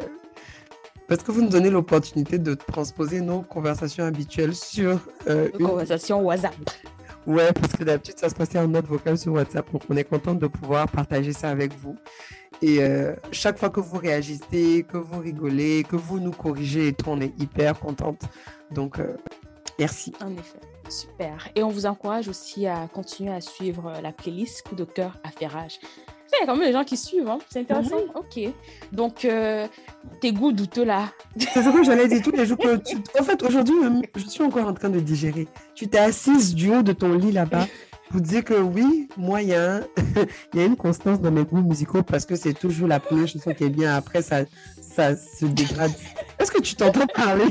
parce 1.07 1.23
que 1.23 1.31
vous 1.31 1.41
nous 1.41 1.49
donnez 1.49 1.69
l'opportunité 1.69 2.39
de 2.39 2.53
transposer 2.53 3.21
nos 3.21 3.41
conversations 3.41 4.05
habituelles 4.05 4.55
sur 4.55 4.99
euh, 5.27 5.49
Une 5.59 5.67
conversation 5.67 6.21
WhatsApp. 6.21 6.55
Ouais, 7.27 7.51
parce 7.53 7.73
que 7.73 7.83
d'habitude, 7.83 8.19
ça 8.19 8.29
se 8.29 8.35
passait 8.35 8.59
en 8.59 8.67
note 8.67 8.85
vocale 8.85 9.17
sur 9.17 9.33
WhatsApp. 9.33 9.71
Donc, 9.71 9.81
on 9.89 9.97
est 9.97 10.03
content 10.03 10.35
de 10.35 10.45
pouvoir 10.45 10.87
partager 10.87 11.33
ça 11.33 11.49
avec 11.49 11.73
vous. 11.73 11.95
Et 12.61 12.83
euh, 12.83 13.15
chaque 13.31 13.57
fois 13.57 13.69
que 13.69 13.79
vous 13.79 13.97
réagissez, 13.97 14.85
que 14.87 14.97
vous 14.97 15.19
rigolez, 15.19 15.83
que 15.83 15.95
vous 15.95 16.19
nous 16.19 16.31
corrigez 16.31 16.89
et 16.89 16.93
tout, 16.93 17.09
on 17.09 17.19
est 17.19 17.33
hyper 17.39 17.79
contente. 17.79 18.21
Donc, 18.71 18.99
euh, 18.99 19.17
merci. 19.79 20.13
En 20.23 20.31
effet. 20.31 20.59
Super. 20.87 21.49
Et 21.55 21.63
on 21.63 21.69
vous 21.69 21.87
encourage 21.87 22.27
aussi 22.27 22.67
à 22.67 22.87
continuer 22.87 23.33
à 23.33 23.41
suivre 23.41 23.87
euh, 23.87 24.01
la 24.01 24.11
playlist 24.11 24.61
Coup 24.67 24.75
de 24.75 24.85
cœur 24.85 25.17
affairage. 25.23 25.79
Il 26.37 26.41
y 26.41 26.43
a 26.43 26.45
quand 26.47 26.55
même 26.57 26.67
des 26.67 26.73
gens 26.73 26.83
qui 26.83 26.97
suivent, 26.97 27.27
hein. 27.27 27.39
c'est 27.49 27.59
intéressant. 27.59 27.97
Ok. 28.15 28.39
Donc, 28.91 29.25
euh, 29.25 29.67
tes 30.21 30.31
goûts 30.31 30.51
douteux 30.51 30.83
là. 30.83 31.11
C'est 31.37 31.63
ce 31.63 31.69
que 31.69 31.83
j'allais 31.83 32.07
dire 32.07 32.21
tous 32.21 32.31
les 32.31 32.45
jours. 32.45 32.57
Que 32.57 32.75
tu... 32.77 32.97
En 33.19 33.23
fait, 33.23 33.41
aujourd'hui, 33.43 33.75
je 34.15 34.25
suis 34.27 34.43
encore 34.43 34.67
en 34.67 34.73
train 34.73 34.89
de 34.89 34.99
digérer. 34.99 35.47
Tu 35.75 35.87
t'es 35.87 35.97
assise 35.99 36.53
du 36.55 36.73
haut 36.73 36.81
de 36.81 36.91
ton 36.93 37.13
lit 37.13 37.31
là-bas 37.31 37.67
pour 38.09 38.21
dire 38.21 38.43
que 38.43 38.53
oui, 38.53 39.07
moi, 39.17 39.41
il 39.41 39.49
y, 39.49 39.53
a 39.55 39.77
un- 39.77 39.81
il 40.53 40.59
y 40.59 40.63
a 40.63 40.65
une 40.65 40.75
constance 40.75 41.19
dans 41.21 41.31
mes 41.31 41.43
goûts 41.43 41.61
musicaux 41.61 42.03
parce 42.03 42.25
que 42.25 42.35
c'est 42.35 42.53
toujours 42.53 42.87
la 42.87 42.99
première 42.99 43.27
chanson 43.27 43.53
qui 43.53 43.63
est 43.63 43.69
bien. 43.69 43.95
Après, 43.95 44.21
ça, 44.21 44.41
ça 44.81 45.15
se 45.15 45.45
dégrade. 45.45 45.91
Est-ce 46.39 46.51
que 46.51 46.61
tu 46.61 46.75
t'entends 46.75 47.07
parler? 47.07 47.45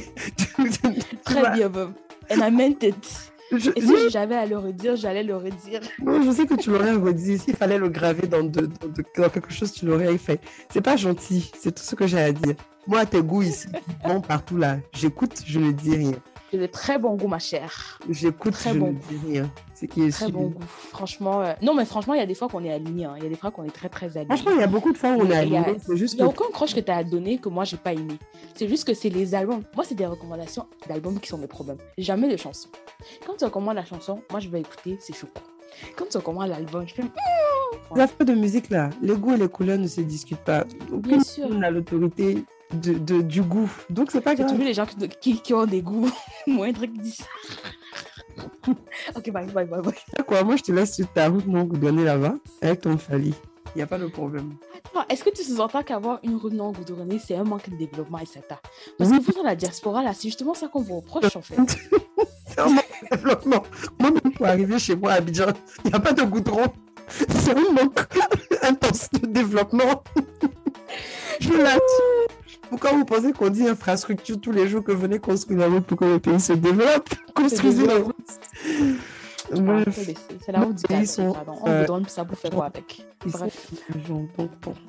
Très 1.25 1.51
bien, 1.53 1.69
Bob. 1.69 1.93
And 2.31 2.37
I 2.47 2.51
meant 2.51 2.83
it. 2.83 3.24
Je, 3.59 3.71
Et 3.77 3.81
non, 3.83 3.95
si 3.97 4.11
j'avais 4.11 4.35
à 4.37 4.47
le 4.47 4.59
redire, 4.59 4.97
j'allais 4.97 5.23
le 5.23 5.37
redire. 5.37 5.81
non, 6.03 6.23
je 6.23 6.31
sais 6.31 6.47
que 6.47 6.55
tu 6.55 6.71
l'aurais 6.71 6.93
redit. 6.93 7.39
S'il 7.39 7.55
fallait 7.57 7.79
le 7.79 7.89
graver 7.89 8.27
dans, 8.27 8.43
de- 8.43 8.67
dans 8.67 8.89
de- 8.89 9.05
dans 9.17 9.29
quelque 9.29 9.53
chose, 9.53 9.73
tu 9.73 9.87
l'aurais 9.87 10.17
fait. 10.19 10.41
C'est 10.71 10.81
pas 10.81 10.97
gentil. 10.97 11.51
C'est 11.59 11.75
tout 11.75 11.83
ce 11.83 11.95
que 11.95 12.07
j'ai 12.07 12.21
à 12.21 12.33
dire. 12.33 12.55
Moi, 12.87 13.07
tes 13.07 13.23
goûts 13.23 13.43
ici, 13.43 13.69
bon 14.07 14.21
partout 14.21 14.57
là. 14.59 14.77
J'écoute, 14.93 15.43
je 15.47 15.59
ne 15.59 15.73
dis 15.73 15.97
rien. 15.97 16.13
J'ai 16.55 16.61
de 16.61 16.67
très 16.67 16.99
bons 17.01 17.15
goûts, 17.17 17.27
ma 17.27 17.41
chère. 17.41 17.99
J'écoute, 18.09 18.53
Très 18.53 18.73
je 18.75 18.79
bon. 18.79 18.93
ne 18.93 18.93
dis 18.93 19.19
rien. 19.27 19.51
C'est 19.75 19.89
qui 19.89 20.03
est 20.05 20.11
Très 20.11 20.31
bon 20.31 20.51
goût. 20.51 20.61
Franchement, 20.91 21.43
euh, 21.43 21.53
non, 21.63 21.75
mais 21.75 21.85
franchement, 21.85 22.15
il 22.15 22.21
y 22.21 22.23
a 22.23 22.27
des 22.27 22.35
fois 22.37 22.47
qu'on 22.49 22.63
est 22.63 22.73
alignés. 22.73 23.07
hein. 23.07 23.15
Il 23.17 23.25
y 23.25 23.27
a 23.27 23.29
des 23.29 23.35
fois 23.35 23.51
qu'on 23.51 23.65
est 23.65 23.71
très, 23.75 23.89
très 23.89 24.17
alignés. 24.17 24.27
Franchement, 24.37 24.53
il 24.55 24.61
y 24.61 24.63
a 24.63 24.69
beaucoup 24.69 24.93
de 24.93 24.97
fois 24.99 25.11
où 25.11 25.23
on 25.23 25.29
est 25.31 25.35
aligné. 25.37 25.63
Il 25.89 25.95
n'y 26.15 26.23
a 26.23 26.27
aucun 26.27 26.45
croche 26.53 26.75
que 26.77 26.81
tu 26.81 26.93
as 26.93 27.03
donné 27.03 27.39
que 27.39 27.49
moi, 27.49 27.65
j'ai 27.65 27.77
pas 27.77 27.93
aimé. 27.93 28.15
C'est 28.55 28.69
juste 28.69 28.85
que 28.87 28.95
c'est 28.95 29.09
les 29.09 29.35
albums. 29.35 29.63
Moi, 29.75 29.85
c'est 29.85 29.97
des 29.97 30.07
recommandations 30.07 30.67
d'albums 30.89 31.19
qui 31.19 31.29
sont 31.29 31.39
mes 31.39 31.49
problèmes. 31.49 31.79
Jamais 31.99 32.29
de 32.31 32.37
chansons. 32.37 32.69
Quand 33.27 33.35
tu 33.37 33.45
recommandes 33.45 33.75
la 33.75 33.85
chanson, 33.85 34.21
moi, 34.31 34.39
je 34.39 34.49
vais 34.49 34.61
écouter, 34.61 34.97
c'est 35.01 35.13
chaud. 35.17 35.27
Quand 35.97 36.05
tu 36.09 36.17
recommandes 36.19 36.51
l'album, 36.51 36.87
je 36.87 36.95
fais. 36.95 37.03
les 37.97 38.01
affaires 38.03 38.27
de 38.27 38.35
musique 38.35 38.71
là, 38.71 38.91
les 39.03 39.17
goûts 39.17 39.35
et 39.35 39.37
les 39.39 39.49
couleurs 39.49 39.79
ne 39.79 39.89
se 39.89 40.01
discutent 40.03 40.39
pas. 40.45 40.65
Bien 40.93 41.21
sûr. 41.21 41.49
On 41.51 41.61
a 41.63 41.71
l'autorité 41.71 42.45
de, 42.75 42.95
de- 42.95 43.23
du 43.23 43.43
goût. 43.43 43.71
Donc, 43.91 44.11
c'est 44.11 44.21
pas 44.21 44.35
grave. 44.35 44.49
toujours 44.51 44.65
les 44.65 44.75
gens 44.75 44.87
qui, 45.21 45.55
ont 45.55 45.67
des 45.67 45.83
goûts 45.83 46.11
moindres 46.47 46.83
qui 46.83 46.89
disent 46.99 47.17
ça. 47.17 47.25
ok, 49.17 49.31
bye, 49.31 49.47
bye, 49.47 49.65
bye, 49.67 49.81
bye. 49.83 49.95
Quoi, 50.27 50.43
moi, 50.43 50.57
je 50.57 50.63
te 50.63 50.73
laisse 50.73 50.95
sur 50.95 51.11
ta 51.13 51.29
route 51.29 51.47
non 51.47 51.65
goudronnée 51.65 52.05
là-bas 52.05 52.35
avec 52.63 52.81
ton 52.83 52.97
fali. 52.99 53.35
Il 53.75 53.79
n'y 53.79 53.83
a 53.83 53.87
pas 53.87 53.99
de 53.99 54.07
problème. 54.07 54.55
Attends, 54.77 55.05
est-ce 55.09 55.25
que 55.25 55.31
tu 55.31 55.43
sous-entends 55.43 55.83
qu'avoir 55.83 56.21
une 56.23 56.37
route 56.37 56.53
non 56.53 56.71
goudronnée, 56.71 57.19
c'est 57.19 57.35
un 57.35 57.43
manque 57.45 57.69
de 57.69 57.77
développement 57.77 58.19
et 58.19 58.27
ça 58.27 58.39
Parce 58.99 59.11
que 59.11 59.17
Oui. 59.17 59.23
vous, 59.27 59.33
dans 59.33 59.43
la 59.43 59.57
diaspora, 59.57 60.03
là, 60.03 60.13
c'est 60.15 60.29
justement 60.29 60.55
ça 60.55 60.69
qu'on 60.69 60.83
vous 60.83 60.97
reproche, 61.01 61.35
en 61.37 61.43
fait. 61.43 61.57
C'est 62.47 62.61
un 62.61 62.69
manque 62.69 62.85
de 63.11 63.17
développement. 63.17 63.63
Moi-même, 63.99 64.33
pour 64.35 64.47
arriver 64.47 64.79
chez 64.79 64.95
moi 64.95 65.13
à 65.13 65.15
Abidjan, 65.15 65.47
il 65.85 65.89
n'y 65.91 65.97
a 65.97 65.99
pas 65.99 66.13
de 66.13 66.23
goudron. 66.23 66.67
C'est 67.09 67.51
un 67.51 67.73
manque 67.73 67.99
intense 68.63 69.09
de 69.11 69.27
développement. 69.27 70.05
Je 71.41 71.53
la 71.53 71.75
Pourquoi 72.71 72.93
vous 72.93 73.05
pensez 73.05 73.33
qu'on 73.33 73.51
dit 73.51 73.67
infrastructure 73.69 74.41
tous 74.41 74.53
les 74.53 74.69
jours 74.69 74.83
que 74.83 74.93
venez 74.93 75.19
construire 75.19 75.61
la 75.61 75.69
route 75.69 75.85
pour 75.85 75.99
que 75.99 76.05
le 76.05 76.19
pays 76.19 76.41
se 76.41 76.53
développe 76.53 77.09
Construisez 77.35 77.87
la 77.87 77.99
route. 77.99 78.17
Bref. 79.53 80.11
C'est 80.45 80.53
la 80.53 80.61
route 80.61 80.77
du 80.77 81.07
sont, 81.07 81.33
pardon. 81.33 81.59
On 81.63 81.69
euh, 81.69 81.81
vous 81.81 81.87
donne 81.87 82.09
ça 82.09 82.25
pour 82.25 82.39
faire 82.39 82.51
quoi 82.51 82.67
avec? 82.67 83.07
Bref. 83.27 83.71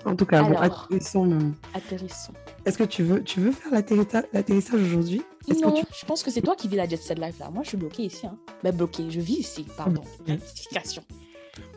En 0.06 0.16
tout 0.16 0.26
cas, 0.26 0.44
bon, 0.44 0.58
atterrissons, 0.58 1.32
euh, 1.32 1.52
atterrissons. 1.74 2.34
Est-ce 2.66 2.78
que 2.78 2.86
tu 2.86 3.04
veux, 3.04 3.22
tu 3.24 3.41
veux 3.41 3.52
faire 3.52 3.72
l'atterrissa- 3.74 4.26
l'atterrissage 4.32 4.82
aujourd'hui? 4.82 5.22
Non, 5.62 5.76
je 5.76 6.06
pense 6.06 6.24
que 6.24 6.32
c'est 6.32 6.41
toi 6.41 6.56
qui 6.56 6.68
vis 6.68 6.78
la 6.78 6.88
jet 6.88 6.98
set 6.98 7.20
life 7.20 7.38
là. 7.40 7.49
Moi, 7.49 7.64
je 7.64 7.70
suis 7.70 7.78
bloquée 7.78 8.04
ici. 8.04 8.26
Hein. 8.26 8.38
Ben, 8.64 8.74
bloquée, 8.74 9.06
je 9.10 9.20
vis 9.20 9.40
ici, 9.40 9.66
pardon. 9.76 10.02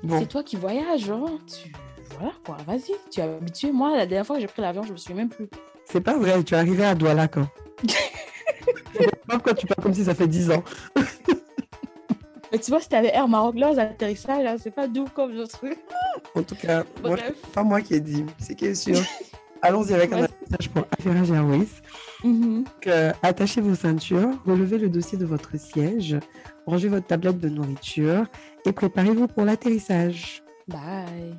C'est 0.09 0.29
toi 0.29 0.43
qui 0.43 0.57
voyages, 0.57 1.11
hein. 1.11 1.27
Tu... 1.47 1.73
Voilà 2.17 2.33
quoi, 2.45 2.57
vas-y. 2.67 2.95
Tu 3.11 3.21
es 3.21 3.25
habitué. 3.25 3.73
Moi, 3.73 3.97
la 3.97 4.07
dernière 4.07 4.27
fois 4.27 4.37
que 4.37 4.43
j'ai 4.43 4.49
pris 4.49 4.63
l'avion, 4.63 4.83
je 4.83 4.93
me 4.93 4.97
suis 4.97 5.15
même 5.15 5.29
plus. 5.29 5.49
C'est 5.91 6.01
pas 6.01 6.17
vrai, 6.17 6.43
tu 6.45 6.55
es 6.55 6.57
arrivé 6.57 6.85
à 6.85 6.95
Douala 6.95 7.29
quand 7.29 7.47
pourquoi 9.29 9.55
tu 9.55 9.67
parles 9.67 9.83
comme 9.83 9.95
si 9.95 10.05
ça 10.05 10.15
fait 10.15 10.27
10 10.27 10.51
ans. 10.51 10.65
Mais 12.53 12.59
tu 12.59 12.71
vois, 12.71 12.81
si 12.81 12.89
t'avais 12.89 13.15
Air 13.15 13.29
Maroc, 13.29 13.57
leurs 13.59 13.79
atterrissages, 13.79 14.43
là, 14.43 14.57
c'est 14.59 14.71
pas 14.71 14.89
doux 14.89 15.07
comme 15.15 15.33
le 15.33 15.47
truc. 15.47 15.79
En 16.35 16.43
tout 16.43 16.55
cas, 16.55 16.85
moi, 17.05 17.17
pas 17.53 17.63
moi 17.63 17.83
qui 17.83 17.95
ai 17.95 18.01
dit, 18.01 18.25
c'est 18.39 18.55
qui 18.55 18.67
est 18.67 18.75
sûr. 18.75 18.99
Allons-y 19.63 19.93
avec 19.93 20.13
un 20.13 20.23
atterrissage 20.23 20.71
pour 20.71 20.85
Affairage 20.91 21.31
Airways. 21.31 21.67
Mhm. 22.25 22.65
Donc, 22.65 22.87
euh, 22.87 23.13
attachez 23.23 23.61
vos 23.61 23.75
ceintures, 23.75 24.31
relevez 24.47 24.79
le 24.79 24.89
dossier 24.89 25.19
de 25.19 25.27
votre 25.27 25.59
siège, 25.59 26.17
rangez 26.65 26.89
votre 26.89 27.07
tablette 27.07 27.39
de 27.39 27.49
nourriture 27.49 28.25
et 28.65 28.73
préparez-vous 28.73 29.27
pour 29.27 29.45
l'atterrissage. 29.45 30.43
Bye. 30.69 31.35